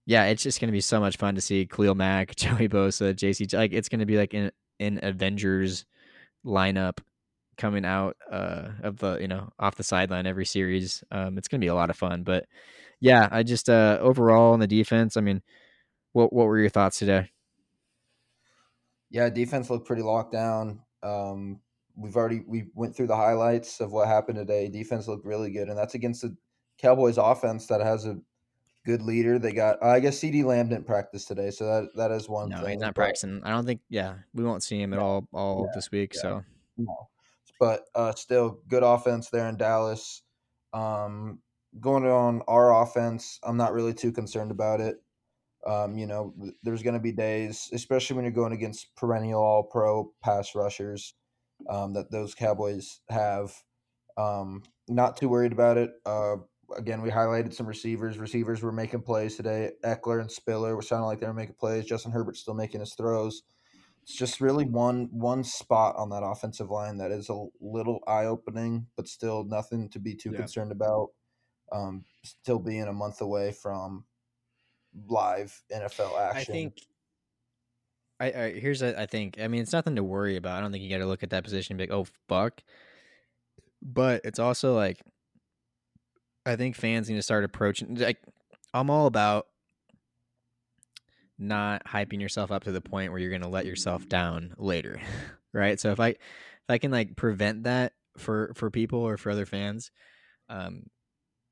yeah, 0.08 0.26
it's 0.26 0.42
just 0.42 0.60
gonna 0.60 0.72
be 0.72 0.82
so 0.82 1.00
much 1.00 1.18
fun 1.18 1.36
to 1.36 1.42
see 1.42 1.68
Khalil 1.68 1.94
Mack, 1.94 2.36
Joey 2.36 2.70
Bosa, 2.70 3.14
JC. 3.14 3.54
Like, 3.56 3.72
it's 3.72 3.90
gonna 3.90 4.08
be 4.08 4.18
like 4.18 4.34
in 4.34 4.52
an 4.80 5.00
Avengers 5.04 5.86
lineup 6.44 6.98
coming 7.58 7.86
out 7.86 8.18
uh, 8.32 8.70
of 8.84 8.98
the 8.98 9.18
you 9.20 9.28
know 9.28 9.50
off 9.60 9.76
the 9.76 9.84
sideline 9.84 10.28
every 10.28 10.46
series. 10.46 11.04
Um, 11.12 11.38
it's 11.38 11.48
gonna 11.48 11.62
be 11.62 11.68
a 11.68 11.76
lot 11.76 11.90
of 11.90 11.98
fun. 11.98 12.24
But 12.24 12.46
yeah, 13.00 13.28
I 13.32 13.44
just 13.44 13.70
uh, 13.70 13.98
overall 14.02 14.54
on 14.54 14.60
the 14.60 14.68
defense. 14.68 15.18
I 15.18 15.22
mean, 15.22 15.42
what 16.14 16.34
what 16.34 16.46
were 16.48 16.60
your 16.60 16.70
thoughts 16.70 17.00
today? 17.00 17.32
Yeah, 19.10 19.30
defense 19.30 19.70
looked 19.70 19.88
pretty 19.88 20.02
locked 20.02 20.34
down. 20.34 20.82
Um, 21.04 21.60
we've 21.96 22.16
already 22.16 22.42
we 22.48 22.66
went 22.74 22.96
through 22.96 23.08
the 23.08 23.16
highlights 23.16 23.80
of 23.80 23.92
what 23.92 24.08
happened 24.08 24.38
today. 24.38 24.70
Defense 24.70 25.08
looked 25.08 25.26
really 25.26 25.52
good, 25.52 25.70
and 25.70 25.78
that's 25.78 25.96
against 25.96 26.22
the 26.22 26.36
Cowboys 26.80 27.18
offense 27.18 27.68
that 27.68 27.82
has 27.82 28.06
a 28.06 28.18
good 28.86 29.02
leader. 29.02 29.40
They 29.40 29.52
got 29.52 29.82
I 29.84 30.00
guess 30.00 30.20
CeeDee 30.20 30.44
Lamb 30.44 30.70
didn't 30.70 30.88
practice 30.88 31.26
today, 31.26 31.52
so 31.52 31.66
that 31.66 31.96
that 31.96 32.12
is 32.12 32.28
one. 32.28 32.50
No, 32.50 32.62
thing. 32.62 32.72
he's 32.72 32.80
not 32.80 32.96
practicing. 32.96 33.42
I 33.44 33.52
don't 33.52 33.66
think. 33.66 33.82
Yeah, 33.90 34.16
we 34.34 34.44
won't 34.44 34.64
see 34.64 34.82
him 34.82 34.94
at 34.94 35.00
all 35.00 35.28
all 35.34 35.66
yeah, 35.68 35.72
this 35.76 35.92
week. 35.92 36.14
Yeah. 36.16 36.22
So 36.22 36.44
no 36.78 37.08
but 37.60 37.86
uh, 37.96 38.14
still 38.14 38.60
good 38.68 38.84
offense 38.84 39.30
there 39.30 39.48
in 39.48 39.58
Dallas. 39.58 40.22
Um, 40.74 41.40
going 41.80 42.06
on 42.06 42.42
our 42.48 42.84
offense, 42.84 43.40
I'm 43.44 43.58
not 43.58 43.74
really 43.74 43.94
too 43.94 44.12
concerned 44.12 44.52
about 44.52 44.82
it. 44.82 44.98
Um, 45.66 45.98
you 45.98 46.06
know, 46.06 46.34
there's 46.64 46.84
going 46.84 46.94
to 46.94 47.00
be 47.00 47.12
days, 47.12 47.70
especially 47.74 48.16
when 48.16 48.26
you're 48.26 48.32
going 48.32 48.54
against 48.54 48.96
perennial 48.96 49.42
All 49.42 49.64
Pro 49.64 50.12
pass 50.24 50.54
rushers 50.54 51.16
um, 51.70 51.94
that 51.94 52.12
those 52.12 52.36
Cowboys 52.36 53.02
have. 53.10 53.52
Um, 54.18 54.64
not 54.88 55.18
too 55.18 55.28
worried 55.28 55.52
about 55.52 55.78
it. 55.78 55.92
Uh, 56.06 56.36
again, 56.78 57.02
we 57.02 57.10
highlighted 57.10 57.54
some 57.54 57.66
receivers. 57.66 58.18
Receivers 58.18 58.62
were 58.62 58.72
making 58.72 59.02
plays 59.02 59.36
today. 59.36 59.72
Ekeler 59.84 60.22
and 60.22 60.32
Spiller 60.32 60.76
were 60.76 60.82
sounding 60.82 61.08
like 61.08 61.20
they 61.20 61.28
were 61.28 61.34
making 61.34 61.56
plays. 61.60 61.86
Justin 61.86 62.12
Herbert 62.12 62.38
still 62.38 62.54
making 62.54 62.82
his 62.82 62.94
throws 62.94 63.42
it's 64.06 64.16
just 64.16 64.40
really 64.40 64.66
one 64.66 65.10
one 65.12 65.44
spot 65.44 65.96
on 65.98 66.10
that 66.12 66.22
offensive 66.24 66.70
line 66.70 67.00
that 67.00 67.12
is 67.12 67.30
a 67.30 67.46
little 67.60 68.04
eye 68.06 68.26
opening, 68.26 68.86
but 68.96 69.08
still 69.08 69.44
nothing 69.44 69.90
to 69.90 70.00
be 70.00 70.14
too 70.14 70.30
yeah. 70.30 70.38
concerned 70.38 70.72
about. 70.72 71.10
Um, 71.72 72.06
still 72.24 72.60
being 72.60 72.84
a 72.84 72.94
month 72.94 73.22
away 73.22 73.52
from 73.52 74.06
live 75.08 75.60
NFL 75.74 76.22
action. 76.22 76.40
I 76.40 76.44
think. 76.44 76.74
I, 78.20 78.26
I 78.28 78.52
here's 78.52 78.84
a, 78.84 79.00
I 79.00 79.08
think 79.08 79.40
I 79.42 79.48
mean 79.48 79.64
it's 79.64 79.74
nothing 79.74 79.96
to 79.96 80.04
worry 80.04 80.36
about. 80.36 80.60
I 80.60 80.62
don't 80.62 80.72
think 80.72 80.84
you 80.84 80.90
got 80.92 81.00
to 81.00 81.08
look 81.08 81.24
at 81.24 81.32
that 81.32 81.44
position 81.44 81.74
and 81.74 81.80
be 81.80 81.92
like, 81.92 81.92
oh 81.92 82.06
fuck. 82.30 82.62
But 83.82 84.22
it's 84.24 84.40
also 84.40 84.76
like, 84.76 85.02
I 86.46 86.56
think 86.58 86.76
fans 86.76 87.10
need 87.10 87.16
to 87.16 87.24
start 87.24 87.44
approaching. 87.44 87.96
Like, 87.96 88.20
I'm 88.72 88.92
all 88.92 89.08
about 89.08 89.48
not 91.38 91.84
hyping 91.86 92.22
yourself 92.22 92.52
up 92.52 92.64
to 92.64 92.72
the 92.72 92.82
point 92.82 93.12
where 93.12 93.20
you're 93.20 93.30
going 93.30 93.42
to 93.42 93.48
let 93.48 93.66
yourself 93.66 94.08
down 94.08 94.54
later 94.58 95.00
right? 95.54 95.80
So 95.80 95.92
if 95.92 96.00
i 96.00 96.10
if 96.10 96.70
i 96.70 96.78
can 96.78 96.92
like 96.92 97.16
prevent 97.16 97.64
that 97.64 97.94
for 98.18 98.54
for 98.56 98.72
people 98.72 99.00
or 99.00 99.18
for 99.18 99.30
other 99.30 99.46
fans 99.46 99.92
um 100.50 100.84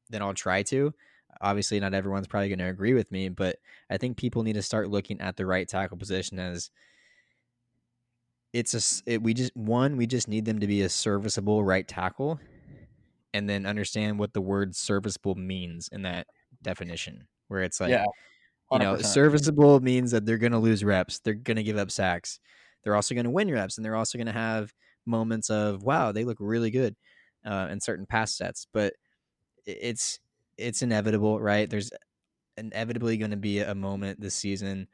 then 0.10 0.22
i'll 0.22 0.34
try 0.34 0.64
to. 0.64 0.94
Obviously 1.42 1.80
not 1.80 1.94
everyone's 1.94 2.28
probably 2.28 2.48
going 2.48 2.60
to 2.60 2.70
agree 2.70 2.94
with 2.94 3.12
me 3.12 3.28
but 3.28 3.58
i 3.90 3.98
think 3.98 4.18
people 4.18 4.44
need 4.44 4.54
to 4.54 4.62
start 4.62 4.90
looking 4.90 5.20
at 5.20 5.36
the 5.36 5.46
right 5.46 5.68
tackle 5.68 5.98
position 5.98 6.40
as 6.40 6.70
it's 8.54 8.74
a 8.74 9.12
it, 9.12 9.22
we 9.22 9.34
just 9.34 9.56
one 9.58 9.98
we 9.98 10.06
just 10.06 10.28
need 10.28 10.46
them 10.46 10.60
to 10.60 10.68
be 10.68 10.84
a 10.84 10.90
serviceable 10.90 11.64
right 11.64 11.88
tackle 11.88 12.40
and 13.34 13.50
then 13.50 13.66
understand 13.66 14.20
what 14.20 14.34
the 14.34 14.42
word 14.42 14.76
serviceable 14.76 15.36
means 15.36 15.90
in 15.92 16.04
that 16.04 16.28
definition 16.62 17.28
where 17.48 17.62
it's 17.62 17.82
like 17.82 17.90
yeah 17.90 18.06
you 18.74 18.80
know, 18.80 18.98
serviceable 18.98 19.80
means 19.80 20.12
that 20.12 20.26
they're 20.26 20.38
going 20.38 20.52
to 20.52 20.60
lose 20.60 20.84
reps. 20.84 21.20
They're 21.20 21.34
going 21.34 21.58
to 21.58 21.64
give 21.64 21.78
up 21.78 21.92
sacks. 21.92 22.40
They're 22.84 22.96
also 22.96 23.16
going 23.16 23.26
to 23.26 23.32
win 23.32 23.52
reps, 23.52 23.78
and 23.78 23.86
they're 23.86 23.96
also 23.96 24.18
going 24.18 24.28
to 24.28 24.34
have 24.34 24.74
moments 25.06 25.50
of 25.50 25.84
wow, 25.84 26.12
they 26.12 26.24
look 26.24 26.38
really 26.40 26.72
good 26.72 26.96
uh, 27.46 27.68
in 27.72 27.80
certain 27.80 28.06
pass 28.06 28.36
sets. 28.36 28.68
But 28.74 28.94
it's 29.66 30.20
it's 30.58 30.82
inevitable, 30.82 31.40
right? 31.40 31.70
There's 31.70 31.92
inevitably 32.58 33.18
going 33.18 33.32
to 33.32 33.38
be 33.38 33.60
a 33.60 33.76
moment 33.76 34.20
this 34.20 34.36
season, 34.36 34.88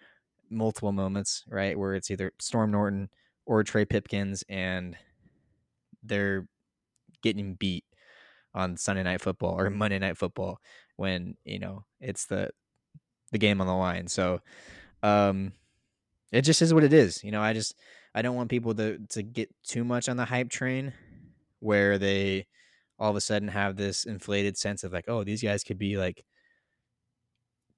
multiple 0.50 0.92
moments, 0.92 1.44
right, 1.50 1.78
where 1.78 1.96
it's 1.96 2.12
either 2.12 2.32
Storm 2.40 2.72
Norton 2.72 3.10
or 3.46 3.64
Trey 3.64 3.86
Pipkins, 3.86 4.44
and 4.48 4.96
they're 6.04 6.48
getting 7.22 7.56
beat 7.56 7.84
on 8.54 8.78
Sunday 8.78 9.04
Night 9.04 9.22
Football 9.22 9.60
or 9.60 9.70
Monday 9.70 10.00
Night 10.00 10.18
Football 10.18 10.60
when 10.96 11.36
you 11.46 11.60
know 11.60 11.86
it's 12.00 12.26
the 12.26 12.50
the 13.32 13.38
game 13.38 13.62
on 13.62 13.68
the 13.68 13.76
line. 13.76 14.08
So 14.08 14.42
um 15.04 15.54
it 16.32 16.42
just 16.42 16.62
is 16.62 16.74
what 16.74 16.84
it 16.84 16.94
is. 16.94 17.24
You 17.24 17.32
know, 17.32 17.42
I 17.42 17.54
just 17.54 17.76
I 18.14 18.22
don't 18.22 18.36
want 18.36 18.50
people 18.50 18.74
to 18.76 19.00
to 19.10 19.24
get 19.24 19.50
too 19.64 19.84
much 19.84 20.10
on 20.10 20.18
the 20.18 20.26
hype 20.26 20.50
train 20.50 20.94
where 21.60 21.98
they 21.98 22.48
all 22.98 23.10
of 23.10 23.16
a 23.16 23.22
sudden 23.22 23.48
have 23.48 23.78
this 23.78 24.06
inflated 24.06 24.58
sense 24.58 24.84
of 24.84 24.92
like, 24.92 25.06
oh, 25.08 25.24
these 25.24 25.42
guys 25.42 25.64
could 25.64 25.78
be 25.78 25.98
like 25.98 26.26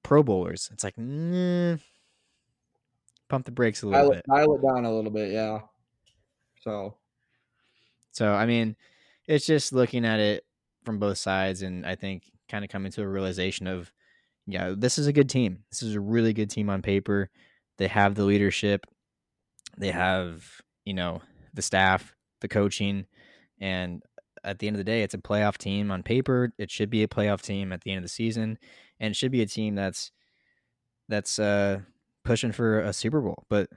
pro 0.02 0.22
bowlers. 0.22 0.68
It's 0.72 0.82
like, 0.82 0.96
mm, 0.96 1.80
pump 3.28 3.46
the 3.46 3.52
brakes 3.52 3.82
a 3.82 3.86
little 3.86 4.02
dial 4.02 4.10
bit. 4.10 4.24
Dial 4.28 4.56
it 4.56 4.62
down 4.62 4.84
a 4.84 4.92
little 4.92 5.10
bit, 5.10 5.32
yeah. 5.32 5.60
So 6.60 6.96
so 8.10 8.32
I 8.32 8.46
mean, 8.46 8.76
it's 9.26 9.46
just 9.46 9.72
looking 9.72 10.04
at 10.04 10.20
it 10.20 10.44
from 10.84 10.98
both 10.98 11.18
sides 11.18 11.62
and 11.62 11.86
I 11.86 11.94
think 11.94 12.24
kind 12.48 12.64
of 12.64 12.70
coming 12.70 12.92
to 12.92 13.02
a 13.02 13.08
realization 13.08 13.66
of 13.66 13.92
yeah, 14.52 14.74
this 14.76 14.98
is 14.98 15.06
a 15.06 15.12
good 15.12 15.30
team. 15.30 15.64
This 15.70 15.82
is 15.82 15.94
a 15.94 16.00
really 16.00 16.34
good 16.34 16.50
team 16.50 16.68
on 16.68 16.82
paper. 16.82 17.30
They 17.78 17.88
have 17.88 18.14
the 18.14 18.24
leadership, 18.24 18.84
they 19.78 19.90
have, 19.90 20.44
you 20.84 20.92
know, 20.92 21.22
the 21.54 21.62
staff, 21.62 22.14
the 22.42 22.48
coaching, 22.48 23.06
and 23.60 24.02
at 24.44 24.58
the 24.58 24.66
end 24.66 24.76
of 24.76 24.78
the 24.78 24.84
day, 24.84 25.02
it's 25.02 25.14
a 25.14 25.18
playoff 25.18 25.56
team 25.56 25.90
on 25.90 26.02
paper. 26.02 26.52
It 26.58 26.70
should 26.70 26.90
be 26.90 27.02
a 27.02 27.08
playoff 27.08 27.40
team 27.40 27.72
at 27.72 27.80
the 27.80 27.92
end 27.92 27.98
of 27.98 28.04
the 28.04 28.08
season, 28.08 28.58
and 29.00 29.12
it 29.12 29.16
should 29.16 29.32
be 29.32 29.40
a 29.40 29.46
team 29.46 29.74
that's 29.74 30.10
that's 31.08 31.38
uh, 31.38 31.80
pushing 32.24 32.52
for 32.52 32.80
a 32.80 32.92
Super 32.92 33.20
Bowl. 33.20 33.44
But 33.48 33.70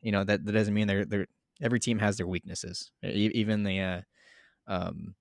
you 0.00 0.12
know 0.12 0.24
that 0.24 0.46
that 0.46 0.52
doesn't 0.52 0.74
mean 0.74 0.86
they're 0.86 1.04
they're 1.04 1.26
every 1.60 1.80
team 1.80 1.98
has 1.98 2.16
their 2.16 2.26
weaknesses. 2.26 2.90
Even 3.02 3.64
the 3.64 3.80
uh, 3.80 4.00
um, 4.66 5.14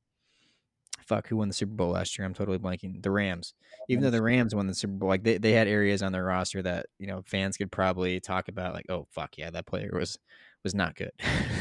fuck 1.08 1.28
who 1.28 1.38
won 1.38 1.48
the 1.48 1.54
Super 1.54 1.74
Bowl 1.74 1.92
last 1.92 2.18
year? 2.18 2.26
I'm 2.26 2.34
totally 2.34 2.60
blanking. 2.60 3.02
The 3.02 3.12
Rams. 3.12 3.54
Even 3.90 4.04
though 4.04 4.12
the 4.12 4.22
Rams 4.22 4.54
won 4.54 4.68
the 4.68 4.76
Super 4.76 4.94
Bowl, 4.94 5.10
like 5.10 5.24
they, 5.24 5.38
they 5.38 5.54
had 5.54 5.68
areas 5.68 6.04
on 6.04 6.12
their 6.12 6.26
roster 6.26 6.62
that, 6.62 6.88
you 7.00 7.08
know, 7.08 7.24
fans 7.26 7.58
could 7.58 7.72
probably 7.72 8.20
talk 8.20 8.48
about 8.50 8.74
like, 8.74 8.86
oh 8.90 9.08
fuck 9.12 9.38
yeah, 9.38 9.50
that 9.50 9.66
player 9.66 9.92
was 9.94 10.20
was 10.64 10.76
not 10.76 10.96
good. 10.96 11.12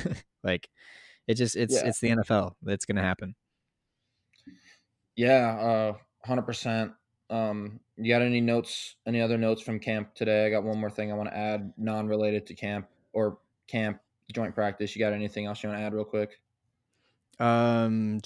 like 0.45 0.69
it 1.27 1.35
just 1.35 1.57
it's 1.57 1.75
yeah. 1.75 1.89
it's 1.89 2.01
the 2.01 2.11
NFL. 2.11 2.53
It's 2.67 2.85
gonna 2.85 3.03
happen. 3.03 3.35
Yeah, 5.15 5.57
uh 5.59 5.93
hundred 6.25 6.43
percent. 6.43 6.93
Um 7.31 7.81
you 7.97 8.13
got 8.13 8.23
any 8.23 8.41
notes 8.41 8.97
any 9.07 9.21
other 9.21 9.39
notes 9.39 9.63
from 9.63 9.79
camp 9.79 10.15
today? 10.15 10.47
I 10.47 10.51
got 10.51 10.65
one 10.65 10.79
more 10.79 10.91
thing 10.91 11.11
I 11.11 11.15
want 11.15 11.31
to 11.31 11.37
add, 11.37 11.73
non 11.77 12.09
related 12.09 12.47
to 12.47 12.55
camp 12.55 12.89
or 13.13 13.39
camp 13.69 14.01
joint 14.33 14.55
practice. 14.55 14.95
You 14.95 15.01
got 15.01 15.13
anything 15.13 15.47
else 15.47 15.63
you 15.63 15.69
want 15.69 15.81
to 15.81 15.85
add 15.85 15.95
real 15.95 16.05
quick? 16.05 16.41
Um 17.39 18.21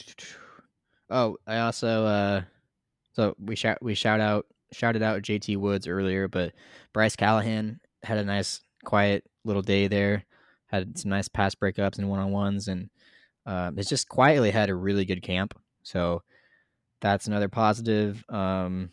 Oh, 1.10 1.36
I 1.46 1.58
also 1.58 2.04
uh 2.06 2.42
so 3.12 3.34
we 3.38 3.56
shout 3.56 3.78
we 3.82 3.94
shout 3.94 4.20
out 4.20 4.46
shouted 4.72 5.02
out 5.02 5.22
JT 5.22 5.56
Woods 5.56 5.86
earlier, 5.86 6.28
but 6.28 6.52
Bryce 6.92 7.16
Callahan 7.16 7.80
had 8.02 8.18
a 8.18 8.24
nice 8.24 8.60
quiet 8.84 9.24
little 9.44 9.62
day 9.62 9.88
there. 9.88 10.24
Had 10.66 10.98
some 10.98 11.10
nice 11.10 11.28
pass 11.28 11.54
breakups 11.54 11.98
and 11.98 12.08
one 12.08 12.20
on 12.20 12.30
ones, 12.30 12.68
and 12.68 12.90
um, 13.44 13.76
it's 13.78 13.88
just 13.88 14.08
quietly 14.08 14.52
had 14.52 14.70
a 14.70 14.74
really 14.74 15.04
good 15.04 15.22
camp. 15.22 15.58
So 15.82 16.22
that's 17.00 17.26
another 17.26 17.48
positive. 17.48 18.24
Um, 18.28 18.90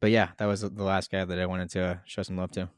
but 0.00 0.10
yeah, 0.10 0.30
that 0.38 0.46
was 0.46 0.62
the 0.62 0.82
last 0.82 1.10
guy 1.10 1.24
that 1.24 1.38
I 1.38 1.46
wanted 1.46 1.70
to 1.70 2.00
show 2.06 2.22
some 2.22 2.36
love 2.36 2.50
to. 2.52 2.68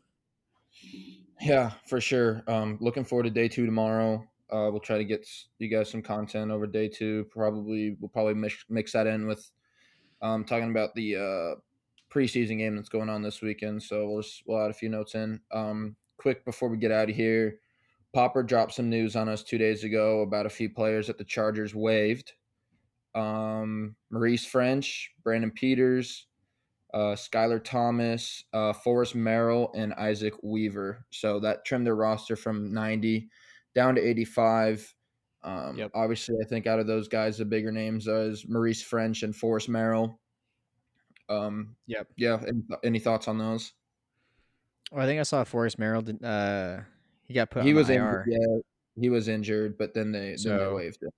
Yeah, 1.40 1.72
for 1.86 2.00
sure. 2.00 2.42
Um, 2.46 2.76
looking 2.80 3.04
forward 3.04 3.24
to 3.24 3.30
day 3.30 3.48
two 3.48 3.64
tomorrow. 3.64 4.28
Uh, 4.52 4.68
we'll 4.70 4.80
try 4.80 4.98
to 4.98 5.04
get 5.04 5.26
you 5.58 5.68
guys 5.68 5.90
some 5.90 6.02
content 6.02 6.50
over 6.50 6.66
day 6.66 6.88
two. 6.88 7.24
Probably 7.30 7.96
we'll 8.00 8.10
probably 8.10 8.34
mix, 8.34 8.64
mix 8.68 8.92
that 8.92 9.06
in 9.06 9.26
with 9.26 9.50
um, 10.20 10.44
talking 10.44 10.70
about 10.70 10.94
the 10.94 11.16
uh, 11.16 11.60
preseason 12.12 12.58
game 12.58 12.76
that's 12.76 12.90
going 12.90 13.08
on 13.08 13.22
this 13.22 13.40
weekend. 13.40 13.82
So 13.82 14.06
we'll 14.08 14.22
just 14.22 14.42
we'll 14.46 14.62
add 14.62 14.70
a 14.70 14.74
few 14.74 14.88
notes 14.88 15.14
in. 15.14 15.40
Um, 15.52 15.96
quick 16.18 16.44
before 16.44 16.68
we 16.68 16.76
get 16.76 16.92
out 16.92 17.08
of 17.08 17.16
here, 17.16 17.58
Popper 18.12 18.42
dropped 18.42 18.74
some 18.74 18.90
news 18.90 19.16
on 19.16 19.28
us 19.28 19.42
two 19.42 19.58
days 19.58 19.84
ago 19.84 20.20
about 20.20 20.46
a 20.46 20.50
few 20.50 20.68
players 20.68 21.06
that 21.06 21.18
the 21.18 21.24
Chargers 21.24 21.74
waived. 21.74 22.32
Um, 23.14 23.96
Maurice 24.10 24.44
French, 24.44 25.12
Brandon 25.24 25.50
Peters, 25.50 26.26
uh, 26.94 27.14
Skylar 27.14 27.62
Thomas, 27.62 28.44
uh, 28.52 28.72
Forrest 28.72 29.14
Merrill, 29.14 29.72
and 29.74 29.94
Isaac 29.94 30.34
Weaver. 30.42 31.06
So 31.10 31.40
that 31.40 31.64
trimmed 31.64 31.86
their 31.86 31.94
roster 31.94 32.36
from 32.36 32.72
90 32.72 33.28
down 33.74 33.94
to 33.96 34.00
85. 34.00 34.94
Um, 35.44 35.76
Yep. 35.76 35.90
Obviously, 35.94 36.36
I 36.40 36.46
think 36.48 36.66
out 36.66 36.78
of 36.78 36.86
those 36.86 37.08
guys, 37.08 37.38
the 37.38 37.44
bigger 37.44 37.72
names 37.72 38.06
is 38.06 38.46
Maurice 38.48 38.82
French 38.82 39.22
and 39.22 39.34
Forrest 39.34 39.68
Merrill. 39.68 40.20
Um, 41.28 41.76
Yep. 41.86 42.08
yeah. 42.16 42.42
Any, 42.46 42.62
any 42.84 42.98
thoughts 42.98 43.28
on 43.28 43.38
those? 43.38 43.72
Oh, 44.92 44.98
I 44.98 45.06
think 45.06 45.18
I 45.20 45.24
saw 45.24 45.42
Forrest 45.44 45.78
Merrill. 45.78 46.04
Uh, 46.22 46.80
he 47.24 47.34
got 47.34 47.50
put. 47.50 47.64
he 47.64 47.70
on 47.70 47.76
was 47.76 47.86
the 47.88 47.94
injured. 47.94 48.26
Yeah, 48.28 48.58
he 48.94 49.08
was 49.08 49.26
injured, 49.28 49.78
but 49.78 49.94
then 49.94 50.12
they 50.12 50.36
then 50.42 50.58
they 50.58 50.64
So- 50.64 50.74
waived 50.76 51.02
him. 51.02 51.10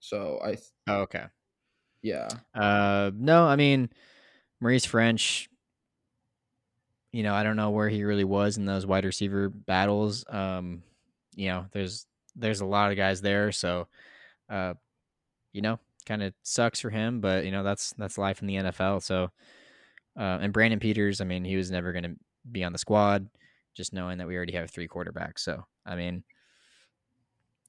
So 0.00 0.40
I, 0.42 0.48
th- 0.56 0.66
Oh, 0.88 1.02
okay. 1.02 1.26
yeah, 2.02 2.28
Uh, 2.54 3.12
no, 3.14 3.44
I 3.46 3.54
mean, 3.56 3.88
Maurice 4.60 4.84
French. 4.84 5.48
You 7.12 7.22
know, 7.22 7.34
I 7.34 7.42
don't 7.42 7.56
know 7.56 7.70
where 7.70 7.88
he 7.88 8.02
really 8.04 8.24
was 8.24 8.56
in 8.58 8.64
those 8.64 8.84
wide 8.86 9.04
receiver 9.04 9.48
battles. 9.48 10.24
Um, 10.28 10.82
you 11.34 11.48
know, 11.48 11.66
there's 11.72 12.06
there's 12.36 12.60
a 12.60 12.66
lot 12.66 12.90
of 12.90 12.96
guys 12.96 13.20
there, 13.20 13.52
so, 13.52 13.88
uh, 14.48 14.74
you 15.52 15.60
know, 15.62 15.78
kind 16.06 16.22
of 16.22 16.32
sucks 16.42 16.80
for 16.80 16.90
him, 16.90 17.20
but 17.20 17.44
you 17.44 17.50
know 17.50 17.62
that's 17.62 17.92
that's 17.98 18.18
life 18.18 18.40
in 18.40 18.48
the 18.48 18.56
NFL. 18.56 19.02
So, 19.02 19.30
uh, 20.18 20.38
and 20.40 20.52
Brandon 20.52 20.80
Peters, 20.80 21.20
I 21.20 21.24
mean, 21.24 21.44
he 21.44 21.56
was 21.56 21.70
never 21.70 21.92
going 21.92 22.04
to 22.04 22.16
be 22.50 22.64
on 22.64 22.72
the 22.72 22.78
squad, 22.78 23.28
just 23.74 23.92
knowing 23.92 24.18
that 24.18 24.26
we 24.26 24.36
already 24.36 24.54
have 24.54 24.70
three 24.70 24.88
quarterbacks. 24.88 25.40
So, 25.40 25.64
I 25.86 25.96
mean, 25.96 26.24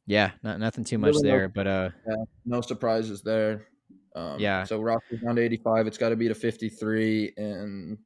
yeah, 0.06 0.32
not 0.44 0.60
nothing 0.60 0.84
too 0.84 0.98
much 0.98 1.16
Really 1.16 1.30
no- 1.30 1.38
there, 1.38 1.50
but 1.50 1.68
uh, 1.68 1.90
no 2.46 2.62
surprises 2.62 3.22
there. 3.22 3.68
Um, 4.16 4.40
Yeah. 4.40 4.64
So 4.64 4.80
roster's 4.80 5.22
down 5.22 5.36
to 5.38 5.42
85. 5.42 5.88
It's 5.88 5.98
got 5.98 6.10
to 6.10 6.16
be 6.16 6.28
to 6.28 6.36
53. 6.36 7.34
And 7.38 7.98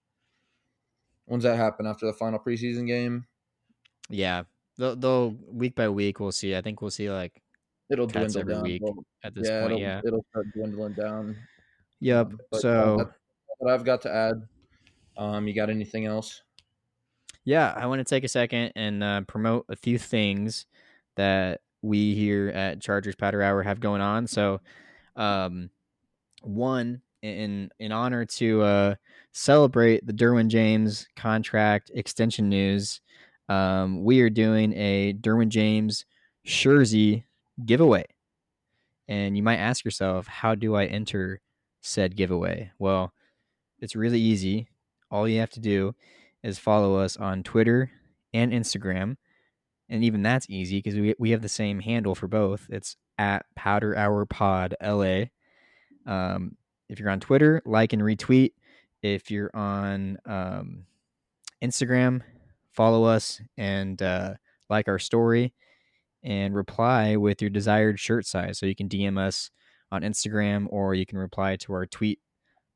when's 1.25 1.43
that 1.43 1.57
happen 1.57 1.85
after 1.85 2.05
the 2.05 2.13
final 2.13 2.39
preseason 2.39 2.87
game? 2.87 3.25
yeah, 4.09 4.43
they'll, 4.77 4.95
they'll 4.95 5.35
week 5.51 5.75
by 5.75 5.89
week 5.89 6.19
we'll 6.19 6.31
see. 6.31 6.55
I 6.55 6.61
think 6.61 6.81
we'll 6.81 6.91
see 6.91 7.09
like 7.09 7.41
It'll 7.89 8.07
dwindle 8.07 8.41
every 8.41 8.53
down. 8.53 8.63
week 8.63 8.81
Well, 8.83 8.95
at 9.23 9.33
this 9.33 9.47
yeah, 9.47 9.61
point. 9.61 9.71
it'll, 9.73 9.81
yeah. 9.81 10.01
it'll 10.05 10.25
start 10.31 10.47
dwindling 10.53 10.93
down. 10.93 11.37
Yep. 12.01 12.27
Um, 12.27 12.39
uh, 12.51 12.57
so 12.59 12.95
that's 12.97 13.09
what 13.59 13.73
I've 13.73 13.85
got 13.85 14.01
to 14.03 14.13
add. 14.13 14.41
Um, 15.17 15.47
you 15.47 15.53
got 15.53 15.69
anything 15.69 16.05
else? 16.05 16.41
yeah, 17.43 17.73
I 17.77 17.85
want 17.85 17.99
to 17.99 18.03
take 18.03 18.25
a 18.25 18.27
second 18.27 18.73
and 18.75 19.01
uh, 19.01 19.21
promote 19.21 19.65
a 19.69 19.75
few 19.77 19.97
things 19.97 20.65
that 21.15 21.61
we 21.81 22.13
here 22.13 22.49
at 22.49 22.81
Chargers 22.81 23.15
Powder 23.15 23.41
Hour 23.41 23.63
have 23.63 23.79
going 23.79 24.01
on. 24.01 24.27
So, 24.27 24.59
um, 25.15 25.69
one 26.41 27.01
in 27.21 27.69
in 27.79 27.93
honor 27.93 28.25
to 28.25 28.61
uh, 28.61 28.95
celebrate 29.31 30.05
the 30.05 30.11
Derwin 30.11 30.49
James 30.49 31.07
contract 31.15 31.89
extension 31.95 32.49
news, 32.49 32.99
um, 33.49 34.03
we 34.03 34.21
are 34.21 34.29
doing 34.29 34.73
a 34.73 35.13
Derwin 35.13 35.49
James 35.49 36.05
jersey 36.45 37.25
giveaway. 37.65 38.05
And 39.07 39.37
you 39.37 39.43
might 39.43 39.57
ask 39.57 39.85
yourself, 39.85 40.27
how 40.27 40.55
do 40.55 40.75
I 40.75 40.85
enter 40.85 41.41
said 41.81 42.15
giveaway? 42.15 42.71
Well, 42.77 43.13
it's 43.79 43.95
really 43.95 44.19
easy. 44.19 44.69
All 45.09 45.27
you 45.27 45.39
have 45.39 45.51
to 45.51 45.59
do 45.59 45.95
is 46.43 46.59
follow 46.59 46.97
us 46.97 47.15
on 47.15 47.43
Twitter 47.43 47.91
and 48.33 48.51
Instagram. 48.51 49.15
And 49.89 50.03
even 50.03 50.21
that's 50.21 50.49
easy 50.49 50.79
because 50.79 50.95
we, 50.95 51.15
we 51.17 51.31
have 51.31 51.41
the 51.41 51.49
same 51.49 51.79
handle 51.79 52.15
for 52.15 52.27
both. 52.27 52.67
It's 52.69 52.97
at 53.17 53.45
Powder 53.55 53.95
Hour 53.95 54.25
Pod 54.25 54.75
LA. 54.81 55.25
Um, 56.05 56.57
if 56.89 56.99
you're 56.99 57.09
on 57.09 57.19
Twitter, 57.19 57.61
like 57.65 57.93
and 57.93 58.01
retweet. 58.01 58.51
If 59.01 59.31
you're 59.31 59.51
on 59.53 60.17
um, 60.25 60.85
Instagram, 61.63 62.21
follow 62.77 63.05
us 63.05 63.41
and 63.57 63.99
uh, 64.03 64.35
like 64.69 64.87
our 64.87 64.99
story 64.99 65.51
and 66.23 66.53
reply 66.53 67.15
with 67.15 67.41
your 67.41 67.49
desired 67.49 67.99
shirt 67.99 68.25
size. 68.25 68.59
So 68.59 68.67
you 68.67 68.75
can 68.75 68.87
DM 68.87 69.17
us 69.17 69.49
on 69.91 70.03
Instagram 70.03 70.67
or 70.69 70.93
you 70.93 71.05
can 71.05 71.17
reply 71.17 71.55
to 71.57 71.73
our 71.73 71.87
tweet 71.87 72.19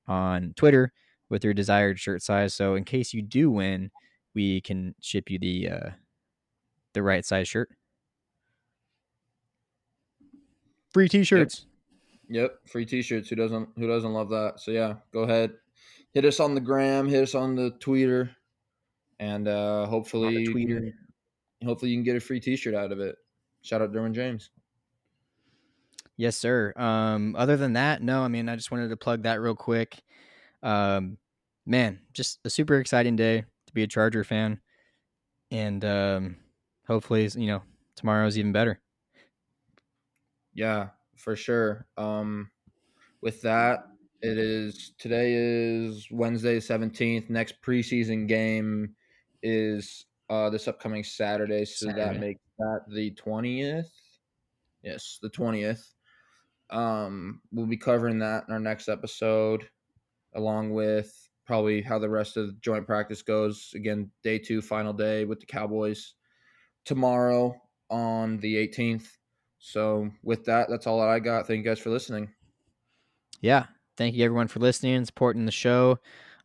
on 0.07 0.53
Twitter 0.55 0.91
with 1.29 1.43
your 1.43 1.53
desired 1.53 1.99
shirt 1.99 2.23
size. 2.23 2.55
So 2.55 2.73
in 2.73 2.83
case 2.83 3.13
you 3.13 3.21
do 3.21 3.51
win, 3.51 3.91
we 4.33 4.61
can 4.61 4.95
ship 5.01 5.29
you 5.29 5.37
the 5.37 5.69
uh, 5.69 5.89
the 6.93 7.03
right 7.03 7.23
size 7.23 7.47
shirt. 7.47 7.69
Free 10.89 11.07
T-shirts. 11.07 11.67
Yep, 12.27 12.67
free 12.67 12.85
T-shirts. 12.85 13.29
Who 13.29 13.35
doesn't 13.35 13.69
Who 13.77 13.87
doesn't 13.87 14.13
love 14.13 14.29
that? 14.29 14.59
So 14.59 14.71
yeah, 14.71 14.95
go 15.13 15.21
ahead, 15.21 15.51
hit 16.13 16.25
us 16.25 16.39
on 16.39 16.55
the 16.55 16.61
gram, 16.61 17.07
hit 17.07 17.23
us 17.23 17.35
on 17.35 17.55
the 17.55 17.71
Twitter, 17.79 18.31
and 19.21 19.47
uh, 19.47 19.85
hopefully, 19.85 20.41
you 20.41 20.51
can- 20.51 20.93
hopefully 21.63 21.91
you 21.91 21.97
can 21.97 22.03
get 22.03 22.17
a 22.17 22.19
free 22.19 22.39
T-shirt 22.39 22.73
out 22.73 22.91
of 22.91 22.99
it. 22.99 23.15
Shout 23.61 23.81
out 23.81 23.93
Derwin 23.93 24.13
James. 24.13 24.49
Yes, 26.17 26.35
sir. 26.35 26.73
Um, 26.75 27.35
other 27.37 27.55
than 27.55 27.73
that, 27.73 28.01
no. 28.01 28.23
I 28.23 28.27
mean, 28.27 28.49
I 28.49 28.55
just 28.55 28.71
wanted 28.71 28.89
to 28.89 28.97
plug 28.97 29.23
that 29.23 29.39
real 29.39 29.55
quick. 29.55 30.01
Um, 30.63 31.17
man, 31.65 31.99
just 32.13 32.39
a 32.45 32.49
super 32.49 32.79
exciting 32.79 33.15
day 33.15 33.45
to 33.67 33.73
be 33.73 33.83
a 33.83 33.87
Charger 33.87 34.23
fan, 34.23 34.59
and 35.51 35.85
um, 35.85 36.37
hopefully, 36.87 37.29
you 37.35 37.47
know, 37.47 37.61
tomorrow's 37.95 38.37
even 38.37 38.51
better. 38.51 38.79
Yeah, 40.53 40.89
for 41.15 41.35
sure. 41.35 41.85
Um, 41.97 42.49
with 43.21 43.41
that, 43.43 43.87
it 44.21 44.37
is 44.37 44.93
today 44.97 45.33
is 45.35 46.07
Wednesday 46.11 46.59
seventeenth. 46.59 47.29
Next 47.29 47.61
preseason 47.61 48.27
game 48.27 48.95
is 49.43 50.05
uh 50.29 50.49
this 50.49 50.67
upcoming 50.67 51.03
Saturday, 51.03 51.65
so 51.65 51.87
that 51.91 52.19
makes 52.19 52.41
that 52.59 52.81
the 52.89 53.11
twentieth. 53.11 53.91
Yes, 54.83 55.19
the 55.21 55.29
twentieth. 55.29 55.93
Um, 56.69 57.41
we'll 57.51 57.65
be 57.65 57.77
covering 57.77 58.19
that 58.19 58.45
in 58.47 58.53
our 58.53 58.59
next 58.59 58.87
episode, 58.87 59.67
along 60.35 60.71
with 60.71 61.11
probably 61.45 61.81
how 61.81 61.99
the 61.99 62.09
rest 62.09 62.37
of 62.37 62.47
the 62.47 62.57
joint 62.61 62.85
practice 62.87 63.21
goes. 63.21 63.71
Again, 63.75 64.09
day 64.23 64.39
two, 64.39 64.61
final 64.61 64.93
day 64.93 65.25
with 65.25 65.39
the 65.41 65.45
Cowboys 65.45 66.13
tomorrow 66.85 67.53
on 67.89 68.37
the 68.37 68.55
18th. 68.55 69.05
So 69.59 70.09
with 70.23 70.45
that, 70.45 70.69
that's 70.69 70.87
all 70.87 70.99
that 71.01 71.09
I 71.09 71.19
got. 71.19 71.45
Thank 71.45 71.57
you 71.57 71.69
guys 71.69 71.79
for 71.79 71.89
listening. 71.89 72.29
yeah 73.41 73.65
thank 73.97 74.15
you 74.15 74.23
everyone 74.23 74.47
for 74.47 74.59
listening 74.59 74.93
and 74.95 75.05
supporting 75.05 75.45
the 75.45 75.51
show 75.51 75.99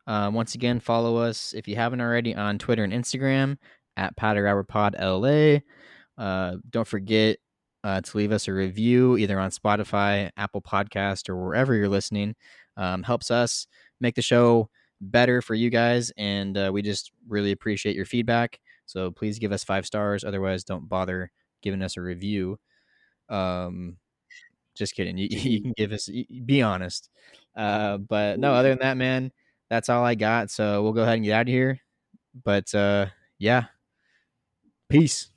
um, 0.07 0.33
once 0.33 0.55
again 0.55 0.79
follow 0.79 1.17
us 1.17 1.53
if 1.53 1.67
you 1.67 1.75
haven't 1.75 2.01
already 2.01 2.33
on 2.35 2.57
twitter 2.57 2.83
and 2.83 2.93
instagram 2.93 3.57
at 3.95 4.15
powder 4.15 4.47
hour 4.47 4.63
pod 4.63 4.95
la 4.99 5.57
uh, 6.17 6.55
don't 6.69 6.87
forget 6.87 7.37
uh, 7.83 8.01
to 8.01 8.17
leave 8.17 8.31
us 8.31 8.47
a 8.47 8.53
review 8.53 9.17
either 9.17 9.39
on 9.39 9.51
spotify 9.51 10.29
apple 10.37 10.61
podcast 10.61 11.29
or 11.29 11.37
wherever 11.37 11.75
you're 11.75 11.89
listening 11.89 12.35
um, 12.75 13.03
helps 13.03 13.29
us 13.31 13.67
make 14.01 14.15
the 14.15 14.21
show 14.21 14.69
better 14.99 15.41
for 15.41 15.53
you 15.53 15.69
guys 15.69 16.11
and 16.17 16.57
uh, 16.57 16.71
we 16.73 16.81
just 16.81 17.11
really 17.27 17.51
appreciate 17.51 17.95
your 17.95 18.05
feedback 18.05 18.59
so 18.87 19.11
please 19.11 19.37
give 19.37 19.51
us 19.51 19.63
five 19.63 19.85
stars 19.85 20.23
otherwise 20.23 20.63
don't 20.63 20.89
bother 20.89 21.31
giving 21.61 21.83
us 21.83 21.97
a 21.97 22.01
review 22.01 22.57
um, 23.29 23.97
just 24.77 24.95
kidding. 24.95 25.17
You, 25.17 25.27
you 25.31 25.61
can 25.61 25.73
give 25.75 25.91
us, 25.91 26.09
be 26.45 26.61
honest. 26.61 27.09
Uh, 27.55 27.97
but 27.97 28.39
no, 28.39 28.53
other 28.53 28.69
than 28.69 28.79
that, 28.79 28.97
man, 28.97 29.31
that's 29.69 29.89
all 29.89 30.03
I 30.03 30.15
got. 30.15 30.49
So 30.49 30.83
we'll 30.83 30.93
go 30.93 31.03
ahead 31.03 31.15
and 31.15 31.25
get 31.25 31.33
out 31.33 31.41
of 31.41 31.47
here. 31.47 31.79
But 32.43 32.73
uh, 32.73 33.07
yeah, 33.39 33.65
peace. 34.89 35.29